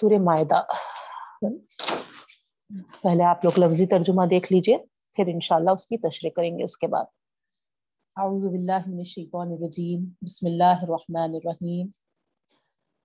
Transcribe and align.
سورہ 0.00 0.18
معدہ 0.18 0.62
پہلے 3.02 3.22
آپ 3.22 3.44
لوگ 3.44 3.58
لفظی 3.58 3.86
ترجمہ 3.86 4.26
دیکھ 4.26 4.52
لیجیے، 4.52 4.78
پھر 5.14 5.24
انشاءاللہ 5.26 5.70
اس 5.70 5.86
کی 5.86 5.98
تشریح 5.98 6.30
کریں 6.36 6.58
گے 6.58 6.64
اس 6.64 6.76
کے 6.76 6.86
بعد۔ 6.86 7.04
اعوذ 8.16 8.46
باللہ 8.46 8.78
من 8.86 8.96
الشیطان 8.96 9.52
الرجیم۔ 9.52 10.04
بسم 10.22 10.46
اللہ 10.46 10.82
الرحمن 10.82 11.34
الرحیم۔ 11.34 11.86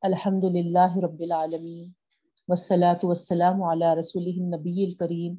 الحمد 0.02 0.44
للہ 0.44 0.98
رب 0.98 1.20
العالمین۔ 1.20 1.92
والصلاة 2.48 3.00
والسلام 3.04 3.64
علی 3.64 4.00
رسوله 4.00 4.44
النبی 4.44 4.86
الکریم 4.86 5.36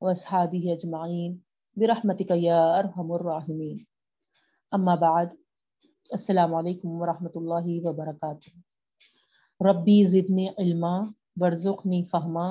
واصحابہ 0.00 0.72
اجمعین۔ 0.72 1.36
برحمتک 1.76 2.32
یا 2.34 2.64
ارحم 2.64 3.12
الراحمین۔ 3.12 3.76
اما 4.72 4.94
بعد، 4.94 5.26
السلام 6.10 6.54
علیکم 6.54 6.88
ورحمۃ 6.88 7.34
اللہ 7.34 7.88
وبرکاتہ۔ 7.88 8.69
ربی 9.68 10.04
زدنی 10.04 10.48
علما، 10.48 11.00
ورزقنی 11.40 12.04
فہما 12.04 12.46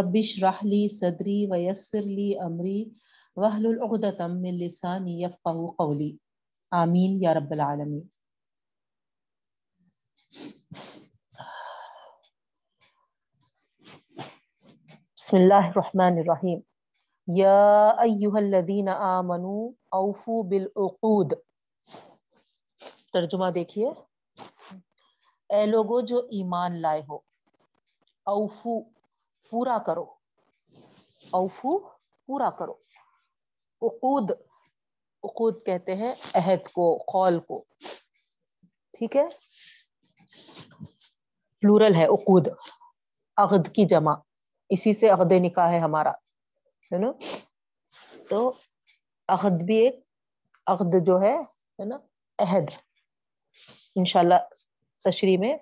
ربش 0.00 0.44
رحلی 0.44 0.88
صدری 0.88 1.46
ویسر 1.50 2.00
لی 2.00 2.38
امری 2.38 2.84
وحل 3.36 3.66
العقدتم 3.66 4.40
من 4.40 4.54
لسانی 4.54 5.22
یفقہ 5.22 5.66
قولی۔ 5.78 6.16
آمین 6.70 7.22
یا 7.22 7.34
رب 7.34 7.50
العالمین۔ 7.50 8.02
بسم 15.16 15.36
اللہ 15.36 15.54
الرحمن 15.54 16.18
الرحیم۔ 16.18 16.60
یا 17.36 17.88
ایہا 17.88 18.38
الذین 18.38 18.88
آمنوا 18.88 19.70
اوفو 19.90 20.42
بالعقود۔ 20.42 21.32
ترجمہ 23.12 23.50
دیکھیے۔ 23.50 24.07
اے 25.48 25.66
لوگو 25.66 26.00
جو 26.00 26.18
ایمان 26.18 26.82
لائے 26.82 27.02
ہو، 27.08 27.16
اوفو 28.24 28.80
پورا 29.50 29.78
کرو۔ 29.86 30.04
اوفو 31.30 31.78
پورا 32.26 32.50
کرو۔ 32.50 32.74
اقود 33.82 34.30
اقود 35.22 35.66
کہتے 35.66 35.96
ہیں 35.96 36.14
عہد 36.34 36.68
کو، 36.72 36.98
قول 36.98 37.40
کو۔ 37.40 37.64
ٹھیک 38.92 39.16
ہے؟ 39.16 39.22
پلورل 41.60 41.94
ہے 41.94 42.06
اقود 42.06 42.48
عقد 43.36 43.74
کی 43.74 43.84
جمع۔ 43.84 44.14
اسی 44.68 44.92
سے 44.92 45.08
عقد 45.08 45.32
نکاح 45.32 45.70
ہے 45.70 45.78
ہمارا، 45.78 46.10
ہے 46.92 46.98
نا؟ 46.98 47.12
تو 48.30 48.52
عقد 49.28 49.62
بھی 49.62 49.76
ایک، 49.76 50.00
عقد 50.66 51.06
جو 51.06 51.20
ہے 51.20 51.36
نا؟ 51.84 51.96
عہد۔ 52.38 52.64
انشاءاللہ 53.96 54.34
تشریح 55.04 55.38
میں 55.38 55.56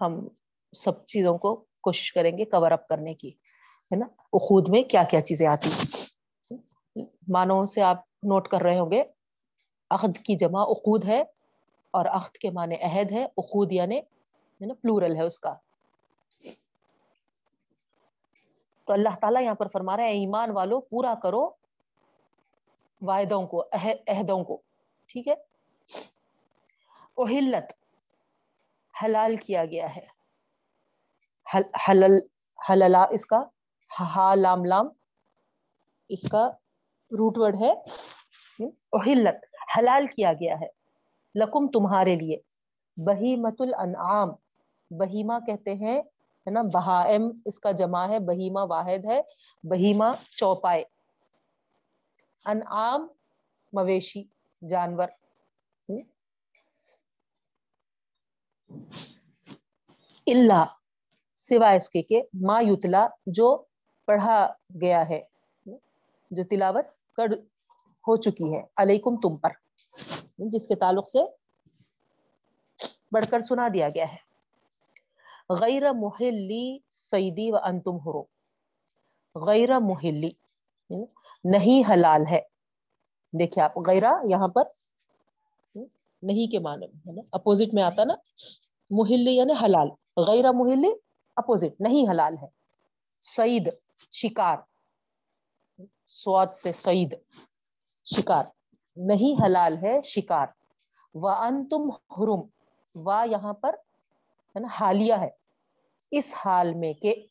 ہم 0.00 0.26
سب 0.72 1.04
چیزوں 1.06 1.36
کو 1.38 1.54
کوشش 1.80 2.12
کریں 2.12 2.36
گے 2.38 2.44
کور 2.44 2.70
اپ 2.70 2.86
کرنے 2.88 3.14
کی، 3.14 3.28
ہے 3.90 3.96
نا؟ 3.96 4.06
اخود 4.32 4.68
میں 4.68 4.82
کیا 4.82 5.02
کیا 5.10 5.20
چیزیں 5.20 5.46
آتی 5.46 5.70
مانو 7.28 7.64
سے 7.66 7.82
آپ 7.82 8.02
نوٹ 8.22 8.48
کر 8.48 8.62
رہے 8.62 8.78
ہوں 8.78 8.90
گے، 8.90 9.02
عقد 9.90 10.18
کی 10.18 10.34
جمع 10.36 10.62
اقود 10.68 11.04
ہے 11.04 11.22
اور 11.94 12.06
عقد 12.10 12.36
کے 12.38 12.50
معنی 12.50 12.76
عہد 12.82 13.12
ہے 13.12 13.24
اقود 13.24 13.72
یعنی 13.72 14.00
پلورل 14.60 15.16
ہے 15.16 15.22
اس 15.22 15.38
کا۔ 15.38 15.54
تو 18.84 18.92
اللہ 18.92 19.16
تعالیٰ 19.20 19.42
یہاں 19.42 19.54
پر 19.54 19.68
فرما 19.68 19.96
رہا 19.96 20.04
ہے، 20.04 20.18
ایمان 20.18 20.50
والو، 20.50 20.80
پورا 20.80 21.14
کرو 21.22 21.48
وعدوں 23.02 23.46
کو 23.46 23.62
عہدوں 24.08 24.42
کو، 24.44 24.60
ٹھیک 25.10 25.28
ہے؟ 25.28 25.34
اہلت 27.18 27.72
حلال 29.02 29.36
کیا 29.36 29.64
گیا 29.64 29.96
ہے۔ 29.96 30.06
حلل، 31.88 32.18
حللا، 32.70 33.02
اس 33.02 33.26
کا 33.26 33.38
ہا، 34.00 34.34
لام 34.34 34.64
لام، 34.64 34.88
اس 36.08 36.22
کا 36.30 36.48
روٹ 37.10 37.38
ورڈ 37.38 37.56
ہے۔ 37.60 37.72
اہلت 38.92 39.44
حلال 39.78 40.06
کیا 40.06 40.32
گیا 40.32 40.54
ہے۔ 40.54 40.66
لکم 41.34 41.68
تمہارے 41.68 42.16
لیے۔ 42.16 42.36
بہیمت 43.06 43.60
الانعام 43.60 44.28
بہیما 44.90 45.38
کہتے 45.38 45.74
ہیں، 45.74 46.00
ہے 46.46 46.50
نا، 46.50 46.62
بہائم، 46.62 47.22
اس 47.44 47.60
کا 47.60 47.70
جمع 47.70 48.08
ہے 48.08 48.18
بہیما 48.18 48.62
واحد 48.62 49.04
ہے 49.04 49.20
بہیما 49.62 50.12
چوپائے۔ 50.30 50.84
انعام، 52.44 53.08
مویشی، 53.72 54.24
جانور۔ 54.70 55.08
اللہ 60.26 60.64
سوائے 61.36 61.76
اس 61.76 61.88
کے 61.90 62.02
کہ 62.02 62.22
ما 62.34 62.60
یتلا، 62.60 63.06
جو 63.26 63.62
پڑھا 64.06 64.46
گیا 64.80 65.08
ہے، 65.08 65.20
جو 66.30 66.44
تلاوت 66.50 67.14
کر 67.16 67.32
ہو 68.08 68.16
چکی 68.16 68.54
ہے، 68.54 68.62
علیکم 68.76 69.16
تم 69.16 69.36
پر، 69.36 69.50
جس 70.38 70.68
کے 70.68 70.74
تعلق 70.74 71.08
سے 71.08 71.18
بڑھ 73.12 73.26
کر 73.30 73.40
سنا 73.40 73.68
دیا 73.74 73.88
گیا 73.88 74.04
ہے۔ 74.04 74.24
غیر 75.60 75.92
محلی 75.92 76.78
سعیدی 76.90 77.52
و 77.52 77.56
انتم 77.56 77.96
ہرو 77.96 78.22
غیر 79.34 79.78
محلی 79.78 80.30
یعنی 80.90 81.04
نہیں 81.44 81.92
حلال 81.92 82.26
ہے۔ 82.30 82.40
دیکھیں 83.38 83.64
آپ، 83.64 83.78
غیرہ 83.86 84.12
یہاں 84.24 84.48
پر 84.48 84.62
نہیں 86.26 86.50
کے 86.50 86.58
معنی 86.58 86.86
میں، 86.86 87.00
ہے 87.08 87.12
نا؟ 87.12 87.20
اپوزٹ 87.32 87.74
میں 87.74 87.82
آتا 87.82 88.04
نا 88.04 88.14
محلی 88.90 89.36
یعنی 89.36 89.52
حلال، 89.62 89.88
غیر 90.16 90.52
محلی 90.52 90.90
اپوزٹ 91.36 91.80
نہیں 91.80 92.10
حلال 92.10 92.36
ہے۔ 92.42 92.46
سعید، 93.22 93.74
شکار۔ 94.10 94.56
سواد 96.06 96.46
سے 96.46 96.72
سعید، 96.72 97.14
شکار۔ 98.04 98.44
نہیں 98.96 99.46
حلال 99.46 99.76
ہے، 99.82 100.02
شکار۔ 100.02 100.46
و 101.14 101.28
انتم 101.28 101.90
حرم۔ 101.90 102.40
و 102.94 103.24
یہاں 103.30 103.52
پر، 103.52 103.74
ہے 104.48 104.60
نا، 104.60 104.68
حالیہ 104.80 105.14
ہے۔ 105.14 105.28
اس 106.10 106.34
حال 106.36 106.74
میں 106.74 106.92
کہ 106.92 107.26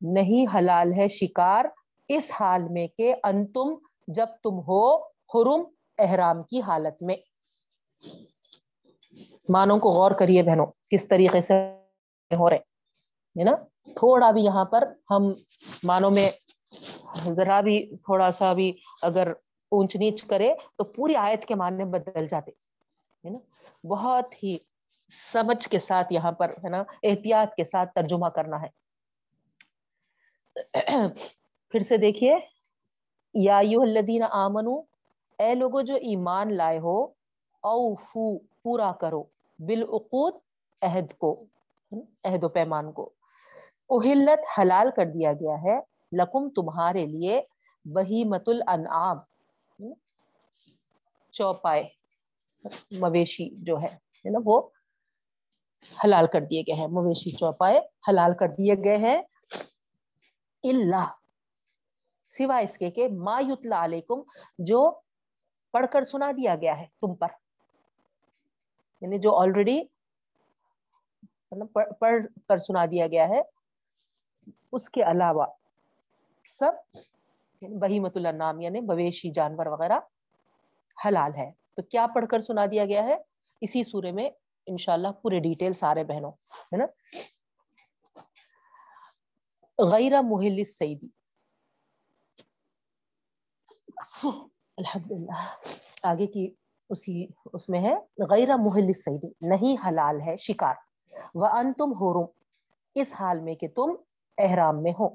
نہیں 0.00 0.56
حلال 0.56 0.92
ہے، 0.92 1.08
شکار۔ 1.08 1.64
اس 2.08 2.30
حال 2.40 2.62
میں 2.70 2.86
کہ 2.86 3.14
انتم 3.22 3.74
جب 4.08 4.26
تم 4.42 4.58
ہو 4.58 4.96
حرم 5.04 5.64
احرام 5.98 6.42
کی 6.42 6.60
حالت 6.60 7.02
میں۔ 7.02 7.16
مانوں 9.48 9.78
کو 9.78 9.90
غور 9.90 10.10
کریے 10.10 10.42
بہنوں، 10.42 10.66
کس 10.90 11.08
طریقے 11.08 11.42
سے 11.42 11.54
ہو 12.38 12.50
رہے 12.50 12.56
ہے 12.56 13.44
نا؟ 13.44 13.52
تھوڑا 13.82 14.30
بھی 14.30 14.44
یہاں 14.44 14.64
پر 14.64 14.92
ہم 15.10 15.32
مانوں 15.84 16.10
میں 16.10 16.30
ذرا 17.32 17.60
بھی 17.60 17.96
تھوڑا 17.96 18.30
سا 18.30 18.52
بھی 18.52 18.72
اگر 19.02 19.32
اونچ 19.70 19.96
نیچ 19.96 20.24
کرے 20.24 20.54
تو 20.76 20.84
پوری 20.84 21.16
آیت 21.16 21.44
کے 21.44 21.54
معنی 21.54 21.84
بدل 21.84 22.26
جاتے، 22.26 22.50
ہے 23.24 23.30
نا؟ 23.30 23.38
بہت 23.86 24.44
ہی 24.44 24.56
سمجھ 25.32 25.68
کے 25.68 25.78
ساتھ 25.78 26.12
یہاں 26.12 26.32
پر، 26.32 26.50
ہے 26.50 26.68
نا، 26.68 26.82
احتیاط 27.02 27.54
کے 27.54 27.64
ساتھ 27.64 27.94
ترجمہ 27.94 28.26
کرنا 28.26 28.62
ہے۔ 28.62 28.68
پھر 31.68 31.80
سے 31.80 31.96
دیکھیے۔ 31.96 32.36
یا 33.34 33.58
الذین 33.58 34.22
آمنو 34.22 34.82
اے 35.38 35.54
لوگوں 35.54 35.82
جو 35.82 35.94
ایمان 35.94 36.56
لائے 36.56 36.78
ہو، 36.78 37.04
اوفو، 37.62 38.38
پورا 38.38 38.92
کرو۔ 38.92 39.22
بالعقود، 39.58 40.34
عہد 40.82 41.12
کو، 41.18 41.44
عہد 42.24 42.44
و 42.44 42.48
پیمان 42.48 42.92
کو۔ 42.92 43.12
اہلت 43.90 44.60
حلال 44.60 44.90
کر 44.96 45.06
دیا 45.06 45.32
گیا 45.32 45.56
ہے، 45.62 45.80
لکم 46.12 46.50
تمہارے 46.50 47.06
لیے 47.06 47.40
بہیمت 47.84 48.42
الانعام۔ 48.46 49.16
چوپائے، 51.32 51.84
مویشی 52.98 53.64
جو 53.64 53.76
ہے 53.82 53.98
نا، 54.24 54.38
وہ 54.44 54.68
حلال 56.04 56.26
کر 56.26 56.40
دیے 56.40 56.60
گئے 56.60 56.74
ہیں۔ 56.74 56.88
مویشی 56.88 57.30
چوپائے 57.30 57.78
حلال 58.08 58.36
کر 58.36 58.48
دیے 58.48 58.74
گئے 58.84 58.96
ہیں۔ 58.96 59.22
اللہ، 60.62 61.08
سوائے 62.28 62.64
اس 62.64 62.78
کے 62.78 62.90
کہ 62.90 63.08
ما 63.08 63.40
یتلا 63.40 63.84
علیکم، 63.84 64.20
جو 64.58 65.07
پڑھ 65.70 65.86
کر 65.92 66.02
سنا 66.02 66.30
دیا 66.36 66.54
گیا 66.56 66.78
ہے 66.80 66.86
تم 67.00 67.14
پر۔ 67.14 67.28
یعنی 69.00 69.18
جو 69.18 69.36
آلریڈی 69.36 69.80
مطلب 71.50 71.98
پڑھ 71.98 72.26
کر 72.48 72.58
سنا 72.58 72.84
دیا 72.86 73.06
گیا 73.06 73.28
ہے، 73.28 73.40
اس 74.72 74.90
کے 74.90 75.02
علاوہ 75.02 75.46
سب 76.44 76.72
یعنی 77.60 77.76
بہیمت 77.76 78.16
النام 78.16 78.60
یعنی 78.60 78.80
بویشی 78.80 79.30
جانور 79.30 79.66
وغیرہ 79.66 79.98
حلال 81.06 81.34
ہے۔ 81.36 81.50
تو 81.74 81.82
کیا 81.82 82.06
پڑھ 82.14 82.26
کر 82.30 82.40
سنا 82.40 82.66
دیا 82.70 82.84
گیا 82.84 83.04
ہے؟ 83.04 83.16
اسی 83.60 83.82
سورے 83.84 84.12
میں 84.12 84.30
انشاءاللہ 84.66 85.08
پورے 85.22 85.40
ڈیٹیل 85.40 85.72
سارے 85.72 86.04
بہنوں، 86.04 86.32
ہے 86.72 86.76
نا؟ 86.76 86.86
غیر 89.90 90.12
محل 90.22 90.64
سعیدی 90.64 91.08
الحمد 94.78 95.10
للہ۔ 95.10 95.56
آگے 96.02 96.26
کی 96.26 96.54
اسی، 96.90 97.26
اس 97.52 97.68
میں 97.68 97.80
ہے، 97.80 97.94
غیر 98.30 98.48
محل 98.56 98.92
سعیدی 98.92 99.28
نہیں 99.40 99.88
حلال 99.88 100.20
ہے، 100.20 100.36
شکار۔ 100.36 100.74
وہ 101.34 101.46
ان 101.46 101.72
تم 101.72 101.92
اس 102.94 103.12
حال 103.20 103.40
میں 103.40 103.54
کہ 103.54 103.68
تم 103.68 103.90
احرام 104.38 104.82
میں 104.82 104.92
ہو۔ 104.98 105.08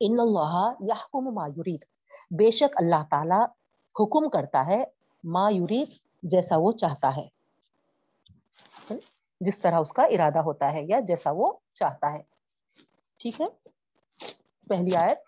ان 0.00 0.20
اللہ 0.20 0.72
یحکم 0.80 1.34
ما 1.34 1.46
یرید 1.46 1.84
بے 2.30 2.50
شک 2.50 2.76
اللہ 2.76 3.04
تعالی 3.10 3.44
حکم 4.00 4.30
کرتا 4.30 4.66
ہے 4.66 4.84
ما 5.24 5.50
یرید 5.50 5.88
جیسا 6.22 6.56
وہ 6.56 6.72
چاہتا 6.72 7.16
ہے۔ 7.16 7.28
جس 9.40 9.58
طرح 9.58 9.78
اس 9.78 9.92
کا 9.92 10.02
ارادہ 10.02 10.38
ہوتا 10.38 10.72
ہے 10.72 10.84
یا 10.88 11.00
جیسا 11.00 11.30
وہ 11.32 11.52
چاہتا 11.72 12.12
ہے۔ 12.12 12.22
ٹھیک 13.16 13.40
ہے؟ 13.40 13.77
پہلی 14.68 14.96
آیت 14.96 15.18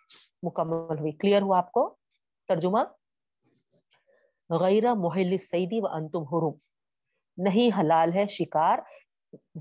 مکمل 0.42 0.98
ہوئی. 0.98 1.12
کلیئر 1.12 1.42
ہوا 1.42 1.58
آپ 1.58 1.72
کو؟ 1.72 1.88
ترجمہ؟ 2.48 2.78
غیر 4.50 4.84
محل 4.94 5.36
سعیدی 5.38 5.80
و 5.80 5.86
انتم 5.86 6.22
حرم 6.24 6.54
نہیں 7.38 7.78
حلال 7.78 8.12
ہے 8.12 8.26
شکار 8.26 8.78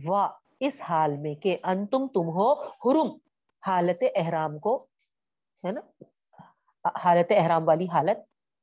و 0.05 0.25
اس 0.59 0.81
حال 0.81 1.17
میں 1.17 1.33
کہ 1.35 1.57
انتم 1.63 2.07
تم 2.07 2.29
ہو 2.37 2.51
حرم 2.85 3.09
حالت 3.63 4.03
احرام 4.15 4.57
کو، 4.59 4.75
ہے 5.63 5.71
نا؟ 5.71 5.81
حالت 7.03 7.31
احرام 7.37 7.67
والی 7.67 7.87
حالت 7.91 8.17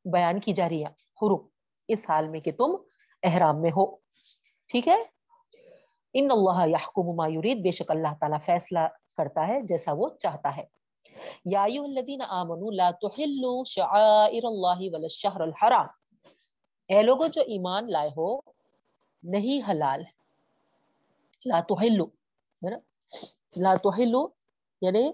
بیان 0.05 0.41
کی 0.41 0.53
جا 0.53 0.69
رہی 0.69 0.85
ہے 0.85 0.91
حرم 1.23 1.47
اس 1.89 2.09
حال 2.11 2.29
میں 2.29 2.41
کہ 2.41 2.53
تم 2.53 2.77
احرام 3.23 3.61
میں 3.61 3.71
ہو. 3.71 3.87
ٹھیک 4.71 4.89
ہے؟ 4.89 4.97
ان 6.15 6.31
اللہ 6.31 6.67
یحکم 6.67 7.15
ما 7.17 7.27
یرید. 7.29 7.63
بے 7.63 7.71
شک 7.71 7.91
اللہ 7.91 8.15
تعالیٰ 8.21 8.41
فیصلہ 8.45 8.87
کرتا 9.17 9.47
ہے 9.49 9.61
جیسا 9.61 9.93
وہ 9.93 10.09
چاہتا 10.19 10.57
ہے. 10.57 10.65
یا 11.45 11.63
ایوہ 11.63 11.85
الذین 11.85 12.23
آمنوا 12.23 12.71
لا 12.71 12.91
تحلوا 12.91 13.63
شعائر 13.67 14.45
اللہ 14.45 14.81
ولا 14.81 15.07
الشہر 15.11 15.41
الحرام. 15.41 15.87
اے 16.89 17.03
لوگوں 17.03 17.29
جو 17.29 17.43
ایمان 17.47 17.91
لائے 17.91 18.09
ہو، 18.09 18.37
نہیں 19.23 19.61
حلال، 19.71 20.03
لا 21.45 21.61
تحلوا، 21.61 22.07
ہے 22.63 22.71
نا؟ 22.71 22.79
لا 23.57 23.75
تحلوا 23.75 24.29
یعنی 24.83 25.11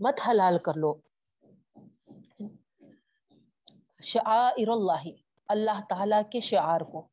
مت 0.00 0.20
حلال 0.28 0.58
کر 0.58 0.74
لو. 0.74 0.94
شعائر 4.02 4.68
اللہ 4.68 5.04
اللہ 5.48 5.80
تعالیٰ 5.88 6.22
کے 6.32 6.40
شعار 6.40 6.80
کو 6.80 7.06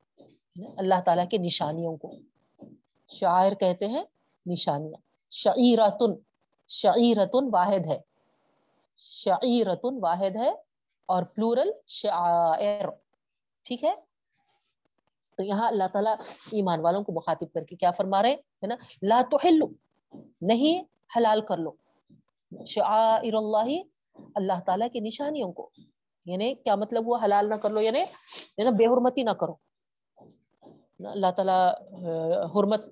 اللہ 0.78 1.02
تعالیٰ 1.06 1.26
کے 1.30 1.38
نشانیوں 1.38 1.98
کو. 1.98 2.12
شاعر 3.08 3.54
کہتے 3.54 3.88
ہیں 3.88 4.04
نشانیاں. 4.46 5.02
شعیرتن 5.32 6.14
شعیرتن 6.68 7.50
واحد 7.54 7.86
ہے. 7.88 8.00
شعیرتن 9.04 9.98
واحد 10.02 10.36
ہے 10.36 10.50
اور 11.06 11.24
پلورل 11.24 11.70
شعائر۔ 11.88 12.86
ٹھیک 13.64 13.84
ہے؟ 13.84 13.94
تو 15.38 15.44
یہاں 15.44 15.68
اللہ 15.68 15.84
تعالیٰ 15.94 16.16
ایمان 16.52 16.80
والوں 16.80 17.04
کو 17.04 17.12
مخاطب 17.12 17.54
کر 17.54 17.64
کے 17.64 17.76
کیا 17.76 17.92
فرما 17.92 18.22
رہے 18.22 18.30
ہیں؟ 18.30 18.68
نا؟ 18.68 18.76
لا 19.02 19.22
تحلو 19.32 19.66
نہیں 20.42 20.84
حلال 21.18 21.42
کر 21.42 21.58
لو۔ 21.58 21.72
شعائر 22.66 23.34
اللہ 23.34 23.72
اللہ 24.36 24.60
تعالیٰ 24.66 24.88
کی 24.94 25.00
نشانیوں 25.00 25.52
کو۔ 25.54 25.70
یعنی 26.26 26.54
کیا 26.54 26.76
مطلب 26.76 27.08
وہ 27.08 27.18
حلال 27.24 27.50
نہ 27.50 27.56
کر 27.56 27.70
لو 27.70 27.82
یعنی 27.82 28.04
بے 28.58 28.86
حرمتی 28.86 29.24
نہ 29.24 29.30
کرو۔ 29.30 29.54
اللہ 31.00 31.32
تعالیٰ 31.32 31.74
حرمت 32.56 32.86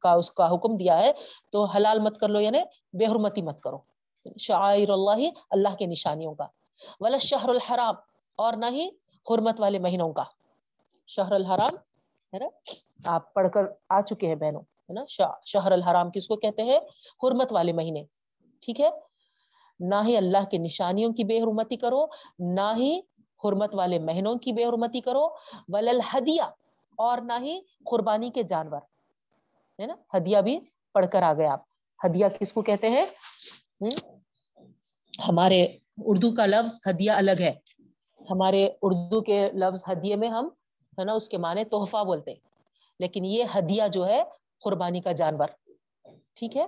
کا 0.00 0.12
اس 0.12 0.30
کا 0.30 0.54
حکم 0.54 0.76
دیا 0.76 0.98
ہے 0.98 1.12
تو 1.52 1.64
حلال 1.64 2.00
مت 2.00 2.20
کر 2.20 2.28
لو 2.28 2.40
یعنی 2.40 2.58
بے 2.92 3.06
حرمتی 3.06 3.42
مت 3.42 3.60
کرو۔ 3.60 3.95
شاعر 4.38 4.90
اللہ 4.90 5.28
اللہ 5.50 5.74
کے 5.78 5.86
نشانیوں 5.86 6.34
کا۔ 6.34 6.46
ولا 7.00 7.18
شہر 7.18 7.48
الحرام، 7.48 7.94
اور 8.38 8.52
نہ 8.52 8.66
ہی 8.70 8.88
حرمت 9.26 9.60
والے 9.60 9.78
مہینوں 9.78 10.12
کا۔ 10.12 10.24
شہر 11.08 11.32
الحرام، 11.32 11.74
ہے 12.32 12.38
نا؟ 12.38 12.48
آپ 13.06 13.32
پڑھ 13.34 13.48
کر 13.54 13.64
آ 13.88 14.00
چکے 14.00 14.26
ہیں 14.26 14.34
بہنوں، 14.34 14.60
ہے 14.60 14.92
نا؟ 14.92 15.04
شہر 15.46 15.72
الحرام 15.72 16.10
کس 16.10 16.26
کو 16.26 16.36
کہتے 16.36 16.62
ہیں؟ 16.62 16.78
حرمت 17.22 17.52
والے 17.52 17.72
مہینے، 17.72 18.04
ٹھیک 18.62 18.80
ہے؟ 18.80 18.90
نہ 19.80 19.94
ہی 20.06 20.16
اللہ 20.16 20.44
کے 20.50 20.58
نشانیوں 20.58 21.12
کی 21.12 21.24
بے 21.24 21.40
حرمتی 21.42 21.76
کرو، 21.76 22.04
نہ 22.38 22.72
ہی 22.76 22.98
حرمت 23.44 23.74
والے 23.74 23.98
مہینوں 23.98 24.34
کی 24.34 24.52
بے 24.52 24.64
حرمتی 24.64 25.00
کرو۔ 25.00 25.26
ولل 25.68 26.00
ہدیہ 26.12 26.42
اور 26.98 27.18
نہ 27.18 27.32
ہی 27.40 27.58
قربانی 27.90 28.30
کے 28.30 28.42
جانور، 28.42 28.80
ہے 29.78 29.86
نا؟ 29.86 29.94
ہدیہ 30.16 30.38
بھی 30.38 30.58
پڑھ 30.94 31.06
کر 31.12 31.22
آ 31.22 31.32
گئے 31.32 31.46
آپ۔ 31.46 31.62
ہدیہ 32.00 32.26
کس 32.38 32.52
کو 32.52 32.62
کہتے 32.62 32.90
ہیں؟ 32.90 33.04
ہمارے 35.28 35.66
اردو 35.98 36.34
کا 36.34 36.46
لفظ 36.46 36.80
ہدیہ 36.90 37.10
الگ 37.10 37.40
ہے۔ 37.40 37.52
ہمارے 38.30 38.68
اردو 38.82 39.20
کے 39.20 39.50
لفظ 39.52 39.84
ہدیے 39.92 40.16
میں 40.16 40.28
ہم، 40.28 40.48
ہے 40.98 41.04
نا، 41.04 41.12
اس 41.12 41.28
کے 41.28 41.38
معنی 41.38 41.64
تحفہ 41.64 42.04
بولتے 42.04 42.30
ہیں۔ 42.30 42.38
لیکن 42.98 43.24
یہ 43.24 43.44
ہدیہ 43.58 43.82
جو 43.92 44.06
ہے، 44.06 44.22
قربانی 44.64 45.00
کا 45.00 45.12
جانور۔ 45.12 45.48
ٹھیک 46.34 46.56
ہے؟ 46.56 46.64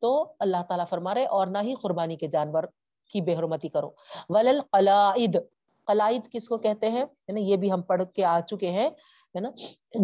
تو 0.00 0.32
اللہ 0.38 0.56
تعالیٰ 0.68 0.86
فرما 0.90 1.14
رہے 1.14 1.26
اور 1.26 1.46
نہ 1.46 1.58
ہی 1.62 1.74
قربانی 1.74 2.16
کے 2.16 2.26
جانور 2.26 2.62
کی 3.12 3.20
بے 3.20 3.36
حرمتی 3.36 3.68
کرو۔ 3.68 3.90
ولل 4.28 4.60
قلائد۔ 4.72 5.36
قلائد 5.84 6.22
کس 6.32 6.48
کو 6.48 6.58
کہتے 6.58 6.90
ہیں؟ 6.90 7.04
یہ 7.28 7.56
بھی 7.56 7.72
ہم 7.72 7.82
پڑھ 7.82 8.02
کے 8.14 8.24
آ 8.24 8.40
چکے 8.40 8.70
ہیں، 8.70 8.90
ہے 9.34 9.40
نا۔ 9.40 9.50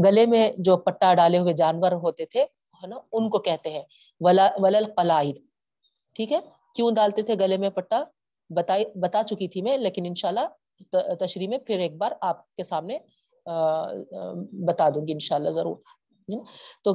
گلے 0.05 0.27
میں 0.27 0.53
جو 0.59 0.77
پٹا 0.77 1.15
ڈالے 1.15 1.39
ہوئے 1.39 1.53
جانور 1.53 1.93
ہوتے 1.93 2.25
تھے، 2.27 2.43
ہے 2.75 2.87
نا، 2.87 2.97
ان 3.13 3.31
کو 3.31 3.39
کہتے 3.39 3.71
ہیں۔ 3.71 3.83
ولل 4.61 4.85
قلائد۔ 4.97 5.37
ٹھیک 6.13 6.33
ہے؟ 6.33 6.62
کیوں 6.75 6.91
ڈالتے 6.97 7.23
تھے 7.23 7.35
گلے 7.41 7.57
میں 7.57 7.71
پٹا؟ 7.71 8.03
بتائی 8.51 8.85
بتا 9.01 9.23
چکی 9.23 9.49
تھی 9.49 9.63
میں، 9.63 9.77
لیکن 9.79 10.07
انشاءاللہ 10.07 10.47
تشریح 11.21 11.49
میں 11.49 11.59
پھر 11.67 11.79
ایک 11.79 11.97
بار 11.97 12.13
آپ 12.21 12.45
کے 12.57 12.65
سامنے 12.65 12.99
بتا 14.67 14.89
دوں 14.95 15.07
گی 15.07 15.13
انشاءاللہ 15.13 15.51
ضرور 15.51 15.77
تو 16.85 16.93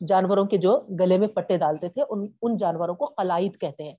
جانوروں 0.00 0.44
کے 0.44 0.56
جو 0.56 0.78
گلے 1.00 1.18
میں 1.18 1.28
پٹے 1.28 1.56
ڈالتے 1.58 1.88
تھے، 1.88 2.02
ان 2.02 2.24
ان 2.42 2.56
جانوروں 2.56 2.94
کو 2.94 3.04
قلائد 3.16 3.56
کہتے 3.60 3.84
ہیں۔ 3.84 3.94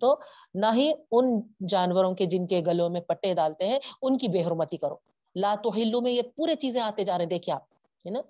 تو 0.00 0.14
نہ 0.54 0.66
ہی 0.74 0.90
ان 1.12 1.40
جانوروں 1.68 2.14
کے 2.14 2.26
جن 2.26 2.46
کے 2.46 2.60
گلوں 2.66 2.88
میں 2.90 3.00
پٹے 3.00 3.32
ڈالتے 3.34 3.66
ہیں، 3.68 3.78
ان 4.02 4.18
کی 4.18 4.28
بے 4.28 4.42
حرمتی 4.44 4.76
کرو۔ 4.76 4.96
لا 5.36 5.54
تو 5.62 5.70
ہلو 5.76 6.00
میں 6.00 6.12
یہ 6.12 6.22
پورے 6.36 6.54
چیزیں 6.54 6.80
آتے 6.80 7.04
جا 7.04 7.16
رہے 7.16 7.24
ہیں، 7.24 7.30
دیکھیے 7.30 7.54
آپ، 7.54 7.62
ہے 8.04 8.10
نا؟ 8.10 8.20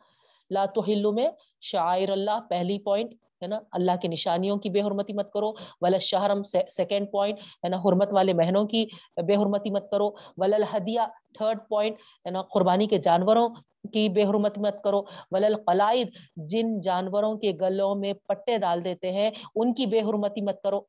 لا 0.50 0.64
تو 0.74 0.80
ہلو 0.86 1.12
میں 1.12 1.28
شاعر 1.62 2.10
اللہ 2.12 2.40
پہلی 2.50 2.78
پوائنٹ 2.78 3.14
ہے 3.42 3.46
نا؟ 3.46 3.58
اللہ 3.72 3.96
کی 4.02 4.08
نشانیوں 4.08 4.56
کی 4.56 4.70
بے 4.70 4.80
حرمتی 4.82 5.12
مت 5.12 5.30
کرو، 5.32 5.50
ولا 5.80 5.98
شہرم 6.00 6.42
سیکنڈ 6.44 7.10
پوائنٹ 7.12 7.38
ہے 7.64 7.68
نا؟ 7.68 7.76
حرمت 7.84 8.12
والے 8.12 8.32
مہینوں 8.34 8.64
کی 8.64 8.84
بے 9.26 9.36
حرمتی 9.36 9.70
مت 9.70 9.90
کرو 9.90 10.10
ولل 10.38 10.64
ہدیہ 10.74 11.00
تھرڈ 11.34 11.58
پوائنٹ 11.68 11.98
ہے 12.26 12.30
نا؟ 12.30 12.42
قربانی 12.52 12.86
کے 12.86 12.98
جانوروں 12.98 13.48
کی 13.92 14.08
بے 14.14 14.24
حرمتی 14.24 14.60
مت 14.60 14.82
کرو 14.84 15.02
ولل 15.32 15.54
قلائد 15.66 16.08
جن 16.48 16.80
جانوروں 16.80 17.34
کے 17.38 17.52
گلوں 17.60 17.94
میں 17.94 18.12
پٹے 18.26 18.56
ڈال 18.58 18.84
دیتے 18.84 19.12
ہیں، 19.12 19.30
ان 19.54 19.72
کی 19.74 19.86
بے 19.86 20.00
حرمتی 20.00 20.40
مت 20.40 20.62
کرو، 20.62 20.80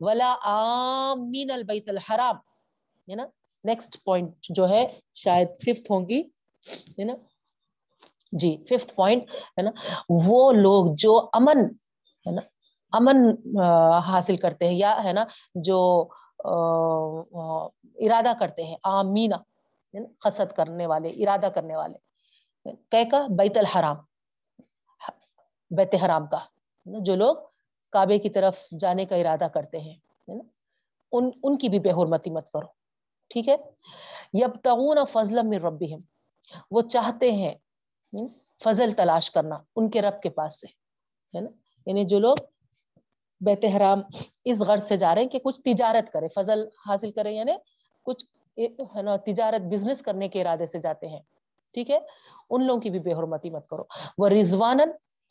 ولا 0.00 0.34
آمین 0.44 1.50
البیت 1.50 1.88
الحرام، 1.88 2.36
ہے 3.08 3.14
نا؟ 3.14 3.24
نیکسٹ 3.64 4.02
پوائنٹ 4.04 4.46
جو 4.50 4.68
ہے، 4.68 4.86
شاید 5.14 5.48
ففتھ 5.56 5.90
ہوں 5.92 6.08
گی، 6.08 6.20
ہے 6.98 7.04
نا؟ 7.04 7.14
جی 8.32 8.56
ففتھ 8.68 8.94
پوائنٹ 8.94 9.22
ہے 9.58 9.62
نا؟ 9.62 9.70
وہ 10.26 10.40
لوگ 10.52 10.86
جو 10.94 11.18
امن 11.32 11.66
ہے 12.26 12.32
نا، 12.32 12.40
امن 12.92 13.16
حاصل 14.06 14.36
کرتے 14.36 14.68
ہیں 14.68 14.74
یا 14.74 15.04
ہے 15.04 15.12
نا، 15.12 15.24
جو 15.54 15.78
ارادہ 17.96 18.32
کرتے 18.40 18.64
ہیں 18.64 18.76
آمینا 18.82 19.36
خسد 20.24 20.52
کرنے 20.52 20.86
والے، 20.86 21.08
ارادہ 21.08 21.48
کرنے 21.54 21.76
والے۔ 21.76 21.98
کہ 22.90 23.04
کا، 23.10 23.26
بیت 23.38 23.56
الحرام، 23.58 23.96
بیت 25.70 25.94
حرام 26.04 26.26
کا 26.26 26.38
جو 26.86 27.14
لوگ 27.16 27.36
کعبے 27.90 28.18
کی 28.18 28.30
طرف 28.30 28.66
جانے 28.80 29.04
کا 29.04 29.16
ارادہ 29.16 29.46
کرتے 29.54 29.80
ہیں 29.80 29.96
ان 31.12 31.30
ان 31.42 31.56
کی 31.58 31.68
بھی 31.68 31.78
بے 31.78 31.90
حرمتی 31.90 32.30
مت 32.30 32.50
کرو، 32.52 32.66
ٹھیک 33.30 33.48
ہے۔ 33.48 33.56
یب 34.32 34.54
تغون 34.62 34.98
فضل 35.08 35.42
میں 35.42 35.58
رب 35.58 35.82
وہ 36.70 36.80
چاہتے 36.82 37.30
ہیں 37.32 37.54
فضل 38.64 38.90
تلاش 38.92 39.30
کرنا، 39.30 39.58
ان 39.76 39.90
کے 39.90 40.02
رب 40.02 40.22
کے 40.22 40.30
پاس 40.30 40.60
سے، 40.60 40.66
ہے 41.34 41.40
نا 41.40 41.50
یعنی 41.86 42.04
جو 42.04 42.18
لوگ 42.18 42.36
بیت 43.40 43.64
حرام 43.76 44.00
اس 44.44 44.60
غرض 44.60 44.88
سے 44.88 44.96
جا 44.96 45.14
رہے 45.14 45.22
ہیں 45.22 45.28
کہ 45.28 45.38
کچھ 45.38 45.60
تجارت 45.60 46.12
کرے 46.12 46.28
فضل 46.28 46.68
حاصل 46.86 47.10
کرے 47.10 47.32
یعنی 47.32 47.52
کچھ 48.02 48.24
تجارت 49.24 49.60
بزنس 49.60 50.02
کرنے 50.02 50.28
کے 50.28 50.40
ارادے 50.40 50.66
سے 50.66 50.78
جاتے 50.78 51.08
ہیں۔ 51.08 51.20
ٹھیک 51.72 51.90
ہے؟ 51.90 51.98
ان 52.50 52.66
لوگوں 52.66 52.80
کی 52.80 52.90
بھی 52.90 52.98
بے 52.98 53.12
حرمتی 53.12 53.50
مت 53.50 53.68
کرو۔ 53.68 53.82
وہ 54.18 54.28
رضوان 54.28 54.80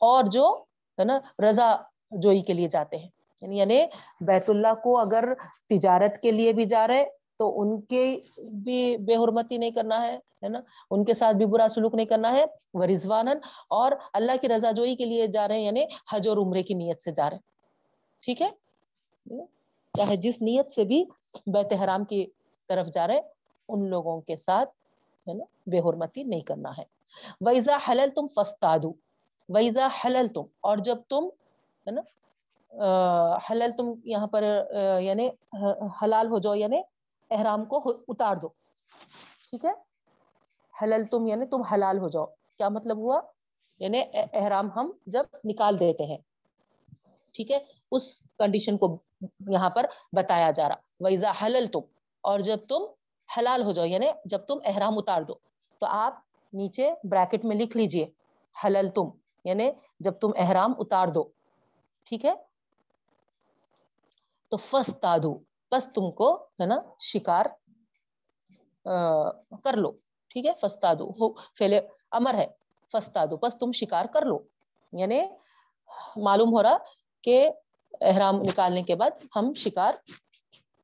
اور 0.00 0.24
جو 0.24 0.64
ہے 0.98 1.04
نا، 1.04 1.18
رضا 1.50 1.76
جوئی 2.10 2.42
کے 2.42 2.52
لیے 2.52 2.68
جاتے 2.68 2.96
ہیں۔ 2.96 3.08
یعنی, 3.42 3.58
یعنی 3.58 3.86
بیت 4.20 4.50
اللہ 4.50 4.74
کو 4.82 4.98
اگر 4.98 5.24
تجارت 5.68 6.22
کے 6.22 6.32
لیے 6.32 6.52
بھی 6.52 6.64
جا 6.64 6.86
رہے 6.86 7.04
تو 7.38 7.60
ان 7.60 7.80
کے 7.80 8.04
بھی 8.64 8.96
بے 8.96 9.16
حرمتی 9.16 9.58
نہیں 9.58 9.70
کرنا 9.70 10.02
ہے 10.06 10.48
نا؟ 10.48 10.60
ان 10.90 11.04
کے 11.04 11.14
ساتھ 11.14 11.36
بھی 11.36 11.46
برا 11.46 11.66
سلوک 11.70 11.94
نہیں 11.94 12.06
کرنا 12.06 12.32
ہے، 12.32 12.44
وہ 12.74 12.84
رضوان 12.84 13.28
اور 13.28 13.92
اللہ 14.12 14.36
کی 14.40 14.48
رضا 14.48 14.70
جوئی 14.70 14.96
کے 14.96 15.04
لیے 15.04 15.26
جا 15.26 15.46
رہے 15.48 15.58
ہیں 15.58 15.64
یعنی 15.64 15.84
حج 16.12 16.28
اور 16.28 16.36
عمرے 16.36 16.62
کی 16.62 16.74
نیت 16.74 17.02
سے 17.02 17.10
جا 17.12 17.28
رہے 17.30 17.36
ہیں۔ 17.36 17.46
ٹھیک 18.22 18.42
ہے؟ 18.42 18.48
چاہے 19.94 20.16
جس 20.16 20.40
نیت 20.42 20.72
سے 20.72 20.84
بھی 20.84 21.04
بیت 21.46 21.72
حرام 21.82 22.04
کی 22.04 22.24
طرف 22.68 22.86
جا 22.94 23.06
رہے 23.06 23.20
ان 23.68 23.88
لوگوں 23.90 24.20
کے 24.20 24.36
ساتھ، 24.36 24.70
ہے 25.26 25.34
نا، 25.34 25.44
بے 25.66 25.78
حرمتی 25.78 26.22
نہیں 26.22 26.40
کرنا 26.40 26.70
ہے۔ 26.78 26.84
ویزا 27.40 27.76
حلل 27.88 28.10
تم 28.16 28.26
فستادو 28.36 28.92
ویزا 29.48 29.86
حلل 30.04 30.26
تم 30.28 30.44
اور 30.60 30.78
جب 30.78 30.98
تم، 31.08 31.28
ہے 31.86 31.90
نا 31.90 32.02
حلل 33.50 33.70
تم 33.76 33.92
یہاں 34.04 34.26
پر 34.26 34.42
یعنی 35.00 35.28
حلال 36.02 36.26
ہو 36.30 36.38
جاؤ 36.38 36.54
یعنی 36.54 36.80
احرام 37.30 37.64
کو 37.64 38.02
اتار 38.08 38.36
دو۔ 38.36 38.48
ٹھیک 39.50 39.64
ہے؟ 39.64 39.70
حلل 40.82 41.04
تم 41.04 41.26
یعنی 41.26 41.46
تم 41.46 41.62
حلال 41.62 41.98
ہو 41.98 42.08
جاؤ۔ 42.08 42.26
کیا 42.56 42.68
مطلب 42.68 42.96
ہوا؟ 42.96 43.20
یعنی 43.78 44.02
احرام 44.32 44.70
ہم 44.76 44.92
جب 45.06 45.24
نکال 45.44 45.80
دیتے 45.80 46.04
ہیں۔ 46.04 46.18
ٹھیک 47.32 47.50
ہے؟ 47.50 47.58
اس 47.92 48.22
کنڈیشن 48.38 48.76
کو 48.76 48.96
یہاں 49.48 49.70
پر 49.70 49.86
بتایا 50.12 50.50
جا 50.50 50.68
رہا۔ 50.68 50.74
ویزا 51.00 51.30
حلل 51.42 51.66
تم 51.66 51.80
اور 52.20 52.38
جب 52.40 52.56
تم 52.68 52.82
حلال 53.38 53.62
ہو 53.62 53.72
جاؤ 53.72 53.84
یعنی 53.84 54.06
جب 54.24 54.38
تم 54.38 54.58
احرام 54.64 54.98
اتار 54.98 55.22
دو۔ 55.22 55.34
تو 55.78 55.86
آپ 55.86 56.14
نیچے 56.52 56.94
بریکٹ 57.04 57.44
میں 57.44 57.56
لکھ 57.56 57.76
لیجیے۔ 57.76 58.10
حلل 58.64 58.88
تم 58.88 59.04
یعنی 59.44 59.70
جب 60.00 60.12
تم 60.12 60.30
احرام 60.36 60.74
اتار 60.78 61.08
دو۔ 61.08 61.28
ٹھیک 62.04 62.24
ہے؟ 62.24 62.34
تو 64.48 64.56
فس 64.56 64.90
تادو 65.00 65.38
بس 65.72 65.86
تم 65.94 66.10
کو، 66.10 66.34
ہے 66.60 66.66
نا، 66.66 66.76
شکار 67.02 67.46
کر 69.64 69.76
لو، 69.76 69.90
ٹھیک 70.30 70.46
ہے 70.46 70.52
فستادو 70.60 71.08
ہو 71.20 71.32
فیلے 71.58 71.80
امر 72.18 72.34
ہے 72.34 72.46
فستادو 72.92 73.36
بس 73.36 73.56
تم 73.60 73.72
شکار 73.72 74.04
کر 74.12 74.24
لو 74.26 74.38
یعنی 74.92 75.20
معلوم 76.24 76.52
ہو 76.52 76.62
رہا 76.62 76.76
کہ 77.24 77.48
احرام 78.02 78.36
نکالنے 78.42 78.82
کے 78.82 78.94
بعد 78.94 79.24
ہم 79.36 79.52
شکار 79.56 79.94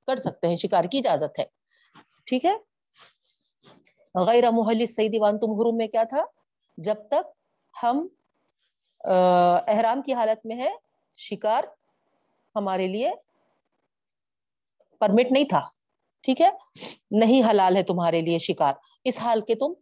کر 0.08 0.16
سکتے 0.16 0.48
ہیں، 0.48 0.56
شکار 0.56 0.84
کی 0.84 0.98
اجازت 0.98 1.38
ہے، 1.38 1.44
ٹھیک 2.26 2.44
ہے، 2.44 2.54
غیر 4.14 4.50
محل 4.52 4.86
سی 4.86 5.08
دیوان 5.08 5.38
تم 5.38 5.52
حروم 5.52 5.76
میں 5.76 5.86
کیا 5.88 6.02
تھا، 6.10 6.24
جب 6.78 7.08
تک 7.10 7.32
ہم 7.74 8.06
احرام 9.04 10.02
کی 10.02 10.12
حالت 10.14 10.46
میں 10.46 10.56
ہے، 10.56 10.70
شکار 11.18 11.64
ہمارے 12.56 12.86
لیے 12.86 13.10
پرمٹ 15.06 15.32
نہیں 15.32 15.44
تھا۔ 15.44 15.60
ٹھیک 16.22 16.40
ہے؟ 16.40 16.50
نہیں 17.10 17.50
حلال 17.50 17.76
ہے 17.76 17.82
تمہارے 17.82 18.20
لیے 18.20 18.38
شکار۔ 18.38 18.74
اس 19.04 19.20
حال 19.20 19.40
کے 19.40 19.54
تم 19.54 19.72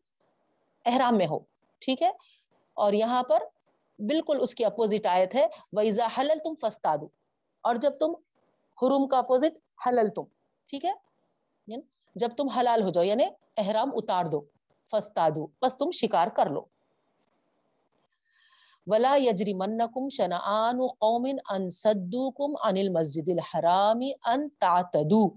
احرام 0.86 1.18
میں 1.18 1.26
ہو۔ 1.26 1.38
ٹھیک 1.78 2.02
ہے؟ 2.02 2.10
اور 2.74 2.92
یہاں 2.92 3.22
پر 3.22 3.38
بالکل 3.98 4.38
اس 4.40 4.54
کی 4.54 4.64
اپوزٹ 4.64 5.06
آیت 5.06 5.34
ہے۔ 5.34 5.46
ویزا 5.72 6.06
حلل 6.18 6.38
تم 6.44 6.54
فستا 6.54 6.96
دو 6.96 7.08
اور 7.62 7.74
جب 7.74 7.98
تم 7.98 8.10
حروم 8.82 9.08
کا 9.08 9.18
اپوزٹ 9.18 9.58
حلل 9.86 10.08
تم 10.08 10.22
ٹھیک 10.68 10.84
ہے؟ 10.84 10.92
یعنی 11.66 11.82
جب 12.14 12.28
تم 12.36 12.48
حلال 12.48 12.82
ہو 12.82 12.90
جاؤ 12.90 13.04
یعنی 13.04 13.24
احرام 13.56 13.90
اتار 13.94 14.24
دو۔ 14.24 14.40
فستا 14.90 15.28
دو 15.28 15.46
بس 15.62 15.76
تم 15.78 15.90
شکار 15.90 16.28
کر 16.28 16.50
لو۔ 16.50 16.60
ولا 18.86 19.16
یجری 19.16 19.54
منکم 19.54 20.08
شنآن 20.08 20.86
قوم 20.86 21.26
ان 21.50 21.70
صدوکم 21.70 22.56
عن 22.62 22.76
المسجد 22.76 23.28
الحرام 23.28 24.00
ان 24.26 24.48
تعتدو 24.48 25.28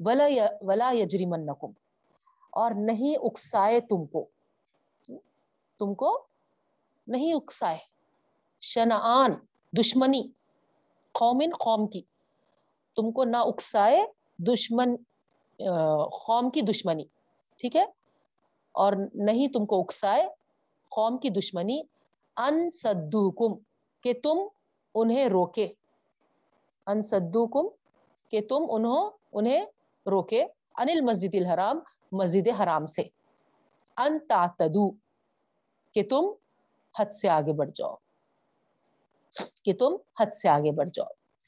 ولا 0.00 0.28
ولا 0.60 0.90
یجری 0.94 1.26
منکم 1.26 1.72
اور 2.50 2.70
نہیں 2.76 3.16
اکسائے 3.16 3.80
تم 3.80 4.06
کو۔ 4.06 4.28
تم 5.78 5.94
کو 5.94 6.26
نہیں 7.06 7.32
اکسائے۔ 7.32 7.78
شنآن، 8.60 9.30
دشمنی، 9.78 10.22
قوم 11.12 11.38
قوم 11.60 11.86
کی۔ 11.86 12.02
تم 12.96 13.12
کو 13.12 13.24
نہ 13.24 13.36
اکسائے 13.36 14.04
دشمن 14.38 14.96
قوم 16.26 16.50
کی 16.50 16.60
دشمنی، 16.60 17.04
ٹھیک 17.56 17.76
ہے؟ 17.76 17.84
اور 18.72 18.92
نہیں 19.14 19.48
تم 19.48 19.66
کو 19.66 19.80
اکسائے 19.80 20.28
قوم 20.88 21.18
کی 21.18 21.28
دشمنی۔ 21.28 21.82
ان 22.48 22.70
صدوکم 22.70 23.62
کہ 24.00 24.12
تم 24.22 24.38
انہیں 24.94 25.28
روکے۔ 25.28 25.72
ان 26.86 27.02
صدوکم 27.02 27.68
کہ 28.28 28.40
تم 28.48 28.66
انہوں، 28.68 29.10
انہیں 29.32 29.60
روکے۔ 30.10 30.46
انل 30.78 31.00
مسجد 31.00 31.34
الحرام، 31.34 31.80
مسجد 32.12 32.48
حرام 32.62 32.86
سے۔ 32.86 33.02
ان 33.96 34.18
تعتدو 34.18 34.90
کہ 35.94 36.02
تم 36.02 36.24
حد 36.98 37.12
سے 37.12 37.28
آگے 37.28 37.52
بڑھ 37.52 37.70
جاؤ۔ 37.74 37.94
کہ 39.62 39.72
تم 39.72 39.96
حد 40.20 40.34
سے 40.34 40.48
آگے 40.48 40.72
بڑھ 40.72 40.88
جاؤ۔ 40.94 41.06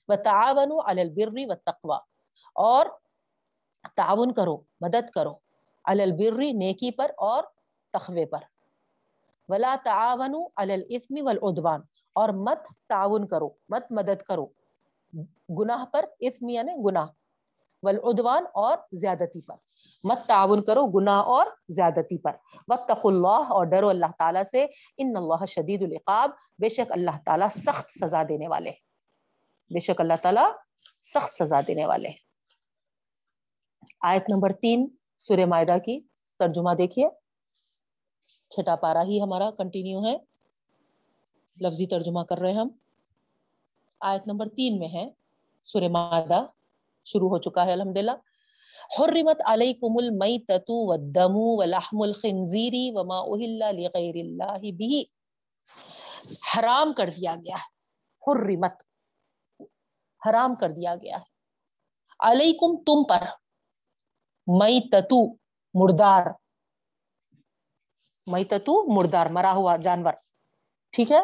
وتعاونوا 0.08 0.90
علی 0.90 1.00
البر 1.00 1.28
والتقوى 1.49 1.96
اور 2.54 2.87
تعاون 3.96 4.34
کرو، 4.34 4.56
مدد 4.80 5.11
کرو۔ 5.11 5.34
علی 5.84 6.02
البر، 6.02 6.38
نیکی 6.52 6.90
پر 6.90 7.11
اور 7.16 7.44
تقوی 7.90 8.25
پر۔ 8.25 8.51
ولا 9.49 9.76
تعاونوا 9.84 10.49
علی 10.56 10.72
الاثم 10.72 11.14
والعدوان 11.20 11.80
اور 12.14 12.28
مت 12.28 12.66
تعاون 12.88 13.26
کرو، 13.26 13.49
مت 13.68 13.84
مدد 13.90 14.22
کرو۔ 14.22 14.46
گناہ 15.58 15.84
پر 15.84 16.04
اسم 16.20 16.49
یعنی 16.49 16.72
گناہ۔ 16.87 17.06
والعدوان 17.82 18.44
اور 18.54 18.78
زیادتی 18.92 19.42
پر۔ 19.42 19.54
مت 20.04 20.26
تعاون 20.26 20.64
کرو 20.64 20.87
گناہ 20.87 21.22
اور 21.22 21.46
زیادتی 21.68 22.18
پر۔ 22.18 22.32
واتقوا 22.68 23.12
اللہ 23.12 23.52
اور 23.52 23.66
ڈرو 23.66 23.88
اللہ 23.88 24.06
تعالیٰ 24.18 24.42
سے۔ 24.44 24.66
ان 24.96 25.16
اللہ 25.16 25.44
شدید 25.44 25.82
العقاب۔ 25.82 26.30
بے 26.58 26.68
شک 26.68 26.92
اللہ 26.92 27.11
تعالیٰ 27.25 27.49
سخت 27.49 27.90
سزا 27.90 28.22
دینے 28.28 28.49
والے 28.49 28.70
بے 29.70 29.80
شک 29.80 30.00
اللہ 30.00 30.14
تعالیٰ 30.22 30.50
سخت 31.14 31.32
سزا 31.32 31.61
دینے 31.66 31.87
والے 31.87 32.08
آیت 34.00 34.22
نمبر 34.28 34.52
تین، 34.52 34.88
سورہ 35.18 35.46
معدہ 35.46 35.76
کی 35.84 36.00
ترجمہ 36.38 36.75
دیکھیے۔ 36.75 37.22
چھٹا 38.52 38.76
پارا 38.76 39.02
ہی 39.02 39.21
ہمارا 39.23 39.50
کنٹینیو 39.50 40.04
ہے۔ 40.06 40.16
لفظی 41.61 41.87
ترجمہ 41.87 42.21
کر 42.21 42.38
رہے 42.38 42.52
ہیں 42.52 42.59
ہم۔ 42.59 42.68
آیت 44.00 44.26
نمبر 44.26 44.49
تین 44.49 44.78
میں 44.78 44.88
ہے۔ 44.88 45.11
سورہ 45.62 45.88
معدہ 45.88 46.47
شروع 47.04 47.28
ہو 47.28 47.38
چکا 47.38 47.66
ہے 47.66 47.73
الحمد 47.73 47.97
للہ 47.97 48.16
حرمت 48.99 49.42
علیکم 49.44 49.97
المیتۃ 49.97 50.68
والدم 50.68 51.37
ولحم 51.37 52.02
الخنزیر 52.02 52.73
وما 52.76 53.18
اہل 53.18 53.59
لغیر 53.59 54.16
اللہ 54.16 54.73
به۔ 54.73 55.02
حرام 56.52 56.92
کر 56.92 57.11
دیا 57.16 57.35
گیا 57.35 57.56
ہے۔ 57.56 57.71
حرمت۔ 58.23 58.82
حرام 60.23 60.54
کر 60.54 60.71
دیا 60.71 60.94
گیا 60.94 61.16
ہے۔ 61.16 61.30
علیکم 62.18 62.76
تم 62.76 63.04
پر 63.04 63.23
میتۃ 64.47 65.12
مردار 65.75 66.26
میتتو، 68.26 68.95
مردار 68.95 69.26
مرا 69.26 69.52
ہوا 69.52 69.76
جانور۔ 69.76 70.12
ٹھیک 70.91 71.12
ہے؟ 71.12 71.21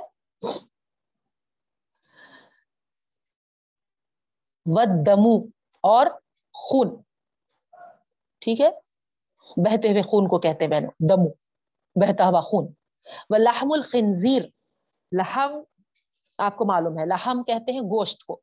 ودمو 4.67 5.47
اور 5.83 6.07
خون۔ 6.53 7.03
ٹھیک 8.39 8.61
ہے؟ 8.61 8.71
بہتے 9.57 9.89
ہوئے 9.89 10.03
خون 10.03 10.29
کو 10.29 10.39
کہتے 10.39 10.65
ہیں 10.65 10.73
بہنوں۔ 10.73 10.91
دمو، 11.09 11.29
بہتا 11.95 12.25
ہوا 12.25 12.41
خون۔ 12.41 12.73
و 13.31 13.37
لحم 13.37 13.73
الخنزیر، 13.73 14.43
لحم 15.13 15.53
آپ 16.39 16.57
کو 16.57 16.65
معلوم 16.65 16.99
ہے، 16.99 17.07
لحم 17.07 17.43
کہتے 17.43 17.73
ہیں 17.73 17.81
گوشت 17.81 18.25
کو۔ 18.25 18.41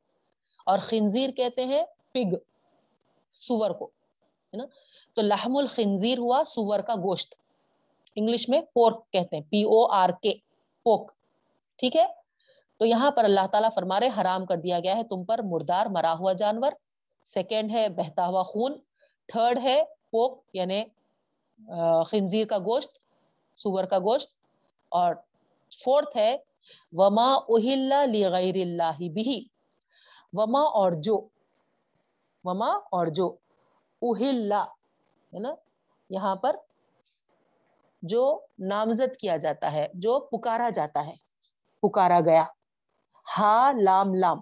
اور 0.66 0.78
خنزیر 0.78 1.30
کہتے 1.30 1.64
ہیں 1.64 1.84
پگ، 2.12 2.36
سور 3.30 3.70
کو، 3.70 3.86
ہے 4.52 4.56
نا؟ 4.56 4.64
تو 5.14 5.22
لحم 5.22 5.56
الخنزیر 5.56 6.18
ہوا 6.18 6.42
سور 6.46 6.80
کا 6.80 6.94
گوشت۔ 6.94 7.34
انگلش 8.16 8.48
میں 8.48 8.60
پورک 8.74 9.10
کہتے 9.12 9.36
ہیں 9.36 9.44
پی 9.50 9.62
او 9.64 9.84
آر 9.94 10.10
کے 10.22 10.32
پوک 10.86 11.10
ٹھیک 11.78 11.96
ہے؟ 11.96 12.06
تو 12.80 12.84
یہاں 12.86 13.10
پر 13.10 13.24
اللہ 13.24 13.46
تعالیٰ 13.52 13.70
فرما 13.74 13.98
رہے 14.00 14.08
حرام 14.20 14.46
کر 14.46 14.58
دیا 14.58 14.78
گیا 14.80 14.96
ہے 14.96 15.02
تم 15.02 15.24
پر، 15.24 15.42
مردار، 15.44 15.86
مرا 15.86 16.12
ہوا 16.18 16.32
جانور 16.32 16.72
سیکنڈ 17.26 17.70
ہے 17.70 17.88
بہتا 17.96 18.26
ہوا 18.26 18.42
خون 18.42 18.78
تھرڈ 19.28 19.58
ہے 19.62 19.80
پوک 20.10 20.40
یعنی 20.54 20.82
خنزیر 22.10 22.46
کا 22.46 22.58
گوشت، 22.58 22.98
سور 23.58 23.84
کا 23.84 23.98
گوشت، 23.98 24.36
اور 24.92 25.14
فورتھ 25.72 26.16
ہے، 26.16 26.36
وما 26.92 27.32
اہل 27.48 27.92
لغیر 28.12 28.56
اللہ 28.60 29.00
بھی 29.14 29.40
وما 30.32 30.62
اور 30.78 30.92
جو، 31.04 31.20
وما 32.44 32.70
اور 32.92 33.06
جو 33.16 33.34
اہل 34.02 34.52
ہے 34.52 35.38
نا؟ 35.38 35.54
یہاں 36.10 36.34
پر 36.36 36.56
جو 38.02 38.40
نامزد 38.58 39.16
کیا 39.16 39.36
جاتا 39.36 39.72
ہے، 39.72 39.86
جو 39.94 40.20
پکارا 40.20 40.70
جاتا 40.70 41.06
ہے، 41.06 41.14
پکارا 41.82 42.20
گیا۔ 42.20 42.44
ہا، 43.38 43.72
لام 43.82 44.14
لام۔ 44.14 44.38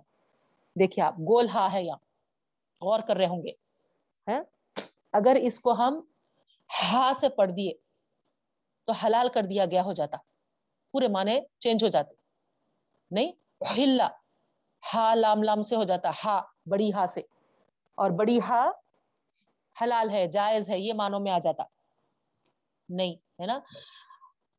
دیکھیے 0.80 1.04
آپ، 1.04 1.14
گول 1.14 1.48
ہا 1.48 1.72
ہے 1.72 1.82
یہاں۔ 1.82 1.98
غور 2.80 3.00
کر 3.00 3.16
رہے 3.16 3.26
ہوں 3.26 3.42
گے۔ 3.42 3.52
اگر 5.12 5.36
اس 5.40 5.60
کو 5.60 5.72
ہم 5.72 6.00
ہا 6.92 7.12
سے 7.14 7.28
پڑھ 7.28 7.52
دیے، 7.52 7.72
تو 8.84 8.92
حلال 8.92 9.28
کر 9.28 9.42
دیا 9.42 9.64
گیا 9.66 9.82
ہو 9.82 9.92
جاتا۔ 9.92 10.16
پورے 10.92 11.08
معنی 11.08 11.40
چینج 11.58 11.84
ہو 11.84 11.88
جاتے۔ 11.88 12.16
نہیں 13.10 13.32
ہلا 13.78 14.08
ہا، 14.94 15.14
لام 15.14 15.42
لام 15.42 15.62
سے 15.62 15.76
ہو 15.76 15.82
جاتا۔ 15.82 16.10
ہا، 16.24 16.42
بڑی 16.66 16.92
ہا 16.92 17.06
سے۔ 17.06 17.20
اور 17.94 18.10
بڑی 18.10 18.38
ہا 18.48 18.70
حلال 19.82 20.10
ہے، 20.10 20.26
جائز 20.26 20.70
ہے، 20.70 20.78
یہ 20.78 20.92
معنوں 20.94 21.20
میں 21.20 21.32
آ 21.32 21.38
جاتا۔ 21.38 21.64
نہیں 22.88 23.14
ہے 23.40 23.46
نا؟ 23.46 23.58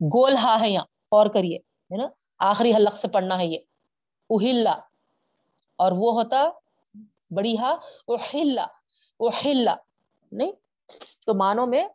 گول 0.02 0.36
ہا 0.36 0.60
ہے 0.60 0.70
یہاں 0.70 0.86
اور 1.12 1.28
کریے، 1.28 1.58
ہے 1.58 1.98
نا؟ 1.98 2.08
آخری 2.40 2.76
حلق 2.76 2.96
سے 2.96 3.08
پڑھنا 3.08 3.38
ہے 3.38 3.46
یہ۔ 3.46 3.58
اہلا 4.30 4.72
اور 5.76 5.92
وہ 5.92 6.14
ہوتا 6.14 6.50
بڑی 7.32 7.58
ہا 7.58 7.76
اہلا 8.08 8.66
اہلا 9.20 9.76
نہیں؟ 10.32 10.52
تو 11.28 11.34
مانو 11.34 11.66
میں 11.66 11.88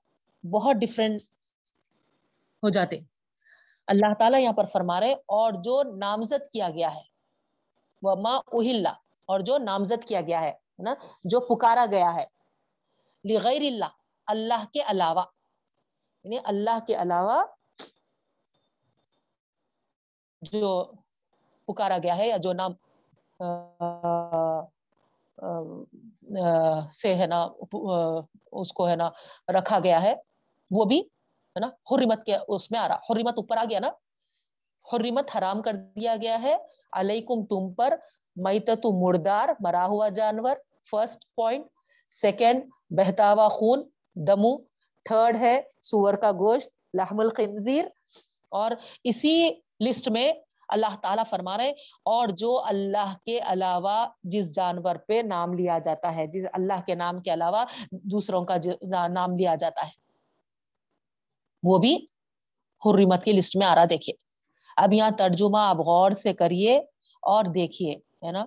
بہت 0.46 0.76
ڈفرینٹ 0.76 1.20
ہو 2.62 2.68
جاتے۔ 2.68 2.98
اللہ 3.86 4.14
تعالیٰ 4.18 4.40
یہاں 4.40 4.52
پر 4.52 4.64
فرما 4.64 5.00
رہے، 5.00 5.12
اور 5.12 5.52
جو 5.52 5.82
نامزد 5.82 6.52
کیا 6.52 6.70
گیا 6.70 6.94
ہے۔ 6.94 7.02
وہ 8.02 8.14
ماں 8.14 8.38
اہلا 8.52 8.90
اور 9.26 9.40
جو 9.40 9.58
نامزد 9.58 10.04
کیا 10.04 10.20
گیا 10.20 10.40
ہے 10.40 10.52
نا؟ 10.78 10.94
جو 11.24 11.40
پکارا 11.40 11.86
گیا 11.90 12.14
ہے۔ 12.14 12.24
لغیر 13.32 13.60
اللہ 13.60 13.92
اللہ 14.26 14.64
کے 14.72 14.80
علاوہ۔ 14.88 15.22
یعنی 16.24 16.38
اللہ 16.44 16.78
کے 16.86 16.94
علاوہ 17.02 17.42
جو 20.42 20.70
پکارا 21.68 21.98
گیا 22.02 22.16
ہے 22.16 22.26
یا 22.28 22.36
جو 22.42 22.52
نام 22.52 22.72
سے 26.92 27.14
ہے 27.16 27.26
نا 27.26 27.40
اس 28.60 28.72
کو 28.72 28.88
ہے 28.88 28.96
نا 28.96 29.08
رکھا 29.54 29.78
گیا 29.84 30.02
ہے، 30.02 30.14
وہ 30.70 30.84
بھی 30.84 30.98
ہے 31.00 31.60
نا 31.60 31.66
حرمت 31.90 32.24
کے 32.24 32.36
اس 32.48 32.70
میں 32.70 32.78
آ 32.80 32.86
رہا، 32.88 32.96
حرمت 33.10 33.38
اوپر 33.38 33.56
آ 33.56 33.64
گیا 33.70 33.80
نا، 33.80 33.88
حرمت 34.86 35.36
حرام 35.36 35.62
کر 35.62 35.76
دیا 35.96 36.16
گیا 36.22 36.40
ہے، 36.42 36.56
علیکم 37.00 37.44
تم 37.46 37.72
پر 37.74 37.94
میتت 38.36 38.86
مردار، 39.02 39.48
مرا 39.60 39.86
ہوا 39.86 40.08
جانور 40.16 40.56
فرسٹ 40.90 41.24
پوائنٹ 41.36 41.66
سیکنڈ 42.10 42.70
بہتا 42.98 43.32
ہوا 43.32 43.48
خون، 43.48 43.88
دمو 44.26 44.56
تھرڈ 45.06 45.36
ہے 45.36 45.60
سور 45.82 46.14
کا 46.14 46.30
گوشت، 46.32 46.68
لحم 46.94 47.20
الخنزیر، 47.20 47.84
اور 48.52 48.70
اسی 49.04 49.50
لسٹ 49.80 50.08
میں 50.08 50.32
اللہ 50.68 50.96
تعالیٰ 51.02 51.24
فرما 51.26 51.56
رہے 51.58 51.70
اور 52.04 52.28
جو 52.28 52.50
اللہ 52.64 53.14
کے 53.24 53.38
علاوہ 53.46 54.06
جس 54.24 54.54
جانور 54.54 54.96
پہ 55.06 55.20
نام 55.24 55.52
لیا 55.52 55.78
جاتا 55.78 56.14
ہے، 56.16 56.26
جس 56.26 56.46
اللہ 56.52 56.80
کے 56.86 56.94
نام 56.94 57.20
کے 57.20 57.32
علاوہ 57.32 57.64
دوسروں 57.92 58.44
کا 58.44 58.56
نام 59.08 59.36
لیا 59.36 59.54
جاتا 59.54 59.86
ہے۔ 59.86 59.98
وہ 61.62 61.78
بھی 61.78 61.94
حرمت 62.82 63.24
کی 63.24 63.32
لسٹ 63.32 63.56
میں 63.56 63.66
آ 63.66 63.74
رہا، 63.74 63.84
دیکھیے۔ 63.90 64.14
اب 64.76 64.92
یہاں 64.92 65.10
ترجمہ 65.18 65.58
آپ 65.60 65.76
غور 65.76 66.10
سے 66.10 66.32
کریے 66.34 66.78
اور 67.22 67.44
دیکھیے، 67.44 67.94
ہے 68.24 68.30
نا، 68.32 68.44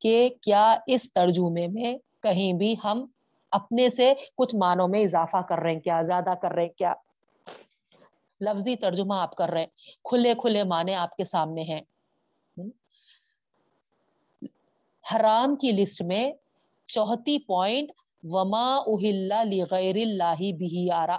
کہ 0.00 0.28
کیا 0.42 0.66
اس 0.86 1.12
ترجمے 1.12 1.66
میں 1.68 1.92
کہیں 2.22 2.52
بھی 2.52 2.74
ہم 2.84 3.04
اپنے 3.56 3.88
سے 3.88 4.12
کچھ 4.36 4.54
معنوں 4.56 4.88
میں 4.88 5.02
اضافہ 5.02 5.42
کر 5.48 5.58
رہے 5.58 5.72
ہیں 5.72 5.80
کیا، 5.80 6.02
زیادہ 6.02 6.34
کر 6.42 6.50
رہے 6.50 6.62
ہیں 6.62 6.78
کیا؟ 6.78 6.94
لفظی 8.40 8.76
ترجمہ 8.76 9.14
آپ 9.14 9.34
کر 9.34 9.48
رہے 9.48 9.60
ہیں۔ 9.60 9.72
کھلے 10.04 10.34
کھلے 10.34 10.64
معنی 10.64 10.94
آپ 10.94 11.16
کے 11.16 11.24
سامنے 11.24 11.62
ہیں۔ 11.62 11.80
حرام 15.12 15.56
کی 15.56 15.72
لسٹ 15.72 16.02
میں 16.02 16.32
چوتھی 16.86 17.38
پوائنٹ، 17.38 17.90
وما 18.22 18.78
لغیر 19.44 19.96
اللہ 19.96 20.34
بھی 20.38 20.90
آرا 20.90 21.16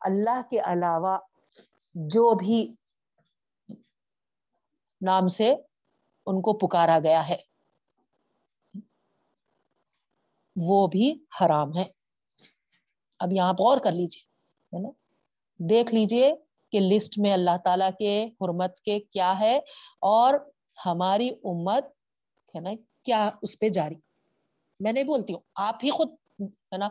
اللہ 0.00 0.40
کے 0.50 0.60
علاوہ 0.60 1.18
جو 1.94 2.34
بھی 2.34 2.74
نام 5.00 5.28
سے 5.28 5.54
ان 6.26 6.42
کو 6.42 6.52
پکارا 6.58 6.98
گیا 7.04 7.28
ہے۔ 7.28 7.36
وہ 10.60 10.86
بھی 10.86 11.12
حرام 11.40 11.76
ہے۔ 11.76 11.84
اب 13.20 13.32
یہاں 13.32 13.48
آپ 13.48 13.60
غور 13.60 13.78
کر 13.78 13.92
لیجیے 13.92 14.22
ہے 14.76 14.82
نا؟ 14.82 14.88
دیکھ 15.60 15.94
لیجیے 15.94 16.32
کہ 16.72 16.80
لسٹ 16.80 17.18
میں 17.18 17.32
اللہ 17.32 17.56
تعالی 17.64 17.90
کے 17.98 18.28
حرمت 18.40 18.80
کے 18.80 18.98
کیا 19.00 19.38
ہے 19.40 19.56
اور 20.00 20.34
ہماری 20.86 21.30
امت، 21.44 21.84
ہے 22.54 22.60
نا، 22.60 22.70
کیا 23.04 23.30
اس 23.42 23.58
پہ 23.58 23.68
جاری۔ 23.68 23.94
میں 24.80 24.92
نہیں 24.92 25.04
بولتی 25.04 25.32
ہوں، 25.32 25.40
آپ 25.54 25.84
ہی 25.84 25.90
خود، 25.90 26.08
ہے 26.40 26.76
نا، 26.76 26.88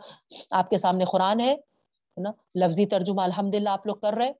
آپ 0.50 0.70
کے 0.70 0.78
سامنے 0.78 1.04
قرآن 1.04 1.40
ہے 1.40 1.54
نا؟ 2.16 2.30
لفظی 2.54 2.86
ترجمہ 2.86 3.22
الحمد 3.22 3.54
للہ 3.54 3.68
آپ 3.68 3.86
لوگ 3.86 3.96
کر 3.96 4.12
رہے 4.12 4.32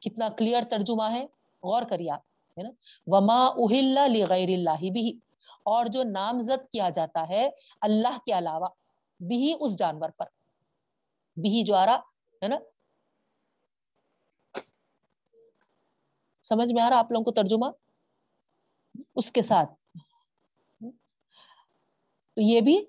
کتنا 0.00 0.28
کلیئر 0.28 0.62
ترجمہ 0.62 1.10
ہے، 1.10 1.24
غور 1.62 1.82
کریے 1.82 2.10
آپ، 2.10 2.20
ہے 2.58 2.62
نا؟ 2.62 2.70
وما 3.06 3.46
اہل 3.46 3.98
لغیر 4.12 4.48
اللہ 4.48 4.90
بھی 4.90 5.12
اور 5.46 5.86
جو 5.86 6.02
نامزد 6.02 6.72
کیا 6.72 6.90
جاتا 6.90 7.28
ہے 7.28 7.48
اللہ 7.80 8.18
کے 8.18 8.38
علاوہ، 8.38 8.68
بھی 9.20 9.54
اس 9.60 9.78
جانور 9.78 10.10
پر۔ 10.10 10.26
بھی 11.36 11.62
جو 11.62 11.74
آ 11.74 11.86
رہا 11.86 11.96
ہے 12.42 12.48
نا؟ 12.48 12.56
سمجھ 16.44 16.72
میں 16.74 16.82
آ 16.82 16.90
رہا 16.90 16.98
آپ 16.98 17.12
لوگوں 17.12 17.24
کو 17.24 17.30
ترجمہ؟ 17.30 17.66
اس 19.16 19.32
کے 19.32 19.42
ساتھ۔ 19.42 19.70
تو 22.34 22.40
یہ 22.40 22.60
بھی 22.60 22.84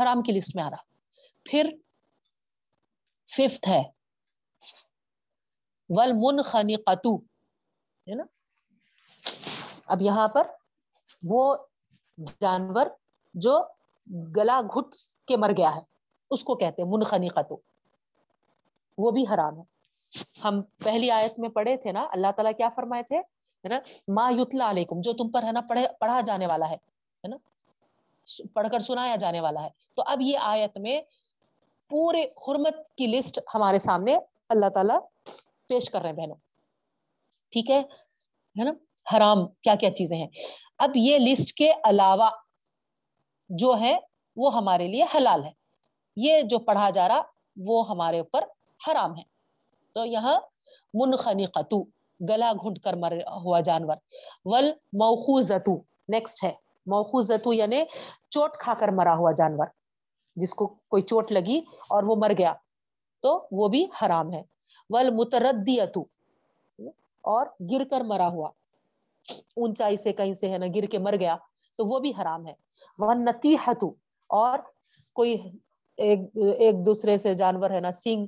حرام 0.00 0.22
کی 0.22 0.32
لسٹ 0.32 0.56
میں 0.56 0.64
آ 0.64 0.70
رہا۔ 0.70 0.82
پھر 1.44 1.76
ففتھ 3.24 3.68
ہے۔ 3.68 3.82
ول 5.88 6.12
من 6.12 6.42
خنی 6.42 6.74
ہے 6.74 8.14
نا؟ 8.14 8.24
اب 9.92 10.02
یہاں 10.02 10.28
پر 10.28 10.46
وہ 11.28 11.56
جانور 12.40 12.86
جو 13.34 13.62
گلا 14.36 14.60
گھٹ 14.74 14.94
کے 15.26 15.36
مر 15.36 15.50
گیا 15.56 15.76
ہے، 15.76 15.80
اس 16.30 16.44
کو 16.44 16.54
کہتے 16.54 16.82
ہیں 16.82 16.88
منخنی 16.90 17.28
قطو 17.28 17.56
وہ 18.98 19.10
بھی 19.10 19.24
حرام 19.34 19.58
ہے۔ 19.58 19.62
ہم 20.44 20.62
پہلی 20.62 21.10
آیت 21.10 21.38
میں 21.38 21.48
پڑھے 21.48 21.76
تھے 21.76 21.92
نا، 21.92 22.06
اللہ 22.10 22.26
تعالیٰ 22.36 22.52
کیا 22.56 22.68
فرمائے 22.68 23.02
تھے؟ 23.02 23.22
ما 24.08 24.30
یتلا 24.30 24.70
علیکم، 24.70 25.00
جو 25.00 25.12
تم 25.12 25.28
پر 25.28 25.42
ہے 25.42 25.52
نا، 25.52 25.60
پڑھے، 25.60 25.86
پڑھا 26.00 26.20
جانے 26.20 26.46
والا 26.46 26.70
ہے۔ 26.70 26.76
نا؟ 27.28 27.36
پڑھ 28.52 28.68
کر 28.70 28.80
سنایا 28.80 29.16
جانے 29.16 29.40
والا 29.40 29.62
ہے۔ 29.62 29.68
تو 29.94 30.02
اب 30.06 30.20
یہ 30.20 30.38
آیت 30.38 30.78
میں 30.78 31.00
پورے 31.88 32.22
حرمت 32.22 32.96
کی 32.96 33.06
لسٹ 33.06 33.38
ہمارے 33.54 33.78
سامنے 33.78 34.18
اللہ 34.48 34.68
تعالیٰ 34.68 34.98
پیش 35.66 35.90
کر 35.90 36.00
رہے 36.00 36.08
ہیں 36.08 36.16
بہنوں۔ 36.16 36.36
ٹھیک 37.50 37.70
ہے؟ 37.70 37.80
ہے 38.58 38.64
نا؟ 38.64 38.70
حرام 39.12 39.46
کیا 39.62 39.74
کیا 39.74 39.90
چیزیں 39.90 40.16
ہیں۔ 40.16 40.28
اب 40.78 40.90
یہ 40.94 41.18
لسٹ 41.18 41.52
کے 41.52 41.72
علاوہ 41.84 42.28
جو 43.50 43.74
ہے 43.80 43.96
وہ 44.36 44.54
ہمارے 44.54 44.86
لیے 44.88 45.04
حلال 45.14 45.44
ہے 45.44 45.50
یہ 46.16 46.42
جو 46.42 46.58
پڑھا 46.58 46.90
جا 46.90 47.08
رہا 47.08 47.22
وہ 47.56 47.88
ہمارے 47.88 48.18
اوپر 48.18 48.44
حرام 48.88 49.16
ہے 49.18 49.22
تو 49.94 50.04
یہاں 50.06 50.40
منخنی 50.94 51.44
قطو 51.44 51.82
گلا 52.20 52.52
گھنٹ 52.52 52.78
کر 52.80 52.96
مر 52.96 53.12
ہوا 53.44 53.60
جانور۔ 53.60 53.96
ول 54.44 54.70
موخوزتو 54.92 55.74
نیکسٹ 56.08 56.44
ہے۔ 56.44 56.52
موخوزتو 56.86 57.52
یعنی 57.52 57.82
چوٹ 58.30 58.56
کھا 58.56 58.74
کر 58.74 58.88
مرا 58.88 59.14
ہوا 59.16 59.32
جانور۔ 59.32 59.66
جس 60.36 60.54
کو 60.54 60.66
کوئی 60.66 61.02
چوٹ 61.02 61.32
لگی 61.32 61.58
اور 61.90 62.02
وہ 62.02 62.16
مر 62.16 62.32
گیا، 62.38 62.52
تو 63.22 63.46
وہ 63.52 63.68
بھی 63.68 63.86
حرام 64.02 64.32
ہے۔ 64.32 64.42
ول 64.90 65.10
متردیتو، 65.10 66.00
اور 67.24 67.46
گر 67.70 67.84
کر 67.84 68.00
مرا 68.00 68.28
ہوا۔ 68.28 68.50
اونچائی 69.56 69.96
سے 69.96 70.12
کہیں 70.12 70.32
سے 70.32 70.50
ہے 70.50 70.58
نا، 70.58 70.66
گر 70.74 70.86
کے 70.86 70.98
مر 70.98 71.16
گیا، 71.20 71.36
تو 71.78 71.84
وہ 71.84 71.98
بھی 72.00 72.12
حرام 72.20 72.46
ہے۔ 72.46 72.54
وہ 72.98 73.12
نتی 73.14 73.54
اور 74.30 74.58
کوئی 75.14 75.36
ایک 75.98 76.20
ایک 76.58 76.84
دوسرے 76.86 77.16
سے 77.18 77.34
جانور 77.34 77.70
ہے 77.70 77.80
نا، 77.80 77.90
سینگ، 77.92 78.26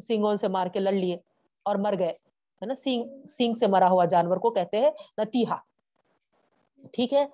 سینگوں 0.00 0.34
سے 0.36 0.48
مار 0.48 0.66
کے 0.66 0.80
لڑ 0.80 0.92
لیے 0.92 1.16
اور 1.66 1.76
مر 1.76 1.94
گئے، 1.98 2.14
ہے 2.62 2.66
نا، 2.66 2.74
سینگ 2.74 3.26
سینگ 3.26 3.54
سے 3.54 3.66
مرا 3.66 3.88
ہوا 3.90 4.04
جانور 4.04 4.36
کو 4.36 4.50
کہتے 4.50 4.78
ہیں 4.78 4.90
نتیحا 5.18 5.56
ٹھیک 6.92 7.12
ہے؟ 7.12 7.26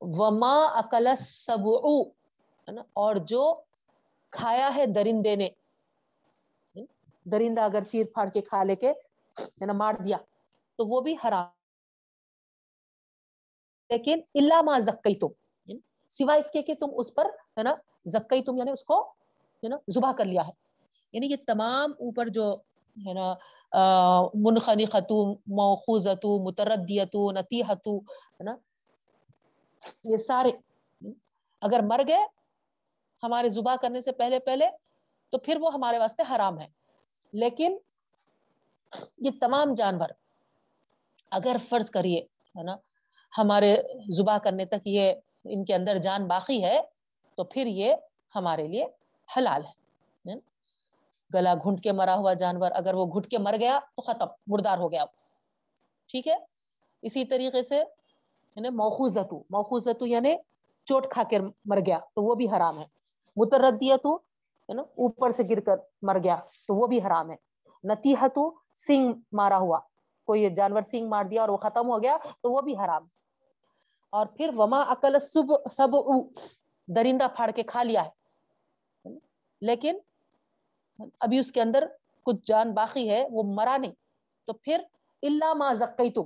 وما 0.00 0.54
اکل 0.78 1.08
سب 1.18 1.68
اور 2.94 3.16
جو 3.28 3.42
کھایا 4.32 4.70
ہے 4.74 4.86
درندے 4.86 5.34
نے، 5.36 5.48
درندہ 7.26 7.60
اگر 7.60 7.82
چیر 7.82 8.06
پھاڑ 8.14 8.28
کے 8.28 8.40
کھا 8.40 8.62
لے 8.64 8.76
کے، 8.76 8.90
ہے 8.90 9.66
نا، 9.66 9.72
مار 9.72 9.94
دیا، 10.04 10.16
تو 10.78 10.84
وہ 10.86 11.00
بھی 11.00 11.14
حرام۔ 11.24 11.61
لیکن 13.92 14.20
اللہ 14.34 14.62
ما 14.62 14.78
زکی 14.78 15.14
تم 15.18 15.40
سوائے 16.12 16.40
اس 16.40 16.50
کے 16.50 16.62
کہ 16.62 16.74
تم 16.74 16.90
اس 16.96 17.14
پر 17.14 17.26
ہے 17.58 17.62
نا 17.62 17.74
زکی 18.06 18.42
تم 18.42 18.56
یعنی 18.58 18.70
اس 18.70 18.84
کو 18.84 19.00
ہے 19.62 19.68
نا 19.68 19.76
زبا 19.88 20.12
کر 20.18 20.24
لیا 20.24 20.46
ہے. 20.46 20.52
یعنی 21.12 21.26
یہ 21.26 21.36
تمام 21.46 21.90
اوپر 21.98 22.28
جو 22.28 22.52
ہے 22.96 23.12
نا 23.14 23.32
منخنی 24.34 24.84
خطو 24.84 25.22
موخوزتو 25.56 26.38
متردیتو 26.44 27.30
نتیحتو 27.32 27.96
ہے 27.98 28.44
نا 28.44 28.56
یہ 30.04 30.16
سارے 30.16 30.50
اگر 31.62 31.80
مر 31.82 32.00
گئے 32.08 32.24
ہمارے 33.22 33.48
زبا 33.48 33.74
کرنے 33.82 34.00
سے 34.00 34.12
پہلے 34.12 34.38
پہلے 34.38 34.66
تو 35.32 35.38
پھر 35.38 35.56
وہ 35.60 35.72
ہمارے 35.74 35.98
واسطے 35.98 36.22
حرام 36.30 36.60
ہے. 36.60 36.66
لیکن 37.34 37.76
یہ 39.18 39.30
تمام 39.40 39.74
جانور 39.74 40.08
اگر 41.30 41.56
فرض 41.68 41.90
کریے 41.90 42.20
ہے 42.54 42.62
نا 42.62 42.76
ہمارے 43.38 43.76
زبا 44.16 44.38
کرنے 44.38 44.64
تک 44.64 44.86
یہ 44.86 45.12
ان 45.44 45.64
کے 45.64 45.74
اندر 45.74 45.96
جان 45.96 46.26
باقی 46.28 46.64
ہے، 46.64 46.80
تو 47.34 47.44
پھر 47.44 47.66
یہ 47.66 47.94
ہمارے 48.34 48.66
لیے 48.68 48.86
حلال 49.36 49.64
ہے۔ 49.64 49.80
گلا 51.34 51.54
گھنٹ 51.54 51.80
کے 51.80 51.92
مرا 51.92 52.14
ہوا 52.16 52.32
جانور 52.32 52.70
اگر 52.74 52.94
وہ 52.94 53.06
گھٹ 53.06 53.26
کے 53.26 53.38
مر 53.38 53.56
گیا 53.60 53.78
تو 53.96 54.02
ختم، 54.02 54.26
مردار 54.46 54.78
ہو 54.78 54.92
گیا۔ 54.92 55.04
ٹھیک 56.08 56.28
ہے؟ 56.28 56.36
اسی 57.02 57.24
طریقے 57.24 57.62
سے 57.62 57.78
یعنی 58.56 58.68
موخوزتو 58.68 59.42
موخوزتو 59.50 60.06
یعنی 60.06 60.34
چوٹ 60.84 61.06
کھا 61.10 61.22
کے 61.22 61.38
مر 61.64 61.78
گیا 61.86 61.98
تو 61.98 62.22
وہ 62.22 62.34
بھی 62.34 62.48
حرام 62.48 62.78
ہے۔ 62.80 62.84
متردیتو 63.36 64.16
ہے 64.16 64.74
نا 64.74 64.82
اوپر 64.82 65.30
سے 65.30 65.42
گر 65.50 65.60
کر 65.60 65.76
مر 66.02 66.18
گیا 66.24 66.36
تو 66.36 66.74
وہ 66.74 66.86
بھی 66.86 66.98
حرام 66.98 67.30
ہے۔ 67.30 67.36
نتیحتو، 67.84 68.50
سنگ 68.74 69.12
مارا 69.32 69.58
ہوا، 69.58 69.78
کوئی 70.24 70.54
جانور 70.54 70.82
سنگ 70.82 71.08
مار 71.08 71.24
دیا 71.24 71.40
اور 71.40 71.48
وہ 71.48 71.56
ختم 71.56 71.88
ہو 71.88 72.02
گیا 72.02 72.16
تو 72.40 72.52
وہ 72.52 72.60
بھی 72.60 72.74
حرام۔ 72.76 73.06
اور 74.12 74.26
پھر 74.26 74.50
وما 74.56 74.82
عقل 74.88 75.20
سب 75.20 75.68
سب 75.70 75.88
درندہ 76.88 77.26
پھاڑ 77.36 77.50
کے 77.50 77.62
کھا 77.62 77.82
لیا 77.82 78.04
ہے۔ 78.04 78.10
لیکن 79.60 79.98
ابھی 81.20 81.38
اس 81.38 81.52
کے 81.52 81.60
اندر 81.62 81.84
کچھ 82.22 82.46
جان 82.46 82.72
باقی 82.72 83.10
ہے، 83.10 83.24
وہ 83.30 83.42
مرا 83.46 83.76
نہیں۔ 83.76 83.92
تو 84.44 84.52
پھر 84.52 84.80
اللہ 85.22 85.54
ما 85.54 85.72
زکیتم 85.72 86.22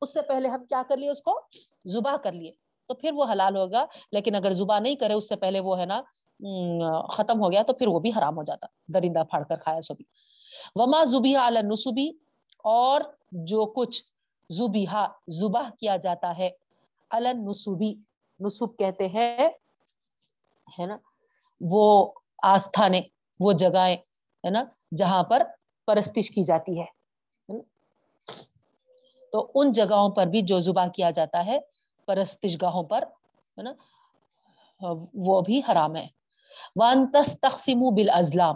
اس 0.00 0.14
سے 0.14 0.22
پہلے 0.22 0.48
ہم 0.48 0.64
کیا 0.64 0.82
کر 0.88 0.96
لیے 0.96 1.10
اس 1.10 1.22
کو؟ 1.22 1.40
زبا 1.84 2.16
کر 2.16 2.32
لیے۔ 2.32 2.52
تو 2.86 2.94
پھر 2.94 3.10
وہ 3.14 3.24
حلال 3.32 3.56
ہوگا، 3.56 3.84
لیکن 4.12 4.34
اگر 4.34 4.50
زبا 4.50 4.78
نہیں 4.78 4.94
کرے، 4.94 5.12
اس 5.12 5.28
سے 5.28 5.36
پہلے 5.36 5.60
وہ 5.60 5.78
ہے 5.78 5.86
نا 5.86 6.00
ختم 7.08 7.40
ہو 7.40 7.52
گیا 7.52 7.62
تو 7.62 7.72
پھر 7.72 7.88
وہ 7.88 8.00
بھی 8.00 8.10
حرام 8.18 8.36
ہو 8.36 8.42
جاتا۔ 8.42 8.66
درندہ 8.94 9.22
پھاڑ 9.30 9.42
کر 9.42 9.56
کھایا 9.56 9.80
سو 9.80 9.94
بھی۔ 9.94 10.04
وما 10.74 11.04
زبی 11.04 11.36
علی 11.36 11.60
نسبی 11.62 12.08
اور 12.64 13.00
جو 13.32 13.66
کچھ 13.66 14.02
زبیحا 14.50 15.06
زبا 15.28 15.62
کیا 15.80 15.96
جاتا 15.96 16.38
ہے 16.38 16.50
الن 17.10 17.44
نصوبی 17.44 17.94
نصوب 18.40 18.78
کہتے 18.78 19.08
ہیں، 19.08 19.48
ہے 20.80 20.86
نا؟ 20.86 20.96
وہ 21.60 22.12
آستھانے، 22.42 23.00
وہ 23.40 23.52
جگہیں، 23.52 23.96
ہے 24.44 24.50
نا؟ 24.50 24.64
جہاں 24.96 25.22
پر 25.22 25.42
پرستش 25.86 26.30
کی 26.30 26.42
جاتی 26.42 26.80
ہے 26.80 26.98
تو 29.32 29.50
ان 29.54 29.72
جگہوں 29.72 30.10
پر 30.10 30.26
بھی 30.26 30.42
جو 30.42 30.60
زبا 30.60 30.88
کیا 30.88 31.10
جاتا 31.10 31.46
ہے، 31.46 31.58
پرستش 32.06 32.62
گاہوں 32.62 32.82
پر، 32.82 33.02
ہے 33.58 33.62
نا؟ 33.62 33.72
وہ 35.14 35.40
بھی 35.40 35.62
حرام 35.68 35.96
ہے۔ 35.96 36.06
وہ 36.76 36.84
انتس 36.84 37.40
تقسیم 37.40 37.80
بال 37.80 38.10
ازلام 38.10 38.54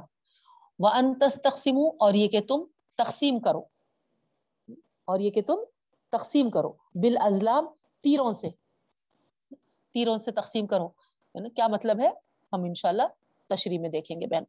وہ 0.78 0.88
انتس 0.88 1.42
تقسیم 1.42 1.78
اور 1.78 2.14
یہ 2.14 2.28
کہ 2.28 2.40
تم 2.40 2.64
تقسیم 2.98 3.40
کرو۔ 3.40 3.62
اور 5.04 5.20
یہ 5.20 5.30
کہ 5.30 5.42
تم 5.42 5.58
تقسیم 6.08 6.50
کرو۔ 6.50 6.72
بال 6.94 7.16
ازلام 7.20 7.66
تیروں 8.02 8.32
سے 8.32 8.48
تیروں 9.94 10.18
سے 10.18 10.30
تقسیم 10.30 10.66
کرو۔ 10.66 10.88
یعنی 11.34 11.50
کیا 11.50 11.68
مطلب 11.68 12.00
ہے؟ 12.00 12.08
ہم 12.52 12.62
انشاءاللہ 12.62 13.02
تشریح 13.48 13.78
میں 13.78 13.88
دیکھیں 13.88 14.20
گے 14.20 14.26
بہن۔ 14.26 14.42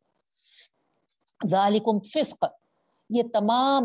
ذالکم 1.48 2.00
فسق۔ 2.00 2.46
یہ 3.10 3.24
تمام 3.34 3.84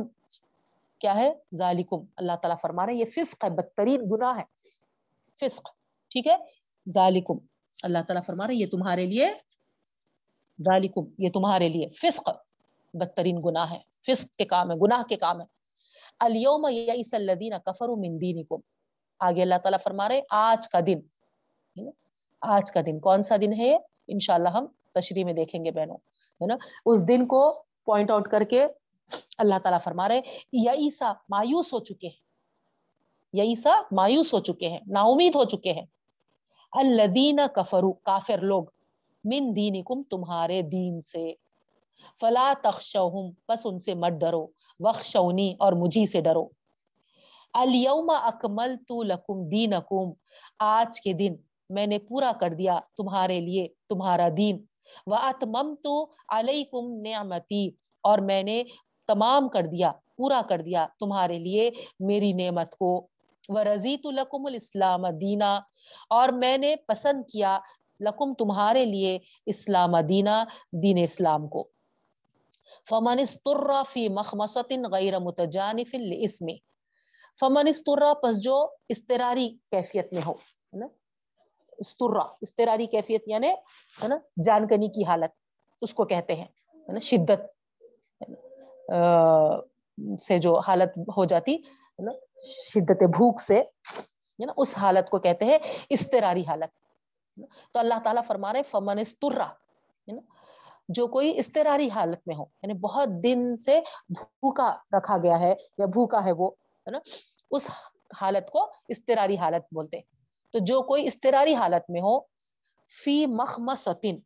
کیا 0.98 1.14
ہے؟ 1.14 1.32
ذالکم۔ 1.54 1.96
اللہ 2.16 2.32
تعالیٰ 2.32 2.56
فرما 2.62 2.86
رہے 2.86 2.94
یہ 2.94 3.04
فسق 3.04 3.44
ہے، 3.44 3.50
بدترین 3.50 4.00
گناہ 4.12 4.38
ہے۔ 4.38 4.42
فسق۔ 5.40 5.68
ٹھیک 6.08 6.26
ہے؟ 6.26 6.36
ذالکم۔ 6.90 7.38
اللہ 7.82 7.98
تعالیٰ 7.98 8.22
فرما 8.22 8.46
رہے 8.46 8.54
یہ 8.54 8.66
تمہارے 8.66 9.06
لیے۔ 9.06 9.26
ذالکم۔ 10.60 11.00
یہ 11.18 11.30
تمہارے 11.30 11.68
لیے۔ 11.68 11.88
فسق۔ 11.88 12.28
بدترین 12.94 13.40
گناہ 13.44 13.72
ہے۔ 13.72 13.78
فسق 14.06 14.30
کے 14.30 14.44
کام 14.44 14.70
ہے، 14.70 14.76
گناہ 14.76 15.02
کے 15.02 15.16
کام 15.16 15.40
ہے۔ 15.40 15.46
الیوم 16.20 16.66
یئس 16.70 17.14
الذین 17.14 17.52
کفروا 17.66 17.96
من 17.96 18.20
دینکم۔ 18.20 18.77
آگے 19.18 19.42
اللہ 19.42 19.54
تعالیٰ 19.54 19.78
فرما 19.82 20.08
رہے 20.08 20.20
آج 20.30 20.68
کا 20.68 20.78
دن۔ 20.86 21.00
آج 22.40 22.72
کا 22.72 22.80
دن۔ 22.86 23.00
کون 23.00 23.22
سا 23.22 23.36
دن 23.36 23.52
ہے؟ 23.52 23.76
انشاءاللہ 24.08 24.48
ہم 24.48 24.66
تشریح 24.94 25.24
میں 25.24 25.32
دیکھیں 25.32 25.64
گے 25.64 25.70
بہنوں۔ 25.70 25.96
ہے 26.40 26.46
نا؟ 26.46 26.56
اس 26.86 27.08
دن 27.08 27.26
کو 27.26 27.62
پوائنٹ 27.84 28.10
آؤٹ 28.10 28.28
کر 28.28 28.42
کے 28.42 28.66
اللہ 29.38 29.54
تعالیٰ 29.62 29.80
فرما 29.80 30.08
رہے 30.08 30.20
یا 30.52 30.72
عیسا 30.72 31.12
مایوس 31.28 31.72
ہو 31.72 31.78
چکے 31.78 32.06
ہیں۔ 32.08 32.28
یا 33.32 33.44
عیسا 33.44 33.80
مایوس 33.92 34.34
ہو 34.34 34.38
چکے 34.38 34.68
ہیں 34.68 34.78
نا 34.86 35.00
امید 35.00 35.34
ہو 35.34 35.44
چکے 35.44 35.72
ہیں۔ 35.72 35.86
الدین 36.72 37.40
کفرو 37.54 37.92
کافر 37.92 38.38
لوگ، 38.38 38.64
من 39.24 39.56
دینکم 39.56 40.02
تمہارے 40.02 40.62
دین 40.62 41.00
سے۔ 41.00 41.32
فلا 42.20 42.52
تخشوہم 42.62 43.30
بس 43.48 43.60
ان 43.64 43.78
سے 43.78 43.94
مت 43.94 44.12
ڈرو۔ 44.12 44.46
وخشونی 44.80 45.54
اور 45.58 45.72
مجھی 45.72 46.06
سے 46.06 46.20
ڈرو۔ 46.20 46.48
الیوم 47.54 48.10
اکملت 48.10 48.92
لکم 48.92 49.48
دینکم، 49.48 50.10
آج 50.58 51.00
کے 51.00 51.12
دن 51.12 51.34
میں 51.70 51.86
نے 51.86 51.98
پورا 51.98 52.32
کر 52.40 52.48
دیا 52.48 52.78
تمہارے 52.96 53.40
لیے 53.40 53.68
تمہارا 53.88 54.28
دین۔ 54.36 54.56
و 55.06 55.14
اتمم 55.14 55.14
وَأَتْمَمْتُ 55.14 55.90
عَلَيْكُمْ 56.28 57.02
نِعْمَتِي، 57.02 57.70
اور 58.02 58.18
میں 58.18 58.42
نے 58.42 58.62
تمام 59.06 59.48
کر 59.48 59.66
دیا، 59.66 59.92
پورا 60.16 60.40
کر 60.48 60.60
دیا 60.60 60.86
تمہارے 61.00 61.38
لیے 61.38 61.70
میری 62.00 62.32
نعمت 62.32 62.76
کو۔ 62.76 63.08
وَرَزِيتُ 63.48 64.10
لَكُمُ 64.10 64.46
الْإِسْلَامَ 64.46 65.10
دِينَ 65.10 65.44
اور 66.10 66.28
میں 66.28 66.58
نے 66.58 66.76
پسند 66.76 67.30
کیا 67.32 67.58
لکم 68.00 68.34
تمہارے 68.34 68.84
لیے 68.84 69.18
اسلام 69.46 70.00
دینا 70.00 70.44
دین 70.72 70.98
اسلام 71.02 71.48
کو۔ 71.48 71.68
فمن 72.88 73.18
استر 73.18 73.70
فی 73.88 74.08
مخمصت 74.08 74.72
غیر 74.92 75.18
متجانف 75.18 75.94
لاسم 75.94 76.46
فمن 77.38 77.68
استر 77.68 78.02
پس 78.22 78.40
جو 78.42 78.56
استراری 78.88 79.48
کیفیت 79.70 80.12
میں 80.12 80.22
ہو، 80.26 80.32
ہے 80.32 80.78
نا؟ 80.78 80.86
استرا 81.78 82.22
استراری 82.40 82.86
کیفیت 82.86 83.28
یعنی 83.28 83.48
ہے 84.02 84.08
نا، 84.08 84.16
جانکنی 84.44 84.88
کی 84.88 85.04
حالت، 85.04 85.30
اس 85.82 85.94
کو 85.94 86.04
کہتے 86.04 86.34
ہیں 86.34 86.46
نا، 86.88 86.98
شدت 86.98 87.42
سے 90.20 90.38
جو 90.38 90.58
حالت 90.58 90.98
ہو 91.16 91.24
جاتی، 91.24 91.54
ہے 91.54 92.02
نا، 92.04 92.12
شدت 92.46 93.02
بھوک 93.16 93.40
سے، 93.40 93.58
ہے 93.58 94.46
نا، 94.46 94.52
اس 94.56 94.76
حالت 94.78 95.10
کو 95.10 95.18
کہتے 95.18 95.44
ہیں 95.44 95.58
استراری 95.90 96.44
حالت 96.46 96.70
تو 97.72 97.78
اللہ 97.78 97.98
تعالیٰ 98.04 98.22
فرما 98.26 98.52
رہے 98.52 98.62
فمن 98.62 98.98
استرا 98.98 99.48
جو 100.88 101.06
کوئی 101.06 101.32
استراری 101.38 101.88
حالت 101.90 102.26
میں 102.26 102.36
ہو 102.36 102.44
یعنی 102.62 102.74
بہت 102.74 103.08
دن 103.22 103.56
سے 103.56 103.80
بھوکا 104.08 104.70
رکھا 104.96 105.16
گیا 105.22 105.38
ہے 105.40 105.54
یا 105.78 105.86
بھوکا 105.86 106.24
ہے 106.24 106.32
وہ 106.32 106.50
ہے 106.88 106.92
نا، 106.92 106.98
اس 107.50 107.70
حالت 108.20 108.50
کو 108.50 108.72
استراری 108.88 109.36
حالت 109.36 109.74
بولتے 109.74 109.96
ہیں۔ 109.96 110.04
تو 110.52 110.58
جو 110.58 110.82
کوئی 110.82 111.06
استراری 111.06 111.54
حالت 111.54 111.90
میں 111.90 112.00
ہو، 112.00 112.20
فی 112.90 113.26
مخمصتن، 113.26 114.16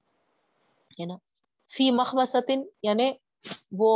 ہے 1.00 1.06
نا، 1.06 1.16
فی 1.68 1.90
مخمصتن 1.90 2.62
یعنی 2.82 3.12
وہ 3.78 3.92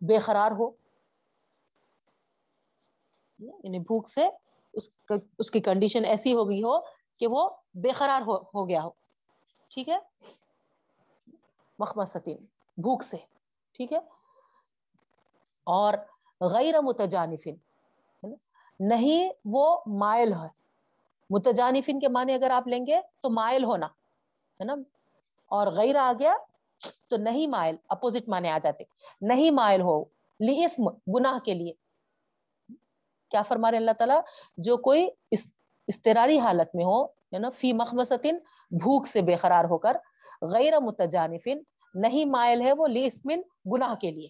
بے 0.00 0.18
قرار 0.18 0.50
ہو 0.50 0.70
یعنی 3.38 3.78
بھوک 3.78 4.08
سے 4.08 4.26
اس 4.72 4.90
اس 5.38 5.50
کی 5.50 5.60
کنڈیشن 5.60 6.04
ایسی 6.04 6.34
ہو 6.34 6.48
گئی 6.50 6.62
ہو 6.62 6.80
کہ 7.18 7.26
وہ 7.30 7.48
بے 7.74 7.92
قرار 7.92 8.22
ہو 8.22 8.36
ہو 8.36 8.68
گیا 8.68 8.82
ہو۔ 8.82 8.90
ٹھیک 9.68 9.88
ہے؟ 9.88 9.98
مخمصتن، 11.78 12.44
بھوک 12.76 13.02
سے، 13.02 13.16
ٹھیک 13.72 13.92
ہے؟ 13.92 13.98
اور 15.64 15.94
غیر 16.40 16.80
متجانفن 16.80 17.54
نہیں، 18.80 19.30
وہ 19.44 19.80
مائل 19.86 20.32
ہے۔ 20.32 20.48
متجانفین 21.30 22.00
کے 22.00 22.08
معنی 22.08 22.34
اگر 22.34 22.50
آپ 22.50 22.68
لیں 22.68 22.86
گے 22.86 23.00
تو 23.20 23.30
مائل 23.30 23.64
ہونا، 23.64 23.86
ہے 23.86 24.64
نا؟ 24.64 24.74
اور 25.46 25.66
غیر 25.66 25.96
آ 25.96 26.12
گیا 26.18 26.34
تو 27.10 27.16
نہیں 27.16 27.46
مائل، 27.46 27.76
اپوزٹ 27.88 28.28
معنی 28.28 28.48
آ 28.48 28.58
جاتے۔ 28.58 28.84
نہیں 29.20 29.50
مائل 29.50 29.80
ہو 29.80 30.04
لیسم 30.40 30.88
گناہ 30.88 31.38
کے 31.38 31.54
لیے۔ 31.54 31.72
کیا 33.30 33.42
فرما 33.42 33.70
رہے 33.70 33.78
اللہ 33.78 33.90
تعالیٰ؟ 33.90 34.20
جو 34.56 34.76
کوئی 34.76 35.08
استراری 35.86 36.38
حالت 36.38 36.76
میں 36.76 36.84
ہو، 36.84 37.04
ہے 37.04 37.38
نا؟ 37.38 37.50
فی 37.50 37.72
مخمصتن، 37.72 38.36
بھوک 38.70 39.06
سے 39.06 39.22
بے 39.22 39.36
قرار 39.36 39.64
ہو 39.64 39.78
کر، 39.78 39.96
غیر 40.42 40.80
متجانفن 40.80 41.58
نہیں 41.94 42.24
مائل 42.24 42.60
ہے 42.60 42.72
وہ 42.72 42.88
لیسمن 42.88 43.40
گناہ 43.72 43.94
کے 43.94 44.10
لیے۔ 44.10 44.28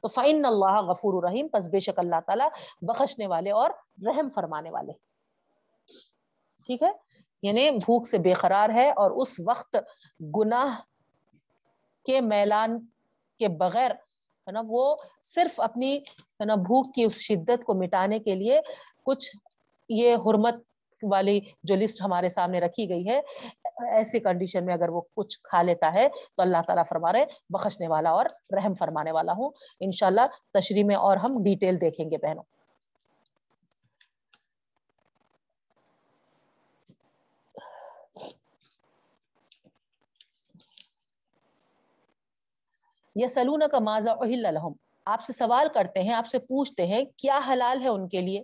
تو 0.00 0.08
فائن 0.08 0.44
اللہ 0.44 0.80
غفور 0.80 1.22
الرحیم 1.22 1.48
پس 1.48 1.68
بے 1.68 1.80
شک 1.80 1.98
اللہ 1.98 2.20
تعالیٰ 2.26 2.48
بخشنے 2.82 3.26
والے 3.26 3.50
اور 3.50 3.70
رحم 4.06 4.28
فرمانے 4.34 4.70
والے۔ 4.70 4.92
ٹھیک 6.64 6.82
ہے؟ 6.82 6.90
یعنی 7.42 7.70
بھوک 7.70 8.06
سے 8.06 8.18
بے 8.18 8.32
قرار 8.32 8.70
ہے 8.70 8.90
اور 8.90 9.10
اس 9.10 9.40
وقت 9.46 9.76
گناہ 10.36 10.80
کے 12.04 12.20
میلان 12.20 12.86
کے 13.38 13.48
بغیر، 13.48 13.90
ہے 13.90 14.52
نا، 14.52 14.62
وہ 14.68 14.96
صرف 15.22 15.60
اپنی، 15.60 15.96
ہے 15.96 16.44
نا، 16.44 16.54
بھوک 16.54 16.94
کی 16.94 17.04
اس 17.04 17.18
شدت 17.18 17.64
کو 17.64 17.74
مٹانے 17.74 18.18
کے 18.18 18.34
لیے 18.34 18.60
کچھ 19.04 19.36
یہ 19.88 20.16
حرمت 20.16 20.54
والی 21.02 21.40
جو 21.62 21.76
لسٹ 21.76 22.02
ہمارے 22.02 22.30
سامنے 22.30 22.60
رکھی 22.60 22.88
گئی 22.88 23.08
ہے، 23.08 23.20
ایسی 23.92 24.20
کنڈیشن 24.20 24.66
میں 24.66 24.74
اگر 24.74 24.88
وہ 24.88 25.00
کچھ 25.14 25.38
کھا 25.42 25.62
لیتا 25.62 25.92
ہے 25.94 26.08
تو 26.08 26.42
اللہ 26.42 26.62
تعالیٰ 26.66 26.84
فرما 26.88 27.12
رہے، 27.12 27.24
بخشنے 27.50 27.88
والا 27.88 28.10
اور 28.10 28.26
رحم 28.56 28.74
فرمانے 28.74 29.12
والا 29.12 29.32
ہوں۔ 29.32 29.50
انشاءاللہ 29.80 30.26
تشریح 30.54 30.84
میں 30.84 30.96
اور 30.96 31.16
ہم 31.16 31.42
ڈیٹیل 31.44 31.80
دیکھیں 31.80 32.10
گے 32.10 32.16
بہنوں۔ 32.16 32.44
یہ 43.16 43.26
سلون 43.26 43.62
کا 43.70 43.78
ماضا 43.78 44.12
الحم 44.12 44.72
آپ 45.06 45.20
سے 45.20 45.32
سوال 45.32 45.68
کرتے 45.74 46.02
ہیں، 46.02 46.12
آپ 46.12 46.26
سے 46.26 46.38
پوچھتے 46.38 46.86
ہیں، 46.86 47.04
کیا 47.16 47.40
حلال 47.48 47.82
ہے 47.82 47.88
ان 47.88 48.08
کے 48.08 48.20
لیے؟ 48.20 48.42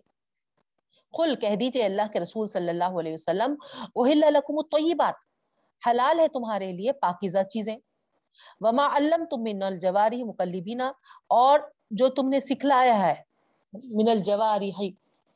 خل 1.17 1.35
کہہ 1.41 1.55
دیجیے 1.57 1.85
اللہ 1.85 2.13
کے 2.13 2.21
رسول 2.21 2.47
صلی 2.49 2.69
اللہ 2.69 2.99
علیہ 3.01 3.15
وسلم 3.15 3.55
اہل 3.97 4.23
لکم 4.35 4.59
الطیبات 4.59 5.15
حلال 5.83 6.21
ہے 6.21 6.29
تمہارے 6.29 6.73
لیے 6.73 6.93
پاکیزہ 7.01 7.43
چیزیں۔ 7.53 7.77
وما 8.61 8.87
علم 8.97 9.25
تم 9.31 9.43
من 9.43 9.63
الجواری 9.63 10.23
مقلبینا 10.25 10.91
اور 11.41 11.59
جو 11.99 12.09
تم 12.17 12.29
نے 12.29 12.41
سکھلایا 12.41 12.99
ہے 13.01 13.15
من 13.95 14.09
الجواری 14.11 14.71
ہے 14.71 14.89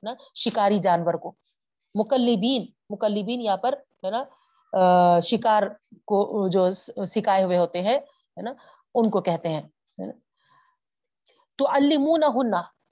نا، 0.02 0.12
شکاری 0.34 0.78
جانور 0.78 1.14
کو۔ 1.14 1.32
مقلبین 1.94 2.66
مقلبین 2.90 3.40
یہاں 3.40 3.56
پر، 3.56 3.74
ہے 4.04 4.10
نا 4.10 4.22
شکار 5.24 5.62
کو 6.04 6.48
جو 6.48 6.70
سکھائے 7.06 7.44
ہوئے 7.44 7.58
ہوتے 7.58 7.82
ہیں، 7.82 7.96
ہے 7.96 8.42
نا، 8.42 8.52
ان 8.94 9.10
کو 9.10 9.20
کہتے 9.20 9.48
ہیں 9.48 9.62
تو 11.58 11.68
المون 11.70 12.22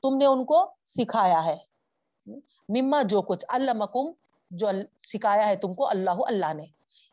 تم 0.03 0.16
نے 0.18 0.27
ان 0.27 0.44
کو 0.44 0.64
سکھایا 0.87 1.44
ہے۔ 1.44 1.57
مما 2.68 3.02
جو 3.02 3.22
کچھ 3.22 3.46
علمکم، 3.48 4.12
جو 4.50 4.68
سکھایا 5.02 5.48
ہے 5.48 5.57
تم 5.57 5.74
کو، 5.74 5.88
اللہ 5.88 6.11
اللہ 6.11 6.55
نے۔ 6.55 6.64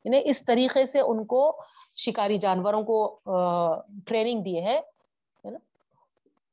یعنی 0.03 0.21
اس 0.23 0.45
طریقے 0.45 0.85
سے 0.85 0.99
ان 0.99 1.25
کو 1.25 1.61
شکاری 1.95 2.37
جانوروں 2.37 2.83
کو 2.83 3.17
ٹریننگ 4.05 4.41
دیے 4.41 4.61
ہے 4.61 4.81
نا؟ 5.43 5.57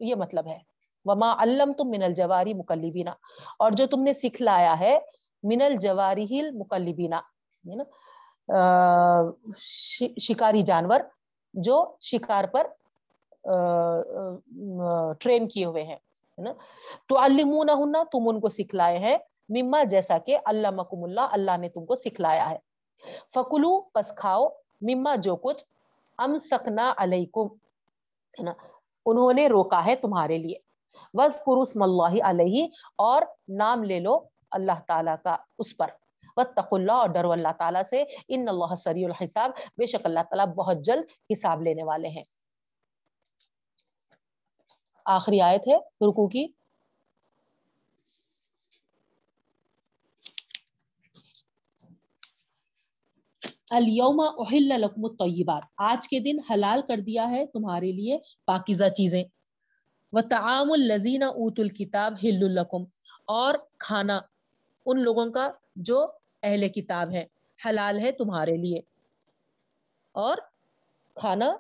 یہ 0.01 0.15
مطلب 0.15 0.47
ہے۔ 0.47 0.59
وما 1.05 1.35
علم 1.39 1.73
تم 1.73 1.91
من 1.91 2.03
الجواری 2.03 2.55
مکلبینا 2.55 3.11
اور 3.59 3.71
جو 3.71 3.87
تم 3.87 4.03
نے 4.03 4.13
سکھلایا 4.13 4.81
ہے، 4.81 4.99
من 5.43 5.63
الجواری 5.63 6.41
ہل 6.41 6.51
مکلبینا 6.51 7.21
شکاری 10.21 10.63
جانور 10.63 11.01
جو 11.55 11.95
شکار 12.01 12.45
پر 12.45 12.67
ٹرین 15.19 15.49
کیے 15.49 15.65
ہوئے 15.65 15.83
ہیں۔ 15.83 15.97
ہے 16.41 16.53
نا؟ 16.53 16.53
تو 17.09 17.19
علمون 17.19 17.93
تم 17.93 18.29
ان 18.29 18.41
کو 18.41 18.49
سکھلائے 18.49 18.99
ہیں۔ 18.99 19.19
مما، 19.49 19.83
جیسا 19.83 20.19
کہ 20.19 20.39
اللہ 20.45 20.71
مکم 20.71 21.05
اللہ 21.05 21.21
اللہ 21.21 21.57
نے 21.57 21.69
تم 21.69 21.87
کو 21.87 21.95
سکھلایا 21.95 22.51
ہے۔ 22.51 22.57
فکلو 23.35 23.81
پس 23.81 24.13
کھاؤ۔ 24.17 24.49
مما، 24.81 25.15
جو 25.15 25.37
کچھ۔ 25.37 25.65
ام 26.19 26.39
سکنا 26.39 26.95
علیکم 26.97 27.47
ہے 27.47 28.43
نا؟ 28.43 28.53
انہوں 29.07 29.33
نے 29.33 29.47
روکا 29.47 29.87
ہے 29.87 29.97
تمہارے 29.97 30.39
لیے۔ 30.39 30.55
وز 31.15 31.45
قرسم 31.45 31.83
اللہ 31.83 32.23
علیہ 32.23 32.67
اور 32.99 33.23
نام 33.49 33.83
لے 33.83 34.01
لو 34.01 34.19
اللہ 34.51 34.81
تعالیٰ 34.87 35.17
کا 35.25 35.37
اس 35.59 35.77
پر۔ 35.77 35.87
وتق 36.37 36.69
اللہ 36.71 36.93
اور 36.93 37.09
ڈرو 37.09 37.33
اللہ 37.33 37.53
تعالیٰ 37.59 37.83
سے۔ 37.83 38.05
ان 38.29 38.49
اللہ 38.49 38.75
سری 38.75 39.05
الحساب۔ 39.05 39.51
بے 39.77 39.87
شک 39.87 40.07
اللہ 40.07 40.21
تعالیٰ 40.21 40.47
بہت 40.47 40.77
جلد 40.77 41.05
حساب 41.31 41.63
لینے 41.63 41.83
والے 41.83 42.09
ہیں۔ 42.09 42.40
آخری 45.05 45.41
آیت 45.41 45.69
ہے 45.69 45.77
رکو 45.77 46.29
کی۔ 46.29 46.47
الیوم 53.71 54.21
احل 54.21 54.81
لکم 54.81 55.05
الطیبات۔ 55.05 55.63
آج 55.77 56.09
کے 56.09 56.19
دن 56.19 56.39
حلال 56.51 56.81
کر 56.89 56.97
دیا 57.01 57.31
ہے 57.31 57.47
تمہارے 57.47 57.93
لیے 57.93 58.19
پاکیزہ 58.45 58.89
چیزیں۔ 58.89 59.25
وتعام 60.13 60.73
الذین 60.73 61.23
اوت 61.23 61.61
الکتاب 61.61 62.15
حل 62.25 62.55
لکم 62.55 62.85
اور 63.25 63.55
کھانا 63.79 64.21
ان 64.87 65.03
لوگوں 65.03 65.31
کا 65.31 65.51
جو 65.77 66.07
اہل 66.43 66.69
کتاب 66.69 67.11
ہے 67.11 67.27
حلال 67.67 67.99
ہے 67.99 68.13
تمہارے 68.13 68.57
لیے۔ 68.57 68.81
اور 70.13 70.37
کھانا 71.15 71.57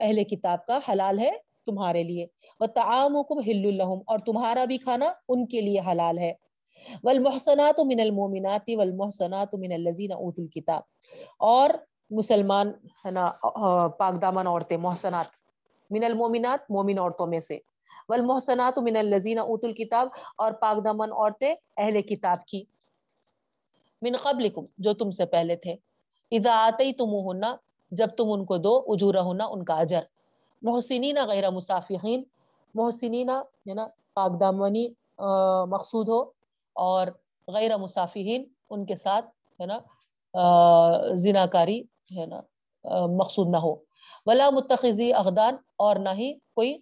اہل 0.00 0.24
کتاب 0.24 0.66
کا 0.66 0.78
حلال 0.88 1.18
ہے 1.18 1.30
تمہارے 1.70 2.02
لیے۔ 2.02 2.24
وہ 2.24 2.66
وتعامکم 2.66 3.38
حل 3.38 3.76
لہم 3.76 3.98
اور 4.06 4.18
تمہارا 4.18 4.64
بھی 4.64 4.78
کھانا 4.78 5.12
ان 5.28 5.46
کے 5.46 5.60
لیے 5.60 5.80
حلال 5.80 6.18
ہے۔ 6.18 6.32
والمحسنات 7.04 7.80
من 7.80 8.00
المؤمنات 8.00 8.70
والمحسنات 8.76 9.54
من 9.54 9.72
الذين 9.72 10.12
اوتوا 10.12 10.44
الكتاب۔ 10.44 10.82
اور 11.38 11.70
مسلمان 12.10 12.68
ہے 13.04 13.10
نا 13.10 13.24
پاک 13.98 14.22
دامن 14.22 14.46
عورتیں، 14.46 14.76
محسنات۔ 14.76 15.26
من 15.90 16.04
المؤمنات، 16.04 16.70
مومن 16.70 16.98
عورتوں 16.98 17.26
میں 17.26 17.40
سے۔ 17.40 17.58
والمحسنات 18.08 18.78
من 18.78 18.96
الذين 18.96 19.38
اوتوا 19.38 19.70
الكتاب، 19.70 20.08
اور 20.38 20.52
پاک 20.52 20.84
دامن 20.84 21.12
عورتیں 21.12 21.54
اہل 21.76 22.02
کتاب 22.02 22.44
کی۔ 22.44 22.64
من 24.02 24.16
قبلکم 24.22 24.64
جو 24.78 24.92
تم 24.92 25.10
سے 25.10 25.26
پہلے 25.26 25.56
تھے۔ 25.56 25.72
اذا 26.30 26.50
آتیتموہن 26.54 27.40
جب 27.90 28.08
تم 28.16 28.32
ان 28.32 28.44
کو 28.44 28.56
دو 28.56 28.82
اجورہن 28.86 29.40
ان 29.50 29.64
کا 29.64 29.74
اجر۔ 29.74 30.02
محسنین 30.62 31.18
غیر 31.28 31.48
مسافحین، 31.50 32.22
محسنین 32.74 33.30
ہے 33.30 33.74
نا 33.74 33.86
پاک 34.14 34.40
دامنی 34.40 34.86
مقصود 35.70 36.08
ہو، 36.08 36.20
اور 36.76 37.06
غیر 37.48 37.76
مسافین 37.76 38.44
ان 38.70 38.84
کے 38.86 38.94
ساتھ 38.96 39.26
ہے 39.60 39.66
نا 39.66 39.78
زنا 41.22 41.46
کاری 41.54 41.80
ہے 42.16 42.26
نا 42.26 42.40
مقصود 43.18 43.48
نہ 43.50 43.56
ہو۔ 43.56 43.74
ولا 44.26 44.48
متخذی 44.50 45.12
اغدان، 45.14 45.56
اور 45.76 45.96
نہ 45.96 46.08
ہی 46.18 46.32
کوئی 46.54 46.74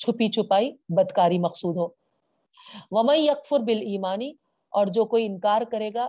چھپی 0.00 0.28
چھپائی، 0.32 0.70
بدکاری 0.88 1.38
مقصود 1.38 1.76
ہو۔ 1.76 1.88
ومن 2.90 3.16
یکفر 3.16 3.60
بالایمانی، 3.66 4.32
اور 4.72 4.86
جو 4.86 5.04
کوئی 5.04 5.26
انکار 5.26 5.62
کرے 5.72 5.90
گا 5.94 6.04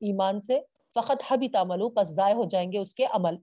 ایمان 0.00 0.40
سے، 0.40 0.58
فقط 0.96 1.22
حبی 1.28 1.48
تعملو 1.48 1.88
پس 1.90 2.08
ضائع 2.14 2.34
ہو 2.34 2.44
جائیں 2.50 2.70
گے 2.72 2.78
اس 2.78 2.94
کے 2.94 3.04
عمل۔ 3.14 3.36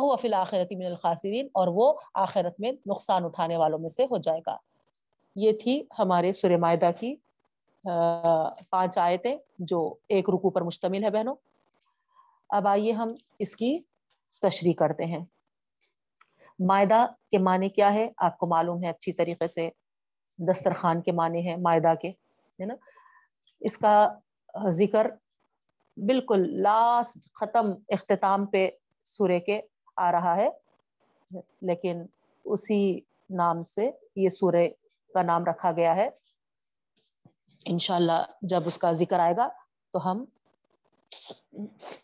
وہ 0.00 0.16
فی 0.16 0.28
الآخرت 0.28 0.72
من 0.72 0.86
الخاسرین 0.86 1.48
اور 1.54 1.68
وہ 1.68 1.92
آخرت 2.14 2.60
میں 2.60 2.72
نقصان 2.86 3.24
اٹھانے 3.24 3.56
والوں 3.56 3.78
میں 3.78 3.88
سے 3.88 4.04
ہو 4.04 4.18
جائے 4.18 4.40
گا۔ 4.46 4.56
یہ 5.36 5.52
تھی 5.52 5.82
ہمارے 5.98 6.32
سورہ 6.32 6.56
معدہ 6.56 6.90
کی 7.00 7.14
پانچ 8.70 8.98
آیتیں 8.98 9.36
جو 9.58 9.94
ایک 10.08 10.30
رکو 10.30 10.50
پر 10.50 10.62
مشتمل 10.62 11.04
ہے 11.04 11.10
بہنوں۔ 11.10 11.34
اب 12.48 12.68
آئیے 12.68 12.92
ہم 12.92 13.08
اس 13.38 13.56
کی 13.56 13.78
تشریح 14.42 14.72
کرتے 14.72 15.04
ہیں۔ 15.04 15.24
معدہ 16.58 17.06
کے 17.30 17.38
معنی 17.38 17.68
کیا 17.68 17.92
ہے؟ 17.94 18.08
آپ 18.16 18.38
کو 18.38 18.46
معلوم 18.46 18.82
ہے، 18.84 18.88
اچھی 18.88 19.12
طریقے 19.12 19.46
سے 19.46 19.68
دسترخوان 20.38 21.00
کے 21.02 21.12
معنی 21.12 21.48
ہے 21.48 21.56
معدہ 21.56 21.94
کے، 22.02 22.08
ہے 22.08 22.64
نا؟ 22.64 22.74
اس 23.60 23.78
کا 23.78 24.08
ذکر 24.70 25.06
بالکل 25.96 26.62
لاسٹ 26.62 27.32
ختم 27.34 27.72
اختتام 27.88 28.46
پہ 28.46 28.68
سورے 29.04 29.40
کے 29.40 29.60
آ 29.96 30.12
رہا 30.12 30.36
ہے۔ 30.36 30.48
لیکن 31.60 32.06
اسی 32.44 33.00
نام 33.30 33.62
سے 33.62 33.90
یہ 34.16 34.28
سورے 34.28 34.68
کا 35.14 35.22
نام 35.22 35.44
رکھا 35.44 35.72
گیا 35.72 35.96
ہے۔ 35.96 36.08
انشاءاللہ 37.64 38.22
جب 38.42 38.62
اس 38.66 38.78
کا 38.78 38.92
ذکر 38.92 39.18
آئے 39.18 39.36
گا 39.36 39.48
تو 39.90 40.10
ہم 40.10 40.24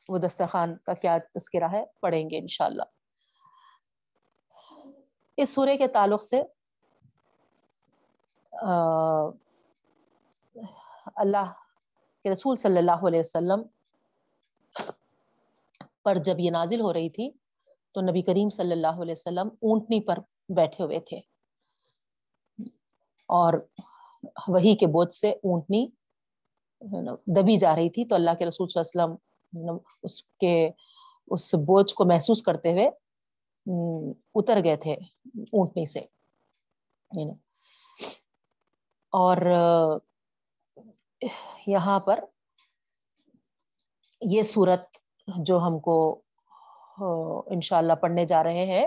وہ 0.08 0.18
دسترخوان 0.18 0.76
کا 0.76 0.94
کیا 0.94 1.18
تذکرہ 1.18 1.68
ہے 1.72 1.84
پڑھیں 2.00 2.30
گے 2.30 2.38
انشاءاللہ۔ 2.38 2.82
اس 5.36 5.50
سورے 5.50 5.76
کے 5.76 5.88
تعلق 5.88 6.22
سے 6.22 6.42
اللہ 11.16 11.52
کے 12.24 12.30
رسول 12.30 12.56
صلی 12.56 12.78
اللہ 12.78 13.06
علیہ 13.06 13.20
وسلم 13.20 13.62
پر 16.02 16.16
جب 16.16 16.40
یہ 16.40 16.50
نازل 16.50 16.80
ہو 16.80 16.92
رہی 16.92 17.10
تھی 17.10 17.30
تو 17.98 18.02
نبی 18.02 18.22
کریم 18.22 18.50
صلی 18.50 18.72
اللہ 18.72 19.00
علیہ 19.02 19.12
وسلم 19.12 19.48
اونٹنی 19.48 20.00
پر 20.00 20.18
بیٹھے 20.48 20.84
ہوئے 20.84 21.00
تھے۔ 21.00 21.16
اور 23.28 23.54
وہی 24.48 24.76
کے 24.76 24.86
بوجھ 24.86 25.14
سے 25.14 25.30
اونٹنی 25.30 25.86
دبی 27.26 27.56
جا 27.56 27.74
رہی 27.76 27.90
تھی۔ 27.90 28.04
تو 28.04 28.14
اللہ 28.14 28.30
کے 28.38 28.46
رسول 28.46 28.68
صلی 28.68 28.80
اللہ 28.80 29.02
علیہ 29.02 29.64
وسلم 29.64 29.76
اس 30.02 30.22
کے 30.22 30.70
اس 31.26 31.54
بوجھ 31.54 31.94
کو 31.94 32.04
محسوس 32.04 32.42
کرتے 32.42 32.72
ہوئے 32.72 32.90
اتر 34.34 34.58
گئے 34.64 34.76
تھے 34.76 34.92
اونٹنی 35.52 35.86
سے۔ 35.86 36.00
اور 39.12 39.36
یہاں 41.66 42.00
پر 42.00 42.20
یہ 44.20 44.42
صورت 44.42 44.98
جو 45.26 45.58
ہم 45.58 45.78
کو 45.78 46.22
انشاءاللہ 47.46 47.92
پڑھنے 47.92 48.24
جا 48.24 48.44
رہے 48.44 48.66
ہیں۔ 48.66 48.86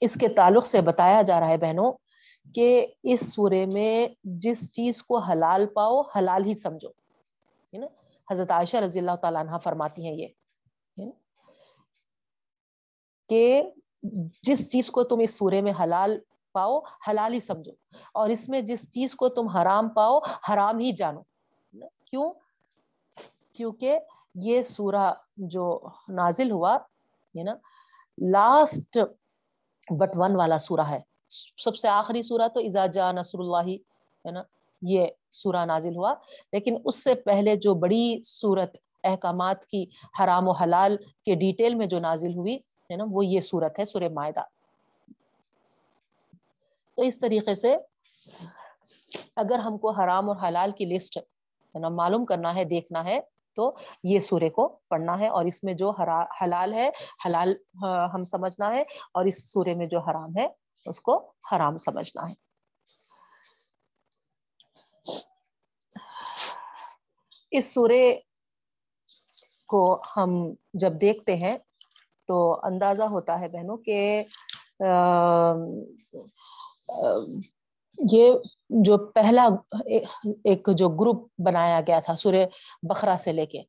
اس 0.00 0.14
کے 0.14 0.28
تعلق 0.28 0.66
سے 0.66 0.80
بتایا 0.80 1.22
جا 1.22 1.40
رہا 1.40 1.48
ہے 1.48 1.56
بہنوں 1.56 1.92
کہ 2.54 2.86
اس 3.02 3.34
سورے 3.34 3.66
میں 3.66 4.08
جس 4.24 4.72
چیز 4.72 5.02
کو 5.02 5.18
حلال 5.18 5.66
پاؤ، 5.66 6.00
حلال 6.00 6.44
ہی 6.44 6.54
سمجھو۔ 6.54 6.88
ہے 6.88 7.78
نا؟ 7.78 7.86
حضرت 8.30 8.50
عائشہ 8.50 8.76
رضی 8.76 8.98
اللہ 8.98 9.16
تعالیٰ 9.16 9.40
عنہ 9.40 9.58
فرماتی 9.58 10.06
ہیں 10.06 10.14
یہ۔ 10.14 10.26
کہ 13.28 13.62
جس 14.42 14.72
چیز 14.72 14.90
کو 14.90 15.02
تم 15.02 15.18
اس 15.18 15.38
سورے 15.38 15.62
میں 15.62 15.72
حلال 15.82 16.18
پاؤ، 16.52 16.78
حلال 16.80 17.34
ہی 17.34 17.40
سمجھو۔ 17.40 17.72
اور 18.14 18.28
اس 18.28 18.48
میں 18.48 18.60
جس 18.60 18.90
چیز 18.90 19.14
کو 19.14 19.28
تم 19.28 19.48
حرام 19.48 19.88
پاؤ، 19.88 20.18
حرام 20.18 20.78
ہی 20.78 20.92
جانو۔ 20.92 21.22
کیوں؟ 22.04 22.32
کیونکہ 23.52 23.98
یہ 24.34 24.62
سورہ 24.62 25.12
جو 25.36 25.80
نازل 26.08 26.50
ہوا، 26.50 26.76
ہے 27.38 27.42
نا 27.42 27.54
لاسٹ 28.30 28.98
بٹ 29.90 30.10
ون 30.14 30.36
والا 30.36 30.58
سورہ 30.58 30.88
ہے۔ 30.90 31.00
سب 31.64 31.76
سے 31.76 31.88
آخری 31.88 32.22
سورہ 32.22 32.48
تو 32.48 32.60
ازا 32.60 32.86
جا 32.86 33.12
نصر 33.12 33.38
اللہ، 33.38 33.68
ہے 34.26 34.30
نا، 34.30 34.42
یہ 34.82 35.06
سورہ 35.32 35.64
نازل 35.64 35.96
ہوا۔ 35.96 36.14
لیکن 36.52 36.76
اس 36.84 37.04
سے 37.04 37.14
پہلے 37.14 37.56
جو 37.56 37.74
بڑی 37.74 38.22
صورت 38.24 38.76
احکامات 39.04 39.66
کی 39.66 39.86
حرام 40.20 40.48
و 40.48 40.50
حلال 40.50 40.96
کے 40.96 41.34
ڈیٹیل 41.34 41.74
میں 41.74 41.86
جو 41.86 42.00
نازل 42.00 42.34
ہوئی، 42.34 42.56
ہے 42.56 42.96
نا، 42.96 43.04
وہ 43.10 43.26
یہ 43.26 43.40
صورت 43.40 43.78
ہے، 43.78 43.84
سورہ 43.84 44.08
معدہ 44.12 44.42
تو 46.94 47.02
اس 47.02 47.18
طریقے 47.18 47.54
سے 47.54 47.76
اگر 49.36 49.58
ہم 49.58 49.78
کو 49.78 49.90
حرام 49.90 50.30
اور 50.30 50.36
حلال 50.36 50.72
کی 50.72 50.84
لسٹ 50.84 51.18
ہے 51.18 51.78
نا، 51.78 51.88
معلوم 51.88 52.24
کرنا 52.24 52.54
ہے، 52.54 52.64
دیکھنا 52.64 53.04
ہے 53.04 53.20
تو 53.56 53.74
یہ 54.04 54.20
سورے 54.20 54.48
کو 54.50 54.68
پڑھنا 54.88 55.18
ہے 55.18 55.28
اور 55.28 55.44
اس 55.44 55.62
میں 55.64 55.74
جو 55.74 55.90
حلال 56.40 56.74
ہے، 56.74 56.88
حلال 57.26 57.54
ہم 58.14 58.24
سمجھنا 58.24 58.72
ہے 58.74 58.82
اور 59.12 59.24
اس 59.24 59.42
سورے 59.52 59.74
میں 59.74 59.86
جو 59.86 60.00
حرام 60.00 60.36
ہے، 60.38 60.46
اس 60.86 61.00
کو 61.00 61.16
حرام 61.52 61.76
سمجھنا 61.78 62.28
ہے۔ 62.28 62.34
اس 67.52 67.72
سورے 67.74 68.14
کو 69.68 69.82
ہم 70.16 70.30
جب 70.74 71.00
دیکھتے 71.00 71.36
ہیں 71.36 71.56
تو 72.28 72.36
اندازہ 72.62 73.02
ہوتا 73.02 73.38
ہے 73.40 73.48
بہنوں 73.48 73.76
کہ 73.76 74.22
یہ 77.98 78.32
جو 78.68 78.98
پہلا 78.98 79.48
ایک 80.44 80.68
جو 80.72 80.88
گروپ 80.88 81.28
بنایا 81.38 81.80
گیا 81.86 82.00
تھا 82.00 82.16
سورہ 82.16 82.46
بخرا 82.82 83.16
سے 83.18 83.32
لے 83.32 83.46
کے 83.46 83.62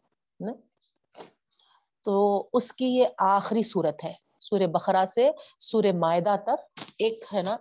تو 2.03 2.47
اس 2.53 2.73
کی 2.73 2.85
یہ 2.85 3.05
آخری 3.17 3.63
صورت 3.63 4.03
ہے، 4.03 4.13
سورہ 4.39 4.67
بخرا 4.67 5.05
سے 5.05 5.31
سورہ 5.59 5.91
معدہ 5.95 6.35
تک 6.43 6.79
ایک 6.99 7.23
ہے 7.33 7.41
نا 7.41 7.55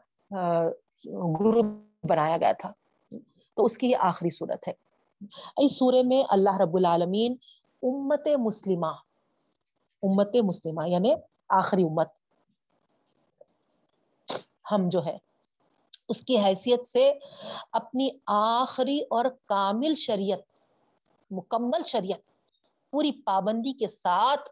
گروپ 1.41 1.67
بنایا 2.09 2.37
گیا 2.37 2.53
تھا۔ 2.53 2.73
تو 3.55 3.65
اس 3.65 3.79
کی 3.79 3.91
یہ 3.91 3.97
آخری 4.01 4.31
صورت 4.31 4.69
ہے۔ 4.69 4.73
اس 5.57 5.79
سورے 5.79 6.03
میں 6.03 6.25
اللہ 6.29 6.57
رب 6.61 6.77
العالمین 6.77 7.37
امت 7.83 8.29
مسلمہ 8.39 8.87
امت 10.03 10.37
مسلمہ 10.45 10.89
یعنی 10.89 11.15
آخری 11.49 11.83
امت 11.83 12.09
ہم 14.73 14.89
جو 14.89 15.05
ہے 15.05 15.19
اس 16.09 16.21
کی 16.21 16.39
حیثیت 16.39 16.87
سے 16.87 17.13
اپنی 17.73 18.09
آخری 18.27 19.01
اور 19.11 19.25
کامل 19.45 19.95
شریعت، 19.95 20.39
مکمل 21.31 21.85
شریعت 21.87 22.19
پوری 22.91 23.13
پابندی 23.13 23.73
کے 23.73 23.89
ساتھ 23.89 24.51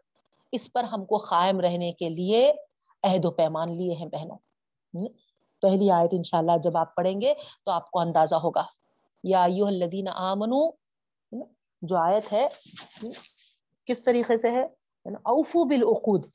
اس 0.51 0.73
پر 0.73 0.83
ہم 0.83 1.05
کو 1.05 1.17
قائم 1.17 1.59
رہنے 1.59 1.91
کے 1.91 2.09
لیے 2.09 2.53
عہد 3.03 3.25
و 3.25 3.31
پیمان 3.31 3.77
لیے 3.77 3.95
ہیں 3.95 4.05
بہنوں۔ 4.05 4.37
پہلی 5.61 5.91
آیت 5.91 6.09
انشاءاللہ 6.11 6.57
جب 6.63 6.77
آپ 6.77 6.95
پڑھیں 6.95 7.21
گے 7.21 7.33
تو 7.65 7.71
آپ 7.71 7.91
کو 7.91 7.99
اندازہ 7.99 8.35
ہوگا۔ 8.35 8.63
یا 9.23 9.43
ایوہ 9.43 9.67
الذین 9.67 10.07
آمنو 10.13 10.69
جو 11.81 11.97
آیت 11.97 12.33
ہے 12.33 12.47
کس 13.85 14.03
طریقے 14.03 14.37
سے 14.37 14.51
ہے؟ 14.51 14.63
اوفو 15.05 15.63
بالعقود۔ 15.63 16.25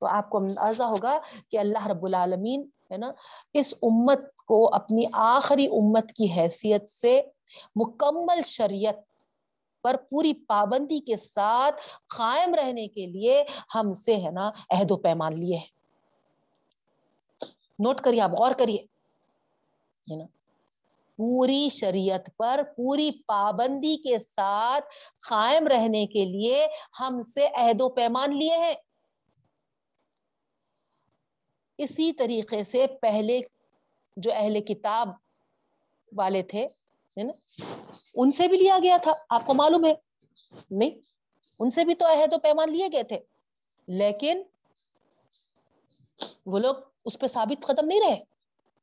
تو 0.00 0.06
آپ 0.06 0.30
کو 0.30 0.38
اندازہ 0.38 0.82
ہوگا 0.82 1.18
کہ 1.50 1.58
اللہ 1.58 1.86
رب 1.86 2.06
العالمین، 2.06 2.68
ہے 2.90 2.96
نا، 2.96 3.12
اس 3.54 3.74
امت 3.82 4.18
کو 4.52 4.74
اپنی 4.74 5.04
آخری 5.12 5.66
امت 5.66 6.12
کی 6.12 6.32
حیثیت 6.32 6.88
سے 6.88 7.22
مکمل 7.76 8.42
شریعت 8.44 8.94
پر 9.82 9.96
پوری 10.10 10.32
پابندی 10.32 11.00
کے 11.00 11.16
ساتھ 11.16 11.80
قائم 12.16 12.54
رہنے 12.54 12.86
کے 12.86 13.06
لیے 13.06 13.44
ہم 13.74 13.92
سے 13.92 14.16
ہے 14.16 14.30
نا 14.30 14.50
عہد 14.70 14.90
و 14.90 14.96
پیمان 14.96 15.38
لیے 15.38 15.60
نوٹ 17.78 18.00
کریے 18.00 18.20
آپ، 18.20 18.30
غور 18.30 18.52
کریے۔ 18.52 18.82
نا؟ 20.16 20.24
پوری 21.16 21.68
شریعت 21.68 22.30
پر 22.36 22.60
پوری 22.76 23.10
پابندی 23.10 23.96
کے 23.96 24.18
ساتھ 24.18 24.84
قائم 25.28 25.66
رہنے 25.66 26.06
کے 26.06 26.24
لیے 26.24 26.66
ہم 27.00 27.20
سے 27.22 27.48
عہد 27.54 27.80
و 27.80 27.88
پیمان 27.88 28.38
لیے 28.38 28.56
ہیں۔ 28.58 28.74
اسی 31.78 32.12
طریقے 32.12 32.64
سے 32.64 32.86
پہلے 33.02 33.40
جو 34.16 34.30
اہل 34.34 34.60
کتاب 34.60 35.08
والے 36.16 36.42
تھے 36.42 36.68
ان 38.14 38.30
سے 38.30 38.48
بھی 38.48 38.56
لیا 38.58 38.78
گیا 38.82 38.96
تھا، 39.02 39.12
آپ 39.28 39.46
کو 39.46 39.54
معلوم 39.54 39.84
ہے؟ 39.84 39.94
نہیں؟ 40.70 40.90
ان 41.58 41.70
سے 41.70 41.84
بھی 41.84 41.94
تو 41.94 42.06
عہد 42.06 42.32
و 42.32 42.38
پیمان 42.38 42.72
لیے 42.72 42.88
گئے 42.92 43.02
تھے، 43.02 43.20
لیکن 43.86 44.42
وہ 46.46 46.58
لوگ 46.58 46.74
اس 47.04 47.18
پہ 47.18 47.26
ثابت 47.26 47.66
قدم 47.66 47.86
نہیں 47.86 48.00
رہے۔ 48.00 48.24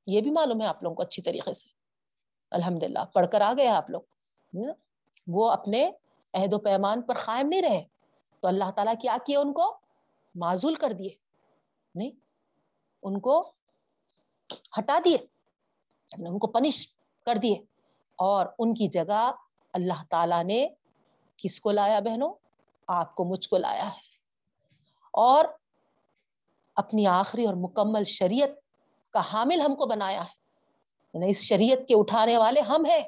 یہ 0.08 0.22
بھی 0.22 0.32
معلوم 0.32 0.62
ہے 0.62 0.68
آپ 0.68 0.84
لوگوں 0.84 0.96
کو 0.96 1.02
اچھی 1.02 1.24
طریقے 1.24 1.54
سے۔ 1.54 1.70
الحمد 2.52 2.84
للہ 2.84 3.06
پڑھ 3.14 3.28
کر 3.32 3.42
آ 3.42 3.54
گئے 3.58 3.68
آپ 3.68 3.90
لوگ 3.90 4.02
وہ 5.28 5.52
اپنے 5.52 5.92
عہد 6.34 6.54
و 6.54 6.60
پیمان 6.60 7.02
پر 7.02 7.16
قائم 7.16 7.48
نہیں 7.48 7.62
رہے۔ 7.62 7.84
تو 8.40 8.48
اللہ 8.48 8.72
تعالیٰ 8.72 8.94
کیا 9.02 9.18
کیا 9.26 9.40
ان 9.40 9.54
کو 9.54 9.78
معذول 10.36 10.76
کر 10.76 10.92
دیے۔ 10.92 11.10
نہیں؟ 11.96 12.12
ان 13.04 13.20
کو 13.20 13.52
ہٹا 14.78 15.00
دیے 15.06 15.18
ان 16.18 16.40
کو 16.40 16.48
پنش 16.48 16.88
کر 17.26 17.36
دیے۔ 17.36 17.64
اور 18.16 18.46
ان 18.60 18.74
کی 18.74 18.88
جگہ 18.88 19.32
اللہ 19.74 20.04
تعالیٰ 20.10 20.44
نے 20.44 20.68
کس 21.38 21.60
کو 21.60 21.72
لایا 21.72 22.00
بہنوں؟ 22.00 22.34
آپ 22.88 23.16
کو، 23.16 23.24
مجھ 23.26 23.50
کو 23.50 23.58
لایا 23.58 23.86
ہے۔ 23.86 24.00
اور 25.14 25.46
اپنی 26.76 27.08
آخری 27.08 27.46
اور 27.46 27.54
مکمل 27.54 28.04
شریعت 28.04 28.50
کا 29.14 29.22
حامل 29.34 29.62
ہم 29.62 29.76
کو 29.76 29.86
بنایا 29.86 30.24
ہے۔ 30.24 30.40
یعنی 31.14 31.30
اس 31.30 31.38
شریعت 31.38 31.88
کے 31.88 31.96
اٹھانے 31.98 32.38
والے 32.38 32.62
ہم 32.62 32.86
ہیں۔ 32.86 33.04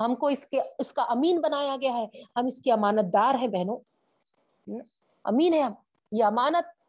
ہم 0.00 0.14
کو 0.14 0.26
اس 0.26 0.46
کے، 0.46 0.60
اس 0.78 0.92
کا 0.92 1.02
امین 1.02 1.40
بنایا 1.40 1.76
گیا 1.80 1.96
ہے۔ 1.96 2.06
ہم 2.36 2.46
اس 2.46 2.62
کی 2.62 2.72
امانت 2.72 3.12
دار 3.12 3.34
ہیں 3.34 3.48
بہنوں۔ 3.48 3.76
امین 5.24 5.54
ہے 5.54 5.60
ہم۔ 5.60 5.72
یہ 6.12 6.24
امانت، 6.24 6.82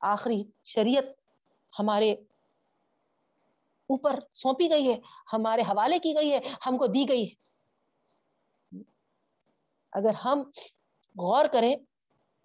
آخری 0.00 0.44
شریعت 0.64 1.04
ہمارے 1.78 2.14
اوپر 3.88 4.18
سونپی 4.32 4.70
گئی 4.70 4.92
ہے، 4.92 4.96
ہمارے 5.32 5.62
حوالے 5.62 5.98
کی 5.98 6.14
گئی 6.14 6.32
ہے، 6.32 6.40
ہم 6.66 6.78
کو 6.78 6.86
دی 6.86 7.08
گئی 7.08 7.28
ہے۔ 7.28 7.34
اگر 9.92 10.14
ہم 10.24 10.42
غور 11.16 11.44
کریں 11.52 11.76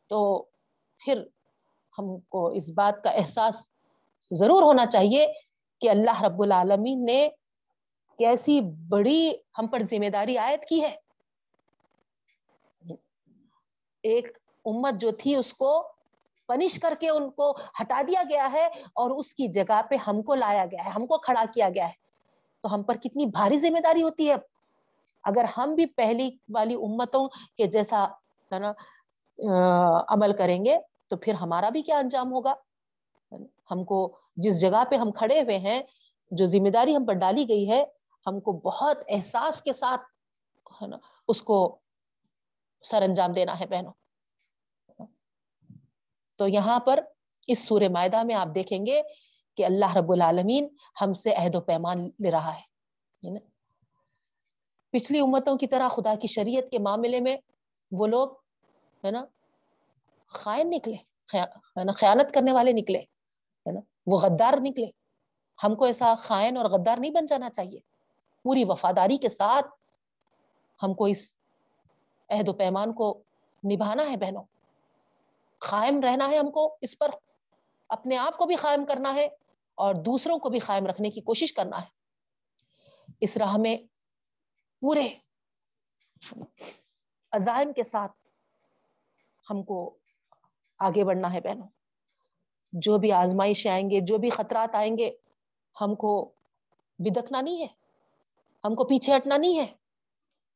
تو 0.07 0.43
پھر 0.97 1.23
ہم 1.97 2.19
کو 2.19 2.47
اس 2.47 2.69
بات 2.69 3.03
کا 3.03 3.09
احساس 3.09 3.69
ضرور 4.31 4.63
ہونا 4.63 4.85
چاہیے 4.85 5.27
کہ 5.81 5.89
اللہ 5.89 6.21
رب 6.23 6.41
العالمین 6.41 7.05
نے 7.05 7.29
کیسی 8.19 8.61
بڑی 8.89 9.31
ہم 9.57 9.67
پر 9.67 9.79
ذمہ 9.81 10.09
داری 10.09 10.37
عائد 10.37 10.65
کی 10.69 10.81
ہے۔ 10.81 10.95
ایک 14.03 14.27
امت 14.65 15.01
جو 15.01 15.11
تھی، 15.11 15.35
اس 15.35 15.53
کو 15.53 15.92
پنش 16.49 16.79
کر 16.79 16.93
کے 16.99 17.09
ان 17.09 17.29
کو 17.31 17.51
ہٹا 17.81 18.01
دیا 18.07 18.23
گیا 18.29 18.51
ہے 18.51 18.65
اور 18.95 19.11
اس 19.11 19.33
کی 19.35 19.47
جگہ 19.47 19.81
پہ 19.89 19.95
ہم 20.07 20.21
کو 20.21 20.35
لایا 20.35 20.65
گیا 20.65 20.85
ہے 20.85 20.89
ہم 20.89 21.05
کو 21.05 21.17
کھڑا 21.17 21.43
کیا 21.53 21.69
گیا 21.69 21.87
ہے 21.87 22.01
تو 22.63 22.73
ہم 22.73 22.83
پر 22.83 22.95
کتنی 22.95 23.25
بھاری 23.25 23.57
ذمہ 23.59 23.79
داری 23.79 24.03
ہوتی 24.03 24.29
ہے 24.29 24.35
اگر 25.23 25.45
ہم 25.57 25.73
بھی 25.75 25.85
پہلی 25.95 26.29
والی 26.49 26.75
امتوں 26.75 27.27
کے 27.57 27.67
جیسا 27.67 28.03
ہے 28.51 28.59
نا 28.59 28.71
عمل 30.07 30.33
کریں 30.33 30.63
گے 30.65 30.77
تو 31.07 31.17
پھر 31.17 31.33
ہمارا 31.33 31.69
بھی 31.69 31.81
کیا 31.81 31.97
انجام 31.97 32.31
ہوگا 32.33 32.53
ہم 33.71 33.83
کو 33.83 33.99
جس 34.37 34.59
جگہ 34.61 34.83
پہ 34.89 34.95
ہم 34.95 35.11
کھڑے 35.11 35.41
ہوئے 35.41 35.57
ہیں 35.57 35.81
جو 36.31 36.45
ذمہ 36.45 36.69
داری 36.69 36.95
ہم 36.95 37.05
پر 37.05 37.13
ڈالی 37.13 37.47
گئی 37.49 37.69
ہے 37.69 37.83
ہم 38.25 38.39
کو 38.39 38.51
بہت 38.59 39.03
احساس 39.07 39.61
کے 39.61 39.73
ساتھ 39.73 40.01
ہے 40.81 40.87
نا 40.87 40.97
اس 41.27 41.41
کو 41.43 41.57
سر 42.83 43.01
انجام 43.01 43.33
دینا 43.33 43.59
ہے 43.59 43.65
بہنوں 43.65 43.91
تو 46.43 46.47
یہاں 46.47 46.79
پر 46.79 46.99
اس 47.47 47.67
سورہ 47.67 47.87
معدہ 47.91 48.23
میں 48.23 48.35
آپ 48.35 48.47
دیکھیں 48.55 48.85
گے 48.85 49.01
کہ 49.57 49.65
اللہ 49.65 49.97
رب 49.97 50.11
العالمین 50.11 50.67
ہم 51.01 51.13
سے 51.13 51.33
عہد 51.33 51.55
و 51.55 51.61
پیمان 51.61 52.09
لے 52.19 52.31
رہا 52.31 52.53
ہے 52.53 53.39
پچھلی 54.89 55.19
امتوں 55.19 55.57
کی 55.57 55.67
طرح 55.67 55.87
خدا 55.87 56.15
کی 56.15 56.27
شریعت 56.27 56.69
کے 56.69 56.79
معاملے 56.79 57.19
میں 57.19 57.37
وہ 57.91 58.07
لوگ، 58.07 58.29
ہے 59.05 59.11
نا، 59.11 59.25
خائن 60.27 60.69
نکلے 60.69 60.95
خیانت 61.97 62.31
کرنے 62.31 62.51
والے 62.51 62.71
نکلے، 62.71 62.99
ہے 62.99 63.71
نا؟ 63.71 63.79
وہ 64.07 64.17
غدار 64.17 64.53
نکلے۔ 64.61 64.87
ہم 65.63 65.75
کو 65.75 65.85
ایسا 65.85 66.13
خائن 66.17 66.57
اور 66.57 66.65
غدار 66.65 66.97
نہیں 66.97 67.11
بن 67.11 67.25
جانا 67.25 67.49
چاہیے۔ 67.49 67.79
پوری 68.43 68.63
وفاداری 68.67 69.17
کے 69.17 69.29
ساتھ 69.29 69.67
ہم 70.83 70.93
کو 70.93 71.05
اس 71.05 71.35
عہد 72.29 72.49
و 72.49 72.53
پیمان 72.53 72.93
کو 72.93 73.23
نبھانا 73.71 74.11
ہے 74.11 74.17
بہنوں۔ 74.17 74.43
قائم 75.69 75.99
رہنا 75.99 76.29
ہے 76.29 76.37
ہم 76.37 76.51
کو، 76.51 76.77
اس 76.81 76.97
پر 76.97 77.09
اپنے 77.89 78.17
آپ 78.17 78.37
کو 78.37 78.45
بھی 78.45 78.55
قائم 78.55 78.85
کرنا 78.85 79.15
ہے 79.15 79.25
اور 79.75 79.95
دوسروں 79.95 80.39
کو 80.39 80.49
بھی 80.49 80.59
قائم 80.59 80.85
رکھنے 80.85 81.09
کی 81.09 81.21
کوشش 81.21 81.53
کرنا 81.53 81.81
ہے۔ 81.81 81.87
اس 83.21 83.37
راہ 83.37 83.57
میں 83.57 83.77
پورے 84.79 85.07
عزائم 87.31 87.73
کے 87.73 87.83
ساتھ 87.83 88.27
ہم 89.49 89.63
کو 89.63 89.97
آگے 90.79 91.03
بڑھنا 91.03 91.33
ہے 91.33 91.41
بہنوں۔ 91.41 91.67
جو 92.73 92.97
بھی 92.97 93.11
آزمائش 93.11 93.67
آئیں 93.67 93.89
گے، 93.89 93.99
جو 93.99 94.17
بھی 94.17 94.29
خطرات 94.29 94.75
آئیں 94.75 94.97
گے، 94.97 95.11
ہم 95.81 95.95
کو 95.95 96.31
بدکنا 96.99 97.41
نہیں 97.41 97.61
ہے، 97.61 97.67
ہم 98.63 98.75
کو 98.75 98.83
پیچھے 98.83 99.15
ہٹنا 99.15 99.37
نہیں 99.37 99.59
ہے۔ 99.59 99.65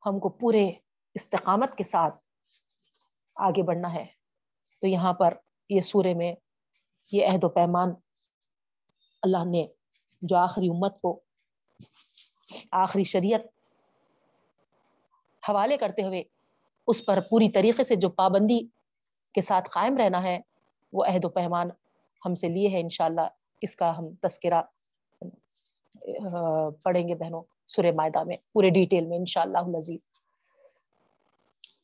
ہم 0.05 0.19
کو 0.19 0.29
پورے 0.29 0.71
استقامت 1.13 1.75
کے 1.75 1.83
ساتھ 1.83 2.15
آگے 3.35 3.63
بڑھنا 3.63 3.93
ہے۔ 3.93 4.16
تو 4.81 4.87
یہاں 4.87 5.13
پر 5.13 5.33
یہ 5.69 5.81
سورے 5.81 6.13
میں 6.13 6.33
یہ 7.11 7.27
عہد 7.27 7.43
و 7.43 7.49
پیمان 7.49 7.93
اللہ 9.23 9.45
نے 9.45 9.65
جو 10.21 10.35
آخری 10.37 10.67
امت 10.67 10.99
کو 11.01 11.19
آخری 12.71 13.03
شریعت 13.03 13.41
حوالے 15.49 15.77
کرتے 15.77 16.03
ہوئے 16.03 16.23
اس 16.87 17.05
پر 17.05 17.19
پوری 17.29 17.49
طریقے 17.49 17.83
سے 17.83 17.95
جو 17.95 18.09
پابندی 18.09 18.59
کے 19.35 19.41
ساتھ 19.41 19.69
قائم 19.69 19.97
رہنا 19.97 20.23
ہے، 20.23 20.39
وہ 20.93 21.03
عہد 21.05 21.25
و 21.25 21.29
پیمان 21.29 21.69
ہم 22.25 22.35
سے 22.35 22.47
لیے 22.47 22.69
ہے 22.69 22.79
انشاءاللہ۔ 22.79 23.27
اس 23.61 23.75
کا 23.75 23.97
ہم 23.97 24.13
تذکرہ 24.21 24.61
پڑھیں 26.83 27.07
گے 27.07 27.15
بہنوں 27.15 27.41
سورہ 27.67 27.91
معدہ 27.95 28.23
میں 28.23 28.37
پورے 28.53 28.69
ڈیٹیل 28.69 29.05
میں 29.05 29.17
انشاءاللہ 29.17 29.57
العزیز۔ 29.57 29.99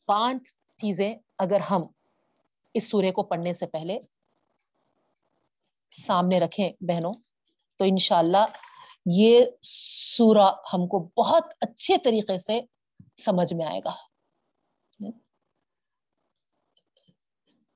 پانچ 0.06 0.48
چیزیں 0.76 1.14
اگر 1.38 1.60
ہم 1.60 1.86
اس 2.74 2.90
سورے 2.90 3.10
کو 3.10 3.22
پڑھنے 3.22 3.52
سے 3.52 3.66
پہلے 3.66 3.98
سامنے 5.90 6.40
رکھیں 6.40 6.70
بہنوں، 6.80 7.14
تو 7.76 7.84
انشاءاللہ 7.84 8.46
یہ 9.06 9.44
سورہ 9.62 10.52
ہم 10.72 10.86
کو 10.86 11.10
بہت 11.16 11.44
اچھے 11.60 11.98
طریقے 11.98 12.38
سے 12.38 12.60
سمجھ 13.16 13.54
میں 13.54 13.66
آئے 13.66 13.80
گا۔ 13.84 13.92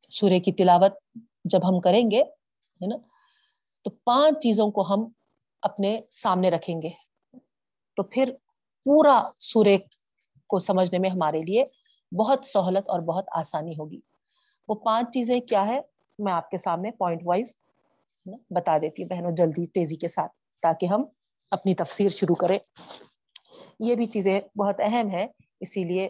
سورے 0.09 0.40
کی 0.40 0.53
تلاوت 0.53 0.92
جب 1.44 1.68
ہم 1.68 1.80
کریں 1.80 2.11
گے، 2.11 2.22
ہے 2.22 2.86
نا، 2.86 2.96
تو 3.82 3.90
پانچ 3.90 4.42
چیزوں 4.42 4.70
کو 4.70 4.94
ہم 4.94 5.09
اپنے 5.62 6.01
سامنے 6.11 6.51
رکھیں 6.51 6.82
گے۔ 6.82 6.88
تو 7.96 8.03
پھر 8.03 8.32
پورا 8.84 9.22
سورے 9.38 9.78
کو 10.46 10.59
سمجھنے 10.59 10.99
میں 10.99 11.11
ہمارے 11.11 11.42
لیے 11.42 11.64
بہت 12.16 12.46
سہولت 12.46 12.88
اور 12.88 13.01
بہت 13.01 13.24
آسانی 13.32 13.72
ہوگی۔ 13.72 14.01
وہ 14.69 14.75
پانچ 14.75 15.12
چیزیں 15.14 15.41
کیا 15.41 15.66
ہے 15.66 15.81
میں 16.19 16.33
آپ 16.33 16.51
کے 16.51 16.59
سامنے 16.59 16.91
پوائنٹ 16.91 17.21
وائز 17.25 17.57
بتا 18.51 18.79
دیتی 18.79 19.03
ہوں 19.03 19.09
بہنوں 19.09 19.33
جلدی 19.33 19.66
تیزی 19.66 19.97
کے 19.97 20.09
ساتھ 20.09 20.33
تاکہ 20.62 20.87
ہم 20.87 21.05
اپنی 21.51 21.75
تفسیر 21.75 22.09
شروع 22.09 22.35
کریں۔ 22.35 22.59
یہ 23.81 23.95
بھی 23.95 24.07
چیزیں 24.07 24.41
بہت 24.59 24.81
اہم 24.81 25.11
ہے 25.11 25.27
اسی 25.61 25.85
لیے 25.85 26.09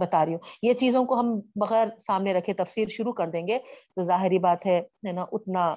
بتا 0.00 0.24
رہی 0.26 0.32
ہوں۔ 0.32 0.40
یہ 0.62 0.72
چیزوں 0.72 1.04
کو 1.04 1.20
ہم 1.20 1.40
بغیر 1.56 1.88
سامنے 1.98 2.32
رکھے 2.32 2.52
تفسیر 2.54 2.88
شروع 2.88 3.12
کر 3.12 3.28
دیں 3.30 3.46
گے۔ 3.48 3.58
تو 3.96 4.02
ظاہری 4.02 4.38
بات 4.38 4.66
ہے 4.66 4.80
نا، 5.12 5.24
اتنا 5.32 5.74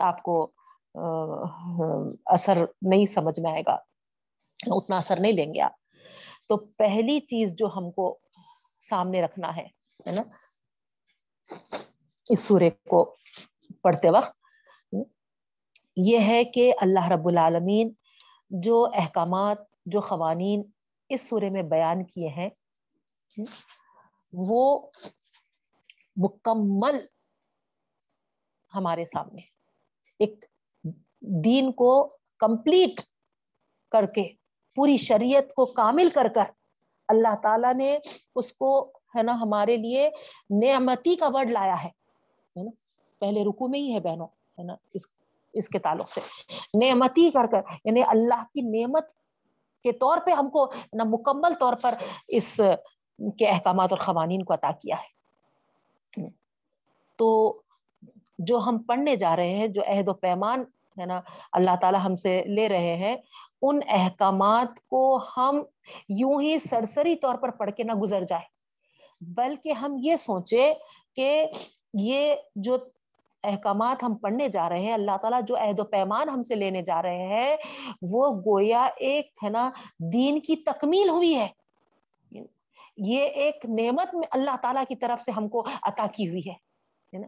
آپ 0.00 0.22
کو 0.22 0.50
اثر 2.26 2.64
نہیں 2.82 3.06
سمجھ 3.06 3.40
میں 3.40 3.50
آئے 3.50 3.62
گا۔ 3.66 3.76
اتنا 4.66 4.96
اثر 4.96 5.20
نہیں 5.20 5.32
لیں 5.32 5.54
گے 5.54 5.60
آپ۔ 5.60 5.72
تو 6.48 6.56
پہلی 6.56 7.20
چیز 7.20 7.54
جو 7.54 7.68
ہم 7.76 7.90
کو 7.90 8.18
سامنے 8.80 9.22
رکھنا 9.22 9.56
ہے 9.56 9.66
نا 10.06 10.22
اس 12.30 12.40
سورے 12.40 12.70
کو 12.90 13.04
پڑھتے 13.82 14.08
وقت، 14.14 14.36
یہ 15.96 16.18
ہے 16.18 16.42
کہ 16.44 16.72
اللہ 16.80 17.08
رب 17.08 17.28
العالمین 17.28 17.92
جو 18.50 18.84
احکامات، 18.94 19.58
جو 19.86 20.00
قوانین 20.00 20.62
اس 21.10 21.28
سورے 21.28 21.50
میں 21.50 21.62
بیان 21.70 22.04
کیے 22.04 22.28
ہیں، 22.28 22.48
وہ 24.32 24.62
مکمل 26.16 26.98
ہمارے 28.72 29.04
سامنے 29.04 29.42
ایک 30.20 30.44
دین 31.44 31.72
کو 31.72 31.92
کمپلیٹ 32.40 33.00
کر 33.92 34.06
کے، 34.06 34.28
پوری 34.76 34.96
شریعت 34.96 35.54
کو 35.54 35.64
کامل 35.72 36.10
کر 36.14 36.28
کر 36.34 36.50
اللہ 37.08 37.34
تعالی 37.42 37.72
نے 37.76 37.96
اس 38.34 38.52
کو 38.52 38.70
ہے 39.16 39.22
نا، 39.22 39.32
ہمارے 39.32 39.76
لیے 39.76 40.10
نعمتی 40.50 41.16
کا 41.16 41.28
ورڈ 41.34 41.50
لایا 41.50 41.84
ہے 41.84 42.62
نا؟ 42.62 42.70
پہلے 43.18 43.44
رکو 43.44 43.68
میں 43.68 43.80
ہی 43.80 43.94
ہے 43.94 44.00
بہنوں، 44.00 44.26
ہے 44.26 44.62
نا؟ 44.62 44.74
اس 44.94 45.06
اس 45.52 45.68
کے 45.68 45.78
تعلق 45.78 46.08
سے۔ 46.08 46.20
نعمتی 46.74 47.30
کر 47.30 47.46
کر 47.46 47.60
یعنی 47.84 48.02
اللہ 48.02 48.42
کی 48.54 48.82
نعمت 48.82 49.06
کے 49.82 49.92
طور 49.92 50.18
پہ 50.18 50.30
ہم 50.30 50.50
کو 50.50 50.72
نہ 50.92 51.02
مکمل 51.06 51.54
طور 51.54 51.74
پر 51.82 51.94
اس 52.28 52.60
کے 53.38 53.46
احکامات 53.46 53.92
اور 53.92 53.98
قوانین 53.98 54.44
کو 54.44 54.54
عطا 54.54 54.70
کیا 54.70 54.96
ہے۔ 54.96 55.20
تو 57.16 57.60
جو 58.38 58.58
ہم 58.58 58.78
پڑھنے 58.78 59.16
جا 59.16 59.36
رہے 59.36 59.54
ہیں، 59.54 59.68
جو 59.68 59.82
عہد 59.86 60.08
و 60.08 60.14
پیمان، 60.14 60.64
ہے 61.00 61.06
نا، 61.06 61.20
اللہ 61.52 61.70
تعالیٰ 61.80 62.00
ہم 62.04 62.14
سے 62.14 62.42
لے 62.44 62.68
رہے 62.68 62.96
ہیں، 62.96 63.16
ان 63.62 63.80
احکامات 63.88 64.86
کو 64.86 65.20
ہم 65.36 65.62
یوں 66.08 66.40
ہی 66.42 66.58
سرسری 66.58 67.16
طور 67.16 67.34
پر 67.34 67.50
پڑھ 67.50 67.70
کے 67.70 67.82
نہ 67.82 67.92
گزر 67.92 68.22
جائے 68.22 68.59
بلکہ 69.20 69.72
ہم 69.72 69.96
یہ 70.02 70.16
سوچے 70.16 70.74
کہ 71.16 71.46
یہ 71.94 72.34
جو 72.56 72.76
احکامات 73.44 74.02
ہم 74.02 74.14
پڑھنے 74.14 74.48
جا 74.48 74.68
رہے 74.68 74.80
ہیں، 74.80 74.92
اللہ 74.92 75.16
تعالیٰ 75.22 75.40
جو 75.46 75.56
عہد 75.56 75.80
و 75.80 75.84
پیمان 75.84 76.28
ہم 76.28 76.42
سے 76.42 76.54
لینے 76.54 76.82
جا 76.82 77.02
رہے 77.02 77.26
ہیں، 77.26 77.56
وہ 78.10 78.34
گویا 78.46 78.88
ایک 78.96 79.30
ہے 79.44 79.48
نا، 79.48 79.70
دین 79.98 80.40
کی 80.40 80.56
تکمیل 80.56 81.08
ہوئی 81.08 81.36
ہے۔ 81.36 81.48
یہ 82.96 83.20
ایک 83.20 83.66
نعمت 83.68 84.14
میں 84.14 84.28
اللہ 84.30 84.56
تعالیٰ 84.62 84.84
کی 84.88 84.96
طرف 84.96 85.22
سے 85.22 85.32
ہم 85.32 85.48
کو 85.48 85.66
عطا 85.82 86.06
کی 86.06 86.28
ہوئی 86.28 86.50
ہے 86.50 87.18
نا؟ 87.18 87.26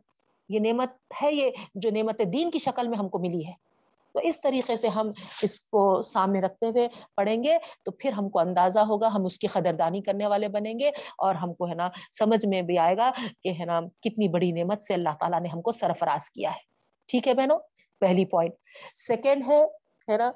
یہ 0.48 0.60
نعمت 0.60 0.90
ہے، 1.22 1.32
یہ 1.32 1.50
جو 1.74 1.90
نعمت 1.90 2.20
دین 2.32 2.50
کی 2.50 2.58
شکل 2.58 2.88
میں 2.88 2.98
ہم 2.98 3.08
کو 3.08 3.18
ملی 3.18 3.46
ہے۔ 3.46 3.71
تو 4.14 4.20
اس 4.22 4.40
طریقے 4.40 4.76
سے 4.76 4.88
ہم 4.88 5.10
اس 5.42 5.60
کو 5.60 6.02
سامنے 6.02 6.40
رکھتے 6.40 6.66
ہوئے 6.66 6.88
پڑھیں 7.16 7.44
گے 7.44 7.56
تو 7.84 7.90
پھر 7.90 8.12
ہم 8.12 8.28
کو 8.28 8.38
اندازہ 8.38 8.80
ہوگا 8.80 9.06
ہم 9.06 9.24
اس 9.24 9.38
کی 9.38 9.46
قدردانی 9.46 10.00
کرنے 10.00 10.26
والے 10.26 10.48
بنیں 10.48 10.74
گے 10.78 10.88
اور 11.18 11.34
ہم 11.34 11.54
کو 11.54 11.68
ہے 11.68 11.74
نا 11.74 11.88
سمجھ 12.18 12.46
میں 12.46 12.62
بھی 12.62 12.78
آئے 12.78 12.96
گا 12.96 13.10
کہ 13.42 13.52
ہے 13.60 13.64
نا 13.64 13.80
کتنی 14.00 14.28
بڑی 14.28 14.52
نعمت 14.52 14.82
سے 14.82 14.94
اللہ 14.94 15.16
تعالیٰ 15.20 15.40
نے 15.40 15.48
ہم 15.48 15.62
کو 15.62 15.72
سرفراز 15.72 16.30
کیا 16.30 16.50
ہے۔ 16.50 16.70
ٹھیک 17.08 17.28
ہے 17.28 17.34
بہنوں؟ 17.34 17.58
پہلی 18.00 18.24
پوائنٹ 18.24 18.54
سیکنڈ 18.94 19.42
ہے 19.48 19.64
ہے 20.08 20.16
نا، 20.16 20.30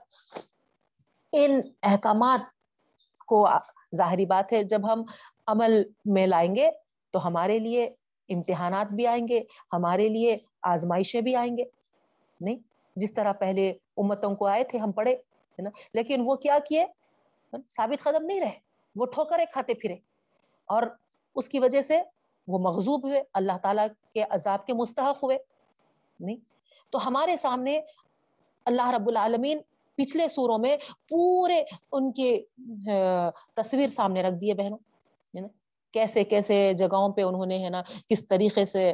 ان 1.33 1.61
احکامات 1.83 2.41
کو 3.27 3.47
ظاہری 3.97 4.27
بات 4.27 4.53
ہے، 4.53 4.63
جب 4.63 4.93
ہم 4.93 5.03
عمل 5.47 5.83
میں 6.05 6.27
لائیں 6.27 6.57
گے 6.57 6.69
تو 7.11 7.27
ہمارے 7.27 7.59
لیے 7.59 7.85
امتحانات 8.29 8.93
بھی 8.93 9.07
آئیں 9.07 9.29
گے، 9.29 9.41
ہمارے 9.73 10.09
لیے 10.09 10.37
آزمائشیں 10.63 11.21
بھی 11.21 11.37
آئیں 11.37 11.57
گے۔ 11.57 11.65
نہیں؟ 12.41 12.57
جس 12.97 13.15
طرح 13.15 13.33
پہلے 13.33 13.71
امتوں 13.97 14.37
کو 14.37 14.47
آئے 14.47 14.65
تھے، 14.65 14.79
ہم 14.79 14.93
پڑھے، 14.93 15.13
ہے 15.13 15.63
نا؟ 15.63 15.71
لیکن 15.95 16.23
وہ 16.25 16.35
کیا 16.35 16.59
کیے؟ 16.69 16.87
ثابت 17.69 18.03
قدم 18.03 18.27
نہیں 18.27 18.41
رہے، 18.41 18.59
وہ 18.97 19.07
ٹھوکرے 19.07 19.45
کھاتے 19.53 19.75
پھرے۔ 19.75 19.95
اور 20.67 20.83
اس 21.35 21.49
کی 21.49 21.59
وجہ 21.59 21.83
سے 21.83 22.03
وہ 22.49 22.59
مغزوب 22.59 23.07
ہوئے، 23.07 23.23
اللہ 23.35 23.59
تعالیٰ 23.63 23.87
کے 24.15 24.25
عذاب 24.31 24.67
کے 24.67 24.75
مستحق 24.75 25.25
ہوئے۔ 25.25 25.39
نہیں؟ 26.21 26.37
تو 26.91 27.09
ہمارے 27.09 27.37
سامنے 27.37 27.81
اللہ 28.65 28.91
رب 28.91 29.09
العالمین 29.09 29.59
پچھلے 29.95 30.29
سوروں 30.29 30.59
میں 30.59 30.77
پورے 31.09 31.63
ان 31.93 32.13
کے 32.13 32.45
تصویر 33.55 33.87
سامنے 33.87 34.23
رکھ 34.23 34.35
دیے 34.41 34.55
بہنوں، 34.55 34.79
ہے 35.35 35.41
نا؟ 35.41 35.49
کیسے 35.93 36.25
کیسے 36.25 36.73
جگہوں 36.73 37.13
پہ 37.13 37.23
انہوں 37.23 37.47
نے، 37.47 37.65
ہے 37.65 37.71
نا، 37.71 37.83
کس 38.09 38.29
طریقے 38.29 38.65
سے 38.65 38.93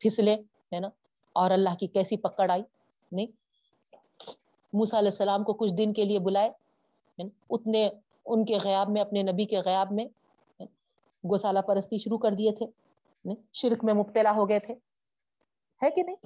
پھسلے، 0.00 0.34
ہے 0.72 0.80
نا؟ 0.80 0.88
اور 1.34 1.50
اللہ 1.50 1.74
کی 1.74 1.86
کیسی 1.86 2.16
پکڑ 2.16 2.50
آئی، 2.50 2.62
نہیں۔ 3.12 3.26
موسا 4.72 4.98
علیہ 4.98 5.08
السلام 5.08 5.44
کو 5.44 5.52
کچھ 5.52 5.72
دن 5.74 5.92
کے 5.92 6.04
لیے 6.04 6.18
بلائے 6.18 6.50
یعنی 7.18 7.30
اتنے 7.50 7.90
ان 8.26 8.44
کے 8.44 8.56
غیاب 8.64 8.90
میں، 8.90 9.02
اپنے 9.02 9.22
نبی 9.22 9.44
کے 9.44 9.58
غیاب 9.58 9.92
میں 9.92 10.04
یعنی 10.04 10.66
گوسالہ 11.30 11.60
پرستی 11.60 11.98
شروع 11.98 12.18
کر 12.18 12.30
دیے 12.30 12.52
تھے 12.52 12.66
یعنی 12.66 13.34
شرک 13.52 13.84
میں 13.84 13.94
مبتلا 13.94 14.32
ہو 14.32 14.48
گئے 14.48 14.58
تھے۔ 14.58 14.74
ہے 15.82 15.90
کہ 15.90 16.02
نہیں؟ 16.02 16.16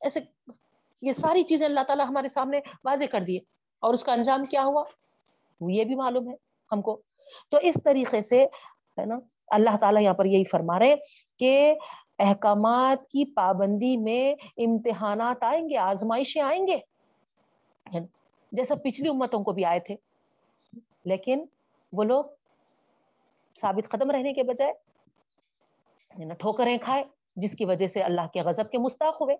ایسے 0.00 0.20
یہ 1.02 1.12
ساری 1.12 1.42
چیزیں 1.42 1.66
اللہ 1.66 1.80
تعالیٰ 1.86 2.06
ہمارے 2.08 2.28
سامنے 2.28 2.60
واضح 2.84 3.04
کر 3.10 3.20
دیے۔ 3.20 3.38
اور 3.80 3.94
اس 3.94 4.04
کا 4.04 4.12
انجام 4.12 4.44
کیا 4.44 4.64
ہوا؟ 4.64 4.84
یہ 5.60 5.84
بھی 5.84 5.94
معلوم 5.94 6.28
ہے 6.28 6.34
ہم 6.72 6.82
کو۔ 6.82 7.02
تو 7.50 7.58
اس 7.62 7.74
طریقے 7.84 8.22
سے، 8.22 8.44
ہے 8.98 9.04
نا، 9.04 9.14
اللہ 9.46 9.76
تعالیٰ 9.80 10.02
یہاں 10.02 10.14
پر 10.14 10.24
یہی 10.24 10.44
فرما 10.44 10.78
رہے 10.78 10.94
کہ 11.38 11.74
احکامات 12.18 13.08
کی 13.10 13.24
پابندی 13.24 13.96
میں 13.96 14.34
امتحانات 14.56 15.42
آئیں 15.42 15.68
گے، 15.68 15.76
آزمائشیں 15.76 16.42
آئیں 16.42 16.66
گے۔ 16.66 16.78
جیسا 18.52 18.74
پچھلی 18.74 19.08
امتوں 19.08 19.44
کو 19.44 19.52
بھی 19.52 19.64
آئے 19.64 19.80
تھے۔ 19.80 19.96
لیکن 21.04 21.44
وہ 21.92 22.04
لوگ 22.04 22.24
ثابت 23.60 23.88
قدم 23.88 24.10
رہنے 24.10 24.32
کے 24.32 24.42
بجائے 24.42 24.72
یعنی 26.18 26.34
ٹھوکریں 26.34 26.78
کھائے، 26.82 27.04
جس 27.36 27.52
کی 27.52 27.64
وجہ 27.64 27.86
سے 27.86 28.00
اللہ 28.00 28.26
کے 28.32 28.42
غضب 28.42 28.70
کے 28.70 28.78
مستاق 28.78 29.22
ہوئے۔ 29.22 29.36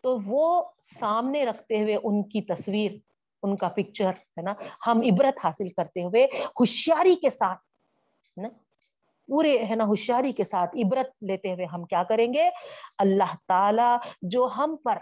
تو 0.00 0.18
وہ 0.26 0.64
سامنے 0.82 1.44
رکھتے 1.44 1.82
ہوئے 1.82 1.96
ان 2.02 2.22
کی 2.22 2.42
تصویر، 2.42 2.92
ان 3.42 3.56
کا 3.56 3.68
پکچر، 3.68 4.10
ہے 4.10 4.42
نا، 4.42 4.54
ہم 4.86 4.98
عبرت 4.98 5.38
حاصل 5.44 5.68
کرتے 5.68 6.02
ہوئے، 6.02 6.24
ہوشیاری 6.24 7.14
کے 7.14 7.30
ساتھ 7.30 7.60
پورے 9.28 9.64
ہے 9.70 9.74
نا 9.74 9.84
ہوشیاری 9.84 10.32
کے 10.32 10.44
ساتھ 10.44 10.76
عبرت 10.76 11.06
لیتے 11.20 11.52
ہوئے 11.52 11.66
ہم 11.66 11.84
کیا 11.84 12.02
کریں 12.02 12.34
گے؟ 12.34 12.48
اللہ 12.98 13.34
تعالی 13.48 13.96
جو 14.22 14.48
ہم 14.58 14.76
پر 14.84 14.96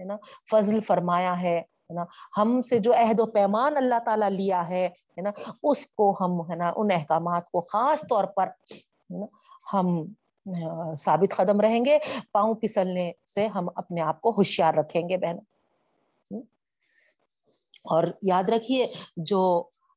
ہے 0.00 0.04
نا 0.04 0.16
فضل 0.50 0.80
فرمایا 0.80 1.40
ہے 1.40 1.60
نا 1.90 2.04
ہم 2.36 2.62
سے 2.62 2.78
جو 2.78 2.92
عہد 2.92 3.20
و 3.20 3.26
پیمان 3.26 3.76
اللہ 3.76 3.98
تعالیٰ 4.04 4.30
لیا 4.30 4.68
ہے 4.68 4.88
نا 5.16 5.30
اس 5.62 5.86
کو 5.86 6.10
ہم 6.20 6.50
ہے 6.50 6.56
نا 6.56 6.72
ان 6.76 6.88
احکامات 6.94 7.50
کو 7.50 7.60
خاص 7.60 8.02
طور 8.02 8.24
پر 8.24 8.48
ہم 9.72 9.86
ثابت 10.98 11.36
قدم 11.36 11.60
رہیں 11.60 11.84
گے، 11.84 11.98
پاؤں 12.32 12.54
پسلنے 12.54 13.12
سے 13.26 13.46
ہم 13.46 13.68
اپنے 13.74 14.00
آپ 14.00 14.20
کو 14.20 14.30
ہوشیار 14.30 14.74
رکھیں 14.74 15.08
گے 15.08 15.16
بہن 15.16 15.36
اور 17.84 18.04
یاد 18.22 18.48
رکھیے 18.48 18.86
جو 19.16 19.40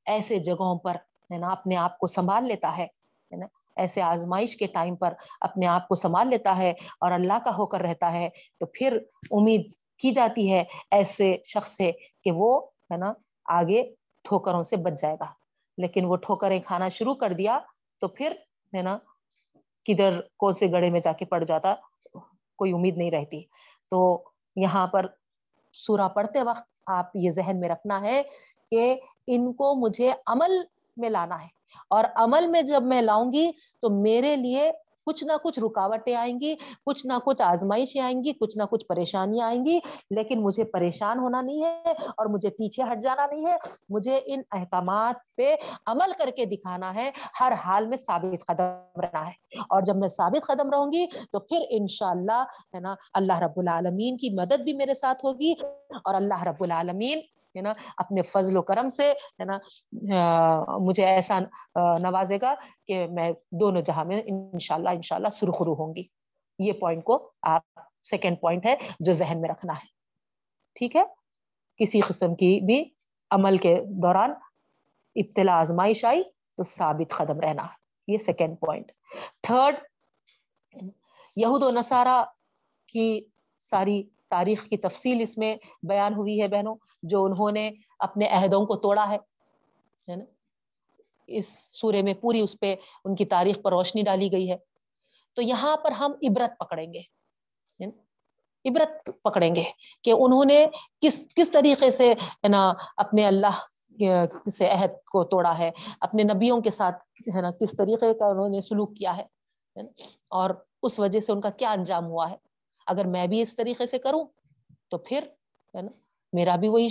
ایسے 0.06 0.40
جگہوں 0.40 0.80
پر 0.80 0.96
ہے 1.30 1.38
نا 1.38 1.52
اپنے 1.52 1.76
آپ 1.76 1.98
کو 1.98 2.08
سنبھال 2.08 2.48
لیتا 2.48 2.78
ہے 2.78 2.88
نا 3.32 3.46
ایسے 3.76 4.01
آزمائش 4.01 4.57
کے 4.57 4.67
ٹائم 4.67 4.95
پر 4.95 5.13
اپنے 5.41 5.65
آپ 5.67 5.88
کو 5.88 5.95
سنبھال 5.95 6.28
لیتا 6.28 6.57
ہے 6.57 6.69
اور 6.72 7.11
اللہ 7.11 7.38
کا 7.43 7.51
ہو 7.57 7.65
کر 7.65 7.82
رہتا 7.82 8.13
ہے، 8.13 8.30
تو 8.59 8.65
پھر 8.65 8.97
امید 9.32 9.72
کی 9.97 10.11
جاتی 10.11 10.51
ہے 10.51 10.63
ایسے 10.91 11.38
شخص 11.43 11.78
سے 11.78 11.91
کہ 12.24 12.32
وہ، 12.32 12.65
ہے 12.91 12.97
نا، 12.97 13.13
آگے 13.45 13.95
ٹھوکروں 14.24 14.63
سے 14.63 14.76
بچ 14.76 15.01
جائے 15.01 15.15
گا۔ 15.19 15.26
لیکن 15.78 16.05
وہ 16.05 16.15
ٹھوکریں 16.15 16.59
کھانا 16.61 16.89
شروع 16.89 17.15
کر 17.15 17.34
دیا 17.34 17.59
تو 17.99 18.07
پھر، 18.07 18.32
ہے 18.76 18.82
نا، 18.82 18.97
کدھر 19.86 20.22
کون 20.22 20.53
سے 20.53 20.72
گڑے 20.72 20.89
میں 20.89 20.99
جا 20.99 21.11
کے 21.11 21.26
پڑ 21.26 21.43
جاتا، 21.43 21.76
کوئی 22.55 22.72
امید 22.72 22.97
نہیں 22.97 23.11
رہتی۔ 23.11 23.43
تو 23.89 24.24
یہاں 24.55 24.88
پر 24.88 25.05
سورا 25.74 26.07
پڑھتے 26.07 26.43
وقت 26.43 26.63
آپ 26.88 27.09
یہ 27.15 27.30
ذہن 27.30 27.59
میں 27.59 27.69
رکھنا 27.69 28.01
ہے 28.01 28.22
کہ 28.69 28.99
ان 29.28 29.53
کو 29.53 29.76
مجھے 29.76 30.11
عمل 30.28 30.51
میں 30.97 31.09
لانا 31.09 31.43
ہے۔ 31.43 31.61
اور 31.89 32.03
عمل 32.15 32.47
میں 32.47 32.61
جب 32.61 32.84
میں 32.84 33.01
لاؤں 33.01 33.32
گی 33.32 33.51
تو 33.82 33.89
میرے 33.89 34.36
لیے 34.36 34.72
کچھ 35.05 35.24
نہ 35.24 35.32
کچھ 35.43 35.59
رکاوٹیں 35.59 36.15
آئیں 36.15 36.39
گی، 36.39 36.55
کچھ 36.86 37.05
نہ 37.05 37.13
کچھ 37.24 37.41
آزمائشیں 37.41 38.01
آئیں 38.01 38.24
گی، 38.24 38.34
کچھ 38.34 38.57
نہ 38.57 38.63
کچھ 38.63 38.86
پریشانیاں 38.86 39.47
آئیں 39.47 39.65
گی، 39.65 39.80
لیکن 40.09 40.41
مجھے 40.41 40.63
پریشان 40.63 41.19
ہونا 41.19 41.41
نہیں 41.41 41.63
ہے 41.63 41.93
اور 42.17 42.26
مجھے 42.26 42.49
پیچھے 42.49 42.84
ہٹ 42.84 43.01
جانا 43.01 43.26
نہیں 43.26 43.45
ہے۔ 43.45 43.57
مجھے 43.89 44.19
ان 44.26 44.41
احکامات 44.51 45.15
پہ 45.36 45.55
عمل 45.86 46.11
کر 46.17 46.30
کے 46.36 46.45
دکھانا 46.45 46.95
ہے، 46.95 47.11
ہر 47.39 47.53
حال 47.65 47.88
میں 47.88 47.97
ثابت 47.97 48.45
قدم 48.45 49.01
رہنا 49.01 49.28
ہے۔ 49.28 49.59
اور 49.69 49.82
جب 49.82 49.95
میں 49.95 50.07
ثابت 50.07 50.47
قدم 50.47 50.69
رہوں 50.69 50.91
گی 50.91 51.05
تو 51.32 51.39
پھر 51.39 51.59
انشاءاللہ 51.69 52.43
ہے 52.76 52.80
نا، 52.80 52.95
اللہ 53.13 53.39
رب 53.39 53.59
العالمین 53.59 54.17
کی 54.17 54.30
مدد 54.30 54.59
بھی 54.59 54.74
میرے 54.74 54.93
ساتھ 54.93 55.26
ہوگی 55.26 55.53
اور 56.03 56.15
اللہ 56.15 56.43
رب 56.43 56.63
العالمین 56.63 57.19
ہے 57.56 57.62
نا، 57.62 57.74
اپنے 57.97 58.22
فضل 58.22 58.58
و 58.58 58.62
کرم 58.62 58.89
سے، 58.89 59.12
ہے 59.12 59.45
نا 59.45 59.58
مجھے 60.80 61.06
ایسا 61.06 61.39
نوازے 61.99 62.38
گا 62.41 62.54
کہ 62.88 63.06
میں 63.08 63.32
دونوں 63.52 63.82
جہاں 63.82 64.06
میں 64.06 64.22
انشاءاللہ 64.26 64.89
انشاءاللہ 64.89 65.30
سرخرو 65.30 65.74
ہوں 65.74 65.95
گی۔ 65.95 66.04
یہ 66.60 66.74
پوائنٹ 66.74 67.04
کو 67.04 67.32
آپ 67.41 67.80
سیکنڈ 68.04 68.39
پوائنٹ 68.41 68.66
ہے 68.66 68.76
جو 68.99 69.12
ذہن 69.12 69.41
میں 69.41 69.49
رکھنا 69.49 69.74
ہے۔ 69.74 69.86
ٹھیک 70.76 70.95
ہے؟ 70.95 71.04
کسی 71.80 72.02
قسم 72.02 72.36
کی 72.36 72.60
بھی 72.66 72.84
عمل 73.32 73.58
کے 73.58 73.76
دوران 74.04 74.32
ابتلا، 75.16 75.60
آزمائش 75.60 76.04
آئی 76.06 76.24
تو 76.58 76.64
ثابت 76.64 77.14
قدم 77.14 77.39
رہنا۔ 77.39 77.68
یہ 78.08 78.18
سیکنڈ 78.18 78.60
پوائنٹ 78.60 78.91
تھرڈ 79.43 79.76
یہود 81.36 81.64
و 81.64 81.70
نصارہ 81.72 82.24
کی 82.89 83.24
ساری 83.62 84.02
تاریخ 84.32 84.64
کی 84.66 84.78
تفصیل 84.78 85.22
اس 85.22 85.38
میں 85.38 85.56
بیان 85.88 86.14
ہوئی 86.14 86.42
ہے 86.42 86.48
بہنوں، 86.48 86.76
جو 87.04 87.24
انہوں 87.26 87.52
نے 87.52 87.70
اپنے 88.00 88.26
عہدوں 88.32 88.66
کو 88.66 88.76
توڑا 88.76 89.10
ہے 89.10 90.16
نا؟ 90.16 90.26
اس 91.28 91.48
سورے 91.72 92.02
میں 92.02 92.14
پوری 92.14 92.40
اس 92.42 92.60
پہ 92.60 92.76
ان 93.06 93.16
کی 93.16 93.26
تاریخ 93.26 93.62
پر 93.62 93.72
روشنی 93.72 94.02
ڈالی 94.02 94.32
گئی 94.32 94.52
ہے۔ 94.52 94.58
تو 95.38 95.42
یہاں 95.42 95.76
پر 95.78 95.92
ہم 95.92 96.12
عبرت 96.24 96.58
پکڑیں 96.60 96.94
گے 96.94 97.02
عبرت 98.66 99.10
پکڑیں 99.24 99.54
گے 99.56 99.64
کہ 100.04 100.14
انہوں 100.18 100.46
نے 100.46 100.66
کس 101.02 101.18
کس 101.36 101.50
طریقے 101.52 101.90
سے، 101.92 102.12
ہے 102.12 102.48
نا، 102.48 102.62
اپنے 102.98 103.26
اللہ 103.26 103.60
سے 104.52 104.68
عہد 104.68 104.92
کو 105.12 105.24
توڑا 105.24 105.58
ہے، 105.58 105.72
اپنے 106.00 106.24
نبیوں 106.24 106.60
کے 106.62 106.72
ساتھ، 106.72 107.04
ہے 107.36 107.42
نا، 107.42 107.52
کس 107.52 107.72
طریقے 107.78 108.14
کا 108.14 108.26
انہوں 108.26 108.50
نے 108.50 108.62
سلوک 108.62 108.96
کیا 108.96 109.18
ہے 109.18 109.26
اور 110.32 110.50
اس 110.84 111.00
وجہ 111.00 111.20
سے 111.20 111.32
ان 111.32 111.42
کا 111.42 111.50
کیا 111.50 111.72
انجام 111.72 112.06
ہوا 112.06 112.30
ہے۔ 112.32 112.38
اگر 112.88 113.06
میں 113.06 113.28
بھی 113.28 113.42
اس 113.42 113.56
طریقے 113.56 113.86
سے 113.88 113.98
کروں 113.98 114.24
تو 114.90 114.98
پھر 114.98 115.24
ہے 115.76 115.82
نا، 115.82 115.92
میرا 116.34 116.56
بھی 116.56 116.68
وہی 116.68 116.88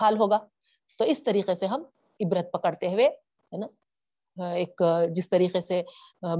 حال 0.00 0.16
ہوگا۔ 0.18 0.38
تو 0.98 1.04
اس 1.04 1.22
طریقے 1.24 1.54
سے 1.54 1.66
ہم 1.66 1.82
عبرت 2.20 2.52
پکڑتے 2.52 2.92
ہوئے 2.92 3.06
ہے 3.06 3.56
نا، 3.56 3.66
ایک 4.50 4.82
جس 5.10 5.28
طریقے 5.30 5.60
سے 5.60 5.82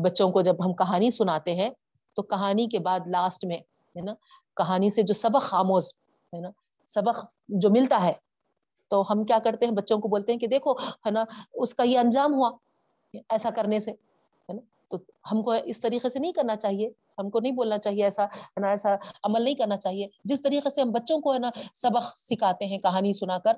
بچوں 0.04 0.30
کو 0.30 0.40
جب 0.40 0.64
ہم 0.66 0.72
کہانی 0.74 1.10
سناتے 1.10 1.54
ہیں 1.54 1.70
تو 2.14 2.22
کہانی 2.22 2.66
کے 2.66 2.78
بعد 2.78 3.00
لاسٹ 3.06 3.44
میں 3.44 3.56
ہے 3.56 4.00
نا، 4.00 4.14
کہانی 4.56 4.90
سے 4.90 5.02
جو 5.02 5.14
سبق 5.14 5.42
خاموش 5.42 5.82
ہے 6.32 6.40
نا، 6.40 6.50
سبق 6.86 7.24
جو 7.48 7.70
ملتا 7.70 8.02
ہے 8.02 8.12
تو 8.88 9.02
ہم 9.10 9.24
کیا 9.24 9.38
کرتے 9.38 9.66
ہیں، 9.66 9.72
بچوں 9.72 9.98
کو 9.98 10.08
بولتے 10.08 10.32
ہیں 10.32 10.38
کہ 10.38 10.46
دیکھو 10.46 10.72
ہے 10.72 11.10
نا، 11.10 11.24
اس 11.54 11.74
کا 11.74 11.82
یہ 11.82 11.98
انجام 11.98 12.34
ہوا 12.34 12.50
ایسا 13.28 13.50
کرنے 13.50 13.78
سے، 13.78 13.90
ہے 13.90 14.52
نا۔ 14.52 14.60
تو 14.90 14.96
ہم 15.32 15.42
کو 15.42 15.52
اس 15.64 15.80
طریقے 15.80 16.08
سے 16.08 16.18
نہیں 16.18 16.32
کرنا 16.32 16.56
چاہیے۔ 16.56 16.90
ہم 17.18 17.30
کو 17.30 17.40
نہیں 17.40 17.52
بولنا 17.52 17.78
چاہیے 17.78 18.04
ایسا، 18.04 18.24
ہے 18.24 18.60
نا، 18.60 18.68
ایسا 18.68 18.94
عمل 19.24 19.42
نہیں 19.42 19.54
کرنا 19.54 19.76
چاہیے۔ 19.76 20.06
جس 20.24 20.42
طریقے 20.42 20.70
سے 20.70 20.80
ہم 20.80 20.90
بچوں 20.90 21.20
کو، 21.20 21.34
ہے 21.34 21.38
نا، 21.38 21.50
سبق 21.74 22.16
سکھاتے 22.16 22.66
ہیں، 22.66 22.78
کہانی 22.78 23.12
سنا 23.12 23.38
کر 23.38 23.52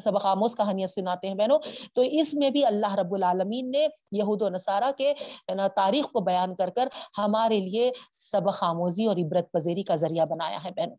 سبق 0.00 0.26
آموز 0.26 0.56
کہانیاں 0.56 0.86
سناتے 0.86 1.28
ہیں 1.28 1.34
بہنوں، 1.34 1.58
تو 1.94 2.02
اس 2.02 2.34
میں 2.34 2.50
بھی 2.50 2.64
اللہ 2.64 2.94
رب 2.94 3.14
العالمین 3.14 3.70
نے 3.70 3.86
یہود 4.12 4.42
و 4.42 4.48
نصارہ 4.48 4.90
کے 4.98 5.14
نا، 5.54 5.68
تاریخ 5.68 6.06
کو 6.12 6.20
بیان 6.20 6.54
کر 6.54 6.70
کر 6.70 6.88
ہمارے 7.18 7.60
لیے 7.60 7.90
سبق 8.12 8.62
آموزی 8.62 9.06
اور 9.06 9.16
عبرت 9.16 9.52
پذیری 9.52 9.82
کا 9.82 9.94
ذریعہ 9.94 10.26
بنایا 10.26 10.58
ہے 10.64 10.70
بہنوں۔ 10.70 10.96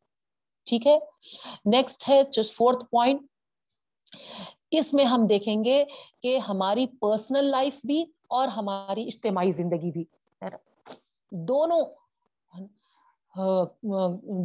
ٹھیک 0.66 0.88
ہے؟ 0.88 0.98
نیکسٹ 1.66 2.10
ہے 2.10 2.42
فورتھ 2.44 2.86
پوائنٹ 2.86 3.22
اس 4.72 4.94
میں 4.94 5.06
ہم 5.06 5.26
دیکھیں 5.28 5.64
گے 5.64 5.84
کہ 6.24 6.38
ہماری 6.38 6.88
پرسنل 6.88 7.46
لائف 7.46 7.80
بھی 7.84 8.06
اور 8.30 8.48
ہماری 8.48 9.04
اجتماعی 9.04 9.52
زندگی 9.52 9.92
بھی۔ 9.92 10.04
دونوں 11.50 11.84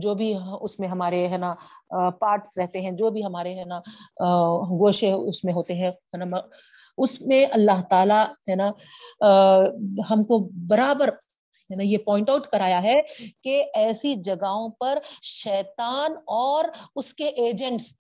جو 0.03 0.15
بھی 0.15 0.33
اس 0.61 0.79
میں 0.81 0.89
ہمارے 0.89 1.27
ہے 1.29 1.37
نا 1.39 1.55
پارٹس 2.21 2.59
رہتے 2.59 2.81
ہیں، 2.81 2.91
جو 2.93 3.11
بھی 3.11 3.25
ہمارے 3.25 3.55
ہے 3.55 3.65
نا 3.65 3.81
گوشے 4.81 5.13
اس 5.13 5.45
میں 5.45 5.53
ہوتے 5.55 5.75
ہیں 5.75 5.91
اس 6.99 7.21
میں 7.23 7.45
اللہ 7.53 7.83
تعالی 7.91 8.21
ہے 8.49 8.55
نا 8.57 8.71
ہم 10.11 10.25
کو 10.25 10.39
برابر 10.69 11.09
ہے 11.09 11.77
نا، 11.77 11.83
یہ 11.83 11.99
پوائنٹ 12.05 12.31
آؤٹ 12.31 12.47
کرایا 12.47 12.83
ہے 12.83 13.01
کہ 13.43 13.63
ایسی 13.75 14.15
جگہوں 14.25 14.69
پر 14.81 14.99
شیطان 15.23 16.15
اور 16.37 16.65
اس 16.97 17.13
کے 17.15 17.29
ایجنٹس 17.45 17.95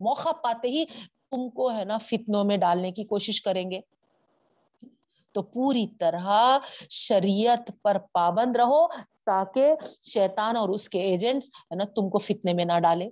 موقع 0.00 0.32
پاتے 0.42 0.68
ہی 0.68 0.84
تم 1.30 1.48
کو 1.50 1.70
ہے 1.70 1.84
نا، 1.84 1.98
فتنوں 2.00 2.44
میں 2.44 2.56
ڈالنے 2.56 2.90
کی 2.92 3.04
کوشش 3.04 3.42
کریں 3.42 3.70
گے۔ 3.70 3.80
تو 5.32 5.42
پوری 5.42 5.86
طرح 5.86 6.58
شریعت 6.90 7.70
پر 7.82 7.98
پابند 8.12 8.56
رہو 8.56 8.86
تاکہ 9.26 9.74
شیطان 10.02 10.56
اور 10.56 10.68
اس 10.68 10.88
کے 10.88 11.00
ایجنٹس 11.00 11.48
ہے 11.48 11.74
نا 11.74 11.84
تم 11.84 12.10
کو 12.10 12.18
فتنے 12.18 12.52
میں 12.52 12.64
نہ 12.64 12.78
ڈالے۔ 12.82 13.08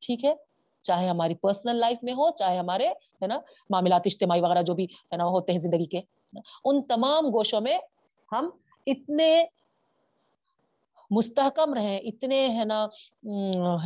ٹھیک 0.00 0.24
ہے؟ 0.24 0.34
چاہے 0.82 1.08
ہماری 1.08 1.34
پرسنل 1.34 1.76
لائف 1.76 1.98
میں 2.02 2.12
ہو، 2.12 2.30
چاہے 2.30 2.58
ہمارے 2.58 2.88
ہے 2.88 3.26
نا 3.26 3.38
معاملات 3.70 4.02
اجتماعی 4.04 4.40
وغیرہ 4.40 4.62
جو 4.62 4.74
بھی 4.74 4.84
ہے 4.84 5.16
نا 5.16 5.24
ہوتے 5.24 5.52
ہیں 5.52 5.58
زندگی 5.58 5.84
کے۔ 5.84 6.00
ان 6.64 6.82
تمام 6.82 7.26
گوشوں 7.26 7.60
میں 7.60 7.78
ہم 8.32 8.50
اتنے 8.86 9.44
مستحکم 11.10 11.74
رہیں، 11.74 11.98
اتنے 11.98 12.46
ہے 12.48 12.64
نا 12.64 12.86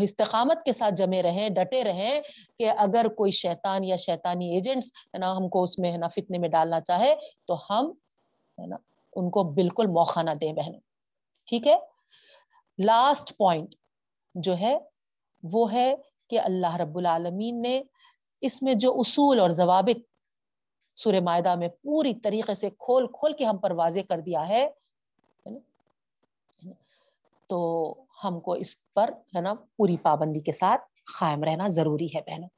استقامت 0.00 0.62
کے 0.62 0.72
ساتھ 0.72 0.94
جمے 0.94 1.22
رہیں، 1.22 1.48
ڈٹے 1.48 1.82
رہیں 1.84 2.20
کہ 2.58 2.70
اگر 2.76 3.06
کوئی 3.16 3.30
شیطان 3.30 3.84
یا 3.84 3.96
شیطانی 3.96 4.52
ایجنٹس 4.54 4.92
ہے 5.14 5.18
نا، 5.18 5.32
ہم 5.36 5.48
کو 5.48 5.62
اس 5.62 5.78
میں 5.78 5.92
ہے 5.92 5.96
نا 5.96 6.08
فتنے 6.08 6.38
میں 6.38 6.48
ڈالنا 6.48 6.80
چاہے 6.80 7.14
تو 7.46 7.56
ہم 7.70 7.90
ہے 8.58 8.66
نا 8.66 8.76
ان 9.16 9.30
کو 9.30 9.42
بالکل 9.54 9.86
موقع 9.86 10.22
نہ 10.22 10.30
دیں 10.40 10.52
بہنوں۔ 10.52 10.80
ٹھیک 11.46 11.66
ہے؟ 11.66 11.76
لاسٹ 12.78 13.36
پوائنٹ 13.36 13.74
جو 14.34 14.58
ہے، 14.60 14.76
وہ 15.42 15.72
ہے 15.72 15.94
کہ 16.30 16.40
اللہ 16.40 16.76
رب 16.76 16.96
العالمین 16.98 17.62
نے 17.62 17.82
اس 18.42 18.62
میں 18.62 18.74
جو 18.74 18.92
اصول 19.00 19.40
اور 19.40 19.50
ضوابط 19.50 19.98
سورہ 20.96 21.20
معدہ 21.20 21.54
میں 21.54 21.68
پوری 21.82 22.12
طریقے 22.14 22.54
سے 22.54 22.70
کھول 22.78 23.06
کھول 23.06 23.32
کے 23.32 23.44
ہم 23.44 23.56
پر 23.56 23.70
واضح 23.70 24.00
کر 24.08 24.20
دیا 24.20 24.48
ہے 24.48 24.68
تو 27.48 27.60
ہم 28.24 28.40
کو 28.40 28.52
اس 28.52 28.76
پر 28.94 29.10
ہے 29.36 29.40
نا 29.40 29.54
پوری 29.76 29.96
پابندی 29.96 30.40
کے 30.40 30.52
ساتھ 30.52 30.82
قائم 31.20 31.44
رہنا 31.44 31.66
ضروری 31.68 32.06
ہے 32.06 32.20
بہنوں۔ 32.20 32.48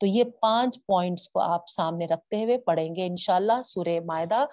تو 0.00 0.06
یہ 0.06 0.24
پانچ 0.40 0.78
پوائنٹس 0.86 1.28
کو 1.28 1.40
آپ 1.40 1.68
سامنے 1.68 2.06
رکھتے 2.06 2.44
ہوئے 2.44 2.58
پڑھیں 2.58 2.94
گے 2.96 3.06
انشاءاللہ 3.06 3.62
سورہ 3.64 3.98
معدہ 4.06 4.44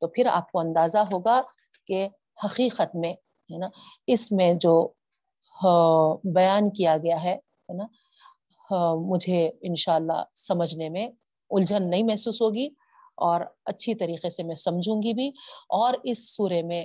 تو 0.00 0.08
پھر 0.08 0.26
آپ 0.26 0.50
کو 0.52 0.58
اندازہ 0.58 0.98
ہوگا 1.12 1.40
کہ 1.86 2.08
حقیقت 2.44 2.96
میں 2.96 3.12
ہے 3.50 3.58
نا 3.58 3.68
اس 4.06 4.32
میں 4.32 4.52
جو 4.54 4.74
بیان 6.34 6.70
کیا 6.70 6.96
گیا 6.96 7.22
ہے 7.22 7.36
نا 7.74 7.86
مجھے 8.94 9.50
انشاءاللہ 9.62 10.22
سمجھنے 10.36 10.88
میں 10.88 11.06
الجھن 11.50 11.90
نہیں 11.90 12.02
محسوس 12.02 12.40
ہوگی 12.42 12.68
اور 13.16 13.40
اچھی 13.64 13.94
طریقے 13.94 14.30
سے 14.30 14.42
میں 14.42 14.54
سمجھوں 14.54 15.02
گی 15.02 15.14
بھی۔ 15.14 15.28
اور 15.68 15.94
اس 16.04 16.36
سورے 16.36 16.62
میں 16.62 16.84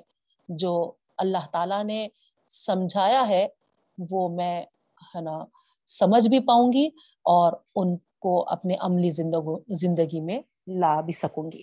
جو 0.50 0.92
اللہ 1.18 1.48
تعالیٰ 1.52 1.84
نے 1.84 2.08
سمجھایا 2.50 3.28
ہے، 3.28 3.48
وہ 4.12 4.30
میں، 4.30 4.62
ہے 5.16 5.22
نا، 5.22 5.46
سمجھ 5.88 6.30
بھی 6.30 6.40
پاؤں 6.40 6.74
گی 6.74 6.88
اور 7.22 7.54
ان 7.76 7.98
کو 7.98 8.50
اپنے 8.50 8.76
عملی 8.80 9.10
زندگی 9.76 10.22
میں 10.22 10.40
لا 10.68 11.02
بھی 11.02 11.14
سکوں 11.14 11.52
گی۔ 11.52 11.62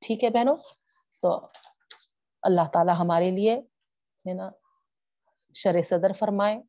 ٹھیک 0.00 0.24
ہے 0.24 0.30
بہنوں؟ 0.30 0.56
تو 1.22 1.40
اللہ 2.42 2.68
تعالیٰ 2.72 2.94
ہمارے 2.98 3.30
لیے، 3.30 3.54
ہے 4.26 4.32
نا، 4.32 4.50
شر 5.54 5.82
صدر 5.82 6.12
فرمائے، 6.12 6.62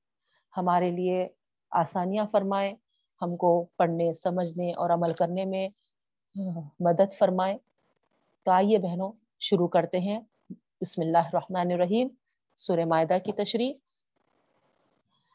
ہمارے 0.58 0.92
لیے 0.92 1.28
آسانیاں 1.72 2.26
فرمائے، 2.32 2.74
ہم 3.22 3.36
کو 3.36 3.66
پڑھنے، 3.78 4.14
سمجھنے 4.14 4.74
اور 4.74 4.90
عمل 4.90 5.14
کرنے 5.14 5.46
میں 5.46 5.70
مدد 6.80 7.14
فرمائے۔ 7.14 7.58
تو 8.44 8.52
آئیے 8.52 8.78
بہنوں، 8.78 9.12
شروع 9.40 9.68
کرتے 9.68 10.00
ہیں۔ 10.00 10.20
بسم 10.84 11.02
اللہ 11.02 11.18
الرحمن 11.18 11.72
الرحیم، 11.72 12.08
سورہ 12.56 12.86
معدہ 12.86 13.18
کی 13.26 13.32
تشریح۔ 13.32 13.74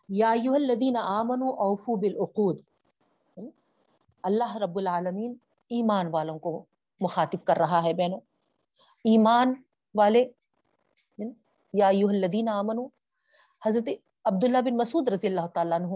یا 0.08 0.30
الذین 0.30 0.96
آمنوا 0.96 1.48
اوفو 1.48 1.96
بالعقود۔ 1.96 2.60
اللہ 4.22 4.56
رب 4.56 4.78
العالمین 4.78 5.34
ایمان 5.68 6.06
والوں 6.06 6.38
کو 6.38 6.64
مخاطب 7.00 7.44
کر 7.44 7.56
رہا 7.56 7.84
ہے 7.84 7.94
بہنوں۔ 7.94 8.20
ایمان 9.04 9.54
والے، 9.94 10.24
یا 11.72 11.88
الذین 11.88 12.48
آمنوا، 12.48 12.88
حضرت 13.66 13.88
عبداللہ 14.24 14.58
بن 14.58 14.76
مسعود 14.76 15.08
رضی 15.08 15.26
اللہ 15.26 15.46
تعالیٰ 15.46 15.80
عنہ 15.80 15.94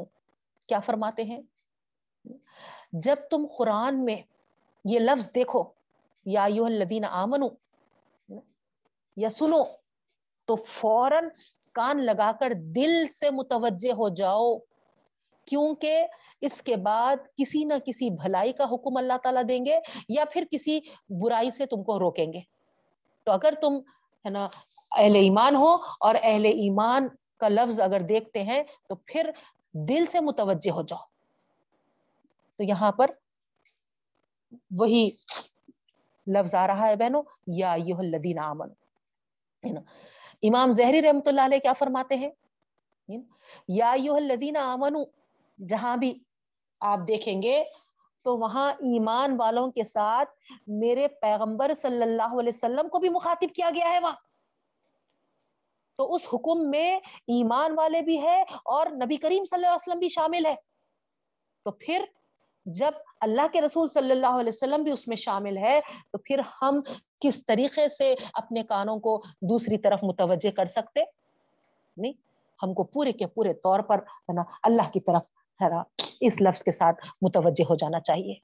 کیا 0.66 0.80
فرماتے 0.80 1.24
ہیں؟ 1.24 1.40
جب 2.92 3.16
تم 3.30 3.46
قرآن 3.59 4.05
میں 4.05 4.16
یہ 4.84 4.98
لفظ 4.98 5.30
دیکھو، 5.34 5.64
یا 6.24 6.44
الذین 6.44 7.05
آمنو 7.05 7.48
یا 9.16 9.30
سنو 9.30 9.62
تو 10.48 10.54
فوراً 10.56 11.28
کان 11.72 12.04
لگا 12.06 12.30
کر 12.40 12.52
دل 12.76 13.06
سے 13.06 13.30
متوجہ 13.30 13.92
ہو 13.92 14.08
جاؤ، 14.08 14.58
کیونکہ 15.46 16.06
اس 16.40 16.62
کے 16.62 16.76
بعد 16.76 17.16
کسی 17.36 17.64
نہ 17.64 17.74
کسی 17.84 18.10
بھلائی 18.10 18.52
کا 18.52 18.64
حکم 18.64 18.96
اللہ 18.96 19.16
تعالیٰ 19.22 19.42
دیں 19.48 19.66
گے 19.66 19.78
یا 20.08 20.24
پھر 20.32 20.44
کسی 20.50 20.78
برائی 21.22 21.50
سے 21.50 21.66
تم 21.66 21.82
کو 21.82 21.98
روکیں 21.98 22.32
گے۔ 22.32 22.40
تو 23.24 23.32
اگر 23.32 23.54
تم، 23.60 23.78
ہے 24.24 24.30
نا، 24.30 24.48
اہل 24.98 25.14
ایمان 25.14 25.54
ہو 25.54 25.76
اور 26.00 26.14
اہل 26.22 26.44
ایمان 26.44 27.08
کا 27.38 27.48
لفظ 27.48 27.80
اگر 27.80 28.00
دیکھتے 28.00 28.42
ہیں، 28.42 28.62
تو 28.88 28.94
پھر 28.94 29.30
دل 29.88 30.06
سے 30.06 30.20
متوجہ 30.20 30.70
ہو 30.70 30.82
جاؤ۔ 30.82 31.04
تو 32.58 32.64
یہاں 32.64 32.92
پر 32.92 33.10
وہی 34.70 35.08
لفظ 36.26 36.54
آ 36.54 36.66
رہا 36.66 36.88
ہے 36.88 36.96
بہنوں، 36.96 37.22
یا 37.46 37.74
یہ 37.78 37.94
الذین 37.94 38.38
آمن 38.38 38.68
امام 39.62 40.70
زہری 40.70 41.02
رحمت 41.02 41.28
اللہ 41.28 41.40
علیہ 41.40 41.58
کیا 41.58 41.72
فرماتے 41.72 42.16
ہیں؟ 42.16 42.30
یا 43.68 43.90
الذین 43.90 44.56
آمن 44.56 44.94
جہاں 45.58 45.96
بھی 45.96 46.12
آپ 46.80 46.98
دیکھیں 47.08 47.42
گے 47.42 47.62
تو 48.24 48.36
وہاں 48.36 48.70
ایمان 48.82 49.36
والوں 49.38 49.70
کے 49.70 49.84
ساتھ 49.84 50.30
میرے 50.66 51.08
پیغمبر 51.20 51.74
صلی 51.74 52.02
اللہ 52.02 52.38
علیہ 52.38 52.52
وسلم 52.54 52.88
کو 52.88 52.98
بھی 52.98 53.08
مخاطب 53.08 53.54
کیا 53.54 53.70
گیا 53.74 53.90
ہے 53.90 53.98
وہاں۔ 54.00 54.14
تو 55.98 56.14
اس 56.14 56.26
حکم 56.32 56.70
میں 56.70 56.96
ایمان 57.28 57.78
والے 57.78 58.00
بھی 58.00 58.20
ہے 58.22 58.40
اور 58.66 58.86
نبی 58.94 59.16
کریم 59.16 59.44
صلی 59.44 59.56
اللہ 59.56 59.66
علیہ 59.66 59.82
وسلم 59.82 59.98
بھی 59.98 60.08
شامل 60.08 60.46
ہے 60.46 60.54
تو 61.66 61.70
پھر 61.70 62.04
جب 62.66 62.92
اللہ 63.20 63.46
کے 63.52 63.60
رسول 63.60 63.88
صلی 63.88 64.10
اللہ 64.10 64.40
علیہ 64.40 64.48
وسلم 64.48 64.82
بھی 64.82 64.92
اس 64.92 65.08
میں 65.08 65.16
شامل 65.16 65.56
ہے، 65.56 65.80
تو 66.10 66.18
پھر 66.18 66.40
ہم 66.62 66.80
کس 67.20 67.46
طریقے 67.46 67.88
سے 67.88 68.14
اپنے 68.34 68.62
کانوں 68.62 68.98
کو 68.98 69.22
دوسری 69.40 69.78
طرف 69.78 69.98
متوجہ 70.02 70.50
کر 70.50 70.64
سکتے؟ 70.64 71.00
نہیں، 71.96 72.12
ہم 72.62 72.74
کو 72.74 72.84
پورے 72.84 73.12
کے 73.12 73.26
پورے 73.26 73.54
طور 73.54 73.80
پر 73.80 73.98
ہے 73.98 74.32
نا 74.32 74.42
اللہ 74.62 74.90
کی 74.92 75.00
طرف 75.00 75.22
ہے 75.60 75.68
نا 75.68 75.82
اس 76.20 76.40
لفظ 76.40 76.62
کے 76.62 76.70
ساتھ 76.70 77.06
متوجہ 77.22 77.64
ہو 77.70 77.74
جانا 77.74 78.00
چاہیے۔ 78.00 78.34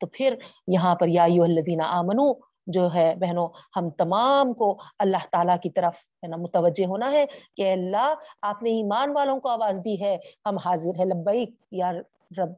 تو 0.00 0.06
پھر 0.06 0.34
یہاں 0.66 0.94
پر 0.94 1.08
یا 1.08 1.24
الذین 1.24 1.80
آمنو، 1.80 2.32
جو 2.66 2.88
ہے 2.94 3.14
بہنوں، 3.14 3.48
ہم 3.76 3.90
تمام 3.90 4.52
کو 4.54 4.78
اللہ 4.98 5.24
تعالیٰ 5.30 5.56
کی 5.62 5.70
طرف 5.70 5.94
ہے 6.22 6.28
نا 6.28 6.36
متوجہ 6.36 6.86
ہونا 6.86 7.10
ہے 7.12 7.24
کہ 7.56 7.72
اللہ، 7.72 8.14
آپ 8.42 8.62
نے 8.62 8.70
ایمان 8.70 9.10
والوں 9.10 9.40
کو 9.40 9.48
آواز 9.48 9.80
دی 9.84 10.00
ہے، 10.00 10.16
ہم 10.46 10.56
حاضر 10.56 10.98
ہے 10.98 11.04
لبیک 11.04 11.54
یا 11.70 11.92
رب 12.38 12.52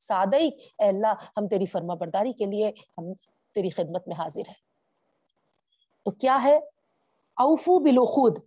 سادئی 0.00 0.48
اے 0.48 0.88
اللہ، 0.88 1.14
ہم 1.36 1.48
تیری 1.48 1.66
فرما 1.66 1.94
برداری 1.94 2.32
کے 2.32 2.46
لیے 2.46 2.72
ہم 2.98 3.12
تیری 3.54 3.70
خدمت 3.70 4.08
میں 4.08 4.16
حاضر 4.16 4.48
ہیں۔ 4.48 4.60
تو 6.04 6.10
کیا 6.10 6.38
ہے؟ 6.42 6.56
اوفو 7.36 7.78
بلوخود 7.78 8.38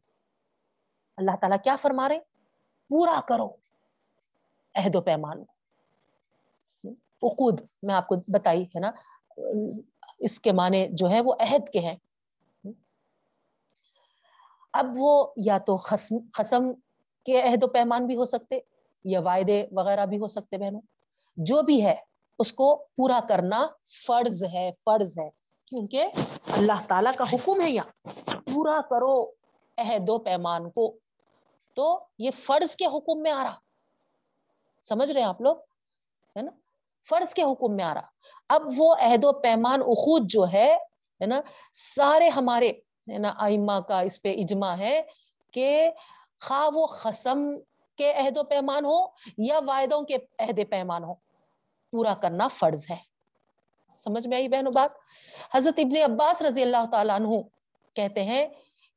اللہ 1.18 1.36
تعالیٰ 1.42 1.58
کیا 1.64 1.76
فرما 1.76 2.10
رہے 2.10 2.20
پورا 2.90 3.20
کرو 3.28 3.48
عہد 4.76 4.96
و 4.96 5.02
پیمان 5.02 5.44
کو۔ 5.46 5.54
اقود 7.22 7.62
میں 7.84 7.96
آپ 7.96 8.08
کو 8.08 8.16
بتائی، 8.28 8.64
ہے 8.64 8.80
نا؟ 8.80 8.92
اس 10.20 10.40
کے 10.40 10.52
معنی 10.52 10.88
جو 10.92 11.10
ہے 11.10 11.22
وہ 11.22 11.34
عہد 11.40 11.70
کے 11.70 11.80
ہیں۔ 11.80 11.96
اب 14.74 14.86
وہ 14.96 15.34
یا 15.46 15.58
تو 15.58 15.78
خسم 15.78 16.72
کے 17.26 17.42
عہد 17.42 17.64
و 17.64 17.68
پیمان 17.68 18.08
بھی 18.08 18.16
ہو 18.16 18.26
سکتے، 18.26 18.60
یا 19.04 19.20
وعدے 19.20 19.66
وغیرہ 19.72 20.06
بھی 20.06 20.18
ہو 20.18 20.28
سکتے 20.28 20.58
بہنوں۔ 20.58 20.82
جو 21.38 21.62
بھی 21.62 21.86
ہے، 21.86 21.96
اس 22.40 22.54
کو 22.54 22.76
پورا 22.76 23.20
کرنا 23.30 23.68
فرض 24.08 24.44
ہے 24.44 24.72
فرض 24.86 25.18
ہے۔ 25.18 25.30
کیونکہ 25.66 26.08
اللہ 26.52 26.88
تعالی 26.88 27.10
کا 27.18 27.26
حکم 27.34 27.62
ہے 27.62 27.72
یا 27.72 27.84
پورا 28.46 28.82
کرو 28.82 29.24
عہد 29.78 30.10
و 30.10 30.18
پیمان 30.18 30.70
کو۔ 30.70 30.98
تو 31.76 32.04
یہ 32.20 32.32
فرض 32.32 32.76
کے 32.76 32.86
حکم 32.86 33.22
میں 33.22 33.32
آ 33.32 33.44
رہا۔ 33.44 33.56
سمجھ 34.84 35.12
رہے 35.12 35.22
ہیں 35.22 35.28
آپ 35.28 35.42
لوگ؟ 35.42 35.56
ہے 36.38 36.42
نا؟ 36.42 36.52
فرض 37.10 37.34
کے 37.34 37.44
حکم 37.44 37.76
میں 37.76 37.86
آ 37.86 37.94
رہا۔ 37.94 38.08
اب 38.50 38.62
وہ 38.78 38.96
عہد 39.00 39.24
و 39.24 39.32
پیمان 39.32 39.82
اخود 39.82 40.22
جو 40.26 40.46
ہے 40.54 40.78
نا، 41.20 41.42
سارے 41.74 42.30
ہمارے، 42.30 42.70
ہے 43.12 43.18
نا، 43.18 43.34
آئمہ 43.38 43.80
کا 43.88 44.02
اس 44.02 44.22
پہ 44.22 44.34
اجماع 44.34 44.76
ہے 44.76 45.02
کہ 45.52 45.92
خواہ 46.48 46.70
وہ 46.74 46.88
خسم 46.88 47.40
کے 47.98 48.14
عہد 48.14 48.38
و 48.38 48.44
پیمان 48.44 48.86
ہو 48.86 49.06
یا 49.38 49.60
وعدوں 49.68 50.02
کے 50.02 50.18
عہد 50.40 50.60
پیمان 50.70 51.04
ہو۔ 51.04 51.14
پورا 51.94 52.14
کرنا 52.14 52.48
فرض 52.48 52.86
ہے۔ 52.90 52.96
سمجھ 53.96 54.28
میں 54.28 54.38
آئی 54.38 54.48
بہنوں 54.48 54.72
بات؟ 54.76 54.92
حضرت 55.56 55.80
ابن 55.80 56.12
عباس 56.12 56.42
رضی 56.42 56.62
اللہ 56.62 56.86
تعالیٰ 56.92 57.16
عنہ 57.16 57.28
کہتے 57.94 58.24
ہیں 58.24 58.48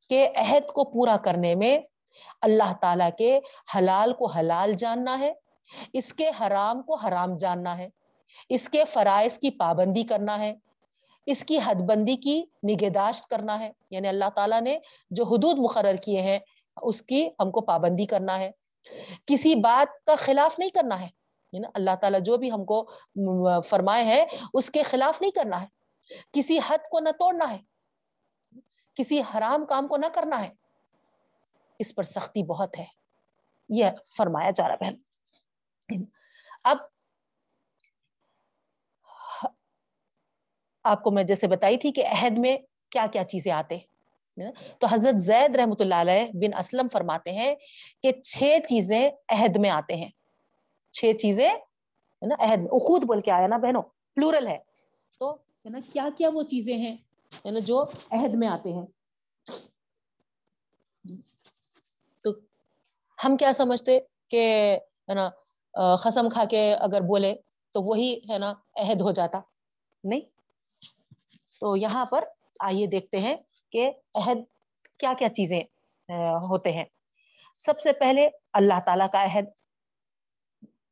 کہ 0.09 0.29
عہد 0.37 0.69
کو 0.69 0.85
پورا 0.85 1.17
کرنے 1.17 1.55
میں 1.55 1.79
اللہ 2.43 2.73
تعالیٰ 2.81 3.11
کے 3.19 3.41
حلال 3.79 4.13
کو 4.13 4.27
حلال 4.27 4.73
جاننا 4.73 5.19
ہے، 5.19 5.33
اس 5.93 6.15
کے 6.15 6.31
حرام 6.41 6.83
کو 6.83 6.95
حرام 6.95 7.37
جاننا 7.37 7.79
ہے، 7.79 7.89
اس 8.49 8.69
کے 8.69 8.85
فرائض 8.85 9.39
کی 9.39 9.51
پابندی 9.51 10.03
کرنا 10.03 10.39
ہے، 10.39 10.55
اس 11.27 11.45
کی 11.45 11.59
حد 11.65 11.75
بندی 11.75 12.17
کی 12.17 12.45
نگہداشت 12.63 13.27
کرنا 13.27 13.61
ہے۔ 13.61 13.71
یعنی 13.91 14.09
اللہ 14.09 14.31
تعالیٰ 14.35 14.61
نے 14.61 14.79
جو 15.11 15.25
حدود 15.25 15.59
مقرر 15.59 15.97
کیے 15.97 16.21
ہیں، 16.21 16.39
اس 16.83 17.03
کی 17.03 17.29
ہم 17.41 17.51
کو 17.51 17.61
پابندی 17.61 18.07
کرنا 18.07 18.39
ہے۔ 18.39 18.51
کسی 19.27 19.55
بات 19.55 20.07
کا 20.07 20.15
خلاف 20.15 20.59
نہیں 20.59 20.71
کرنا 20.71 21.01
ہے۔ 21.01 21.26
اللہ 21.75 21.97
تعالیٰ 22.01 22.21
جو 22.21 22.37
بھی 22.37 22.53
ہم 22.53 22.65
کو 22.65 22.91
فرمائے 23.61 24.05
ہیں، 24.05 24.27
اس 24.55 24.71
کے 24.71 24.83
خلاف 24.83 25.21
نہیں 25.21 25.31
کرنا 25.31 25.61
ہے۔ 25.61 25.67
کسی 26.33 26.59
حد 26.69 26.79
کو 26.91 27.01
نہ 27.01 27.09
توڑنا 27.09 27.51
ہے۔ 27.51 27.59
کسی 28.95 29.21
حرام 29.21 29.67
کام 29.67 29.89
کو 29.89 29.97
نہ 29.97 30.07
کرنا 30.15 30.43
ہے۔ 30.43 30.49
اس 31.79 31.95
پر 31.95 32.03
سختی 32.03 32.43
بہت 32.43 32.79
ہے۔ 32.79 32.85
یہ 33.69 33.87
فرمایا 34.17 34.51
جا 34.51 34.69
رہا 34.69 34.75
بہن۔ 34.75 36.03
اب، 36.65 36.77
آپ 40.85 41.03
کو 41.03 41.11
میں 41.11 41.25
جیسے 41.25 41.47
بتائی 41.47 41.77
تھی 41.77 41.93
کہ 41.93 42.07
عہد 42.07 42.39
میں 42.39 42.57
کیا 42.91 43.07
کیا 43.13 43.25
چیزیں 43.25 43.53
آتے 43.53 43.79
تو 44.79 44.87
حضرت 44.87 45.15
زید 45.19 45.57
رحمت 45.57 45.81
اللہ 45.81 45.95
علیہ 45.95 46.31
بن 46.35 46.59
اسلم 46.59 46.89
فرماتے 46.89 47.33
ہیں 47.33 47.55
کہ 48.03 48.13
چھ 48.13 48.43
چیزیں 48.69 49.11
عہد 49.29 49.57
میں 49.57 49.71
آتے 49.71 49.97
ہیں۔ 49.97 50.11
چھ 50.97 51.13
چیزیں، 51.19 51.51
ہے 51.51 52.27
نا، 52.27 52.35
عہد 52.39 52.61
اخود 52.73 53.05
بول 53.05 53.21
کے 53.21 53.31
آیا 53.31 53.47
نا 53.47 53.57
بہنوں 53.57 53.83
پلورل 54.15 54.47
ہے۔ 54.47 54.59
تو، 55.19 55.35
ہے 55.35 55.71
نا، 55.71 55.79
کیا 55.93 56.09
کیا 56.19 56.29
وہ 56.33 56.43
چیزیں 56.43 56.77
ہیں، 56.77 56.97
ہے 57.47 57.51
نا، 57.51 57.59
جو 57.59 57.83
عہد 58.11 58.35
میں 58.35 58.49
آتے 58.49 58.73
ہیں۔ 58.73 58.87
تو 62.23 62.31
ہم 63.25 63.37
کیا 63.37 63.53
سمجھتے 63.53 63.99
کہ، 64.31 64.43
ہے 65.09 65.15
نا 65.15 65.29
قسم 65.97 66.29
کھا 66.29 66.45
کے 66.45 66.75
اگر 66.75 67.01
بولے 67.01 67.35
تو 67.73 67.81
وہی، 67.83 68.15
ہے 68.31 68.39
نا، 68.39 68.53
عہد 68.77 69.01
ہو 69.01 69.11
جاتا۔ 69.11 69.41
نہیں۔ 70.05 70.21
تو 71.61 71.77
یہاں 71.77 72.05
پر 72.05 72.25
آئیے 72.61 72.87
دیکھتے 72.87 73.19
ہیں 73.19 73.37
کہ 73.73 73.91
عہد 74.15 74.39
کیا 74.99 75.13
کیا 75.19 75.29
چیزیں 75.29 75.61
ہوتے 76.51 76.73
ہیں۔ 76.73 76.85
سب 77.59 77.81
سے 77.81 77.93
پہلے 77.93 78.29
اللہ 78.53 78.81
تعالیٰ 78.87 79.07
کا 79.13 79.25
عہد 79.25 79.45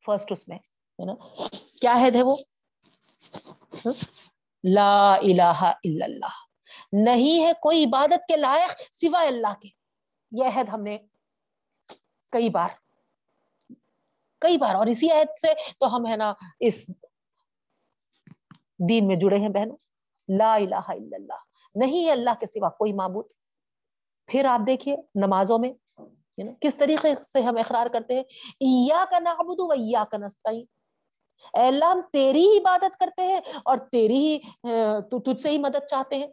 فرسٹ 0.07 0.32
اس 0.32 0.46
میں 0.48 0.59
ہے 0.59 1.05
نا 1.05 1.14
کیا 1.80 1.92
عہد 1.94 2.16
ہے 2.16 2.22
وہ؟ 2.22 2.36
لا 4.64 5.14
الہ 5.14 5.61
الا 5.62 6.05
اللہ. 6.05 6.34
نہیں 7.05 7.44
ہے 7.44 7.52
کوئی 7.62 7.84
عبادت 7.84 8.26
کے 8.28 8.36
لائق 8.36 8.80
سوائے 8.92 9.28
اللہ 9.28 9.55
کے. 9.62 9.68
یہ 10.32 10.44
عہد 10.46 10.68
ہم 10.68 10.82
نے 10.82 10.98
کئی 12.32 12.48
بار 12.50 12.70
کئی 14.42 14.57
بار. 14.59 14.74
اور 14.74 14.86
اسی 14.86 15.11
عہد 15.11 15.38
سے 15.40 15.52
تو 15.80 15.94
ہم 15.96 16.07
ہے 16.07 16.16
نا 16.16 16.32
اس 16.61 16.86
دین 18.88 19.07
میں 19.07 19.16
جڑے 19.16 19.38
ہیں 19.38 19.48
بہنوں. 19.48 19.76
لا 20.28 20.55
الہ 20.55 20.86
الا 20.88 21.16
اللہ. 21.16 21.40
نہیں 21.74 22.05
ہے 22.05 22.11
اللہ 22.11 22.34
کے 22.40 22.46
سوا 22.46 22.68
کوئی 22.78 22.92
معبود. 22.92 23.32
پھر 24.28 24.44
آپ 24.44 24.61
دیکھیے 24.66 24.96
نمازوں 25.14 25.59
میں 25.59 25.72
کس 26.61 26.74
طریقے 26.76 27.14
سے 27.14 27.41
ہم 27.41 27.57
اقرار 27.57 27.87
کرتے 27.87 28.14
ہیں؟ 28.14 28.24
کا 29.11 29.18
نعبد 29.18 29.57
و 29.59 29.68
کا 30.05 30.16
نستعین۔ 30.18 30.64
اے 31.53 31.66
اللہ، 31.66 31.85
ہم 31.85 32.01
تیری 32.12 32.41
ہی 32.41 32.59
عبادت 32.59 32.99
کرتے 32.99 33.22
ہیں 33.22 33.41
اور 33.64 33.78
تیری 33.78 34.16
ہی 34.16 34.39
تجھ 35.24 35.43
سے 35.43 35.51
ہی 35.51 35.59
مدد 35.59 35.87
چاہتے 35.87 36.16
ہیں۔ 36.16 36.26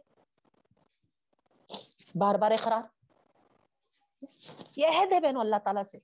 بار 2.14 2.34
بار 2.34 2.50
اقرار۔ 2.50 2.82
یہ 4.76 4.86
عہد 4.86 5.12
ہے 5.12 5.20
بہنوں 5.20 5.40
اللہ 5.40 5.56
تعالیٰ 5.64 5.82
سے۔ 5.82 5.98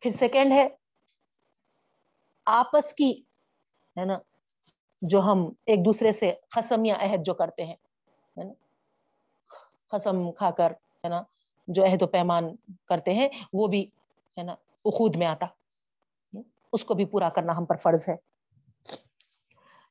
پھر 0.00 0.10
سیکنڈ 0.10 0.52
ہے، 0.52 0.68
آپس 2.46 2.94
کی، 2.94 3.22
ہے 3.96 4.04
نا؟ 4.04 4.18
جو 5.02 5.20
ہم 5.20 5.52
ایک 5.66 5.84
دوسرے 5.84 6.12
سے 6.12 6.32
خسم 6.50 6.84
یا 6.84 6.94
عہد 7.00 7.24
جو 7.24 7.34
کرتے 7.34 7.64
ہیں 7.64 7.76
خسم 9.92 10.32
کھا 10.32 10.50
کر، 10.50 10.70
ہے 10.70 11.08
نا، 11.08 11.22
جو 11.68 11.84
عہد 11.84 12.02
و 12.02 12.06
پیمان 12.06 12.56
کرتے 12.84 13.14
ہیں، 13.14 13.28
وہ 13.52 13.66
بھی، 13.66 13.86
ہے 14.38 14.42
نا، 14.42 14.52
اخود 14.84 15.16
میں 15.16 15.26
آتا۔ 15.26 15.46
اس 16.72 16.84
کو 16.84 16.94
بھی 16.94 17.04
پورا 17.04 17.28
کرنا 17.28 17.56
ہم 17.56 17.64
پر 17.64 17.76
فرض 17.76 18.08
ہے۔ 18.08 18.16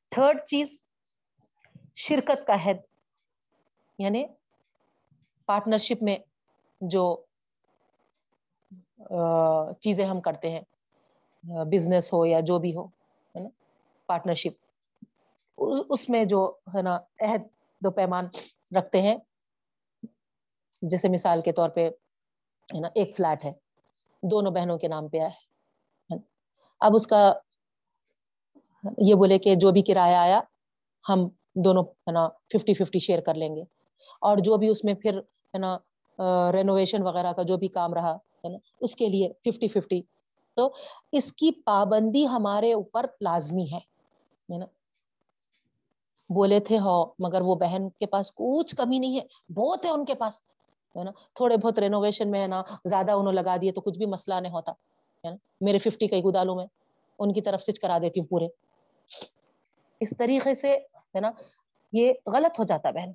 تھرڈ 0.09 0.41
چیز، 0.45 0.82
شرکت 1.95 2.47
کا 2.47 2.53
عہد۔ 2.53 2.78
یعنی 3.99 4.24
پارٹنرشپ 5.45 6.03
میں 6.03 6.18
جو 6.82 7.22
چیزیں 9.80 10.05
ہم 10.05 10.22
کرتے 10.22 10.49
ہیں 10.49 10.62
بزنس 11.43 12.14
ہو 12.14 12.26
یا 12.26 12.39
جو 12.39 12.59
بھی 12.59 12.76
ہو، 12.76 12.86
ہے 12.86 13.39
نا 13.39 13.49
پارٹنرشپ 14.05 14.70
اس 15.62 16.09
میں 16.09 16.24
جو 16.26 16.51
ہے 16.76 16.82
نا 16.82 16.95
عہد 17.22 17.41
دو 17.82 17.91
پیمان 17.91 18.28
رکھتے 18.78 19.01
ہیں، 19.01 19.18
جیسے 20.82 21.09
مثال 21.09 21.41
کے 21.41 21.51
طور 21.51 21.70
پہ 21.70 21.89
ہے 22.70 22.80
نا 22.80 22.88
ایک 22.95 23.16
فلیٹ 23.16 23.45
ہے، 23.45 23.51
دونوں 24.24 24.51
بہنوں 24.51 24.78
کے 24.78 24.88
نام 24.88 25.07
پہ 25.07 25.20
آیا 25.20 26.16
اب 26.82 26.91
اس 26.95 27.07
کا 27.07 27.34
یہ 28.97 29.16
بولے 29.16 29.38
کہ 29.39 29.55
جو 29.55 29.72
بھی 29.72 29.82
کرایہ 29.82 30.16
آیا، 30.16 30.41
ہم 31.09 31.28
دونوں 31.55 31.84
ہے 31.84 32.12
نا 32.12 32.28
ففٹی 32.53 32.74
ففٹی 32.74 32.99
شیئر 32.99 33.20
کر 33.22 33.34
لیں 33.34 33.55
گے۔ 33.55 33.62
اور 34.22 34.38
جو 34.38 34.57
بھی 34.57 34.68
اس 34.68 34.84
میں 34.84 34.93
پھر 34.93 35.18
ہے 35.53 35.57
نا 35.57 35.78
رینوویشن 36.53 37.01
وغیرہ 37.01 37.34
کا 37.34 37.41
جو 37.41 37.57
بھی 37.57 37.68
کام 37.68 37.93
رہا 37.93 38.16
ہے 38.16 38.49
نا، 38.49 38.57
اس 38.82 38.95
کے 38.95 39.07
لیے 39.09 39.30
ففٹی 39.45 39.68
ففٹی 39.68 40.01
تو 40.57 40.74
اس 41.12 41.32
کی 41.34 41.51
پابندی 41.66 42.28
ہمارے 42.28 42.74
اوپر 42.74 43.05
لازمی 43.22 43.66
ہے 43.74 44.57
نا۔ 44.57 44.66
بولے 46.34 46.59
تھے 46.59 46.77
ہو 46.79 47.05
مگر 47.19 47.41
وہ 47.41 47.55
بہن 47.55 47.89
کے 47.89 48.05
پاس 48.05 48.32
کچھ 48.36 48.75
کمی 48.75 48.99
نہیں 48.99 49.19
ہے، 49.19 49.53
بہت 49.53 49.86
ہے 49.86 49.89
ان 49.89 50.05
کے 50.05 50.15
پاس، 50.15 50.41
ہے 50.95 51.03
نا؟ 51.03 51.11
تھوڑے 51.34 51.57
بہت 51.57 51.79
رینوویشن 51.79 52.32
میں 52.32 52.41
ہے 52.41 52.47
نا، 52.47 52.63
زیادہ 52.86 53.11
انہوں 53.11 53.34
لگا 53.34 53.55
دیے 53.61 53.71
تو 53.71 53.82
کچھ 53.82 53.97
بھی 53.97 54.05
مسئلہ 54.05 54.36
نہیں 54.36 54.53
ہوتا، 54.53 54.71
ہے 54.71 55.29
نا؟ 55.29 55.36
میرے 55.61 55.77
ففٹی 55.77 56.07
کئی 56.07 56.23
گدالوں 56.23 56.55
میں، 56.55 56.65
ان 57.19 57.34
کی 57.34 57.41
طرف 57.41 57.61
سے 57.61 57.71
کرا 57.71 57.97
دیتی 58.01 58.19
ہوں 58.19 58.27
پورے۔ 58.27 58.47
اس 59.99 60.13
طریقے 60.17 60.53
سے، 60.53 60.77
ہے 61.15 61.19
نا، 61.19 61.32
یہ 61.93 62.13
غلط 62.27 62.59
ہو 62.59 62.63
جاتا 62.63 62.91
بہن۔ 62.91 63.11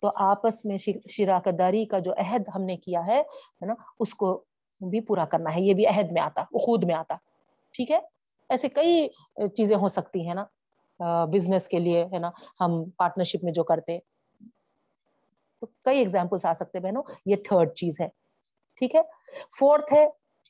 تو 0.00 0.10
آپس 0.14 0.64
میں 0.64 0.78
شراکت 1.08 1.58
داری 1.58 1.84
کا 1.84 1.98
جو 1.98 2.12
عہد 2.12 2.48
ہم 2.54 2.62
نے 2.62 2.76
کیا 2.76 3.06
ہے 3.06 3.22
نا، 3.60 3.74
اس 4.00 4.14
کو 4.14 4.44
بھی 4.80 5.00
پورا 5.00 5.24
کرنا 5.24 5.54
ہے۔ 5.54 5.60
یہ 5.60 5.74
بھی 5.74 5.86
عہد 5.86 6.12
میں 6.12 6.22
آتا 6.22 6.44
خود 6.44 6.84
میں 6.84 6.94
آتا، 6.94 7.16
ٹھیک 7.72 7.90
ہے؟ 7.90 7.98
ایسے 8.48 8.68
کئی 8.68 9.08
چیزیں 9.56 9.76
ہو 9.76 9.88
سکتی 9.88 10.26
ہیں 10.26 10.34
نا۔ 10.34 10.44
بزنس 11.32 11.68
کے 11.68 11.78
لیے، 11.78 12.04
ہے 12.12 12.18
نا، 12.18 12.30
ہم 12.60 12.82
پارٹنرشپ 12.98 13.44
میں 13.44 13.52
جو 13.52 13.64
کرتے 13.64 13.98
تو 15.62 15.66
کئی 15.84 15.98
ایگزامپلس 15.98 16.44
آ 16.44 16.52
سکتے 16.52 16.80
بہنوں، 16.80 17.02
یہ 17.26 17.36
تھرڈ 17.48 17.72
چیز 17.76 18.00
ہے۔ 18.00 18.08
ٹھیک 18.78 18.94
ہے؟ 18.94 19.00
فورتھ 19.58 19.92
ہے، 19.92 20.04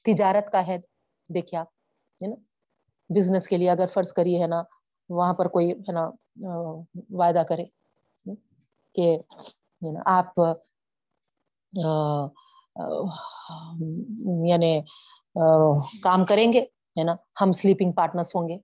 تجارت 0.05 0.51
کا 0.53 0.61
عہد 0.61 0.80
دیکھیے 1.30 1.59
آپ، 1.61 1.66
ہے 2.20 2.26
نا 2.26 2.36
بزنس 3.11 3.49
کے 3.49 3.57
لیے 3.57 3.70
اگر 3.70 3.86
فرض 3.86 4.12
کریے، 4.12 4.42
ہے 4.42 4.46
نا، 4.46 4.62
وہاں 5.11 5.34
پر 5.34 5.49
کوئی، 5.49 5.70
ہے 5.72 5.92
نا 5.92 6.09
وعدہ 7.18 7.42
کرے 7.49 7.64
کہ 8.96 9.16
آپ 10.07 10.40
یعنی 14.46 14.80
کام 16.03 16.24
کریں 16.24 16.53
گے، 16.53 16.61
ہے 16.96 17.05
نا، 17.05 17.14
ہم 17.40 17.53
سلیپنگ 17.53 17.92
پارٹنرس 17.92 18.34
ہوں 18.36 18.49
گے۔ 18.49 18.57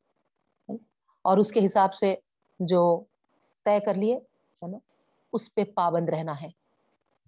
اور 1.25 1.37
اس 1.39 1.53
کے 1.53 1.64
حساب 1.64 1.95
سے 1.95 2.14
جو 2.61 3.05
طے 3.64 3.81
کر 3.81 3.95
لیے، 3.95 4.16
ہے 4.62 4.66
نا، 4.66 4.79
اس 5.33 5.55
پہ 5.55 5.64
پابند 5.64 6.09
رہنا 6.09 6.33
ہے۔ 6.43 6.49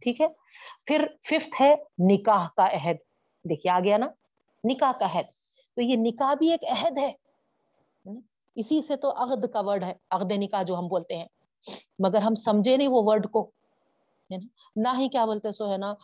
ٹھیک 0.03 0.21
ہے؟ 0.21 0.27
پھر 0.85 1.07
ففتھ 1.23 1.63
ہے 1.63 1.75
نکاح 1.99 2.49
کا 2.57 2.67
عہد۔ 2.73 2.97
دیکھیے 3.45 3.73
آ 3.73 3.81
گیا 3.81 3.97
نا 3.97 4.07
نکاح 4.65 4.93
کا 4.93 5.07
عہد۔ 5.07 5.25
تو 5.75 5.83
یہ 5.83 5.97
نکاح 5.99 6.35
بھی 6.35 6.51
ایک 6.51 6.65
عہد 6.65 6.99
ہے۔ 6.99 7.13
اسی 8.55 8.83
سے 8.83 8.97
تو 8.97 9.11
عہد 9.11 9.47
کا 9.53 9.61
ورڈ 9.65 9.85
ہے۔ 9.85 9.95
عہد 10.11 10.33
نکاح 10.33 10.63
جو 10.63 10.79
ہم 10.79 10.89
بولتے 10.89 11.17
ہیں۔ 11.19 11.27
مگر 11.99 12.23
ہم 12.23 12.35
سمجھے 12.35 12.77
نہیں 12.77 12.89
وہ 12.89 13.03
ورڈ 13.05 13.31
کو۔ 13.31 13.51
نہ 14.77 14.89
ہی 14.99 15.09
کیا 15.09 15.25
بولتے 15.25 15.53
سو 15.53 15.73
ہے 15.73 15.77
نا 15.77 15.95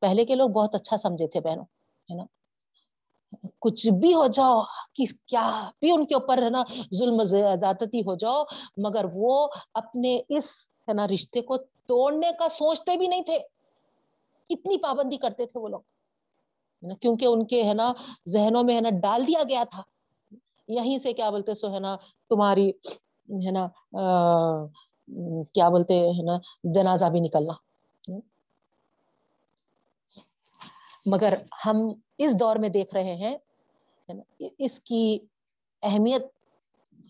پہلے 0.00 0.24
کے 0.24 0.34
لوگ 0.34 0.48
بہت 0.50 0.74
اچھا 0.74 0.96
سمجھے 0.96 1.26
تھے 1.26 1.40
بہنوں۔ 1.40 1.64
ہے 2.10 2.14
نا 2.14 2.24
کچھ 3.62 3.88
بھی 4.00 4.12
ہو 4.14 4.26
جاؤ 4.26 4.60
کیا 4.94 5.46
بھی 5.80 5.90
ان 5.90 6.04
کے 6.06 6.14
اوپر 6.14 6.42
ہے 6.42 6.50
نا 6.50 6.62
ظلم 6.94 7.22
زیادتی 7.24 8.00
ہو 8.00 8.14
جاؤ، 8.14 8.42
مگر 8.84 9.04
وہ 9.14 9.48
اپنے 9.74 10.20
اس 10.28 10.46
ہے 10.88 10.92
نا 10.92 11.06
رشتے 11.08 11.40
کو 11.42 11.56
توڑنے 11.88 12.30
کا 12.38 12.48
سوچتے 12.48 12.96
بھی 12.96 13.06
نہیں 13.06 13.22
تھے۔ 13.22 13.38
اتنی 14.50 14.76
پابندی 14.82 15.16
کرتے 15.16 15.46
تھے 15.46 15.60
وہ 15.60 15.68
لوگ۔ 15.68 15.80
کیونکہ 17.00 17.24
ان 17.24 17.44
کے 17.46 17.62
ہے 17.62 17.74
نا 17.74 17.92
ذہنوں 18.28 18.62
میں 18.64 18.74
ہے 18.76 18.80
نا 18.80 18.90
ڈال 19.02 19.26
دیا 19.26 19.42
گیا 19.48 19.64
تھا۔ 19.70 19.82
یہیں 20.68 20.96
سے 20.98 21.12
کیا 21.12 21.30
بولتے، 21.30 21.54
سو 21.54 21.72
ہے 21.74 21.78
نا 21.80 21.96
تمہاری 22.30 22.68
ہے 23.46 23.50
نا 23.50 23.66
کیا 25.54 25.68
بولتے 25.68 25.94
ہیں 25.98 26.24
نا، 26.24 26.36
جنازہ 26.74 27.04
بھی 27.12 27.20
نکلنا۔ 27.20 27.52
مگر 31.06 31.34
ہم 31.66 31.76
اس 32.18 32.38
دور 32.40 32.56
میں 32.56 32.68
دیکھ 32.68 32.94
رہے 32.94 33.14
ہیں 33.14 33.36
اس 34.58 34.80
کی 34.80 35.18
اہمیت 35.82 36.22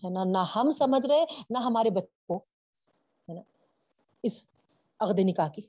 ہے 0.03 0.09
نا، 0.09 0.23
نہ 0.23 0.37
ہم 0.55 0.71
سمجھ 0.71 1.07
رہے، 1.07 1.25
نہ 1.49 1.57
ہمارے 1.57 1.89
بچوں 1.89 2.27
کو، 2.27 2.37
ہے 3.29 3.33
نا۔ 3.33 3.41
اس 4.23 4.47
عقد 4.99 5.19
نکاح 5.19 5.47
کی 5.47 5.61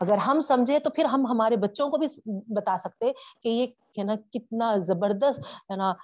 اگر 0.00 0.16
ہم 0.16 0.40
سمجھے 0.40 0.78
تو 0.78 0.90
پھر 0.90 1.04
ہم 1.04 1.26
ہمارے 1.26 1.56
بچوں 1.56 1.90
کو 1.90 1.96
بھی 1.96 2.06
بتا 2.26 2.78
سکتے 2.78 3.12
کہ 3.40 3.48
یہ، 3.48 3.66
ہے 3.98 4.04
نا، 4.04 4.14
کتنا 4.32 4.76
زبردست، 4.76 5.40
ہے 5.40 5.76
نا، 5.76 5.94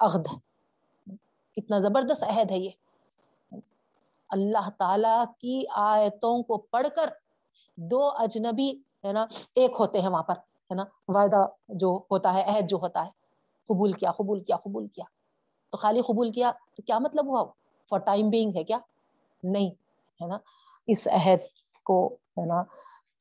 عقد 0.00 0.26
ہے۔ 0.26 0.38
کتنا 1.52 1.78
زبردست 1.78 2.22
عہد 2.22 2.50
ہے 2.50 2.58
یہ۔ 2.58 2.70
اللہ 4.28 4.70
تعالی 4.78 5.24
کی 5.38 5.62
آیتوں 5.70 6.42
کو 6.42 6.58
پڑھ 6.58 6.88
کر 6.96 7.10
دو 7.76 8.08
اجنبی، 8.08 8.70
ہے 9.04 9.12
نا، 9.12 9.26
ایک 9.54 9.70
ہوتے 9.78 10.00
ہیں 10.00 10.08
وہاں 10.08 10.22
پر۔ 10.22 10.34
ہے 10.70 10.74
نا، 10.74 10.84
وعدہ 11.08 11.42
جو 11.68 12.00
ہوتا 12.10 12.34
ہے، 12.34 12.42
عہد 12.42 12.68
جو 12.68 12.76
ہوتا 12.76 13.06
ہے، 13.06 13.10
قبول 13.68 13.92
کیا 13.92 14.10
قبول 14.10 14.44
کیا 14.44 14.56
قبول 14.56 14.88
کیا۔ 14.88 15.04
تو 15.70 15.76
خالی 15.76 16.00
قبول 16.00 16.30
کیا 16.30 16.52
تو 16.76 16.82
کیا 16.82 16.98
مطلب 16.98 17.26
ہوا؟ 17.26 17.44
فار 17.90 17.98
ٹائم 17.98 18.28
بینگ 18.28 18.56
ہے 18.56 18.64
کیا؟ 18.64 18.78
نہیں، 19.42 19.70
ہے 20.22 20.26
نا۔ 20.26 20.38
اس 20.86 21.08
عہد 21.08 21.38
کو، 21.84 22.06
ہے 22.06 22.46
نا، 22.46 22.62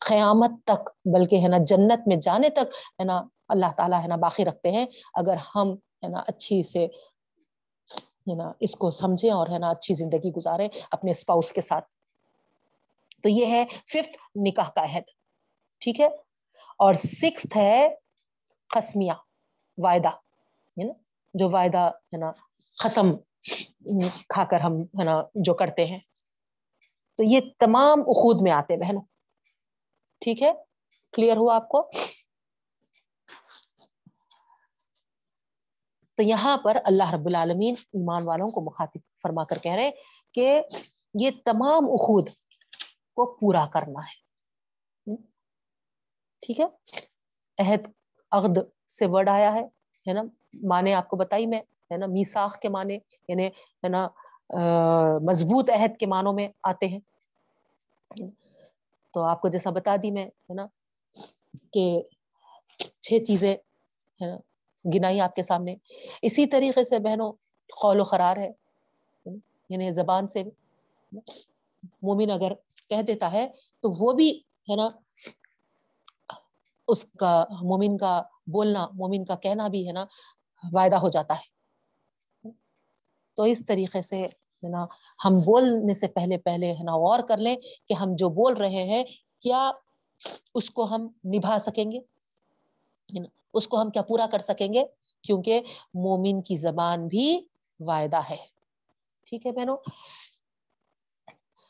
قیامت 0.10 0.52
تک، 0.66 0.89
بلکہ، 1.06 1.36
ہے 1.36 1.48
نا، 1.48 1.58
جنت 1.58 2.08
میں 2.08 2.16
جانے 2.16 2.50
تک، 2.50 2.76
ہے 3.00 3.04
نا، 3.04 3.22
اللہ 3.50 3.72
تعالیٰ، 3.78 4.02
ہے 4.02 4.08
نا، 4.08 4.16
باقی 4.16 4.45
رکھتے 4.45 4.72
ہیں۔ 4.72 4.86
اگر 5.14 5.36
ہم، 5.56 5.74
ہے 5.74 6.08
نا، 6.08 6.20
اچھی 6.28 6.64
سے، 6.64 6.86
ہے 6.86 8.36
نا، 8.36 8.52
اس 8.60 8.76
کو 8.76 8.91
سمجھیں 8.91 9.32
اور، 9.32 9.48
ہے 9.48 9.60
نا، 9.60 9.70
اچھی 9.70 9.93
زندگی 9.93 10.32
گزارے 10.32 10.68
اپنے 10.91 11.12
اسپاؤس 11.12 11.54
کے 11.54 11.62
ساتھ۔ 11.62 11.86
تو 13.24 13.30
یہ 13.30 13.45
ہے 13.45 13.66
ففتھ 13.86 14.18
نکاح 14.36 14.70
کا 14.76 14.84
عہد، 14.84 15.04
ٹھیک 15.80 16.02
ہے؟ 16.02 16.08
اور 16.78 16.93
سکس 16.93 17.45
ہے 17.55 17.95
خسمیا 18.75 19.13
وعدہ 19.78 20.09
ہے 20.09 20.84
نا؟ 20.84 20.93
جو 21.34 21.49
وعدہ 21.49 21.78
ہے 21.78 22.17
نا 22.17 22.32
خسم 22.84 23.15
کھا 24.30 24.43
کر 24.43 24.59
ہم، 24.59 24.75
ہے 24.75 25.03
نا، 25.03 25.21
جو 25.36 25.53
کرتے 25.53 25.86
ہیں۔ 25.86 25.99
تو 27.17 27.23
یہ 27.23 27.39
تمام 27.59 27.99
اخود 27.99 28.41
میں 28.41 28.51
آتے 28.51 28.78
بہنوں۔ 28.78 29.01
ٹھیک 30.19 30.43
ہے؟ 30.43 30.53
کلیئر 31.13 31.38
ہوا 31.38 31.55
آپ 31.55 31.69
کو؟ 31.69 31.89
تو 36.13 36.23
یہاں 36.23 36.57
پر 36.57 36.78
اللہ 36.84 37.13
رب 37.13 37.25
العالمین 37.25 37.75
ایمان 37.80 38.28
والوں 38.28 38.49
کو 38.49 38.61
مخاطب 38.61 38.99
فرما 39.21 39.43
کر 39.43 39.57
کہہ 39.57 39.71
رہے 39.71 39.91
کہ 40.34 40.61
یہ 41.13 41.32
تمام 41.45 41.84
اخود 41.84 42.30
کو 43.15 43.38
پورا 43.38 43.65
کرنا 43.65 43.99
ہے۔ 43.99 44.26
ٹھیک 46.48 46.60
ہے؟ 46.60 46.66
عہد 47.58 47.88
عقد 48.32 48.58
سے 48.89 49.06
ورڈ 49.06 49.30
آیا 49.30 49.54
ہے 49.54 49.64
ہے 50.08 50.14
نا؟ 50.14 50.24
مانے 50.64 50.93
آپ 50.93 51.10
کو 51.10 51.16
بتائی 51.16 51.48
میں، 51.48 51.60
ہے 51.60 51.98
نا؟ 51.98 52.06
میساخ 52.06 52.60
کے 52.60 52.70
معنی 52.70 52.98
یعنی 53.28 53.48
ہے 53.48 53.88
نا 53.88 54.08
مضبوط 55.22 55.70
عہد 55.70 55.98
کے 55.98 56.06
معنوں 56.06 56.34
میں 56.34 56.48
آتے 56.64 56.88
ہیں۔ 56.88 57.00
تو 59.12 59.24
آپ 59.24 59.41
کو 59.41 59.48
جیسا 59.48 59.70
بتا 59.70 59.95
دی 60.04 60.12
میں، 60.12 60.26
ہے 60.26 60.54
نا، 60.54 60.66
کہ 61.74 62.02
چھ 63.02 63.24
چیزیں، 63.24 63.56
ہے 64.22 64.26
نا، 64.26 64.38
گنائی 64.95 65.22
آپ 65.22 65.36
کے 65.36 65.41
سامنے۔ 65.41 65.76
اسی 66.22 66.45
طریقے 66.45 66.84
سے 66.84 67.00
بہنوں 67.00 67.32
خول 67.72 68.00
و 68.00 68.04
خرار 68.04 68.38
ہے۔ 68.38 68.50
یعنی 69.70 69.91
زبان 69.91 70.28
سے 70.28 70.43
مومن 72.02 72.32
اگر 72.32 72.52
کہہ 72.88 73.02
دیتا 73.02 73.32
ہے 73.32 73.48
تو 73.80 74.06
وہ 74.06 74.14
بھی، 74.14 74.39
ہے 74.70 74.76
نا 74.76 74.89
اس 76.88 77.05
کا 77.05 77.45
مومن 77.49 77.97
کا 77.97 78.21
بولنا، 78.47 78.88
مومن 78.93 79.25
کا 79.25 79.35
کہنا 79.35 79.67
بھی 79.67 79.88
ہے 79.88 79.91
نا، 79.91 80.05
وعدہ 80.73 80.95
ہو 80.95 81.09
جاتا 81.09 81.33
ہے۔ 81.33 81.57
تو 83.35 83.43
اس 83.43 83.65
طریقے 83.65 84.01
سے 84.01 84.17
ہے 84.63 84.69
نا، 84.69 84.85
ہم 85.25 85.35
بولنے 85.35 85.93
سے 85.93 86.07
پہلے 86.07 86.38
پہلے 86.38 86.71
ہے 86.71 86.83
نا 86.83 86.91
غور 86.91 87.19
کر 87.19 87.38
لیں 87.38 87.55
کہ 87.88 87.93
ہم 87.93 88.09
جو 88.11 88.29
بول 88.29 88.53
رہے 88.53 88.83
ہیں، 88.83 89.03
کیا 89.39 89.71
اس 90.55 90.69
کو 90.69 90.83
ہم 90.83 91.07
نبھا 91.25 91.59
سکیں 91.59 91.91
گے؟ 91.91 91.99
اس 93.53 93.67
کو 93.67 93.81
ہم 93.81 93.89
کیا 93.89 94.01
پورا 94.01 94.27
کر 94.31 94.39
سکیں 94.39 94.73
گے؟ 94.73 94.83
کیونکہ 95.21 95.61
مومن 95.93 96.41
کی 96.41 96.55
زبان 96.55 97.07
بھی 97.07 97.41
وعدہ 97.79 98.19
ہے۔ 98.29 98.38
ٹھیک 99.23 99.45
ہے 99.45 99.51
بہنوں؟ 99.51 99.77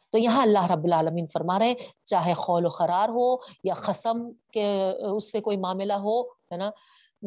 تو 0.09 0.17
یہاں 0.17 0.41
اللہ 0.41 0.71
رب 0.71 0.83
العالمین 0.83 1.27
فرما 1.27 1.59
رہے 1.59 1.67
ہیں، 1.67 1.75
چاہے 2.05 2.33
خول 2.33 2.65
و 2.65 2.69
خرار 2.69 3.09
ہو 3.09 3.35
یا 3.63 3.73
خسم 3.73 4.31
کے، 4.51 4.67
اس 4.89 5.31
سے 5.31 5.41
کوئی 5.41 5.57
معاملہ 5.57 5.93
ہو، 5.93 6.21
ہے 6.21 6.57
نا؟ 6.57 6.69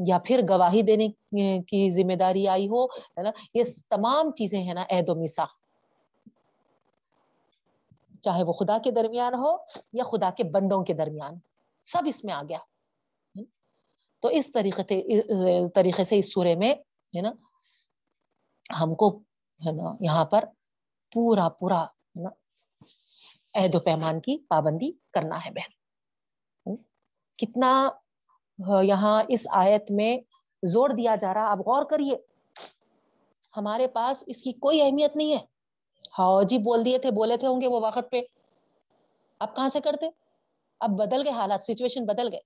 یا 0.06 0.18
پھر 0.24 0.40
گواہی 0.48 0.82
دینے 0.82 1.08
کی 1.60 1.90
ذمہ 1.90 2.14
داری 2.14 2.48
آئی 2.48 2.68
ہو، 2.68 2.84
ہے 2.86 3.22
نا؟ 3.22 3.30
یہ 3.54 3.62
تمام 3.88 4.30
چیزیں 4.32 4.62
ہیں 4.62 4.74
نا 4.74 4.84
عہد 4.90 5.08
و 5.08 5.14
مساخ 5.14 5.60
چاہے 8.20 8.42
وہ 8.42 8.52
خدا 8.52 8.78
کے 8.78 8.90
درمیان 8.90 9.34
ہو 9.34 9.56
یا 9.92 10.02
خدا 10.02 10.30
کے 10.30 10.44
بندوں 10.44 10.84
کے 10.84 10.92
درمیان، 10.92 11.34
سب 11.82 12.02
اس 12.06 12.24
میں 12.24 12.34
آ 12.34 12.42
گیا۔ 12.48 12.58
تو 14.20 14.28
اس 14.28 14.52
طریقے 14.52 14.82
طریقے 15.74 16.04
سے 16.04 16.18
اس 16.18 16.32
سورے 16.32 16.54
میں، 16.56 16.74
ہے 17.16 17.20
نا؟ 17.20 17.32
ہم 18.80 18.94
کو، 18.94 19.18
ہے 19.66 19.72
نا، 19.72 19.94
یہاں 20.00 20.24
پر 20.24 20.44
پورا 21.12 21.48
پورا، 21.48 21.82
ہے 21.84 22.22
نا؟ 22.22 22.30
عہد 23.54 23.74
و 23.74 23.80
پیمان 23.80 24.20
کی 24.20 24.38
پابندی 24.48 24.90
کرنا 25.12 25.38
ہے 25.46 25.50
بہن۔ 25.50 25.72
کتنا 27.38 27.88
یہاں 28.82 29.22
اس 29.28 29.46
آیت 29.50 29.90
میں 29.90 30.16
زور 30.62 30.90
دیا 30.90 31.14
جا 31.16 31.34
رہا 31.34 31.50
اب 31.50 31.60
غور 31.60 31.84
کریے۔ 31.84 32.16
ہمارے 33.56 33.86
پاس 33.86 34.24
اس 34.26 34.42
کی 34.42 34.52
کوئی 34.52 34.82
اہمیت 34.82 35.16
نہیں 35.16 35.32
ہے۔ 35.32 35.40
ہاں 36.18 36.42
جی 36.42 36.58
بول 36.58 36.84
دیے 36.84 36.98
تھے، 36.98 37.10
بولے 37.10 37.36
تھے 37.36 37.48
ہوں 37.48 37.60
گے 37.60 37.66
وہ 37.66 37.80
وقت 37.80 38.10
پہ۔ 38.10 38.20
اب 39.40 39.56
کہاں 39.56 39.68
سے 39.68 39.80
کرتے؟ 39.80 40.08
اب 40.80 40.90
بدل 40.90 41.22
گئے 41.24 41.32
حالات 41.32 41.62
سچویشن 41.62 42.04
بدل 42.06 42.28
گئے۔ 42.32 42.40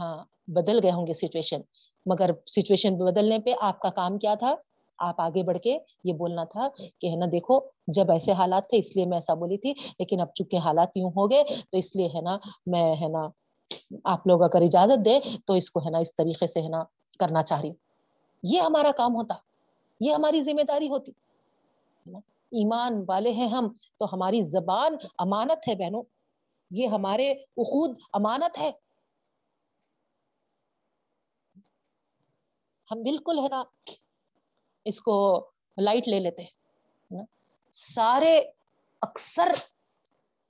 ہاں 0.00 0.24
بدل 0.46 0.80
گئے 0.82 0.90
ہوں 0.90 1.06
گے 1.06 1.12
سچویشن 1.12 1.60
مگر 2.06 2.30
سچویشن 2.46 2.96
بدلنے 2.96 3.38
پہ 3.38 3.54
آپ 3.60 3.80
کا 3.80 3.90
کام 3.90 4.18
کیا 4.18 4.34
تھا؟ 4.34 4.54
آپ 4.98 5.20
آگے 5.20 5.42
بڑھ 5.42 5.58
کے 5.58 5.78
یہ 6.04 6.12
بولنا 6.12 6.44
تھا 6.44 6.68
کہ 7.00 7.06
ہے 7.06 7.16
نا 7.16 7.26
دیکھو، 7.32 7.58
جب 7.86 8.10
ایسے 8.10 8.32
حالات 8.32 8.68
تھے 8.68 8.78
اس 8.78 8.96
لیے 8.96 9.06
میں 9.06 9.16
ایسا 9.16 9.34
بولی 9.34 9.58
تھی، 9.58 9.72
لیکن 9.98 10.20
اب 10.20 10.34
چونکہ 10.34 10.56
حالات 10.56 10.96
یوں 10.96 11.10
ہو 11.16 11.30
گئے 11.30 11.44
تو 11.70 11.76
اس 11.78 11.96
لیے 11.96 12.06
ہے 12.06 12.20
نا 12.20 12.36
میں 12.66 12.94
ہے 12.96 13.08
نا 13.08 13.28
آپ 14.04 14.26
لوگ 14.26 14.42
اگر 14.42 14.62
اجازت 14.62 15.04
دے 15.04 15.18
تو 15.46 15.52
اس 15.52 15.70
کو 15.70 15.80
ہے 15.80 15.90
نا 15.90 15.98
اس 15.98 16.14
طریقے 16.14 16.46
سے 16.46 16.60
ہے 16.62 16.68
نا 16.68 16.80
کرنا 17.20 17.42
چاہ 17.42 17.60
رہی 17.60 17.72
یہ 18.42 18.60
ہمارا 18.60 18.92
کام 18.92 19.14
ہوتا، 19.14 19.34
یہ 20.00 20.14
ہماری 20.14 20.40
ذمہ 20.40 20.62
داری 20.62 20.88
ہوتی۔ 20.88 21.12
ایمان 22.52 23.04
والے 23.08 23.30
ہیں 23.32 23.48
ہم، 23.48 23.68
تو 23.98 24.04
ہماری 24.12 24.40
زبان 24.42 24.96
امانت 25.18 25.68
ہے 25.68 25.74
بہنوں۔ 25.74 26.02
یہ 26.70 26.86
ہمارے 26.86 27.30
اخود 27.32 27.96
امانت 28.12 28.58
ہے۔ 28.58 28.70
ہم 32.90 33.02
بالکل 33.02 33.38
ہے 33.38 33.48
نا 33.48 33.62
اس 34.84 35.00
کو 35.00 35.16
لائٹ 35.76 36.08
لے 36.08 36.20
لیتے 36.20 36.44
سارے 37.74 38.38
اکثر 39.02 39.52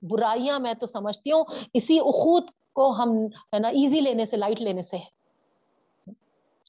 برائیاں 0.01 0.59
میں 0.59 0.73
تو 0.73 0.87
سمجھتی 0.87 1.31
ہوں، 1.31 1.43
اسی 1.73 1.99
اخوت 1.99 2.51
کو 2.73 2.89
ہم، 2.91 3.15
ہے 3.53 3.59
نا 3.59 3.67
ایزی 3.67 4.01
لینے 4.01 4.25
سے 4.25 4.37
لائٹ 4.37 4.61
لینے 4.61 4.81
سے 4.81 4.97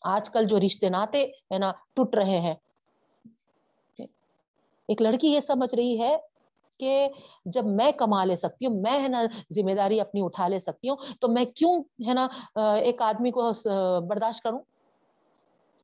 آج 0.04 0.30
کل 0.30 0.46
جو 0.46 0.58
رشتے 0.60 0.88
ناتے 0.88 1.22
ہے 1.24 1.58
نا، 1.58 1.72
ٹوٹ 1.94 2.14
رہے 2.14 2.38
ہیں۔ 2.40 2.54
ایک 4.88 5.02
لڑکی 5.02 5.28
یہ 5.28 5.40
سمجھ 5.40 5.74
رہی 5.74 6.00
ہے 6.00 6.16
کہ 6.80 7.08
جب 7.46 7.66
میں 7.66 7.90
کما 7.92 8.24
لے 8.24 8.36
سکتی 8.36 8.66
ہوں، 8.66 8.80
میں، 8.80 8.98
ہے 9.02 9.08
نا، 9.08 9.22
ذمہ 9.54 9.74
داری 9.74 10.00
اپنی 10.00 10.20
اٹھا 10.24 10.48
لے 10.48 10.58
سکتی 10.58 10.88
ہوں، 10.88 10.96
تو 11.20 11.28
میں 11.28 11.44
کیوں، 11.44 11.74
ہے 12.08 12.14
نا 12.14 12.26
ایک 12.56 13.02
آدمی 13.02 13.30
کو 13.30 13.50
برداشت 14.08 14.42
کروں؟ 14.42 14.58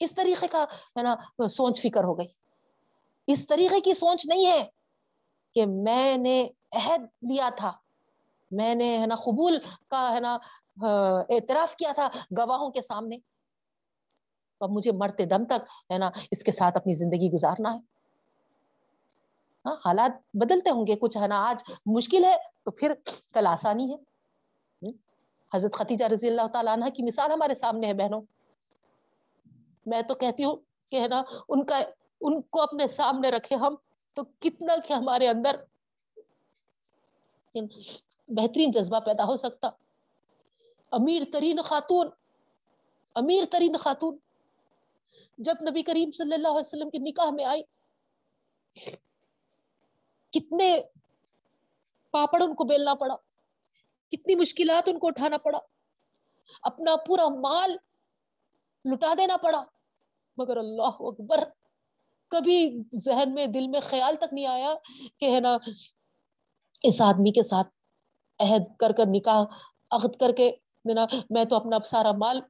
اس 0.05 0.15
طریقے 0.15 0.47
کا 0.47 0.65
ہے 0.97 1.03
نا، 1.03 1.15
سوچ 1.49 1.81
فکر 1.83 2.05
ہو 2.05 2.19
گئی۔ 2.19 2.29
اس 3.29 3.47
طریقے 3.47 3.81
کی 3.81 3.95
سوچ 3.95 4.27
نہیں 4.27 4.47
ہے 4.47 4.63
کہ 5.57 5.67
میں 5.67 6.17
نے 6.17 6.37
عہد 6.73 7.03
لیا 7.31 7.49
تھا، 7.57 7.73
میں 8.51 8.75
نے 8.75 8.97
ہے 8.99 9.07
نا 9.07 9.15
قبول 9.15 9.59
کا 9.91 10.11
ہے 10.15 10.21
نا 10.21 10.37
اعتراف 11.29 11.75
کیا 11.77 11.93
تھا 11.93 12.09
گواہوں 12.39 12.71
کے 12.71 12.83
سامنے۔ 12.83 13.19
تو 14.61 14.65
اب 14.67 14.71
مجھے 14.71 14.93
مرتے 14.93 15.25
دم 15.25 15.45
تک 15.45 15.71
ہے 15.91 15.99
نا 15.99 16.11
اس 16.31 16.43
کے 16.45 16.53
ساتھ 16.53 16.77
اپنی 16.77 16.95
زندگی 16.95 17.31
گزارنا 17.33 17.73
ہے۔ 17.75 17.79
ہاں 19.65 19.75
حالات 19.85 20.13
بدلتے 20.35 20.71
ہوں 20.71 20.87
گے، 20.87 20.97
کچھ 20.97 21.17
ہے 21.17 21.27
نا 21.27 21.45
آج 21.49 21.63
مشکل 21.87 22.25
ہے 22.25 22.37
تو 22.65 22.71
پھر 22.71 22.93
کل 23.35 23.47
آسانی 23.47 23.93
ہے۔ 23.93 24.91
حضرت 25.53 25.75
ختیجہ 25.75 26.05
رضی 26.05 26.29
اللہ 26.29 26.47
تعالیٰ 26.53 26.73
عنہ 26.73 26.89
کی 26.97 27.03
مثال 27.03 27.33
ہمارے 27.33 27.55
سامنے 27.55 27.87
ہے 27.87 27.95
بہنوں۔ 27.95 28.21
میں 29.87 30.03
تو 30.03 30.15
کہتی 30.15 30.45
ہوں 30.45 30.57
کہ 30.91 31.01
ہے 31.01 31.09
نا، 31.09 31.23
ان 31.49 31.65
کا، 31.65 31.79
ان 32.21 32.43
کو 32.43 32.63
اپنے 32.63 32.87
سامنے 32.87 33.31
رکھے 33.31 33.57
ہم، 33.57 33.75
تو 34.13 34.23
کتنا 34.39 34.77
کہ 34.87 34.93
ہمارے 34.93 35.29
اندر 35.29 35.57
بہترین 38.29 38.71
جذبہ 38.71 39.01
پیدا 39.01 39.25
ہو 39.25 39.37
سکتا۔ 39.37 39.69
امیر 40.91 41.23
ترین 41.33 41.61
خاتون، 41.63 42.09
امیر 43.15 43.45
ترین 43.51 43.77
خاتون۔ 43.77 44.17
جب 45.39 45.55
نبی 45.71 45.83
کریم 45.83 46.11
صلی 46.11 46.35
اللہ 46.35 46.49
علیہ 46.49 46.67
وسلم 46.67 46.91
کے 46.91 46.99
نکاح 46.99 47.31
میں 47.31 47.45
آئی، 47.45 47.63
کتنے 50.33 50.77
پاپڑ 52.11 52.43
ان 52.43 52.55
کو 52.55 52.65
بیلنا 52.65 52.95
پڑا، 52.95 53.17
کتنی 54.11 54.35
مشکلات 54.35 54.89
ان 54.89 54.99
کو 54.99 55.07
اٹھانا 55.07 55.39
پڑا۔ 55.39 55.59
اپنا 56.63 56.97
پورا 56.97 57.29
مال 57.29 57.77
لٹا 58.85 59.15
دینا 59.19 59.37
پڑا۔ 59.37 59.63
مگر 60.37 60.57
اللہ 60.57 60.97
اکبر، 61.01 61.45
کبھی 62.29 62.79
ذہن 62.95 63.35
میں، 63.35 63.47
دل 63.47 63.67
میں 63.69 63.81
خیال 63.81 64.17
تک 64.17 64.33
نہیں 64.33 64.47
آیا 64.47 64.75
کہ 65.19 65.35
ہے 65.35 65.41
نا، 65.41 65.59
اس 66.83 67.01
آدمی 67.01 67.31
کے 67.31 67.43
ساتھ 67.43 67.69
عہد 68.39 68.77
کر 68.77 68.93
کر، 68.93 69.05
نکاح 69.07 69.45
عہد 69.91 70.17
کر 70.17 70.33
کے 70.33 70.53
نا، 70.95 71.07
میں 71.31 71.45
تو 71.45 71.57
اپنا 71.57 71.79
سارا 71.85 72.13
مال 72.13 72.41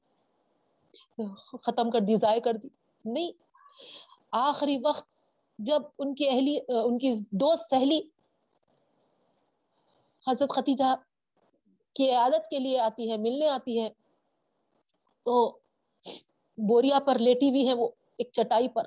ختم 1.63 1.91
کر 1.91 2.01
دی، 2.01 2.17
ضائع 2.17 2.41
کر 2.41 2.55
دی۔ 2.55 2.69
نہیں۔ 3.05 3.33
آخری 4.31 4.79
وقت 4.85 5.09
جب 5.59 5.83
ان 5.99 6.15
کی 6.15 6.29
اہلی، 6.29 6.59
ان 6.69 6.99
کی 6.99 7.13
دوست 7.31 7.71
سہلی 7.71 8.01
حضرت 10.31 10.51
ختیجہ 10.51 10.95
کی 11.95 12.11
عادت 12.11 12.51
کے 12.51 12.59
لیے 12.59 12.79
آتی 12.79 13.11
ہے، 13.11 13.17
ملنے 13.17 13.49
آتی 13.49 13.81
ہے، 13.81 13.89
تو 15.23 15.59
بوریا 16.59 16.99
پر 16.99 17.19
لیٹی 17.19 17.49
ہوئی 17.51 17.69
ہے 17.69 17.75
وہ، 17.75 17.89
ایک 18.17 18.29
چٹائی 18.33 18.69
پر۔ 18.69 18.85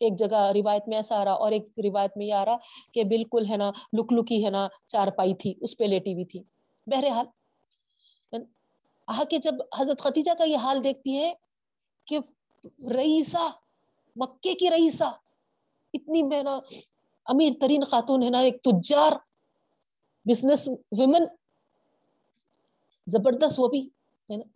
ایک 0.00 0.18
جگہ 0.18 0.50
روایت 0.54 0.88
میں 0.88 0.96
ایسا 0.96 1.20
آ 1.20 1.24
رہا 1.24 1.32
اور 1.32 1.52
ایک 1.52 1.68
روایت 1.84 2.16
میں 2.16 2.26
یہ 2.26 2.34
آ 2.34 2.44
رہا 2.44 2.56
کہ 2.92 3.04
بالکل 3.04 3.50
ہے 3.50 3.56
نا، 3.56 3.70
لک 3.92 4.12
لکی 4.12 4.44
ہے 4.44 4.50
نا 4.50 4.68
چار 4.86 5.08
پائی 5.08 5.34
تھی، 5.34 5.54
اس 5.60 5.76
پہ 5.78 5.84
لیٹی 5.84 6.12
ہوئی 6.12 6.24
تھی۔ 6.24 6.42
بہرحال 6.86 7.26
آ 9.08 9.22
کے 9.30 9.38
جب 9.38 9.54
حضرت 9.78 10.00
ختیجہ 10.00 10.34
کا 10.38 10.44
یہ 10.44 10.56
حال 10.56 10.84
دیکھتی 10.84 11.16
ہے 11.16 11.32
کہ 12.04 12.18
رئیسا 12.90 13.48
مکے 14.16 14.54
کی 14.54 14.70
رئیسا 14.70 15.10
اتنی 15.94 16.22
میں 16.22 16.42
نا 16.42 16.58
امیر 17.26 17.52
ترین 17.60 17.84
خاتون 17.84 18.22
ہے 18.22 18.30
نا، 18.30 18.40
ایک 18.40 18.62
تجار 18.62 19.12
بزنس 20.24 20.68
ویمن 20.98 21.24
زبردست 23.06 23.54
وہ 23.58 23.68
بھی، 23.68 23.88
ہے 24.30 24.36
نا۔ 24.36 24.55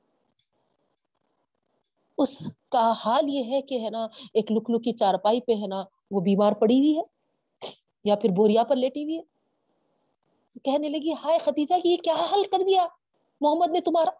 اس 2.20 2.42
کا 2.68 2.92
حال 3.04 3.28
یہ 3.28 3.44
ہے 3.44 3.62
کہ 3.62 3.84
ہے 3.84 3.90
نا، 3.90 4.06
ایک 4.34 4.52
لک 4.52 4.70
لکی 4.70 4.92
چارپائی 4.92 5.40
پہ 5.40 5.52
ہے 5.52 5.66
نا 5.66 5.84
وہ 6.10 6.20
بیمار 6.20 6.52
پڑی 6.52 6.78
ہوئی 6.78 6.96
ہے 6.96 7.02
یا 8.04 8.16
پھر 8.16 8.30
بوریا 8.30 8.64
پر 8.64 8.76
لیٹی 8.76 9.04
ہوئی 9.04 9.18
ہے۔ 9.18 9.22
کہنے 10.64 10.88
لگی، 10.88 11.12
ہائے 11.12 11.38
ختیجہ، 11.38 11.74
یہ 11.84 11.96
کیا 11.96 12.14
حل 12.32 12.42
کر 12.50 12.58
دیا؟ 12.66 12.86
محمد 13.40 13.70
نے 13.70 13.80
تمہارا۔ 13.80 14.10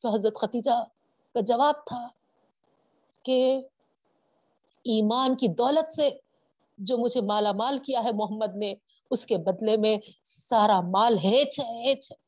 تو 0.00 0.14
حضرت 0.14 0.36
ختیجہ 0.36 0.84
کا 1.34 1.40
جواب 1.40 1.74
تھا 1.86 2.08
کہ 3.22 3.60
ایمان 4.84 5.36
کی 5.36 5.48
دولت 5.48 5.92
سے 5.92 6.10
جو 6.78 6.98
مجھے 6.98 7.20
مالا 7.20 7.52
مال 7.52 7.78
کیا 7.78 8.04
ہے 8.04 8.12
محمد 8.12 8.56
نے، 8.56 8.74
اس 9.10 9.26
کے 9.26 9.36
بدلے 9.36 9.76
میں 9.76 9.96
سارا 10.22 10.80
مال 10.80 11.18
ہیچ 11.18 11.60
ہے 11.60 11.64
ہیچ 11.64 12.12
ہے۔ 12.12 12.23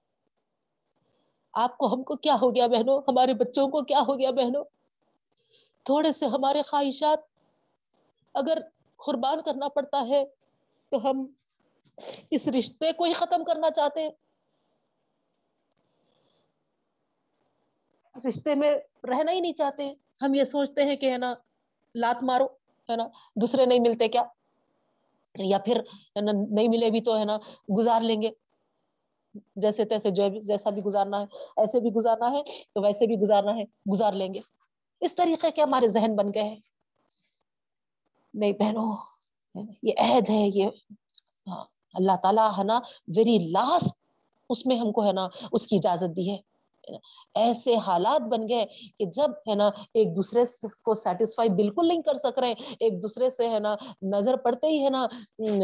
آپ 1.57 1.79
کو 1.79 1.95
ہم 1.95 2.03
کو 2.03 2.17
کیا 2.17 2.35
ہو 2.43 2.55
گیا 2.55 2.67
بہنوں؟ 2.67 2.99
ہمارے 3.09 3.35
بچوں 3.35 3.69
کو 3.69 3.83
کیا 3.85 4.01
ہو 4.01 4.19
گیا 4.19 4.31
بہنوں؟ 4.31 4.65
تھوڑے 5.85 6.13
سے 6.13 6.27
ہمارے 6.27 6.63
خواہشات۔ 6.63 7.19
اگر 8.35 8.59
قربان 8.97 9.43
کرنا 9.43 9.69
پڑتا 9.69 10.05
ہے 10.09 10.25
تو 10.89 11.11
ہم 11.11 11.27
اس 12.31 12.49
رشتے 12.49 12.93
کو 12.93 13.05
ہی 13.05 13.13
ختم 13.13 13.45
کرنا 13.45 13.71
چاہتے 13.71 14.01
ہیں۔ 14.03 14.11
رشتے 18.29 18.55
میں 18.55 18.75
رہنا 19.09 19.33
ہی 19.33 19.41
نہیں 19.41 19.53
چاہتے۔ 19.53 19.95
ہم 20.23 20.35
یہ 20.35 20.45
سوچتے 20.45 20.85
ہیں 20.85 20.97
کہ 20.97 21.13
ہے 21.13 21.19
نا، 21.19 21.35
لات 21.95 22.23
مارو، 22.23 22.47
ہے 22.89 22.97
نا، 22.97 23.07
دوسرے 23.37 23.67
نہیں 23.67 23.81
ملتے 23.81 24.09
کیا؟ 24.09 24.23
یا 25.35 25.59
پھر 25.59 25.81
نہیں 26.51 26.69
ملے 26.69 26.91
بھی 26.91 27.01
تو، 27.01 27.19
ہے 27.19 27.25
نا، 27.25 27.39
گزار 27.79 28.01
لیں 28.01 28.23
گے۔ 28.23 28.31
جیسے 29.57 29.85
تیسے 29.85 30.11
جو 30.11 30.29
جیسا 30.29 30.71
بھی 30.71 30.83
گزارنا 30.83 31.21
ہے، 31.21 31.27
ایسے 31.57 31.81
بھی 31.81 31.91
گزارنا 31.91 32.31
ہے، 32.31 32.43
تو 32.43 32.83
ویسے 32.83 33.07
بھی 33.07 33.17
گزارنا 33.17 33.57
ہے، 33.57 33.65
گزار 33.93 34.13
لیں 34.13 34.35
گے۔ 34.35 34.41
اس 35.01 35.15
طریقے 35.15 35.51
کے 35.51 35.63
ہمارے 35.63 35.87
ذہن 35.87 36.17
بن 36.17 36.35
گئے 36.35 36.43
ہیں۔ 36.43 36.61
نہیں 38.35 38.53
بہنوں، 38.53 38.97
یہ 39.83 39.93
عہد 39.99 40.31
ہے، 40.31 40.49
یہ 40.55 40.67
ہاں، 41.47 41.65
اللہ 41.95 42.17
تعالیٰ 42.23 42.51
ہے 42.59 42.65
نا 42.65 42.81
ویری 43.17 43.39
لاسٹ 43.39 43.97
اس 44.51 44.67
میں 44.67 44.77
ہم 44.77 44.93
کو 44.93 45.07
ہے 45.07 45.13
نا، 45.13 45.29
اس 45.53 45.67
کی 45.67 45.77
اجازت 45.77 46.17
دی 46.17 46.31
ہے۔ 46.31 46.56
ایسے 47.35 47.77
حالات 47.77 48.21
بن 48.21 48.49
گئے 48.49 48.65
کہ 48.99 49.05
جب 49.05 49.31
ہے 49.49 49.55
نا 49.55 49.69
ایک 49.95 50.17
دوسرے 50.17 50.45
کو 50.83 50.95
سیٹسفائی 50.95 51.49
بالکل 51.49 51.89
نہیں 51.89 52.03
کر 52.03 52.15
سک 52.15 52.39
رہے 52.39 52.55
ایک 52.81 53.03
دوسرے 53.03 53.31
سے 53.31 53.49
ہے 53.49 53.59
نا 53.59 53.77
نظر 54.03 54.37
پڑتے 54.37 54.67
ہی 54.67 54.85
ہے 54.85 54.91
نا 54.91 55.07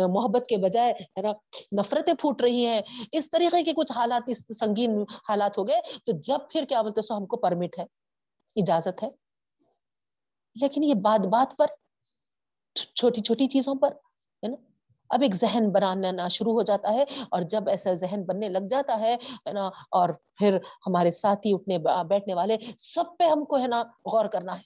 محبت 0.06 0.46
کے 0.48 0.56
بجائے 0.56 0.92
ہے 0.92 1.22
نا 1.22 1.32
نفرتیں 1.80 2.14
پھوٹ 2.14 2.42
رہی 2.42 2.66
ہیں۔ 2.66 2.80
اس 3.12 3.30
طریقے 3.30 3.62
کے 3.62 3.72
کچھ 3.76 3.92
حالات، 3.92 4.22
اس 4.26 4.44
سنگین 4.58 5.02
حالات 5.28 5.58
ہو 5.58 5.68
گئے 5.68 5.80
تو 6.06 6.12
جب 6.20 6.38
پھر 6.50 6.64
کیا 6.64 6.82
بولتے 6.82 7.02
سو 7.02 7.16
ہم 7.16 7.26
کو 7.26 7.36
پرمٹ 7.36 7.78
ہے، 7.78 7.84
اجازت 8.56 9.02
ہے۔ 9.02 9.08
لیکن 10.56 10.84
یہ 10.84 10.94
بات 10.94 11.26
بات 11.26 11.56
پر، 11.58 11.66
چھوٹی 12.94 13.20
چھوٹی 13.20 13.46
چیزوں 13.46 13.74
پر 13.74 13.94
اب 15.12 15.22
ایک 15.22 15.34
ذہن 15.34 15.70
بنانا 15.70 16.28
شروع 16.28 16.52
ہو 16.52 16.62
جاتا 16.62 16.92
ہے 16.92 17.04
اور 17.30 17.42
جب 17.42 17.68
ایسا 17.68 17.92
ذہن 17.92 18.22
بننے 18.22 18.48
لگ 18.48 18.66
جاتا 18.70 18.98
ہے 19.00 19.16
نا، 19.52 19.66
اور 19.90 20.08
پھر 20.38 20.56
ہمارے 20.86 21.10
ساتھی 21.10 21.54
اٹھنے 21.54 21.78
بیٹھنے 22.08 22.34
والے 22.34 22.56
سب 22.78 23.04
پہ 23.18 23.24
ہم 23.24 23.44
کو، 23.44 23.58
ہے 23.58 23.66
نا، 23.66 23.82
غور 24.12 24.26
کرنا 24.26 24.56
ہے۔ 24.56 24.62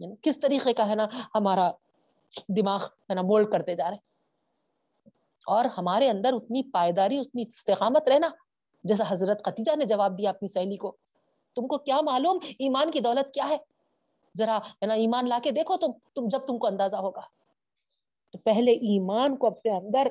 یعنی 0.00 0.14
کس 0.22 0.40
طریقے 0.40 0.72
کا، 0.72 0.88
ہے 0.88 0.94
نا، 0.94 1.06
ہمارا 1.34 1.70
دماغ، 2.48 2.84
ہے 3.10 3.14
نا 3.14 3.22
مولڈ 3.22 3.50
کرتے 3.52 3.74
جا 3.74 3.90
رہے 3.90 4.08
اور 5.46 5.64
ہمارے 5.78 6.08
اندر 6.10 6.32
اتنی 6.32 6.62
پائیداری، 6.70 7.18
اتنی 7.18 7.42
استقامت 7.42 8.08
رہنا۔ 8.08 8.28
جیسا 8.84 9.04
حضرت 9.08 9.42
قتیجہ 9.44 9.76
نے 9.76 9.84
جواب 9.84 10.18
دیا 10.18 10.30
اپنی 10.30 10.48
سہیلی 10.48 10.76
کو، 10.76 10.96
تم 11.56 11.66
کو 11.66 11.78
کیا 11.78 12.00
معلوم 12.00 12.38
ایمان 12.58 12.90
کی 12.90 13.00
دولت 13.00 13.34
کیا 13.34 13.48
ہے؟ 13.48 13.56
ذرا، 14.34 14.58
ہے 14.58 14.86
نا، 14.86 14.94
ایمان 14.94 15.28
لا 15.28 15.38
کے 15.42 15.50
دیکھو 15.50 15.76
تم 15.76 15.92
تم 16.14 16.28
جب 16.28 16.46
تم 16.46 16.58
کو 16.58 16.66
اندازہ 16.66 16.96
ہوگا۔ 16.96 17.20
تو 18.30 18.38
پہلے 18.38 18.72
ایمان 18.72 19.36
کو 19.36 19.46
اپنے 19.46 19.72
اندر 19.72 20.06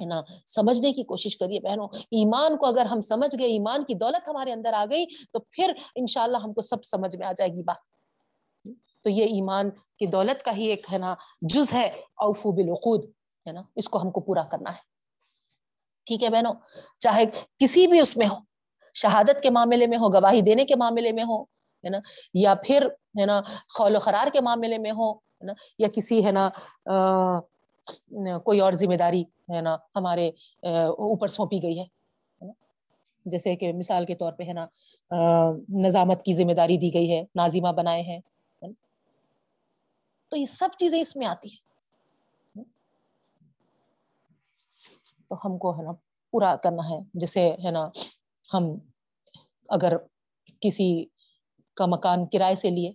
ہے 0.00 0.06
نا، 0.06 0.22
سمجھنے 0.46 0.92
کی 0.92 1.02
کوشش 1.02 1.36
کریے 1.36 1.60
بہنوں۔ 1.60 1.88
ایمان 1.94 2.56
کو 2.56 2.66
اگر 2.66 2.84
ہم 2.84 3.00
سمجھ 3.00 3.38
گئے، 3.38 3.46
ایمان 3.46 3.84
کی 3.84 3.94
دولت 3.94 4.28
ہمارے 4.28 4.52
اندر 4.52 4.72
آ 4.72 4.84
گئی، 4.90 5.06
تو 5.32 5.38
پھر 5.38 5.72
انشاءاللہ 5.94 6.36
ہم 6.36 6.52
کو 6.52 6.62
سب 6.62 6.84
سمجھ 6.84 7.16
میں 7.16 7.26
آ 7.26 7.32
جائے 7.36 7.50
گی 7.50 7.62
بات۔ 7.62 7.76
تو 9.02 9.10
یہ 9.10 9.24
ایمان 9.24 9.70
کی 9.70 10.06
دولت 10.06 10.42
کا 10.42 10.56
ہی 10.56 10.66
ایک 10.66 10.92
ہے 10.92 10.98
نا، 10.98 11.14
جز 11.40 11.72
ہے 11.72 11.86
اوفو 12.14 12.52
بالعقود، 12.52 13.04
ہے 13.46 13.52
نا، 13.52 13.62
اس 13.76 13.88
کو 13.88 14.02
ہم 14.02 14.10
کو 14.10 14.20
پورا 14.20 14.42
کرنا 14.42 14.70
ہے۔ 14.70 14.96
ٹھیک 16.04 16.22
ہے 16.22 16.28
بہنوں، 16.28 16.54
چاہے 17.00 17.24
کسی 17.58 17.86
بھی 17.86 18.00
اس 18.00 18.16
میں 18.16 18.26
ہو، 18.26 18.36
شہادت 18.94 19.42
کے 19.42 19.50
معاملے 19.50 19.86
میں 19.86 19.98
ہو، 19.98 20.08
گواہی 20.08 20.40
دینے 20.40 20.64
کے 20.64 20.76
معاملے 20.76 21.12
میں 21.12 21.24
ہو، 21.24 21.42
ہے 21.42 21.88
نا، 21.88 21.98
یا 22.34 22.54
پھر، 22.54 22.86
ہے 23.20 23.26
نا، 23.26 23.40
خول 23.78 23.96
و 23.96 23.98
خرار 23.98 24.26
کے 24.32 24.40
معاملے 24.40 24.78
میں 24.78 24.90
ہو 24.90 25.25
نا؟ 25.42 25.52
یا 25.78 25.88
کسی 25.94 26.24
ہے 26.26 26.32
نا 26.32 26.48
کوئی 28.44 28.60
اور 28.60 28.72
ذمہ 28.74 28.96
داری 28.98 29.22
ہے 29.52 29.60
نا، 29.60 29.76
ہمارے 29.96 30.28
اوپر 30.62 31.28
سونپی 31.28 31.62
گئی 31.62 31.78
ہے 31.80 31.84
جیسے 33.26 33.54
کہ 33.56 33.72
مثال 33.72 34.04
کے 34.06 34.14
طور 34.14 34.32
پہ 34.32 34.42
ہے 34.44 34.52
نا 34.52 34.66
نظامت 35.84 36.22
کی 36.24 36.32
ذمہ 36.34 36.52
داری 36.52 36.76
دی 36.78 36.92
گئی 36.94 37.10
ہے 37.12 37.22
نازیمہ 37.36 37.72
بنائے 37.76 38.02
ہیں 38.02 38.20
تو 40.32 40.36
یہ 40.36 40.46
سب 40.48 40.68
چیزیں 40.78 41.00
اس 41.00 41.16
میں 41.16 41.26
آتی 41.26 41.48
ہیں 41.48 41.64
تو 45.28 45.36
ہم 45.44 45.56
کو 45.58 45.76
ہے 45.76 45.82
نا 45.82 45.92
پورا 46.32 46.54
کرنا 46.62 46.88
ہے، 46.88 46.98
جیسے 47.14 47.50
ہے 47.64 47.70
نا، 47.70 47.88
ہم 48.50 48.64
اگر 49.68 49.96
کسی 50.60 50.88
کا 51.76 51.86
مکان 51.86 52.26
کرائے 52.32 52.54
سے 52.54 52.70
لیے، 52.70 52.90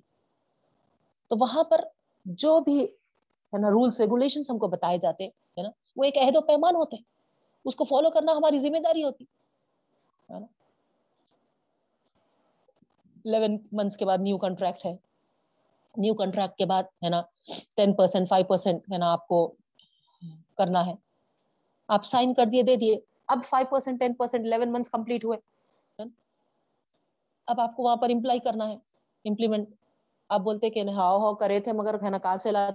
تو 1.32 1.36
وہاں 1.40 1.64
پر 1.64 1.82
جو 2.26 2.60
بھی، 2.62 2.80
ہے 2.84 3.58
نا 3.60 3.70
رولس 3.70 4.00
ریگولیشن 4.02 4.42
ہم 4.50 4.58
کو 4.58 4.68
بتائے 4.68 4.98
جاتے 4.98 5.26
ہیں 5.26 5.64
نا، 5.64 5.70
وہ 5.96 6.04
ایک 6.04 6.18
عہد 6.18 6.36
و 6.36 6.42
پیمان 6.48 6.76
ہوتے 6.76 6.96
ہیں، 6.96 7.04
اس 7.66 7.76
کو 7.76 7.84
فالو 7.84 8.10
کرنا 8.10 8.32
ہماری 8.34 8.60
ذمہ 8.60 8.80
داری 8.84 9.04
ہوتی 9.04 9.26
الیون 13.26 13.58
منتھس 13.72 13.98
کے 13.98 14.06
بعد 14.06 14.18
نیو 14.22 14.38
کنٹریکٹ 14.38 14.86
ہے 14.86 14.96
نیو 15.96 16.14
کنٹریکٹ 16.16 16.58
کے 16.58 16.66
بعد، 16.66 16.84
ہے 17.04 17.10
نا 17.10 17.22
ٹین 17.78 17.94
پرسینٹ 17.94 18.30
فائیو 18.30 18.46
پرسینٹ 18.46 18.92
ہے 18.92 18.98
نا، 18.98 19.12
آپ 19.12 19.28
کو 19.28 19.46
کرنا 20.58 20.86
ہے. 20.86 20.94
آپ 21.90 22.06
سائن 22.06 22.34
کر 22.34 22.46
دیے، 22.46 22.64
دے 22.64 22.76
دیے، 22.76 23.00
اب 23.28 23.44
five 23.44 23.68
percent 23.72 24.00
ten 24.00 24.14
percent 24.14 24.46
eleven 24.46 24.72
months 24.72 24.92
complete 24.92 25.26
ہوئے 25.26 25.38
اب 27.48 27.60
آپ 27.62 27.76
کو 27.76 27.84
وہاں 27.84 27.96
پر 27.96 28.10
امپلائی 28.10 28.40
کرنا 28.40 28.68
ہے 28.70 28.76
امپلیمنٹ 29.26 29.70
آپ 30.32 30.42
بولتے 30.42 30.70
کہ 30.70 30.84
ہاؤ 30.90 31.18
ہاؤ 31.20 31.34
کرے 31.36 31.60
تھے 31.60 31.72
مگر 31.74 31.96
ہے 32.04 32.38
سے 32.38 32.52
لا 32.52 32.70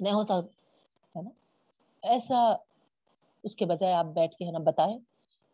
نہیں 0.00 0.12
ہو 0.14 0.22
سکتا، 0.22 0.36
ہے 1.14 1.22
نا؟ 1.22 1.30
ایسا 2.02 2.38
اس 3.44 3.56
کے 3.56 3.66
بجائے 3.66 3.94
آپ 3.94 4.06
بیٹھ 4.06 4.34
کے 4.36 4.44
ہے 4.44 4.50
نا 4.50 4.58
بتائیں 4.58 4.98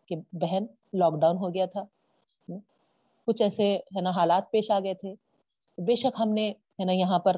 کہ 0.09 0.17
بہن 0.33 0.65
لاک 0.93 1.15
ڈاؤن 1.21 1.37
ہو 1.37 1.55
گیا 1.55 1.67
تھا 1.67 1.85
کچھ 3.27 3.43
ایسے 3.43 3.77
ہے 3.97 4.01
نا 4.01 4.11
حالات 4.11 4.51
پیش 4.51 4.71
آ 4.71 4.79
گئے 4.81 4.95
تھے۔ 4.95 5.15
بے 5.79 5.95
شک 5.95 6.21
ہم 6.21 6.29
نے 6.29 6.49
ہے 6.51 6.85
نا 6.85 6.93
یہاں 6.93 7.19
پر 7.19 7.35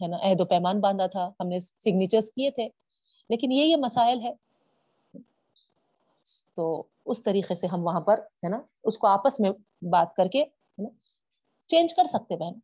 ہے 0.00 0.06
نا 0.06 0.16
عہد 0.22 0.40
و 0.40 0.44
پیمان 0.44 0.80
باندھا 0.80 1.06
تھا، 1.06 1.30
ہم 1.40 1.48
نے 1.48 1.58
سگنیچرس 1.58 2.30
کیے 2.32 2.50
تھے۔ 2.50 2.68
لیکن 3.30 3.52
یہ 3.52 3.64
یہ 3.64 3.76
مسائل 3.76 4.20
ہے۔ 4.20 4.32
تو 6.54 6.82
اس 7.06 7.22
طریقے 7.22 7.54
سے 7.54 7.66
ہم 7.66 7.86
وہاں 7.86 8.00
پر 8.00 8.18
ہے 8.44 8.48
نا 8.48 8.60
اس 8.84 8.98
کو 8.98 9.06
آپس 9.06 9.40
میں 9.40 9.50
بات 9.90 10.14
کر 10.16 10.26
کے 10.26 10.44
چینج 11.72 11.94
کر 11.94 12.04
سکتے 12.04 12.36
بہن۔ 12.36 12.58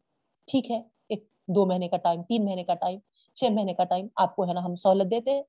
ٹھیک 0.49 0.71
ہے، 0.71 0.81
ایک 1.09 1.25
دو 1.49 1.67
مہینے 1.67 1.89
کا 1.89 1.97
ٹائم، 1.97 2.23
تین 2.23 2.45
مہینے 2.45 2.65
کا 2.65 2.75
ٹائم، 2.75 2.99
چھ 3.37 3.53
مہینے 3.53 3.75
کا 3.75 3.85
ٹائم 3.85 4.07
آپ 4.17 4.37
کو 4.37 4.49
ہے 4.49 4.53
نا 4.53 4.65
ہم 4.65 4.75
سہولت 4.75 5.11
دیتے 5.11 5.31
ہیں۔ 5.31 5.43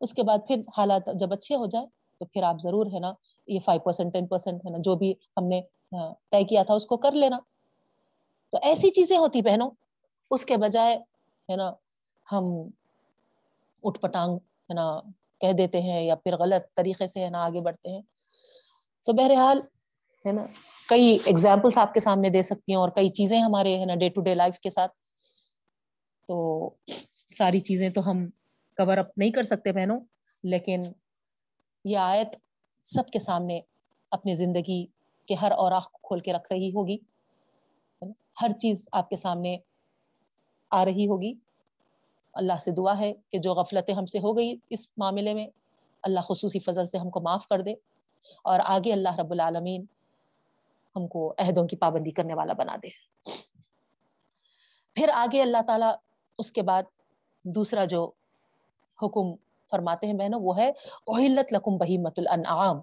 اس 0.00 0.14
کے 0.14 0.22
بعد 0.22 0.38
پھر 0.46 0.56
حالات 0.76 1.08
جب 1.14 1.32
اچھے 1.32 1.56
ہو 1.56 1.66
جائے 1.66 1.86
تو 2.20 2.24
پھر 2.24 2.42
آپ 2.42 2.56
ضرور 2.62 2.86
ہے 2.86 2.98
نا 2.98 3.12
یہ 3.48 3.60
فائیو 3.60 3.80
پرسینٹ 3.80 4.12
ٹین 4.12 4.26
پرسینٹ 4.26 4.64
ہے 4.64 4.70
نا 4.70 4.78
جو 4.78 4.94
بھی 4.96 5.12
ہم 5.36 5.46
نے 5.48 5.60
طے 6.30 6.42
کیا 6.44 6.62
تھا 6.62 6.74
اس 6.74 6.86
کو 6.86 6.96
کر 6.96 7.12
لینا۔ 7.12 7.38
تو 8.52 8.58
ایسی 8.62 8.88
چیزیں 8.90 9.16
ہوتی 9.18 9.42
بہنوں۔ 9.42 9.70
اس 10.30 10.44
کے 10.44 10.56
بجائے 10.56 10.96
ہے 11.48 11.56
نا 11.56 11.70
ہم 12.32 12.44
اٹھ 13.82 14.00
پٹانگ 14.00 14.36
ہے 14.36 14.74
نا 14.74 14.90
کہہ 15.40 15.52
دیتے 15.52 15.80
ہیں 15.82 16.02
یا 16.02 16.14
پھر 16.14 16.36
غلط 16.36 16.74
طریقے 16.74 17.06
سے 17.06 17.24
ہے 17.24 17.30
نا 17.30 17.44
آگے 17.44 17.60
بڑھتے 17.60 17.90
ہیں۔ 17.90 18.02
تو 19.06 19.12
بہرحال 19.12 19.60
ہے 20.26 20.32
نا؟ 20.32 20.46
کئی 20.88 21.18
ایگزامپلس 21.24 21.78
آپ 21.78 21.94
کے 21.94 22.00
سامنے 22.00 22.28
دے 22.28 22.42
سکتی 22.42 22.72
ہیں 22.72 22.78
اور 22.78 22.88
کئی 22.88 23.08
چیزیں 23.08 23.40
ہمارے 23.40 23.78
ہے 23.78 23.84
نا 23.84 23.94
ڈے 23.94 24.08
ٹو 24.08 24.20
ڈے 24.20 24.34
لائف 24.34 24.60
کے 24.60 24.70
ساتھ۔ 24.70 24.92
تو 26.28 26.70
ساری 27.38 27.60
چیزیں 27.60 27.90
تو 27.90 28.10
ہم 28.10 28.26
کور 28.76 28.98
اپ 28.98 29.18
نہیں 29.18 29.30
کر 29.30 29.42
سکتے 29.42 29.72
بہنوں، 29.72 30.00
لیکن 30.42 30.82
یہ 31.84 31.98
آیت 31.98 32.36
سب 32.82 33.06
کے 33.12 33.18
سامنے 33.18 33.60
اپنی 34.10 34.34
زندگی 34.34 34.86
کے 35.26 35.34
ہر 35.34 35.52
اور 35.52 35.72
کھول 36.02 36.20
کے 36.20 36.32
رکھ 36.32 36.52
رہی 36.52 36.70
ہوگی۔ 36.70 36.98
ہر 38.42 38.48
چیز 38.48 38.88
آپ 38.92 39.08
کے 39.08 39.16
سامنے 39.16 39.56
آ 40.70 40.84
رہی 40.84 41.06
ہوگی۔ 41.06 41.34
اللہ 42.32 42.58
سے 42.60 42.70
دعا 42.70 42.98
ہے 42.98 43.12
کہ 43.28 43.38
جو 43.38 43.54
غفلتیں 43.54 43.94
ہم 43.94 44.06
سے 44.06 44.18
ہو 44.18 44.36
گئی 44.36 44.56
اس 44.70 44.88
معاملے 44.96 45.34
میں، 45.34 45.46
اللہ 46.02 46.20
خصوصی 46.20 46.58
فضل 46.58 46.86
سے 46.86 46.98
ہم 46.98 47.10
کو 47.10 47.20
معاف 47.20 47.46
کر 47.46 47.60
دے۔ 47.60 47.74
اور 48.44 48.60
آگے 48.64 48.92
اللہ 48.92 49.18
رب 49.18 49.30
العالمین 49.30 49.84
ہم 50.96 51.08
کو 51.08 51.34
عہدوں 51.38 51.66
کی 51.68 51.76
پابندی 51.76 52.10
کرنے 52.10 52.34
والا 52.34 52.52
بنا 52.52 52.76
دے۔ 52.76 52.88
پھر 54.94 55.10
آگے 55.14 55.42
اللہ 55.42 55.62
تعالیٰ 55.66 55.94
اس 56.38 56.52
کے 56.52 56.62
بعد 56.62 56.82
دوسرا 57.44 57.84
جو 57.84 58.10
حکم 59.02 59.34
فرماتے 59.70 60.06
ہیں 60.06 60.14
بہنوں 60.14 60.40
وہ 60.40 60.56
ہے 60.56 60.68
اوہلت 60.70 61.52
لکم 61.52 61.76
بہیمت 61.76 62.18
الانعام 62.18 62.80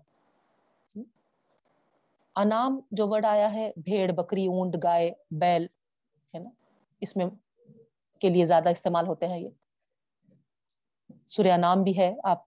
انعام 2.36 2.80
جو 2.92 3.08
ورڈ 3.08 3.26
آیا 3.26 3.54
ہے، 3.54 3.72
بھیڑ، 3.78 4.12
بکری، 4.12 4.48
اونٹ، 4.48 4.76
گائے، 4.84 5.12
بیل، 5.32 5.66
ہے 6.34 6.40
نا؟ 6.40 6.50
اس 7.00 7.18
میں 7.18 7.26
کے 8.20 8.30
لیے 8.30 8.46
زیادہ 8.46 8.70
استعمال 8.70 9.08
ہوتے 9.08 9.28
ہیں 9.28 9.38
یہ۔ 9.38 9.50
سورہ 11.28 11.58
نام 11.58 11.84
بھی 11.84 11.98
ہے، 11.98 12.14
آپ 12.24 12.44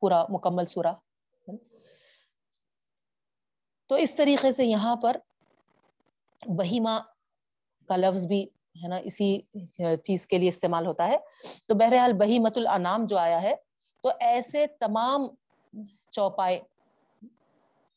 پورا 0.00 0.24
مکمل 0.28 0.64
سورہ 0.64 0.92
تو 3.92 3.96
اس 3.96 4.14
طریقے 4.14 4.52
سے 4.52 4.64
یہاں 4.64 4.96
پر 4.96 5.16
بہیما 6.48 6.98
کا 7.88 7.96
لفظ 7.96 8.26
بھی 8.26 8.42
ہے 8.82 8.88
نا، 8.88 8.96
اسی 8.96 9.40
چیز 9.96 10.26
کے 10.26 10.38
لیے 10.38 10.48
استعمال 10.48 10.86
ہوتا 10.86 11.08
ہے۔ 11.08 11.16
تو 11.66 11.74
بہرحال 11.74 12.12
بہی 12.12 12.38
مت 12.38 12.58
الانام 12.58 13.06
جو 13.06 13.18
آیا 13.18 13.42
ہے، 13.42 13.54
تو 14.02 14.10
ایسے 14.20 14.66
تمام 14.66 15.26
چوپائے 16.10 16.60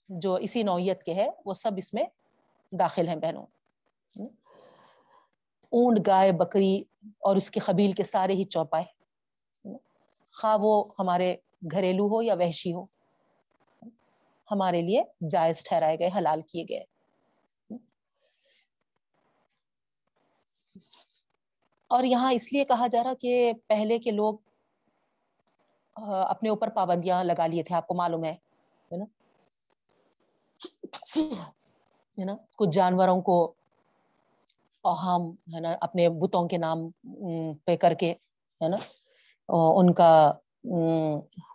جو 0.09 0.35
اسی 0.35 0.63
نوعیت 0.63 1.03
کے 1.03 1.13
ہے 1.13 1.29
وہ 1.45 1.53
سب 1.53 1.71
اس 1.77 1.93
میں 1.93 2.03
داخل 2.71 3.07
ہیں 3.07 3.15
بہنوں۔ 3.15 3.45
اونٹ، 5.71 6.07
گائے، 6.07 6.31
بکری 6.31 6.83
اور 7.05 7.35
اس 7.35 7.51
کے 7.51 7.59
قبیل 7.59 7.91
کے 7.91 8.03
سارے 8.03 8.33
ہی 8.33 8.43
چوپائے۔ 8.43 8.85
خواہ 10.41 10.57
وہ 10.61 10.83
ہمارے 10.99 11.35
گھریلو 11.71 12.07
ہو 12.07 12.21
یا 12.21 12.33
وحشی 12.33 12.73
ہو۔ 12.73 12.94
ہمارے 14.51 14.81
لیے 14.81 15.03
جائز 15.29 15.63
ٹھہرائے 15.63 15.99
گئے، 15.99 16.09
حلال 16.17 16.41
کیے 16.41 16.63
گئے۔ 16.69 16.83
اور 21.87 22.03
یہاں 22.03 22.31
اس 22.33 22.53
لیے 22.53 22.65
کہا 22.65 22.87
جا 22.87 23.03
رہا 23.03 23.13
کہ 23.13 23.53
پہلے 23.67 23.97
کے 23.99 24.11
لوگ 24.11 24.35
اپنے 25.95 26.49
اوپر 26.49 26.69
پابندیاں 26.69 27.23
لگا 27.23 27.47
لیے 27.47 27.63
تھے، 27.63 27.75
آپ 27.75 27.87
کو 27.87 27.93
معلوم 27.93 28.23
ہے 28.23 28.35
نا؟ 28.97 29.05
کچھ 32.57 32.69
جانوروں 32.69 33.21
کو 33.21 33.53
ہم 35.03 35.21
ہے 35.55 35.59
نا، 35.59 35.75
اپنے 35.81 36.09
بتوں 36.09 36.47
کے 36.47 36.57
نام 36.57 36.89
پہ 37.65 37.75
کر 37.75 37.93
کے، 37.93 38.11
ہے 38.61 38.67
نا؟ 38.67 38.77
ان 39.49 39.93
کا 39.93 40.31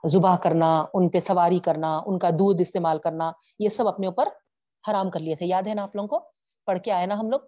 ذبح 0.09 0.37
کرنا، 0.37 0.85
ان 0.95 1.09
پہ 1.09 1.21
سواری 1.21 1.59
کرنا، 1.59 2.01
ان 2.07 2.19
کا 2.19 2.31
دودھ 2.31 2.63
استعمال 2.63 2.99
کرنا، 2.99 3.33
یہ 3.59 3.69
سب 3.69 3.89
اپنے 3.89 4.07
اوپر 4.07 4.29
حرام 4.91 5.11
کر 5.11 5.21
لیے 5.21 5.35
تھے۔ 5.35 5.47
یاد 5.47 5.67
ہے 5.67 5.75
نا 5.75 5.83
آپ 5.83 5.97
لوگوں 5.97 6.09
کو؟ 6.09 6.31
پڑھ 6.67 6.79
کے 6.79 6.93
آئے 6.93 7.07
نا 7.07 7.19
ہم 7.19 7.31
لوگ؟ 7.31 7.41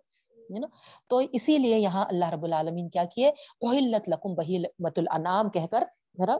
نا؟ 0.50 0.66
تو 1.06 1.20
اسی 1.32 1.58
لیے 1.58 1.78
یہاں 1.78 2.04
اللہ 2.04 2.30
رب 2.30 2.42
العالمین 2.42 2.88
کیا 2.88 3.04
کیے؟ 3.04 3.30
وحلت 3.60 4.08
لکم 4.08 4.34
بہیمت 4.34 4.98
الانام 4.98 5.50
کہہ 5.50 5.66
کر 5.70 5.84
ذرا 6.18 6.36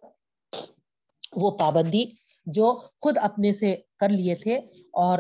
وہ 1.36 1.50
پابندی 1.50 2.04
جو 2.46 2.78
خود 3.02 3.18
اپنے 3.18 3.52
سے 3.52 3.76
کر 3.98 4.08
لیے 4.08 4.34
تھے 4.34 4.56
اور 4.92 5.18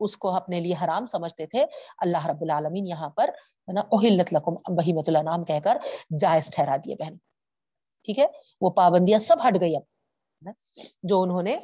اس 0.00 0.16
کو 0.16 0.30
اپنے 0.30 0.60
لیے 0.60 0.74
حرام 0.84 1.06
سمجھتے 1.06 1.46
تھے۔ 1.46 1.64
اللہ 1.98 2.26
رب 2.26 2.42
العالمین 2.42 2.86
یہاں 2.86 3.08
پر، 3.08 3.28
ہے 3.68 3.72
نا؟ 3.72 3.80
اوہلت 3.80 4.34
لکم 4.34 4.74
بہیمت 4.76 5.08
الانام 5.08 5.44
کہہ 5.44 5.60
کر 5.64 5.76
جائز 6.18 6.50
ٹھہرا 6.50 6.76
دیے 6.76 6.94
بہن۔ 6.94 7.14
ٹھیک 8.04 8.18
ہے؟ 8.18 8.26
وہ 8.60 8.70
پابندیاں 8.70 9.18
سب 9.18 9.36
ہٹ 9.48 9.60
گئی 9.60 9.76
اب 9.76 10.48
جو 11.02 11.22
انہوں 11.22 11.42
نے 11.42 11.56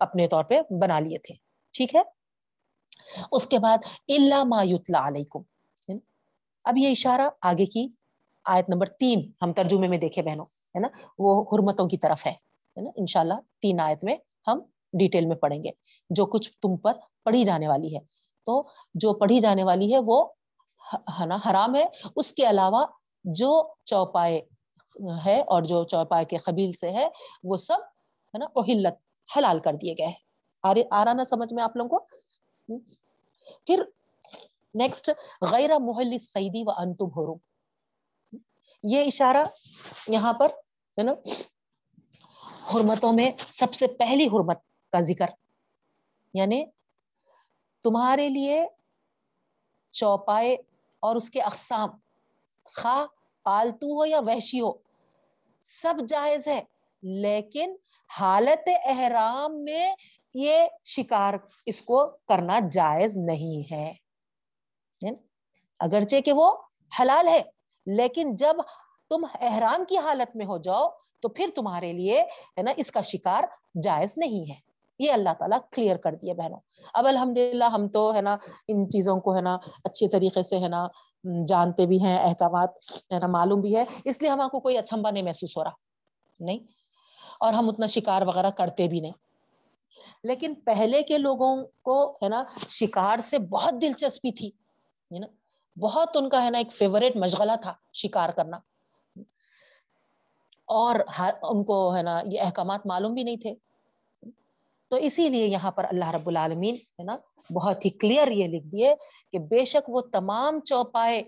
اپنے 0.00 0.28
طور 0.28 0.44
پہ 0.44 0.60
بنا 0.80 0.98
لیے 1.00 1.18
تھے۔ 1.18 1.34
ٹھیک 1.72 1.94
ہے؟ 1.94 2.02
اس 3.32 3.46
کے 3.46 3.58
بعد 3.58 3.78
اللہ 4.08 4.44
ما 4.44 4.62
یتلا 4.62 5.08
علیکم 5.08 5.42
اب 6.64 6.78
یہ 6.78 6.90
اشارہ 6.90 7.28
آگے 7.42 7.66
کی 7.66 7.86
آیت 8.44 8.68
نمبر 8.68 8.86
تین 8.86 9.30
ہم 9.42 9.52
ترجمے 9.52 9.88
میں 9.88 9.98
دیکھے 9.98 10.22
بہنوں 10.22 10.44
ہے 10.44 10.80
نا؟ 10.80 10.88
وہ 11.18 11.42
حرمتوں 11.42 11.88
کی 11.88 11.96
طرف 11.96 12.26
ہے۔ 12.26 12.34
نا؟ 12.76 12.90
انشاءاللہ 12.96 13.34
تین 13.62 13.80
آیت 13.80 14.04
میں 14.04 14.16
ہم 14.46 14.60
ڈیٹیل 14.92 15.26
میں 15.26 15.36
پڑھیں 15.36 15.64
گے۔ 15.64 15.70
جو 16.10 16.26
کچھ 16.26 16.50
تم 16.62 16.76
پر 16.76 16.92
پڑھی 17.24 17.44
جانے 17.44 17.68
والی 17.68 17.94
ہے۔ 17.94 18.00
تو 18.46 18.62
جو 18.94 19.12
پڑھی 19.14 19.40
جانے 19.40 19.64
والی 19.64 19.92
ہے 19.94 19.98
وہ 20.06 20.28
ہے 21.20 21.26
نا؟ 21.26 21.36
حرام 21.50 21.74
ہے۔ 21.74 21.84
اس 22.16 22.32
کے 22.32 22.50
علاوہ 22.50 22.84
جو 23.24 23.74
چوپائے 23.84 24.40
ہے 25.26 25.40
اور 25.40 25.62
جو 25.62 25.84
چوپائے 25.84 26.24
کے 26.24 26.36
قبیل 26.36 26.72
سے 26.72 26.90
ہے، 26.90 27.08
وہ 27.44 27.56
سب 27.56 27.78
ہے 28.34 28.38
نا 28.38 28.46
اہلت 28.56 28.94
حلال 29.36 29.60
کر 29.60 29.72
دیے 29.72 29.94
گئے 29.98 30.12
آ 30.90 31.04
رہا 31.04 31.12
نا 31.12 31.24
سمجھ 31.24 31.54
میں 31.54 31.64
آپ 31.64 31.76
لوگوں 31.76 31.98
کو؟ 31.98 32.06
پھر 33.66 33.82
نیکسٹ 34.74 35.10
غیر 35.50 35.70
محل 35.78 36.18
سعیدی 36.18 36.62
و 36.66 36.70
انتم 36.70 37.06
حرم۔ 37.06 37.36
یہ 38.82 39.00
اشارہ 39.00 39.46
یہاں 40.08 40.32
پر 40.32 40.48
ہے 40.98 41.02
نا 41.02 41.12
حرمتوں 42.74 43.12
میں 43.12 43.30
سب 43.50 43.74
سے 43.74 43.86
پہلی 43.86 44.26
حرمت 44.26 44.58
کا 44.92 45.00
ذکر۔ 45.00 45.26
یعنی 46.34 46.64
تمہارے 47.82 48.28
لیے 48.28 48.66
چوپائے 49.90 50.54
اور 51.00 51.16
اس 51.16 51.30
کے 51.30 51.40
اقسام، 51.40 51.88
خواہ 52.64 53.06
پالتو 53.42 54.00
ہو 54.00 54.06
یا 54.06 54.20
وحشی 54.20 54.60
ہو 54.60 54.83
سب 55.64 55.94
جائز 56.08 56.48
ہے۔ 56.48 56.60
لیکن 57.02 57.74
حالت 58.20 58.68
احرام 58.84 59.64
میں 59.64 59.94
یہ 60.34 60.66
شکار 60.84 61.34
اس 61.66 61.82
کو 61.82 62.06
کرنا 62.28 62.58
جائز 62.70 63.16
نہیں 63.16 63.72
ہے۔ 63.72 63.92
اگرچہ 65.80 66.16
کہ 66.24 66.32
وہ 66.32 66.56
حلال 67.00 67.28
ہے، 67.28 67.42
لیکن 67.86 68.36
جب 68.36 68.56
تم 69.10 69.24
احرام 69.40 69.84
کی 69.84 69.98
حالت 69.98 70.36
میں 70.36 70.46
ہو 70.46 70.58
جاؤ 70.58 70.88
تو 71.20 71.28
پھر 71.28 71.46
تمہارے 71.54 71.92
لیے 71.92 72.20
ہے 72.58 72.62
نا 72.62 72.72
اس 72.76 72.90
کا 72.90 73.00
شکار 73.00 73.42
جائز 73.82 74.14
نہیں 74.16 74.50
ہے۔ 74.50 74.54
یہ 74.98 75.12
اللہ 75.12 75.34
تعالیٰ 75.38 75.58
کلیئر 75.72 75.96
کر 75.96 76.14
دیا 76.14 76.34
بہنوں۔ 76.34 76.58
اب 76.94 77.06
الحمد 77.06 77.38
للہ 77.38 77.64
ہم 77.64 77.88
تو 77.88 78.14
ہے 78.14 78.20
نا 78.20 78.36
ان 78.68 78.88
چیزوں 78.88 79.20
کو 79.20 79.36
ہے 79.36 79.40
نا 79.40 79.56
اچھے 79.84 80.08
طریقے 80.08 80.42
سے 80.42 80.58
ہے 80.58 80.68
نا 80.68 80.86
جانتے 81.46 81.86
بھی 81.86 82.02
ہیں، 82.02 82.18
احکامات 82.18 82.70
معلوم 83.28 83.60
بھی 83.60 83.76
ہے۔ 83.76 83.84
اس 84.04 84.22
لیے 84.22 84.30
ہم 84.30 84.48
کو 84.48 84.60
کوئی 84.60 84.78
اچھمبا 84.78 85.10
نہیں 85.10 85.22
محسوس 85.22 85.56
ہو 85.56 85.64
رہا، 85.64 85.70
نہیں۔ 86.40 86.58
اور 87.40 87.52
ہم 87.52 87.68
اتنا 87.68 87.86
شکار 87.86 88.22
وغیرہ 88.22 88.50
کرتے 88.50 88.88
بھی 88.88 89.00
نہیں۔ 89.00 89.12
لیکن 90.24 90.54
پہلے 90.54 91.02
کے 91.02 91.18
لوگوں 91.18 91.64
کو، 91.82 92.10
ہے 92.10 92.28
نا، 92.28 92.44
شکار 92.68 93.18
سے 93.18 93.38
بہت 93.38 93.74
دلچسپی 93.82 94.32
تھی، 94.32 94.48
ہے 95.14 95.18
نا۔ 95.18 95.26
بہت 95.80 96.08
ان 96.14 96.28
کا، 96.28 96.44
ہے 96.44 96.50
نا، 96.50 96.58
ایک 96.58 96.72
فیوریٹ 96.72 97.16
مشغلہ 97.16 97.52
تھا 97.62 97.74
شکار 97.92 98.30
کرنا۔ 98.30 98.56
اور 100.64 100.94
ان 101.42 101.64
کو، 101.64 101.96
ہے 101.96 102.02
نا، 102.02 102.20
یہ 102.24 102.40
احکامات 102.40 102.86
معلوم 102.86 103.14
بھی 103.14 103.22
نہیں 103.22 103.36
تھے۔ 103.36 103.54
تو 104.94 104.98
اسی 105.02 105.28
لیے 105.28 105.46
یہاں 105.46 105.70
پر 105.76 105.84
اللہ 105.84 106.10
رب 106.10 106.26
العالمین 106.28 106.74
ہے 106.74 107.04
نا، 107.04 107.16
بہت 107.50 107.84
ہی 107.84 107.90
کلیئر 108.00 108.28
یہ 108.30 108.48
لکھ 108.48 108.66
دیے 108.72 108.94
کہ 109.32 109.38
بے 109.48 109.64
شک 109.64 109.88
وہ 109.90 110.00
تمام 110.12 110.60
چوپائے 110.60 111.22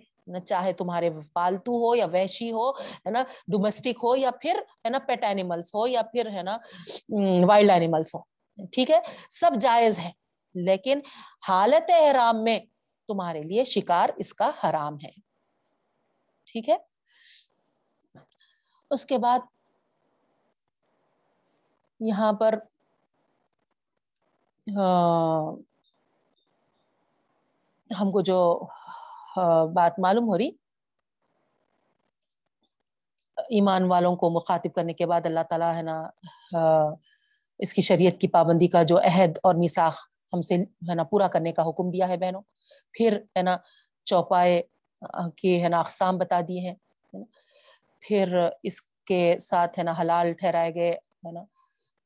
چاہے 0.47 0.73
تمہارے 0.73 1.09
پالتو 1.35 1.73
ہو 1.85 1.95
یا 1.97 2.07
ویشی 2.13 2.51
ہو، 2.53 2.71
ہے 2.71 3.11
نا 3.11 3.23
ڈومیسٹک 3.53 4.03
ہو 4.03 4.15
یا 4.17 4.31
پھر، 4.43 4.61
ہے 4.85 4.91
نا 4.91 4.99
پیٹ 5.07 5.25
اینیملس 5.25 5.75
ہو 5.75 5.87
یا 5.87 6.03
پھر، 6.13 6.31
ہے 6.35 6.43
نا 6.43 6.57
وائلڈ 7.49 7.71
اینیملس 7.71 8.15
ہو، 8.15 8.21
ٹھیک 8.73 8.91
ہے؟ 8.91 9.01
سب 9.31 9.59
جائز 9.61 9.99
ہے 9.99 10.11
لیکن 10.55 11.01
حالت 11.49 11.91
احرام 11.95 12.45
میں 12.45 12.59
تمہارے 13.09 13.43
لیے 13.43 13.65
شکار 13.65 14.11
اس 14.17 14.33
کا 14.35 14.51
حرام 14.65 14.97
ہے، 15.05 15.11
ٹھیک 16.47 16.69
ہے؟ 16.69 16.77
اس 18.91 19.05
کے 19.07 19.19
بعد 19.19 19.53
یہاں 22.01 22.33
پر 22.33 22.59
ہم 27.91 28.11
کو 28.13 28.21
جو 28.21 28.39
بات 29.75 29.99
معلوم 29.99 30.29
ہو 30.29 30.37
رہی، 30.39 30.51
ایمان 33.37 33.85
والوں 33.91 34.17
کو 34.17 34.31
مخاطب 34.31 34.75
کرنے 34.75 34.93
کے 34.93 35.07
بعد 35.07 35.27
اللہ 35.27 35.45
تعالیٰ 35.51 35.73
ہے 35.75 35.83
نا 35.83 35.97
اس 37.61 37.75
کی 37.75 37.83
شریعت 37.83 38.21
کی 38.21 38.29
پابندی 38.29 38.67
کا 38.69 38.83
جو 38.83 38.99
عہد 38.99 39.39
اور 39.43 39.55
مساخ 39.55 39.97
ہم 40.33 40.41
سے 40.41 40.55
ہے 40.89 40.95
نا، 40.95 41.03
پورا 41.03 41.29
کرنے 41.29 41.53
کا 41.53 41.63
حکم 41.69 41.91
دیا 41.91 42.09
ہے 42.09 42.17
بہنوں۔ 42.17 42.43
پھر 42.95 43.19
ہے 43.37 43.43
نا، 43.43 43.57
چوپائے 44.07 44.63
کی 45.37 45.63
ہے 45.63 45.69
نا 45.69 45.79
اقسام 45.79 46.19
بتا 46.19 46.41
دیے 46.49 46.61
ہیں۔ 46.61 46.75
پھر 48.03 48.27
اس 48.63 48.81
کے 49.09 49.23
ساتھ 49.41 49.79
ہے 49.79 49.85
نا 49.85 49.93
حلال 50.01 50.33
ٹھہرائے 50.33 50.75
گئے، 50.75 50.91
ہے 50.91 51.33
نا۔ 51.33 51.43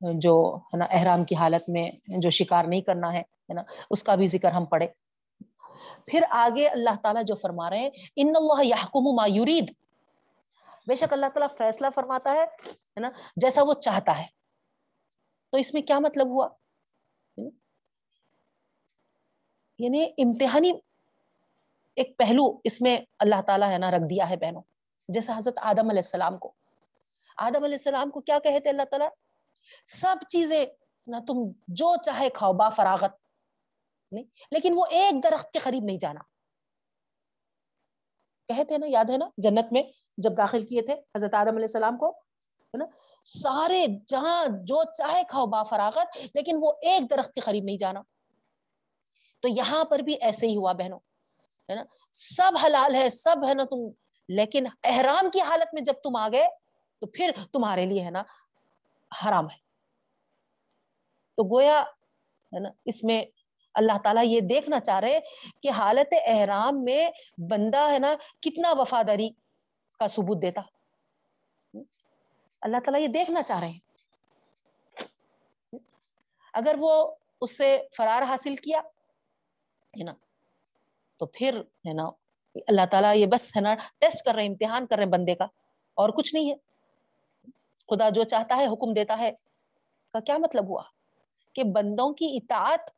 جو 0.00 0.58
ہے 0.64 0.76
نا 0.76 0.84
احرام 0.90 1.24
کی 1.24 1.34
حالت 1.34 1.68
میں 1.68 1.90
جو 2.06 2.30
شکار 2.30 2.64
نہیں 2.64 2.80
کرنا 2.80 3.12
ہے 3.12 3.22
نا، 3.48 3.62
اس 3.90 4.02
کا 4.02 4.14
بھی 4.14 4.26
ذکر 4.26 4.52
ہم 4.52 4.64
پڑھے 4.64 4.86
پھر 6.06 6.20
آگے 6.30 6.68
اللہ 6.68 6.96
تعالیٰ 7.02 7.22
جو 7.24 7.34
فرما 7.34 7.70
رہے 7.70 7.78
ہیں، 7.78 7.90
ان 8.16 8.32
اللہ 8.34 8.64
یحکم 8.64 9.14
ما 9.14 9.26
یرید 9.26 9.72
بے 10.86 10.94
شک 10.94 11.12
اللہ 11.12 11.26
تعالیٰ 11.26 11.56
فیصلہ 11.58 11.86
فرماتا 11.94 12.32
ہے 12.32 12.44
نا، 13.00 13.10
جیسا 13.36 13.62
وہ 13.62 13.74
چاہتا 13.74 14.18
ہے۔ 14.18 14.24
تو 15.50 15.56
اس 15.56 15.74
میں 15.74 15.82
کیا 15.82 15.98
مطلب 15.98 16.26
ہوا؟ 16.26 16.48
یعنی 19.78 20.04
امتحانی 20.18 20.72
ایک 21.96 22.18
پہلو 22.18 22.58
اس 22.64 22.80
میں 22.80 22.98
اللہ 23.18 23.42
تعالیٰ، 23.46 23.70
ہے 23.70 23.78
نا، 23.78 23.90
رکھ 23.90 24.04
دیا 24.10 24.30
ہے 24.30 24.36
بہنوں۔ 24.36 24.62
جیسے 25.08 25.32
حضرت 25.36 25.58
آدم 25.62 25.88
علیہ 25.90 25.98
السلام 25.98 26.38
کو۔ 26.38 26.52
آدم 27.36 27.64
علیہ 27.64 27.74
السلام 27.74 28.10
کو 28.10 28.20
کیا 28.20 28.38
کہتے 28.38 28.68
اللہ 28.68 28.82
تعالیٰ؟ 28.82 29.08
سب 29.86 30.16
چیزیں 30.28 30.66
نہ 31.06 31.16
تم 31.26 31.34
جو 31.68 31.96
چاہے 31.96 32.30
کھاؤ، 32.30 32.52
با 32.52 32.68
فراغت، 32.68 33.10
نہیں؟ 34.12 34.24
لیکن 34.50 34.72
وہ 34.76 34.86
ایک 34.90 35.24
درخت 35.24 35.52
کے 35.52 35.58
قریب 35.58 35.84
نہیں 35.84 35.98
جانا۔ 35.98 36.20
کہتے 38.48 38.78
نا، 38.78 38.86
یاد 38.88 39.10
ہے 39.10 39.16
نا، 39.16 39.26
جنت 39.36 39.72
میں 39.72 39.82
جب 40.16 40.30
داخل 40.36 40.60
کیے 40.60 40.82
تھے 40.82 40.92
حضرت 40.92 41.34
آدم 41.34 41.50
علیہ 41.50 41.64
السلام 41.64 41.98
کو، 41.98 42.10
ہے 42.10 42.76
نا؟ 42.76 42.84
سارے 43.24 43.86
جہاں 44.06 44.46
جو 44.48 44.82
چاہے 44.92 45.22
کھاؤ، 45.28 45.46
با 45.46 45.62
فراغت، 45.62 46.18
لیکن 46.34 46.56
وہ 46.60 46.72
ایک 46.82 47.10
درخت 47.10 47.32
کے 47.32 47.40
قریب 47.40 47.64
نہیں 47.64 47.76
جانا۔ 47.76 48.02
تو 49.40 49.48
یہاں 49.48 49.84
پر 49.84 49.98
بھی 49.98 50.14
ایسے 50.14 50.46
ہی 50.46 50.56
ہوا 50.56 50.72
بہنوں، 50.72 50.98
ہے 51.68 51.74
نا؟ 51.74 51.84
سب 52.12 52.52
حلال 52.64 52.94
ہے، 52.94 53.10
سب 53.10 53.36
ہے 53.48 53.54
نا 53.54 53.64
تم، 53.64 53.88
لیکن 54.28 54.66
احرام 54.84 55.30
کی 55.30 55.40
حالت 55.40 55.74
میں 55.74 55.82
جب 55.82 55.94
تم 56.04 56.16
آ 56.16 56.28
گئے، 56.32 56.48
تو 56.98 57.06
پھر 57.06 57.30
تمہارے 57.52 57.86
لیے 57.86 58.04
ہے 58.04 58.10
نا 58.10 58.22
حرام 59.10 59.44
ہے۔ 59.44 59.56
تو 61.36 61.56
گویا 61.56 61.82
ہے 62.54 62.60
نا، 62.60 62.68
اس 62.84 63.04
میں 63.04 63.24
اللہ 63.74 63.98
تعالیٰ 64.04 64.24
یہ 64.26 64.40
دیکھنا 64.40 64.80
چاہ 64.80 65.00
رہے 65.00 65.20
کہ 65.62 65.70
حالت 65.70 66.14
احرام 66.26 66.84
میں 66.84 67.10
بندہ 67.50 67.90
ہے 67.90 67.98
نا 67.98 68.14
کتنا 68.42 68.72
وفاداری 68.72 69.30
کا 69.98 70.08
ثبوت 70.08 70.42
دیتا۔ 70.42 70.60
اللہ 72.60 72.76
تعالیٰ 72.76 73.00
یہ 73.00 73.08
دیکھنا 73.08 73.42
چاہ 73.42 73.60
رہے 73.60 73.68
ہیں۔ 73.68 73.78
اگر 76.52 76.74
وہ 76.78 77.14
اس 77.40 77.58
سے 77.58 77.86
فرار 77.96 78.22
حاصل 78.22 78.56
کیا 78.56 78.78
ہے 79.98 80.04
نا، 80.04 80.12
تو 81.16 81.26
پھر 81.26 81.60
ہے 81.60 81.92
نا، 81.92 82.04
اللہ 82.54 82.86
تعالیٰ 82.90 83.16
یہ 83.16 83.26
بس 83.26 83.56
ہے 83.56 83.60
نا، 83.60 83.74
ٹیسٹ 83.98 84.24
کر 84.24 84.34
رہے 84.34 84.42
ہیں، 84.42 84.48
امتحان 84.48 84.86
کر 84.86 84.96
رہے 84.96 85.04
ہیں 85.04 85.10
بندے 85.10 85.34
کا 85.34 85.44
اور 85.94 86.08
کچھ 86.08 86.34
نہیں 86.34 86.50
ہے۔ 86.50 86.69
خدا 87.90 88.08
جو 88.08 88.24
چاہتا 88.24 88.56
ہے 88.56 88.66
حکم 88.66 88.92
دیتا 88.92 89.18
ہے۔ 89.18 89.32
کا 90.12 90.20
کیا 90.20 90.38
مطلب 90.38 90.68
ہوا؟ 90.68 90.82
کہ 91.54 91.62
بندوں 91.64 92.14
کی 92.14 92.36
اطاعت 92.36 92.90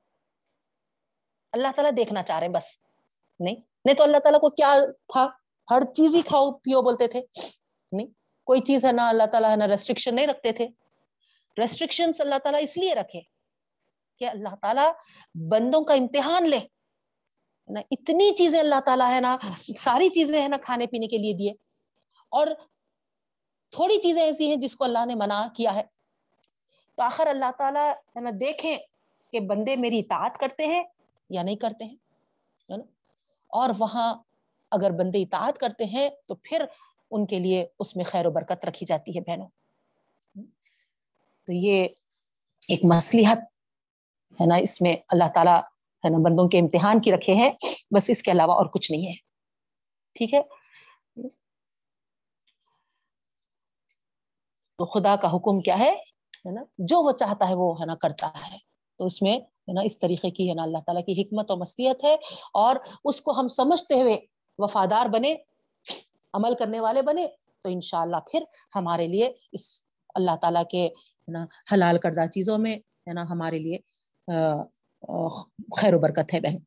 اللہ 1.52 1.69
تعالیٰ 1.77 1.93
دیکھنا 1.97 2.23
چاہ 2.23 2.39
رہے 2.39 2.47
ہیں 2.47 2.55
بس۔ 2.55 2.64
نہیں 3.40 3.56
نہیں 3.85 3.94
تو 3.94 4.02
اللہ 4.02 4.16
تعالیٰ 4.19 4.40
کو 4.40 4.51
کیا 4.51 4.74
تھا؟ 5.12 5.28
ہر 5.70 5.85
چیز 5.85 6.14
ہی 6.14 6.23
کھاؤ 6.23 6.52
پیو 6.52 6.82
بولتے 6.82 7.06
تھے۔ 7.06 7.20
نہیں، 7.93 8.06
کوئی 8.44 8.60
چیز 8.60 8.85
ہے 8.85 8.93
نا 8.93 9.09
اللہ 9.09 9.27
تعالیٰ 9.32 9.51
ہے 9.51 9.56
نا 9.56 9.69
ریسٹرکشن 9.69 10.14
نہیں 10.14 10.27
رکھتے 10.27 10.52
تھے۔ 10.52 10.69
ریسٹرکشن 11.59 12.10
اللہ 12.19 12.39
تعالیٰ 12.39 12.60
اس 12.62 12.78
لیے 12.78 12.94
رکھے 12.94 13.20
کہ 14.19 14.28
اللہ 14.28 14.55
تعالیٰ 14.62 14.93
بندوں 15.35 15.85
کا 15.85 15.94
امتحان 15.94 16.48
لے۔ 16.48 16.59
نا 17.69 17.81
اتنی 17.90 18.35
چیزیں 18.35 18.60
اللہ 18.60 18.81
تعالیٰ 18.86 19.14
ہے 19.14 19.20
نا 19.20 19.36
ساری 19.78 20.09
چیزیں 20.09 20.43
ہے 20.43 20.48
نا 20.48 20.56
کھانے 20.56 20.86
پینے 20.86 21.06
کے 21.06 21.19
لیے 21.19 21.32
دیے۔ 21.32 21.52
اور 22.28 22.47
تھوڑی 23.72 24.00
چیزیں 24.00 24.22
ایسی 24.22 24.48
ہیں 24.48 24.56
جس 24.56 24.76
کو 24.76 24.84
اللہ 24.84 25.06
نے 25.06 25.14
منع 25.14 25.46
کیا 25.56 25.74
ہے۔ 25.74 25.82
تو 26.94 27.02
آخر 27.02 27.26
اللہ 27.26 27.50
تعالیٰ 27.58 27.92
ہے 28.16 28.20
نا، 28.20 28.30
دیکھیں 28.40 28.76
کہ 29.32 29.40
بندے 29.40 29.76
میری 29.76 29.98
اطاعت 29.98 30.38
کرتے 30.38 30.66
ہیں 30.66 30.82
یا 31.30 31.42
نہیں 31.42 31.56
کرتے 31.56 31.84
ہیں 31.84 31.96
اور 33.46 33.70
وہاں 33.78 34.14
اگر 34.70 34.90
بندے 34.90 35.22
اطاعت 35.22 35.58
کرتے 35.58 35.84
ہیں 35.84 36.10
تو 36.28 36.34
پھر 36.34 36.64
ان 37.10 37.26
کے 37.26 37.38
لیے 37.38 37.66
اس 37.78 37.96
میں 37.96 38.04
خیر 38.04 38.26
و 38.26 38.30
برکت 38.30 38.64
رکھی 38.64 38.86
جاتی 38.86 39.16
ہے 39.16 39.20
بہنوں۔ 39.20 39.48
تو 41.46 41.52
یہ 41.52 41.88
ایک 42.68 42.80
مصلیحت 42.84 43.38
ہے 44.40 44.46
نا، 44.46 44.54
اس 44.54 44.82
میں 44.82 44.96
اللہ 45.08 45.28
تعالیٰ 45.34 45.60
ہے 46.04 46.10
نا 46.10 46.18
بندوں 46.18 46.48
کے 46.48 46.58
امتحان 46.58 47.00
کی 47.00 47.12
رکھے 47.12 47.34
ہیں، 47.34 47.50
بس 47.90 48.10
اس 48.10 48.22
کے 48.22 48.30
علاوہ 48.30 48.52
اور 48.52 48.66
کچھ 48.66 48.92
نہیں 48.92 49.06
ہے۔ 49.06 49.12
ٹھیک 50.14 50.34
ہے؟ 50.34 50.61
تو 54.78 54.86
خدا 54.86 55.16
کا 55.16 55.28
حکم 55.32 55.60
کیا 55.60 55.78
ہے؟ 55.78 55.92
نا؟ 56.44 56.62
جو 56.78 57.02
وہ 57.02 57.12
چاہتا 57.12 57.48
ہے 57.48 57.54
وہ، 57.54 57.80
ہے 57.80 57.86
نا، 57.86 57.94
کرتا 57.94 58.26
ہے۔ 58.26 58.58
تو 58.98 59.04
اس 59.04 59.22
میں، 59.22 59.40
ہے 59.40 59.72
نا، 59.72 59.80
اس 59.80 59.98
طریقے 59.98 60.30
کی، 60.30 60.48
ہے 60.48 60.54
نا، 60.54 60.62
اللہ 60.62 60.78
تعالیٰ 60.78 61.04
کی 61.04 61.22
حکمت 61.22 61.50
و 61.50 61.56
مستیت 61.56 62.04
ہے 62.04 62.14
اور 62.54 62.76
اس 63.04 63.20
کو 63.20 63.30
ہم 63.30 63.48
سمجھتے 63.48 64.02
ہوئے 64.02 64.16
وفادار 64.58 65.06
بنے، 65.06 65.34
عمل 66.32 66.54
کرنے 66.54 66.80
والے 66.80 67.02
بنے، 67.02 67.26
تو 67.60 67.68
انشاءاللہ 67.68 68.16
پھر 68.16 68.44
ہمارے 68.74 69.06
لیے 69.06 69.32
اس 69.52 69.82
اللہ 70.14 70.36
تعالیٰ 70.36 70.62
کے 70.70 70.88
نا، 71.28 71.46
حلال 71.72 71.98
کردہ 71.98 72.26
چیزوں 72.26 72.58
میں، 72.58 72.76
ہے 72.76 73.12
نا، 73.12 73.22
ہمارے 73.22 73.58
لیے 73.58 73.78
خیر 75.80 75.94
و 75.94 75.98
برکت 75.98 76.34
ہے 76.34 76.40
بہن۔ 76.40 76.58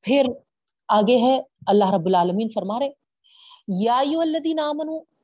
پھر 0.00 0.24
آگے 0.88 1.16
ہے، 1.16 1.40
اللہ 1.66 1.94
رب 1.94 2.06
العالمین 2.06 2.48
فرما 2.54 2.78
رہے 2.78 2.90
یا 3.68 3.98
الذین 3.98 4.58
آمنو 4.58 5.17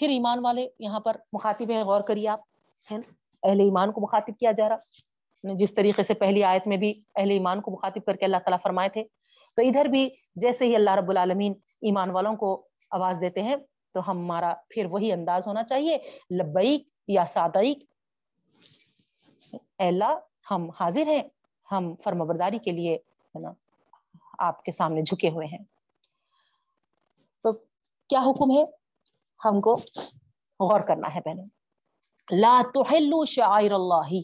پھر 0.00 0.08
ایمان 0.08 0.38
والے 0.42 0.68
یہاں 0.78 1.00
پر 1.00 1.16
مخاطب 1.32 1.70
ہیں، 1.70 1.84
غور 1.84 2.00
کریے 2.00 2.28
آپ، 2.28 2.40
ہے 2.90 2.96
اہل 3.42 3.60
ایمان 3.60 3.92
کو 3.92 4.00
مخاطب 4.00 4.38
کیا 4.40 4.52
جا 4.52 4.68
رہا۔ 4.68 4.76
جس 5.42 5.74
طریقے 5.74 6.02
سے 6.02 6.14
پہلی 6.14 6.44
آیت 6.44 6.66
میں 6.66 6.76
بھی 6.76 7.02
اہل 7.16 7.30
ایمان 7.30 7.60
کو 7.60 7.70
مخاطب 7.70 8.04
کر 8.06 8.16
کے 8.16 8.24
اللہ 8.24 8.36
تعالیٰ 8.36 8.58
فرمائے 8.62 8.88
تھے۔ 8.88 9.04
تو 9.56 9.62
ادھر 9.62 9.84
بھی 9.84 10.08
جیسے 10.34 10.66
ہی 10.66 10.74
اللہ 10.74 10.90
رب 10.90 11.10
العالمین 11.10 11.52
ایمان 11.82 12.10
والوں 12.10 12.36
کو 12.36 12.68
آواز 12.90 13.18
دیتے 13.20 13.42
ہیں، 13.42 13.56
تو 13.92 14.10
ہمارا 14.10 14.54
پھر 14.68 14.86
وہی 14.90 15.12
انداز 15.12 15.46
ہونا 15.46 15.62
چاہیے۔ 15.62 15.98
لبیک 16.38 16.88
یا 17.08 17.24
سادیک 17.26 17.84
اللہ، 19.78 20.18
ہم 20.50 20.70
حاضر 20.80 21.06
ہیں، 21.06 21.22
ہم 21.72 21.94
فرم 22.04 22.18
برداری 22.18 22.58
کے 22.58 22.70
لیے، 22.70 22.94
ہے 22.94 23.38
نا، 23.38 23.52
آپ 24.38 24.64
کے 24.64 24.72
سامنے 24.72 25.00
جھکے 25.00 25.28
ہوئے 25.30 25.46
ہیں۔ 25.46 25.64
تو 27.42 27.52
کیا 28.08 28.20
حکم 28.20 28.50
ہے؟ 28.50 28.79
ہم 29.44 29.60
کو 29.60 29.72
غور 30.60 30.80
کرنا 30.80 31.14
ہے 31.14 31.20
پہلے 31.20 31.42
لا 32.40 32.62
تحلوا 32.74 33.24
شعائر 33.24 33.72
اللہ۔ 33.72 34.20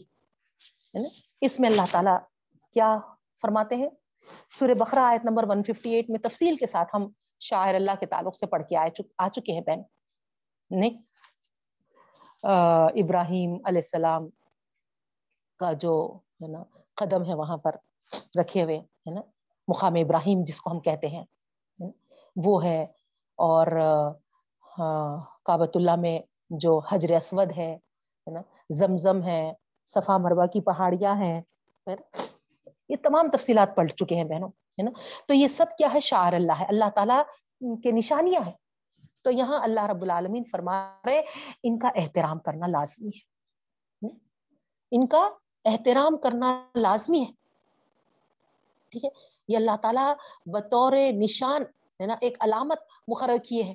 اس 1.41 1.59
میں 1.59 1.69
اللہ 1.69 1.81
تعالی 1.91 2.11
کیا 2.71 2.99
فرماتے 3.41 3.75
ہیں؟ 3.75 3.89
سورہ 4.51 4.73
بقرہ 4.79 4.99
آیت 4.99 5.25
نمبر 5.25 5.43
158 5.43 6.09
میں 6.09 6.19
تفصیل 6.19 6.55
کے 6.55 6.65
ساتھ 6.65 6.95
ہم 6.95 7.09
شاعر 7.39 7.75
اللہ 7.75 7.91
کے 7.99 8.05
تعلق 8.05 8.35
سے 8.35 8.45
پڑھ 8.45 8.63
کے 8.63 8.77
آ 9.17 9.27
چکے 9.27 9.53
ہیں 9.53 9.61
بہن۔ 9.61 9.81
نہیں؟ 10.69 11.01
ابراہیم 13.03 13.51
علیہ 13.51 13.77
السلام 13.77 14.29
کا 15.59 15.73
جو، 15.73 16.19
ہے 16.41 16.47
نا، 16.47 16.63
قدم 16.93 17.25
ہے 17.25 17.33
وہاں 17.33 17.57
پر 17.57 17.71
رکھے 18.39 18.63
ہوئے، 18.63 18.77
ہے 18.77 19.13
نا، 19.13 19.21
مقام 19.67 19.93
ابراہیم 19.93 20.43
جس 20.43 20.61
کو 20.61 20.71
ہم 20.71 20.79
کہتے 20.79 21.07
ہیں 21.07 21.25
وہ 22.35 22.63
ہے۔ 22.63 22.85
اور 23.35 23.67
ہاں، 24.79 25.17
کابت 25.43 25.71
اللہ 25.75 25.95
میں 25.95 26.19
جو 26.49 26.79
حجر 26.79 27.15
اسود 27.15 27.51
ہے 27.57 27.77
نا، 28.27 28.41
زمزم 28.69 29.23
ہے 29.23 29.53
صفا 29.85 30.17
مروا 30.17 30.45
کی 30.45 30.61
پہاڑیاں 30.61 31.15
ہیں 31.15 31.41
یہ 32.89 32.95
تمام 33.03 33.29
تفصیلات 33.31 33.75
پڑھ 33.75 33.89
چکے 33.89 34.15
ہیں 34.15 34.23
بہنوں، 34.23 34.49
ہے 34.49 34.83
نا، 34.83 34.91
تو 35.27 35.33
یہ 35.33 35.47
سب 35.47 35.65
کیا 35.77 35.93
ہے؟ 35.93 35.99
شعر 35.99 36.33
اللہ 36.33 36.59
ہے، 36.59 36.65
اللہ 36.69 36.89
تعالیٰ 36.95 37.21
کے 37.83 37.91
نشانیاں 37.91 38.41
ہیں۔ 38.45 38.53
تو 39.23 39.31
یہاں 39.31 39.59
اللہ 39.63 39.85
رب 39.85 40.01
العالمین 40.01 40.43
فرما 40.51 40.97
رہے 41.05 41.21
ان 41.63 41.79
کا 41.79 41.89
احترام 41.95 42.39
کرنا 42.39 42.67
لازمی 42.67 43.09
ہے 43.09 44.07
ان 44.91 45.07
کا 45.07 45.29
احترام 45.65 46.17
کرنا 46.17 46.63
لازمی 46.75 47.21
ہے۔ 47.21 47.31
ٹھیک 48.89 49.05
ہے، 49.05 49.09
یہ 49.47 49.57
اللہ 49.57 49.75
تعالیٰ 49.81 50.13
بطور 50.45 50.93
نشان، 51.11 51.61
ہے 52.01 52.05
نا، 52.05 52.15
ایک 52.21 52.37
علامت 52.39 52.79
مقرر 53.07 53.37
کیے 53.37 53.63
ہیں۔ 53.63 53.73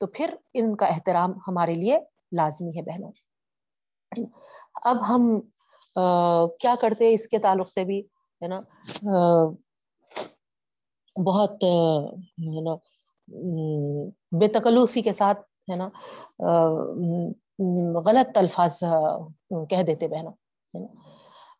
تو 0.00 0.06
پھر 0.06 0.34
ان 0.54 0.74
کا 0.76 0.86
احترام 0.86 1.32
ہمارے 1.48 1.74
لیے 1.74 1.98
لازمی 2.32 2.70
ہے 2.76 2.82
بہنوں۔ 2.82 3.10
اب 4.84 4.96
ہم 5.08 5.40
کیا 6.60 6.74
کرتے 6.80 7.04
ہیں 7.04 7.14
اس 7.14 7.26
کے 7.28 7.38
تعلق 7.38 7.70
سے 7.70 7.84
بھی، 7.84 8.00
ہے 8.42 8.48
نا؟ 8.48 8.60
بہت 11.16 11.64
ہے 11.64 12.60
نا؟ 12.62 12.74
بے 14.40 14.48
تکلفی 14.48 15.02
کے 15.02 15.12
ساتھ، 15.12 15.40
ہے 15.70 15.76
نا؟ 15.76 15.88
غلط 18.06 18.38
الفاظ 18.38 18.78
کہہ 19.70 19.82
دیتے 19.86 20.08
بہنوں، 20.08 20.32
ہے 20.74 20.78
نا؟ 20.78 20.86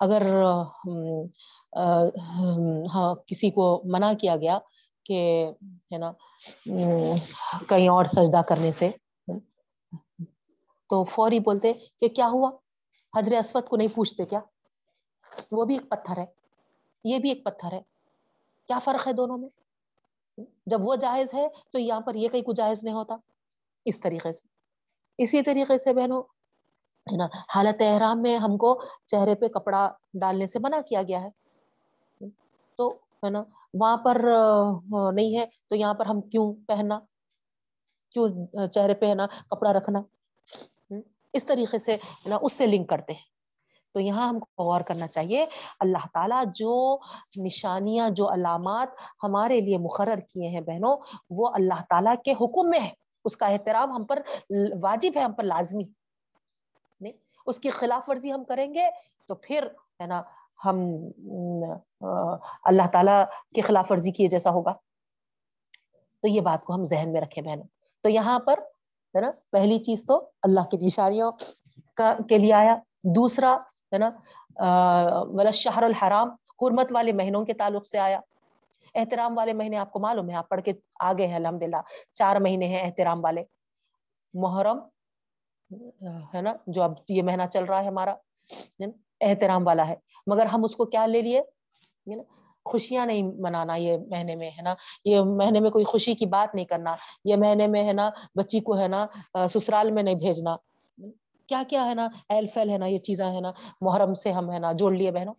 اگر 0.01 0.23
ہاں 2.95 3.15
کسی 3.27 3.51
کو 3.51 3.67
منع 3.93 4.13
کیا 4.21 4.37
گیا 4.37 4.59
کہ، 5.11 5.51
ہے 5.93 5.99
نا 5.99 6.13
کہیں 7.69 7.89
اور 7.89 8.05
سجدہ 8.05 8.43
کرنے 8.43 8.73
سے۔ 8.73 8.89
تو 10.89 11.05
فوری 11.05 11.39
بولتے 11.39 11.73
کہ 11.73 12.09
کیا 12.09 12.29
ہوا؟ 12.29 12.51
حضر 13.17 13.37
اسود 13.37 13.69
کو 13.69 13.77
نہیں 13.77 13.89
پوچھتے 13.95 14.25
کیا؟ 14.25 14.41
وہ 15.53 15.65
بھی 15.65 15.75
ایک 15.75 15.91
پتھر 15.91 16.17
ہے۔ 16.17 16.27
یہ 17.05 17.19
بھی 17.19 17.29
ایک 17.29 17.45
پتھر 17.45 17.73
ہے۔ 17.73 17.81
کیا 18.67 18.79
فرق 18.79 19.07
ہے 19.07 19.13
دونوں 19.13 19.39
میں؟ 19.39 19.49
جب 20.67 20.79
وہ 20.81 20.97
جائز 20.97 21.35
ہے 21.35 21.49
تو 21.73 21.79
یہاں 21.79 22.01
پر 22.01 22.15
یہ 22.15 22.29
کہیں 22.29 22.43
کو 22.43 22.53
جائز 22.53 22.85
نہیں 22.85 22.95
ہوتا۔ 22.95 23.17
اس 23.85 24.01
طریقے 24.01 24.33
سے۔ 24.33 24.49
اسی 25.19 25.43
طریقے 25.43 25.79
سے 25.79 25.93
بہنوں، 25.93 26.23
ہے 27.13 27.17
نا، 27.17 27.27
حالت 27.55 27.83
احرام 27.83 28.23
میں 28.23 28.39
ہم 28.39 28.57
کو 28.57 28.83
چہرے 29.07 29.35
پہ 29.35 29.49
کپڑا 29.49 29.93
ڈالنے 30.15 30.47
سے 30.47 30.59
منع 30.59 30.81
کیا 30.81 31.03
گیا 31.03 31.23
ہے۔ 31.23 31.31
تو، 32.77 32.89
ہے 32.95 33.31
نا 33.31 33.43
وہاں 33.75 33.97
پر 33.97 34.21
نہیں 35.15 35.39
ہے، 35.39 35.47
تو 35.69 35.77
یہاں 35.77 35.95
پر 35.95 36.07
ہم 36.07 36.21
کیوں 36.21 36.53
پہننا؟ 36.69 36.99
کیوں 38.13 38.29
چہرے 38.67 38.95
پہ 38.95 39.07
ہے 39.07 39.15
نا، 39.15 39.27
کپڑا 39.51 39.73
رکھنا؟ 39.73 40.03
اس 41.33 41.45
طریقے 41.47 41.79
سے 41.79 41.97
نا، 42.27 42.39
اس 42.43 42.53
سے 42.53 42.67
لنک 42.67 42.89
کرتے 42.89 43.13
ہیں۔ 43.13 43.29
تو 43.93 44.01
یہاں 44.01 44.29
ہم 44.29 44.39
کو 44.41 44.65
غور 44.65 44.81
کرنا 44.81 45.07
چاہیے، 45.07 45.47
اللہ 45.81 46.07
تعالیٰ 46.15 46.43
جو 46.55 46.99
نشانیاں، 47.37 48.09
جو 48.11 48.33
علامات 48.33 48.89
ہمارے 49.23 49.61
لیے 49.61 49.79
مقرر 49.79 50.21
کیے 50.21 50.49
ہیں 50.49 50.61
بہنوں، 50.61 50.97
وہ 51.31 51.51
اللہ 51.55 51.81
تعالیٰ 51.91 52.15
کے 52.25 52.33
حکم 52.33 52.69
میں 52.71 52.81
ہے 52.81 52.91
اس 53.25 53.37
کا 53.37 53.47
احترام 53.47 53.93
ہم 53.93 54.05
پر 54.05 54.19
واجب 54.83 55.17
ہے، 55.17 55.23
ہم 55.23 55.33
پر 55.33 55.45
لازمی۔ 55.45 55.85
نہیں، 57.01 57.13
اس 57.47 57.59
کی 57.59 57.71
خلاف 57.71 58.09
ورزی 58.09 58.33
ہم 58.33 58.45
کریں 58.45 58.75
گے 58.75 58.87
تو 59.27 59.35
پھر 59.35 59.67
ہے 60.01 60.07
نا 60.07 60.23
ہم 60.65 60.81
اللہ 62.65 62.87
تعالیٰ 62.93 63.25
کی 63.55 63.61
خلاف 63.61 63.87
ورزی 63.91 64.11
کیے 64.11 64.27
جیسا 64.27 64.51
ہوگا۔ 64.51 64.73
تو 66.23 66.29
یہ 66.29 66.41
بات 66.41 66.65
کو 66.65 66.75
ہم 66.75 66.85
ذہن 66.85 67.13
میں 67.13 67.21
رکھیں 67.21 67.45
بہنوں۔ 67.45 67.65
تو 68.03 68.09
یہاں 68.09 68.39
پر، 68.39 68.59
ہے 69.15 69.21
نا، 69.21 69.31
پہلی 69.53 69.79
چیز 69.79 70.07
تو 70.07 70.31
اللہ 70.43 70.61
کی 70.61 70.77
نشانیوں 70.77 71.33
کا، 71.95 72.15
کے 72.29 72.39
لیے 72.39 72.53
آیا۔ 72.53 72.77
دوسرا، 73.05 73.57
ہے 73.93 73.99
نا 73.99 75.51
شہر 75.51 75.83
الحرام، 75.83 76.29
حرمت 76.63 76.87
والے 76.91 77.13
مہینوں 77.13 77.45
کے 77.45 77.55
تعلق 77.55 77.87
سے 77.87 77.99
آیا۔ 77.99 78.21
احترام 78.95 79.39
والے 79.39 79.53
مہینے 79.53 79.77
آپ 79.77 79.93
کو 79.93 79.99
معلوم 79.99 80.31
ہے 80.31 80.35
آپ 80.35 80.49
پڑھ 80.49 80.61
کے 80.63 80.73
آگے 81.01 81.27
ہیں 81.27 81.37
الحمد 81.37 81.63
للہ 81.63 81.77
چار 82.15 82.37
مہینے 82.41 82.67
ہیں 82.67 82.81
احترام 82.81 83.25
والے۔ 83.25 83.45
محرم 84.35 84.79
ہے 86.35 86.41
نا، 86.43 86.53
جو 86.67 86.83
اب 86.83 86.93
یہ 87.09 87.23
مہینہ 87.23 87.43
چل 87.53 87.65
رہا 87.65 87.83
ہے 87.83 87.87
ہمارا 87.87 88.15
احترام 89.21 89.67
والا 89.67 89.89
ہے۔ 89.89 89.95
مگر 90.27 90.47
ہم 90.47 90.65
اس 90.65 90.77
کو 90.77 90.85
کیا 90.85 91.07
لے 91.07 91.23
لیے؟ 91.23 91.41
خوشیاں 92.65 93.07
نہیں 93.07 93.23
منانا 93.23 93.75
یہ 93.75 93.97
مہینے 94.11 94.37
میں، 94.37 94.51
ہے 94.51 94.63
نا؟ 94.63 94.75
یہ 95.05 95.21
مہینے 95.21 95.61
میں 95.61 95.71
کوئی 95.71 95.85
خوشی 95.85 96.15
کی 96.15 96.27
بات 96.27 96.55
نہیں 96.55 96.65
کرنا۔ 96.65 96.95
یہ 97.25 97.37
مہینے 97.37 97.67
میں، 97.67 97.89
ہے 97.89 97.93
نا، 97.93 98.11
بچی 98.35 98.61
کو، 98.61 98.79
ہے 98.79 98.89
نا 98.89 99.07
سسرال 99.49 99.91
میں 99.91 100.03
نہیں 100.03 100.15
بھیجنا۔ 100.15 100.57
کیا 101.47 101.63
کیا، 101.69 101.87
ہے 101.87 101.95
نا، 101.95 102.09
ایل 102.29 102.47
فیل، 102.47 102.71
ہے 102.71 102.79
نا، 102.79 102.87
یہ 102.87 102.99
چیزیں 102.99 103.33
ہے 103.33 103.41
نا، 103.41 103.53
محرم 103.81 104.15
سے 104.15 104.33
ہم، 104.33 104.53
ہے 104.53 104.59
نا، 104.59 104.73
جوڑ 104.73 104.93
لیے 104.93 105.11
بہنوں۔ 105.11 105.35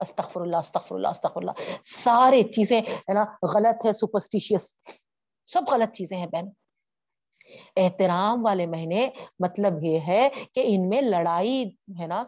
استغفر 0.00 0.40
اللہ 0.40 0.56
استغفر 0.56 0.94
اللہ 0.94 1.08
استغفر 1.08 1.40
اللہ 1.40 1.50
سارے 1.82 2.42
چیزیں، 2.42 2.80
ہے 2.80 3.12
نا، 3.12 3.24
غلط 3.54 3.86
ہے 3.86 3.92
سپرسٹیشیس 3.92 4.74
سب 5.46 5.62
غلط 5.70 5.96
چیزیں 5.96 6.16
ہیں 6.16 6.26
بہن۔ 6.26 6.48
احترام 7.76 8.44
والے 8.44 8.66
مہینے 8.66 9.08
مطلب 9.38 9.84
یہ 9.84 9.98
ہے 9.98 10.28
کہ 10.54 10.64
ان 10.66 10.88
میں 10.88 11.02
لڑائی 11.02 11.70
ہے 12.00 12.06
نا 12.06 12.24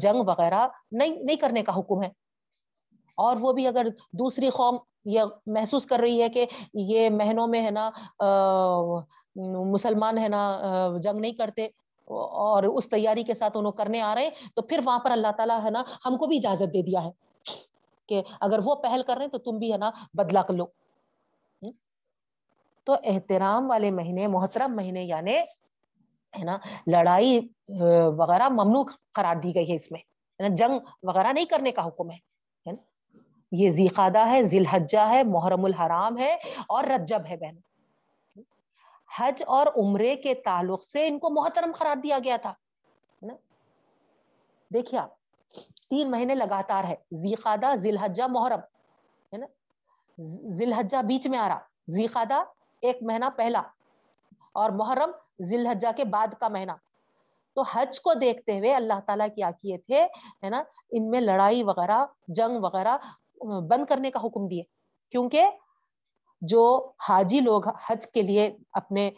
جنگ 0.00 0.22
وغیرہ 0.26 0.66
نہیں 0.92 1.16
نہیں 1.22 1.36
کرنے 1.36 1.62
کا 1.62 1.78
حکم 1.78 2.02
ہے۔ 2.02 2.08
اور 3.18 3.36
وہ 3.40 3.52
بھی 3.52 3.66
اگر 3.66 3.86
دوسری 4.12 4.50
قوم 4.50 4.76
یہ 5.04 5.22
محسوس 5.46 5.86
کر 5.86 5.98
رہی 6.00 6.22
ہے 6.22 6.28
کہ 6.28 6.46
یہ 6.74 7.10
مہینوں 7.10 7.46
میں 7.46 7.64
ہے 7.66 7.70
نا 7.70 7.90
مسلمان 9.72 10.18
ہے 10.18 10.28
نا 10.28 10.58
جنگ 11.02 11.20
نہیں 11.20 11.32
کرتے 11.32 11.68
اور 12.08 12.62
اس 12.62 12.88
تیاری 12.90 13.22
کے 13.22 13.34
ساتھ 13.34 13.56
انہوں 13.56 13.72
کرنے 13.72 14.00
آ 14.00 14.14
رہے 14.14 14.22
ہیں، 14.22 14.30
تو 14.54 14.62
پھر 14.62 14.80
وہاں 14.84 14.98
پر 14.98 15.10
اللہ 15.10 15.32
تعالیٰ 15.36 15.64
ہے 15.64 15.70
نا، 15.70 15.82
ہم 16.06 16.16
کو 16.16 16.26
بھی 16.26 16.36
اجازت 16.36 16.74
دے 16.74 16.82
دیا 16.82 17.04
ہے 17.04 17.10
کہ 18.08 18.22
اگر 18.40 18.58
وہ 18.64 18.74
پہل 18.74 19.02
کر 19.06 19.16
رہے 19.16 19.24
ہیں 19.24 19.32
تو 19.32 19.38
تم 19.38 19.58
بھی 19.58 19.72
ہے 19.72 19.78
نا 19.78 19.90
بدلا 20.14 20.42
کر 20.42 20.54
لو۔ 20.54 20.64
تو 22.86 22.96
احترام 23.04 23.70
والے 23.70 23.90
مہینے، 23.90 24.26
محترم 24.26 24.74
مہینے 24.76 25.02
یعنی 25.02 25.36
ہے 25.36 26.44
نا، 26.44 26.56
لڑائی 26.86 27.38
وغیرہ 28.18 28.48
ممنوع 28.48 28.84
قرار 29.14 29.36
دی 29.36 29.54
گئی 29.54 29.70
ہے 29.70 29.76
اس 29.76 29.90
میں۔ 29.92 30.48
جنگ 30.56 30.78
وغیرہ 31.02 31.32
نہیں 31.32 31.44
کرنے 31.44 31.70
کا 31.72 31.86
حکم 31.86 32.10
ہے۔ 32.10 32.18
یہ 33.52 33.70
زیقادہ 33.70 34.18
ہے 34.18 34.42
ذی 34.42 34.58
الحجہ 34.58 35.06
ہے، 35.08 35.22
محرم 35.22 35.64
الحرام 35.64 36.18
ہے 36.18 36.34
اور 36.68 36.84
رجب 36.84 37.20
ہے 37.28 37.36
بہن 37.36 37.56
حج 39.18 39.42
اور 39.46 39.66
عمرے 39.76 40.14
کے 40.16 40.34
تعلق 40.34 40.82
سے 40.82 41.06
ان 41.08 41.18
کو 41.18 41.30
محترم 41.30 41.72
قرار 41.78 41.96
دیا 41.96 42.18
گیا 42.24 42.36
تھا۔ 42.42 42.52
دیکھیے 44.74 45.00
آپ، 45.00 45.10
تین 45.90 46.10
مہینے 46.10 46.34
لگاتار 46.34 46.84
ہے 46.84 46.94
زیقادہ 47.12 47.74
ذی 47.74 47.90
الحجہ 47.90 48.24
محرم۔ 48.28 48.60
ہے 49.32 49.36
نا 49.36 49.46
ذی 50.48 50.64
الحجہ 50.64 51.02
بیچ 51.02 51.26
میں 51.26 51.38
آ 51.38 51.48
رہا 51.48 51.58
زیقادہ 51.88 52.42
ایک 52.82 52.98
مہینہ 53.02 53.24
پہلا 53.36 53.62
اور 54.52 54.70
محرم 54.70 55.10
ذی 55.42 55.56
الحجہ 55.56 55.88
کے 55.96 56.04
بعد 56.04 56.34
کا 56.40 56.48
مہینہ۔ 56.48 56.72
تو 57.54 57.62
حج 57.62 58.00
کو 58.00 58.14
دیکھتے 58.14 58.58
ہوئے 58.58 58.74
اللہ 58.74 59.00
تعالیٰ 59.06 59.26
کیا 59.34 59.50
کیے 59.62 59.78
تھے؟ 59.78 60.04
ہے 60.44 60.50
نا، 60.50 60.62
ان 60.90 61.10
میں 61.10 61.20
لڑائی 61.20 61.62
وغیرہ، 61.62 62.04
جنگ 62.28 62.62
وغیرہ 62.62 62.96
بند 63.44 63.84
کرنے 63.86 64.10
کا 64.10 64.20
حکم 64.24 64.48
دیے۔ 64.48 64.62
کیونکہ 65.10 65.46
جو 66.40 66.90
حاجی 67.08 67.40
لوگ 67.40 67.62
حج 67.88 68.06
کے 68.06 68.22
لیے 68.22 68.56
اپنے 68.72 69.10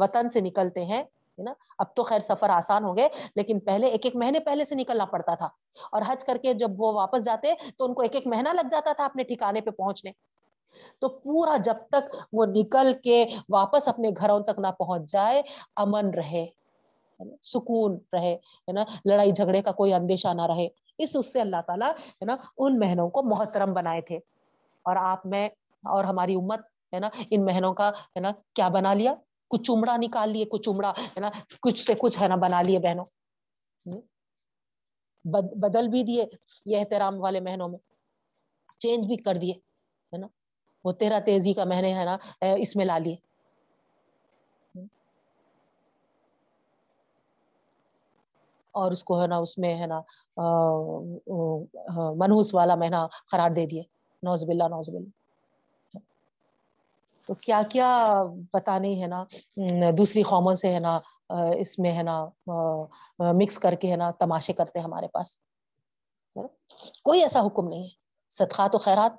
وطن 0.00 0.28
سے 0.28 0.40
نکلتے 0.40 0.84
ہیں 0.84 1.02
نا، 1.38 1.52
اب 1.78 1.86
تو 1.94 2.02
خیر 2.02 2.20
سفر 2.20 2.48
آسان 2.48 2.84
ہو 2.84 2.96
گئے، 2.96 3.08
لیکن 3.36 3.60
پہلے 3.60 3.86
ایک 3.86 4.04
ایک 4.04 4.16
مہینے 4.16 4.40
پہلے 4.40 4.64
سے 4.64 4.74
نکلنا 4.74 5.04
پڑتا 5.04 5.34
تھا۔ 5.34 5.48
اور 5.92 6.02
حج 6.08 6.24
کر 6.24 6.36
کے 6.36 6.52
جب 6.54 6.70
وہ 6.78 6.92
واپس 6.92 7.24
جاتے 7.24 7.52
تو 7.76 7.84
ان 7.84 7.94
کو 7.94 8.02
ایک 8.02 8.14
ایک 8.14 8.26
مہینہ 8.26 8.48
لگ 8.48 8.68
جاتا 8.70 8.92
تھا 8.92 9.04
اپنے 9.04 9.22
ٹھکانے 9.22 9.60
پہ 9.60 9.70
پہنچنے۔ 9.70 10.12
تو 10.98 11.08
پورا 11.08 11.56
جب 11.56 11.76
تک 11.90 12.16
وہ 12.32 12.46
نکل 12.46 12.92
کے 13.04 13.26
واپس 13.48 13.88
اپنے 13.88 14.10
گھروں 14.16 14.40
تک 14.40 14.58
نہ 14.58 14.66
پہنچ 14.78 15.12
جائے، 15.12 15.42
امن 15.76 16.10
رہے 16.10 16.46
سکون 17.42 17.98
رہے، 18.12 18.34
ہے 18.34 18.72
نا، 18.72 18.84
لڑائی 19.04 19.32
جھگڑے 19.32 19.62
کا 19.62 19.72
کوئی 19.72 19.92
اندیشہ 19.94 20.28
نہ 20.28 20.42
رہے۔ 20.42 20.68
اس 20.98 21.16
اس 21.16 21.32
سے 21.32 21.40
اللہ 21.40 21.60
تعالیٰ، 21.66 21.90
ہے 21.90 22.24
نا، 22.24 22.36
ان 22.58 22.78
مہینوں 22.78 23.10
کو 23.10 23.22
محترم 23.22 23.72
بنائے 23.72 24.00
تھے۔ 24.00 24.16
اور 24.82 24.96
آپ، 24.96 25.26
میں 25.26 25.48
اور 25.82 26.04
ہماری 26.04 26.34
امت، 26.34 26.60
ہے 26.94 26.98
نا، 26.98 27.08
ان 27.30 27.44
مہینوں 27.44 27.74
کا، 27.74 27.88
ہے 27.88 28.20
نا، 28.20 28.30
کیا 28.54 28.68
بنا 28.68 28.94
لیا؟ 28.94 29.14
کچھ 29.50 29.62
چمڑا 29.62 29.96
نکال 29.96 30.30
لیے، 30.30 30.44
کچھ 30.44 30.62
چمڑا 30.62 30.90
ہے 30.90 31.20
نا، 31.20 31.30
کچھ 31.62 31.86
سے 31.86 31.94
کچھ، 31.98 32.22
ہے 32.22 32.28
نا، 32.28 32.36
بنا 32.36 32.62
لیے 32.62 32.78
بہنوں۔ 32.78 33.04
بدل 35.54 35.88
بھی 35.88 36.02
دیے 36.02 36.24
یہ 36.64 36.78
احترام 36.78 37.20
والے 37.20 37.40
مہینوں 37.40 37.68
میں، 37.68 37.78
چینج 38.78 39.06
بھی 39.06 39.16
کر 39.16 39.34
دیے۔ 39.34 39.71
وہ 40.84 40.92
تیرا 41.00 41.18
تیزی 41.26 41.52
کا 41.52 41.64
مہینے 41.64 41.94
ہے 41.98 42.04
نا 42.04 42.16
اس 42.62 42.76
میں 42.76 42.84
لا 42.84 42.98
لیے۔ 42.98 43.16
اور 48.74 48.92
اس 48.92 49.02
کو 49.04 49.20
ہے 49.22 49.26
نا، 49.26 49.36
اس 49.36 49.56
میں 49.58 49.74
ہے 49.80 49.86
نا 49.86 50.00
منہوس 52.20 52.54
والا 52.54 52.74
مہینہ 52.74 53.00
قرار 53.30 53.50
دے 53.56 53.66
دیے۔ 53.66 53.82
نوز 54.22 54.44
باللہ 54.48 54.64
نوز 54.70 54.88
باللہ۔ 54.90 55.10
تو 57.28 57.34
کیا 57.34 57.60
کیا 57.70 57.88
پتا 58.52 58.78
نہیں 58.78 59.02
ہے 59.02 59.06
نا 59.06 59.24
دوسری 59.98 60.22
قوموں 60.22 60.54
سے 60.54 60.72
ہے 60.74 60.78
نا 60.80 60.98
اس 61.58 61.78
میں 61.78 61.92
ہے 61.96 62.02
نا 62.02 62.16
مکس 63.38 63.58
کر 63.58 63.74
کے 63.80 63.90
ہے 63.90 63.96
نا 63.96 64.10
تماشے 64.20 64.52
کرتے 64.52 64.80
ہمارے 64.80 65.08
پاس۔ 65.14 65.36
کوئی 67.04 67.20
ایسا 67.22 67.40
حکم 67.46 67.68
نہیں 67.68 67.82
ہے۔ 67.82 68.00
صدقات 68.32 68.74
و 68.74 68.78
خیرات 68.78 69.12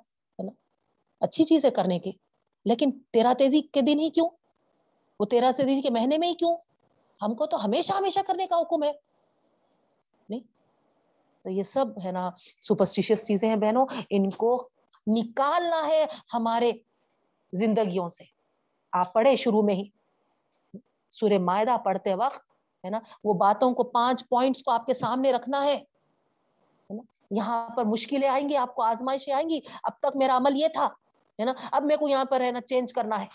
اچھی 1.24 1.44
چیز 1.44 1.64
ہے 1.64 1.70
کرنے 1.70 1.98
کی 1.98 2.12
لیکن 2.64 2.90
تیرا 3.12 3.32
تیزی 3.38 3.60
کے 3.60 3.80
دن 3.80 3.98
ہی 3.98 4.10
کیوں؟ 4.10 4.28
وہ 5.20 5.24
تیرا 5.24 5.50
تیزی 5.56 5.82
کے 5.82 5.90
مہینے 5.90 6.18
میں 6.18 6.28
ہی 6.28 6.34
کیوں؟ 6.34 6.56
ہم 7.22 7.34
کو 7.34 7.46
تو 7.46 7.64
ہمیشہ 7.64 7.92
ہمیشہ 7.92 8.20
کرنے 8.26 8.46
کا 8.46 8.60
حکم 8.60 8.82
ہے۔ 8.82 8.92
نہیں؟ 10.28 10.40
تو 11.42 11.50
یہ 11.50 11.62
سب 11.62 11.84
ہے 12.04 12.12
نا 12.12 12.30
سپرسٹیشیس 12.60 13.26
چیزیں 13.26 13.48
ہیں 13.48 13.56
بہنوں۔ 13.56 13.86
ان 14.10 14.30
کو 14.30 14.68
نکالنا 15.06 15.86
ہے 15.86 16.06
ہمارے 16.34 16.72
زندگیوں 17.52 18.08
سے۔ 18.08 18.24
آپ 18.92 19.12
پڑھے 19.12 19.36
شروع 19.36 19.62
میں 19.62 19.74
ہی۔ 19.74 19.84
سورہ 21.10 21.38
معدہ 21.38 21.76
پڑھتے 21.84 22.14
وقت 22.14 22.40
ہے 22.84 22.90
نا 22.90 22.98
وہ 23.24 23.34
باتوں 23.34 23.74
کو 23.74 23.84
پانچ 23.84 24.28
پوائنٹس 24.28 24.62
کو 24.62 24.70
آپ 24.70 24.86
کے 24.86 24.94
سامنے 24.94 25.32
رکھنا 25.32 25.64
ہے۔ 25.64 25.80
یہاں 27.30 27.68
پر 27.68 27.84
مشکلیں 27.84 28.28
آئیں 28.28 28.48
گی، 28.48 28.56
آپ 28.56 28.74
کو 28.74 28.82
آزمائشیں 28.82 29.34
آئیں 29.34 29.50
گی۔ 29.50 29.60
اب 29.82 29.92
تک 29.98 30.16
میرا 30.16 30.36
عمل 30.36 30.56
یہ 30.56 30.68
تھا۔ 30.68 30.88
ہے 31.38 31.44
نا؟ 31.44 31.52
اب 31.72 31.82
میرے 31.82 31.96
کو 31.96 32.08
یہاں 32.08 32.24
پر 32.24 32.40
ہے 32.40 32.50
نا 32.50 32.60
چینج 32.60 32.92
کرنا 32.92 33.22
ہے۔ 33.22 33.26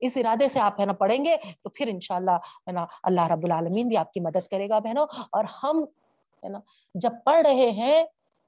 اس 0.00 0.16
ارادے 0.16 0.48
سے 0.48 0.60
آپ 0.60 0.80
ہے 0.80 0.86
نا 0.86 0.92
پڑھیں 0.92 1.24
گے 1.24 1.36
تو 1.62 1.70
پھر 1.70 1.86
انشاءاللہ 1.86 2.30
ہے 2.30 2.72
نا 2.72 2.86
اللہ 3.02 3.20
رب 3.20 3.44
العالمین 3.44 3.88
بھی 3.88 3.96
آپ 3.96 4.12
کی 4.12 4.20
مدد 4.20 4.48
کرے 4.48 4.68
گا 4.68 4.78
بہنوں۔ 4.78 5.06
اور 5.30 5.44
ہم 5.44 5.84
ہے 6.42 6.48
نا 6.48 6.58
جب 6.94 7.10
پڑھ 7.24 7.46
رہے 7.46 7.70
ہیں 7.70 8.04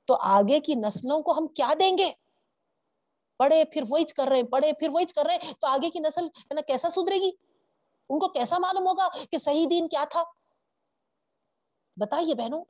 تو 0.07 0.17
آگے 0.21 0.61
کی 0.61 0.75
نسلوں 0.75 1.23
کو 1.23 1.39
ہم 1.39 1.47
کیا 1.47 1.73
دیں 1.79 1.99
گے؟ 1.99 2.13
پڑھے 3.37 3.65
پھر 3.65 3.83
وہی 3.89 4.05
کر 4.05 4.27
رہے 4.29 4.37
ہیں 4.37 4.45
پڑھے 4.45 4.73
پھر 4.73 4.89
وہی 4.89 5.05
کر 5.05 5.27
رہے 5.27 5.35
ہیں۔ 5.35 5.53
تو 5.61 5.67
آگے 5.67 5.91
کی 5.91 5.99
نسل 5.99 6.25
ہے 6.25 6.55
نا 6.55 6.61
کیسا 6.61 6.91
سدھرے 6.91 7.17
گی؟ 7.17 7.31
ان 8.11 8.19
کو 8.19 8.29
کیسا 8.29 8.59
معلوم 8.59 8.87
ہوگا 8.87 9.09
کہ 9.31 9.39
صحیح 9.39 9.67
دین 9.71 9.89
کیا 9.89 10.05
تھا؟ 10.11 10.23
بتائیے 11.97 12.35
بہنوں۔ 12.35 12.65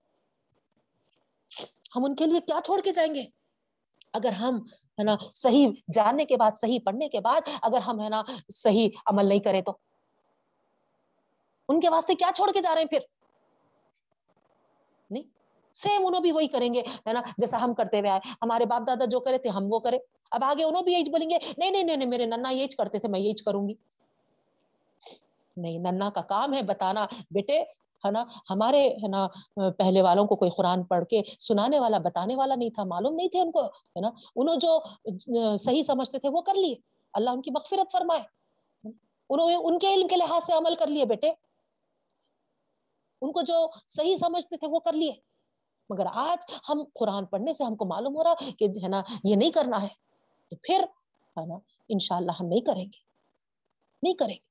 ہم 1.97 2.05
ان 2.05 2.15
کے 2.15 2.27
لیے 2.27 2.41
کیا 2.41 2.61
چھوڑ 2.65 2.81
کے 2.81 2.91
جائیں 2.91 3.15
گے؟ 3.15 3.38
اگر 4.13 4.33
ہم 4.33 4.59
ہے 4.99 5.03
نا 5.03 5.17
صحیح 5.35 5.69
جاننے 5.93 6.25
کے 6.25 6.37
بعد، 6.37 6.51
صحیح 6.57 6.79
پڑھنے 6.85 7.09
کے 7.09 7.21
بعد 7.21 7.41
اگر 7.63 7.79
ہم 7.79 8.01
ہے 8.01 8.09
نا 8.09 8.23
صحیح 8.53 8.89
عمل 9.07 9.27
نہیں 9.27 9.39
کرے 9.39 9.63
تو؟ 9.63 9.73
ان 11.69 11.81
کے 11.81 11.89
واسطے 11.89 12.15
کیا 12.15 12.31
چھوڑ 12.35 12.51
کے 12.53 12.61
جا 12.61 12.75
رہے 12.75 12.83
ہیں 12.83 12.89
پھر؟ 12.89 12.99
نہیں 15.11 15.23
سیم 15.75 16.07
انہوں 16.07 16.21
بھی 16.21 16.33
وہی 16.33 16.49
کریں 16.49 16.75
گے، 16.75 16.81
ہے 16.81 17.13
نا، 17.13 17.21
جیسا 17.39 17.65
ہم 17.65 17.75
کرتے 17.75 18.01
ہوئے 18.01 18.11
آئے۔ 18.11 18.21
ہمارے 18.43 18.67
باپ 18.67 18.83
دادا 18.87 19.05
جو 19.05 19.21
کرے 19.21 19.39
تھے، 19.39 19.49
ہم 19.49 19.63
وہ 19.71 19.79
کرے 19.79 19.99
اب 20.31 20.45
آگے 20.45 20.65
انہوں 20.65 20.83
بھی 20.83 20.93
یہی 20.93 21.11
بولیں 21.11 21.31
گے، 21.31 21.39
نہیں 21.59 21.71
نہیں 21.71 21.97
نہیں 21.97 22.09
میرے 22.09 22.27
ننا 22.27 22.51
یہ 22.51 22.67
کرتے 22.79 22.99
تھے، 22.99 23.09
میں 23.09 23.21
یہ 23.21 23.33
کروں 23.45 23.69
گی۔ 23.69 23.75
نہیں، 25.57 25.79
ننا 25.79 26.11
کا 26.11 26.21
کام 26.21 26.55
ہے 26.55 26.63
بتانا، 26.63 27.07
بیٹے 27.31 27.65
ہے 28.05 28.11
نا؟ 28.11 28.25
ہمارے 28.51 28.89
ہے 28.89 29.09
نا، 29.09 29.29
پہلے 29.71 30.03
والوں 30.03 30.27
کو 30.27 30.37
کوئی 30.37 30.51
قرآن 30.51 30.85
پڑھ 30.85 31.05
کے 31.05 31.23
سنانے 31.41 31.81
والا، 31.81 31.99
بتانے 31.99 32.37
والا 32.37 32.55
نہیں 32.55 32.71
تھا، 32.71 32.85
معلوم 32.85 33.15
نہیں 33.15 33.29
تھے 33.29 33.41
ان 33.41 33.51
کو، 33.51 33.67
ہے 33.67 34.01
نا؟ 34.01 34.11
انہوں 34.37 34.57
جو 34.57 34.81
صحیح 35.57 35.83
سمجھتے 35.83 36.19
تھے 36.19 36.29
وہ 36.29 36.41
کر 36.41 36.55
لیے۔ 36.55 36.75
اللہ 37.13 37.31
ان 37.31 37.43
کی 37.43 37.51
مغفرت 37.51 37.93
فرمائے۔ 37.93 38.21
انہوں 39.31 39.51
ان 39.65 39.79
کے 39.79 39.95
علم 39.95 40.09
کے 40.09 40.17
لحاظ 40.17 40.45
سے 40.45 40.53
عمل 40.53 40.75
کر 40.75 40.87
لیے 40.87 41.05
بیٹے۔ 41.05 41.31
ان 43.23 43.33
کو 43.33 43.43
جو 43.43 43.67
صحیح 43.89 44.17
سمجھتے 44.17 44.57
تھے 44.57 44.69
وہ 44.69 44.79
کر 44.79 44.93
لیے۔ 44.93 45.13
مگر 45.91 46.07
آج 46.15 46.53
ہم 46.69 46.85
قرآن 46.95 47.27
پڑھنے 47.27 47.53
سے 47.53 47.65
ہم 47.65 47.77
کو 47.77 47.85
معلوم 47.85 48.17
ہو 48.17 48.25
رہا 48.25 48.35
کہ 48.59 48.65
ہے 48.65 48.89
نا، 48.89 49.03
یہ 49.25 49.37
نہیں 49.37 49.51
کرنا 49.51 49.83
ہے۔ 49.83 49.89
تو 50.51 50.57
پھر 50.63 50.85
ہے 51.41 51.47
نا، 51.47 51.55
انشاءاللہ 51.89 52.33
ہم 52.41 52.47
نہیں 52.47 52.61
کریں 52.61 52.85
گے۔ 52.85 52.99
نہیں 54.03 54.15
کریں 54.15 54.35
گے۔ 54.35 54.48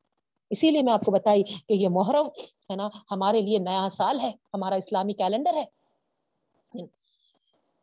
اسی 0.49 0.71
لیے 0.71 0.81
میں 0.81 0.93
آپ 0.93 1.01
کو 1.05 1.11
بتائی 1.11 1.43
کہ 1.43 1.73
یہ 1.73 1.89
محرم 1.89 2.27
ہے 2.69 2.75
نا، 2.75 2.89
ہمارے 3.11 3.41
لیے 3.41 3.57
نیا 3.57 3.89
سال 3.91 4.19
ہے، 4.19 4.31
ہمارا 4.53 4.75
اسلامی 4.75 5.13
کیلنڈر 5.13 5.53
ہے۔ 5.53 5.65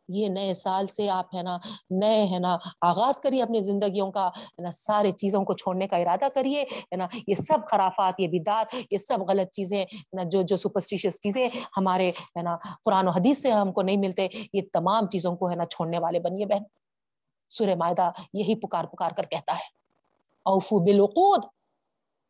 یہ 0.09 0.28
نئے 0.28 0.55
سال 0.55 0.86
سے 0.86 1.11
آپ 1.11 1.35
ہے 1.35 1.43
نا، 1.43 1.59
نئے 1.91 2.27
ہے 2.27 2.39
نا، 2.39 2.57
آغاز 2.81 3.20
کریے 3.20 3.43
اپنی 3.43 3.61
زندگیوں 3.61 4.12
کا، 4.12 4.28
ہے 4.28 4.62
نا، 4.62 4.70
سارے 4.70 5.11
چیزوں 5.11 5.45
کو 5.45 5.53
چھوڑنے 5.53 5.89
کا 5.89 5.97
ارادہ 5.97 6.28
کریے، 6.35 6.62
ہے 6.62 6.97
نا، 6.97 7.07
یہ 7.27 7.35
سب 7.35 7.59
خرافات، 7.70 8.15
یہ 8.19 8.28
بدعت 8.28 8.74
یہ 8.91 8.99
سب 8.99 9.19
غلط 9.28 9.51
چیزیں 9.51 9.85
نا، 10.12 10.23
جو 10.23 10.43
جو 10.43 10.57
سپرسٹیشیس 10.57 11.20
چیزیں 11.20 11.49
ہمارے، 11.77 12.09
ہے 12.09 12.43
نا، 12.43 12.57
قرآن 12.85 13.09
و 13.09 13.11
حدیث 13.11 13.43
سے 13.43 13.51
ہم 13.51 13.73
کو 13.73 13.82
نہیں 13.82 13.97
ملتے، 13.97 14.28
یہ 14.53 14.62
تمام 14.73 15.09
چیزوں 15.09 15.36
کو، 15.36 15.51
ہے 15.51 15.57
نا، 15.57 15.65
چھوڑنے 15.65 15.99
والے 15.99 16.20
بنیے 16.20 16.47
بہن۔ 16.47 16.62
سورہ 17.49 17.74
معدہ 17.74 18.11
یہی 18.32 18.55
پکار 18.55 18.85
پکار 18.85 19.11
کر 19.11 19.23
کہتا 19.23 19.53
ہے۔ 19.53 19.85
اوفو 20.43 20.78
بالعقود 20.78 21.45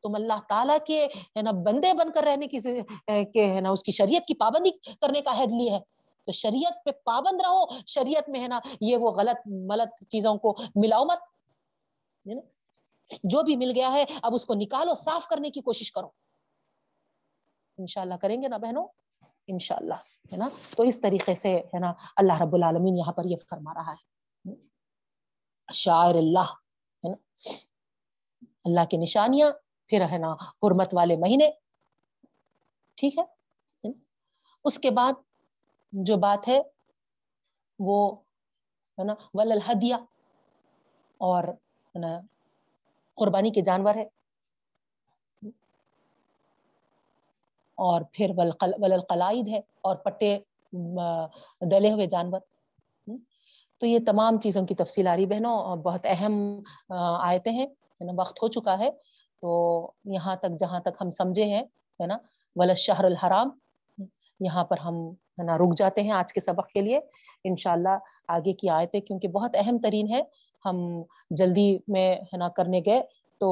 تم 0.05 0.15
اللہ 0.15 0.41
تعالیٰ 0.49 0.79
کے 0.87 1.07
ہے 1.37 1.43
نا 1.43 1.51
بندے 1.51 1.93
بن 1.95 2.13
کر 2.13 2.23
رہنے 2.23 2.47
کی 2.47 2.59
ہے 3.55 3.61
نا 3.61 3.71
اس 3.71 3.83
کی 3.83 3.93
شریعت 3.93 4.27
کی 4.27 4.35
پابندی 4.35 4.71
کرنے 5.01 5.21
کا 5.21 5.39
حید 5.41 5.53
لی 5.53 5.71
ہے۔ 5.73 5.81
تو 6.25 6.33
شریعت 6.33 6.85
پہ 6.85 6.91
پابند 7.05 7.41
رہو، 7.41 7.63
شریعت 7.87 8.29
میں 8.29 8.41
ہے 8.41 8.49
نا 8.49 8.61
یہ 8.81 8.97
وہ 8.97 9.11
غلط 9.11 9.41
ملت 9.47 10.05
چیزوں 10.09 10.37
کو 10.37 10.57
ملاؤ 10.77 11.05
مت 11.05 11.21
جو 13.25 13.43
بھی 13.43 13.57
مل 13.57 13.73
گیا 13.75 13.93
ہے، 13.93 14.05
اب 14.23 14.35
اس 14.35 14.47
کو 14.47 14.55
نکالو، 14.55 14.95
صاف 14.95 15.27
کرنے 15.29 15.51
کی 15.51 15.61
کوشش 15.61 15.93
کرو۔ 15.93 16.09
انشاءاللہ 17.79 18.15
کریں 18.15 18.43
گے 18.43 18.49
نا 18.49 18.57
بہنوں؟ 18.57 18.87
انشاءاللہ، 19.47 19.95
ہے 20.33 20.37
نا؟ 20.37 20.49
تو 20.77 20.83
اس 20.83 21.01
طریقے 21.01 21.35
سے 21.35 21.55
ہے 21.55 21.79
نا 21.79 21.93
اللہ 22.17 22.41
رب 22.43 22.55
العالمین 22.55 22.97
یہاں 22.97 23.13
پر 23.13 23.25
یہ 23.25 23.37
فرما 23.51 23.75
رہا 23.75 23.93
ہے۔ 23.93 24.53
شاعر 25.73 26.15
اللہ، 26.15 26.49
ہے 27.05 27.09
نا؟ 27.09 27.17
اللہ 28.65 28.85
کی 28.91 28.97
نشانیاں 28.97 29.51
پھر 29.89 30.05
ہے 30.11 30.19
نا 30.19 30.33
حرمت 30.63 30.95
والے 30.95 31.17
مہینے، 31.17 31.51
ٹھیک 32.99 33.19
ہے؟ 33.19 33.25
اس 34.65 34.79
کے 34.79 34.91
بعد 34.91 35.13
جو 35.93 36.17
بات 36.17 36.49
ہے، 36.49 36.61
وہ 37.79 37.99
ہے 38.99 39.05
نا 39.05 39.15
ول 39.35 39.53
الحدیہ 39.53 39.95
اور 41.21 41.45
ہے 41.45 41.99
نا 41.99 42.21
قربانی 43.17 43.51
کے 43.51 43.61
جانور 43.61 43.95
ہے۔ 43.95 44.07
اور 47.79 48.03
پھر 48.13 48.31
ول 48.37 48.51
ہے، 49.49 49.59
اور 49.59 49.97
پٹے 49.97 50.39
دلے 51.71 51.93
ہوئے 51.93 52.07
جانور۔ 52.07 52.41
تو 53.79 53.87
یہ 53.87 53.99
تمام 54.07 54.39
چیزوں 54.41 54.67
کی 54.67 54.75
تفصیل 54.75 55.09
آ 55.09 55.17
رہی 55.17 55.27
بہنوں، 55.27 55.77
بہت 55.77 56.07
اہم 56.09 56.35
آیتیں 57.21 57.53
ہیں 57.53 57.67
وقت 58.19 58.43
ہو 58.43 58.49
چکا 58.49 58.79
ہے۔ 58.79 58.91
تو 59.45 59.55
یہاں 60.05 60.35
تک 60.37 60.59
جہاں 60.59 60.79
تک 60.81 61.01
ہم 61.01 61.11
سمجھے 61.11 61.45
ہیں، 61.45 61.63
ہے 62.01 62.07
نا، 62.07 62.17
ولد 62.57 62.77
شہر 62.77 63.05
الحرام، 63.05 63.49
یہاں 64.41 64.65
پر 64.65 64.79
ہم، 64.79 64.97
ہے 65.39 65.43
نا، 65.43 65.57
رک 65.59 65.77
جاتے 65.77 66.03
ہیں 66.03 66.11
آج 66.11 66.33
کے 66.33 66.41
سبق 66.41 66.69
کے 66.69 66.81
لیے۔ 66.81 67.01
انشاءاللہ 67.45 67.97
آگے 68.29 68.53
کی 68.53 68.69
آیتیں، 68.69 69.01
کیونکہ 69.01 69.29
بہت 69.29 69.57
اہم 69.59 69.79
ترین 69.79 70.09
ہے، 70.13 70.21
ہم 70.65 70.81
جلدی 71.31 71.77
میں، 71.89 72.15
ہے 72.33 72.37
نا، 72.37 72.49
کرنے 72.49 72.81
گئے 72.87 73.01
تو 73.41 73.51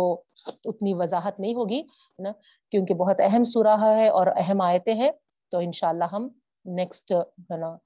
اتنی 0.65 0.95
وضاحت 0.95 1.41
نہیں 1.41 1.55
ہوگی، 1.55 1.81
ہے 1.81 2.23
نا، 2.23 2.33
کیونکہ 2.73 2.95
بہت 2.95 3.21
اہم 3.21 3.45
سورہ 3.45 3.77
ہے 3.81 4.09
اور 4.09 4.27
اہم 4.37 4.61
آیتیں 4.61 4.95
ہیں۔ 4.95 5.11
تو 5.51 5.59
انشاءاللہ 5.59 6.05
ہم 6.13 6.29
نیکسٹ 6.65 7.13
ہے 7.13 7.57
نا 7.57 7.77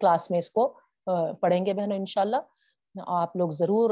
کلاس 0.00 0.30
میں 0.30 0.38
اس 0.38 0.50
کو 0.50 0.68
پڑھیں 1.40 1.64
گے 1.66 1.74
بہنوں، 1.74 1.96
انشاءاللہ۔ 1.96 2.36
آپ 3.06 3.36
لوگ 3.36 3.48
ضرور 3.50 3.90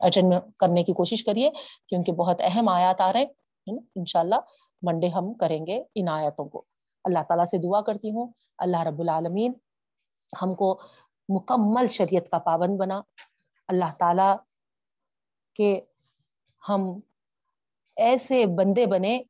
اٹینڈ 0.00 0.34
کرنے 0.60 0.82
کی 0.84 0.92
کوشش 0.92 1.24
کریے، 1.24 1.50
کیونکہ 1.86 2.12
بہت 2.12 2.40
اہم 2.44 2.68
آیات 2.68 3.00
آ 3.00 3.12
رہے 3.12 3.20
ہیں، 3.20 3.78
انشاءاللہ 3.94 4.34
منڈے 4.82 5.08
ہم 5.08 5.32
کریں 5.34 5.66
گے 5.66 5.82
ان 5.94 6.08
آیاتوں 6.08 6.44
کو۔ 6.44 6.62
اللہ 7.04 7.22
تعالیٰ 7.28 7.44
سے 7.44 7.58
دعا 7.58 7.80
کرتی 7.80 8.10
ہوں، 8.10 8.28
اللہ 8.58 8.82
رب 8.82 9.00
العالمین 9.00 9.52
ہم 10.42 10.54
کو 10.54 10.80
مکمل 11.28 11.86
شریعت 11.86 12.28
کا 12.30 12.38
پابند 12.38 12.76
بنا۔ 12.76 13.00
اللہ 13.68 13.92
تعالیٰ 13.98 14.36
کے 15.54 15.80
ہم 16.68 17.00
ایسے 17.96 18.46
بندے 18.46 18.86
بنے 18.86 19.22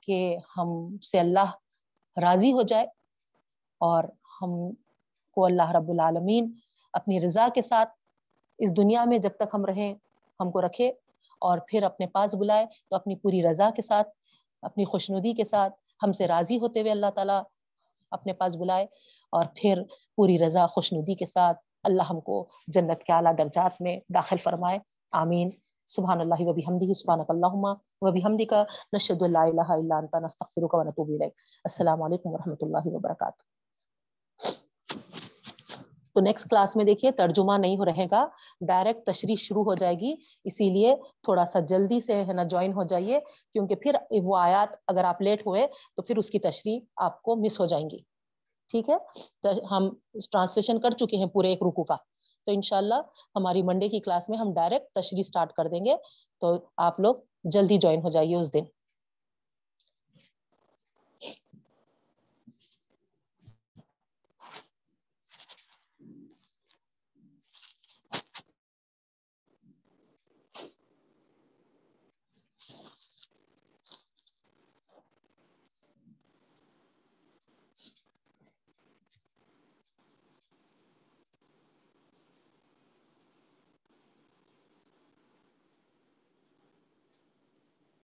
کہ 0.00 0.36
ہم 0.56 0.96
سے 0.98 1.18
اللہ 1.20 1.50
راضی 2.16 2.52
ہو 2.52 2.62
جائے 2.62 2.86
اور 3.80 4.04
ہم 4.42 4.70
کو 5.38 5.44
اللہ 5.44 5.70
رب 5.70 5.88
العالمین 5.88 6.52
اپنی 6.92 7.20
رضا 7.20 7.48
کے 7.54 7.62
ساتھ 7.62 7.88
اس 8.58 8.76
دنیا 8.76 9.04
میں 9.04 9.18
جب 9.18 9.30
تک 9.36 9.54
ہم 9.54 9.64
رہیں، 9.64 9.94
ہم 10.40 10.50
کو 10.50 10.60
رکھے 10.60 10.88
اور 11.38 11.58
پھر 11.66 11.82
اپنے 11.82 12.06
پاس 12.06 12.34
بلائے 12.34 12.66
تو 12.90 12.96
اپنی 12.96 13.16
پوری 13.16 13.42
رضا 13.42 13.70
کے 13.76 13.82
ساتھ، 13.82 14.08
اپنی 14.62 14.84
خوشنودی 14.84 15.32
کے 15.32 15.44
ساتھ 15.44 15.74
ہم 16.02 16.12
سے 16.12 16.26
راضی 16.26 16.58
ہوتے 16.58 16.80
ہوئے 16.80 16.90
اللہ 16.90 17.10
تعالیٰ 17.14 17.42
اپنے 18.10 18.32
پاس 18.32 18.56
بلائے 18.56 18.86
اور 19.32 19.44
پھر 19.54 19.82
پوری 20.16 20.38
رضا، 20.38 20.66
خوشنودی 20.66 21.14
کے 21.14 21.26
ساتھ 21.26 21.58
اللہ 21.82 22.02
ہم 22.10 22.20
کو 22.20 22.46
جنت 22.66 23.02
کے 23.02 23.12
اعلیٰ 23.12 23.32
درجات 23.38 23.80
میں 23.80 23.96
داخل 24.14 24.36
فرمائے۔ 24.36 24.78
آمین۔ 25.12 25.50
سبحان 25.86 26.20
اللہ 26.20 26.40
وبی 26.40 26.60
حمدی 26.68 26.94
سبحانک 26.94 27.30
اللہم 27.30 27.64
وبی 28.00 28.20
حمدی 28.26 28.44
کا 28.44 28.64
نشد 28.92 29.22
اللہ 29.22 29.38
الہ 29.38 29.68
الا 29.68 29.96
انتا 29.98 30.18
نستغفرک 30.18 30.74
و 30.74 30.82
نتوب 30.82 31.08
الیک۔ 31.08 31.32
السلام 31.64 32.02
علیکم 32.02 32.28
ورحمۃ 32.28 32.60
اللہ 32.60 32.84
وبرکاتہ۔ 32.84 33.57
تو 36.18 36.22
نیکسٹ 36.22 36.48
کلاس 36.50 36.76
میں 36.76 36.84
دیکھیے 36.84 37.10
ترجمہ 37.10 37.56
نہیں 37.58 37.76
ہو 37.76 37.84
رہے 37.84 38.06
گا 38.10 38.26
ڈائریکٹ 38.60 39.06
تشریح 39.06 39.34
شروع 39.38 39.64
ہو 39.64 39.74
جائے 39.74 39.94
گی، 39.94 40.14
اسی 40.44 40.70
لیے 40.70 40.94
تھوڑا 41.22 41.44
سا 41.44 41.58
جلدی 41.58 42.00
سے 42.00 42.24
ہے 42.24 42.32
نا 42.32 42.42
جوائن 42.42 42.72
ہو 42.72 42.82
جائیے، 42.82 43.20
کیونکہ 43.52 43.74
پھر 43.74 43.96
وہ 44.10 44.36
آیات 44.38 44.76
اگر 44.86 45.04
آپ 45.04 45.22
لیٹ 45.22 45.46
ہوئے 45.46 45.66
تو 45.96 46.02
پھر 46.02 46.18
اس 46.18 46.30
کی 46.30 46.38
تشریح 46.38 46.80
آپ 46.96 47.22
کو 47.22 47.36
مس 47.36 47.60
ہو 47.60 47.66
جائیں 47.66 47.90
گی۔ 47.90 47.98
ٹھیک 48.70 48.90
ہے؟ 48.90 48.96
تو 49.42 49.48
ہم 49.70 49.88
ٹرانسلیشن 50.32 50.80
کر 50.80 50.90
چکے 50.90 51.16
ہیں 51.16 51.26
پورے 51.26 51.48
ایک 51.48 51.62
رکو 51.62 51.84
کا۔ 51.84 51.96
تو 52.46 52.52
انشاءاللہ 52.52 53.00
ہماری 53.34 53.62
منڈے 53.62 53.88
کی 53.88 54.00
کلاس 54.00 54.28
میں 54.28 54.38
ہم 54.38 54.52
ڈائریکٹ 54.54 54.94
تشریح 54.94 55.20
اسٹارٹ 55.20 55.52
کر 55.52 55.68
دیں 55.68 55.84
گے، 55.84 55.96
تو 56.40 56.54
آپ 56.76 57.00
لوگ 57.00 57.14
جلدی 57.44 57.78
جوائن 57.78 58.00
ہو 58.00 58.10
جائیے 58.10 58.36
اس 58.36 58.54
دن۔ 58.54 58.64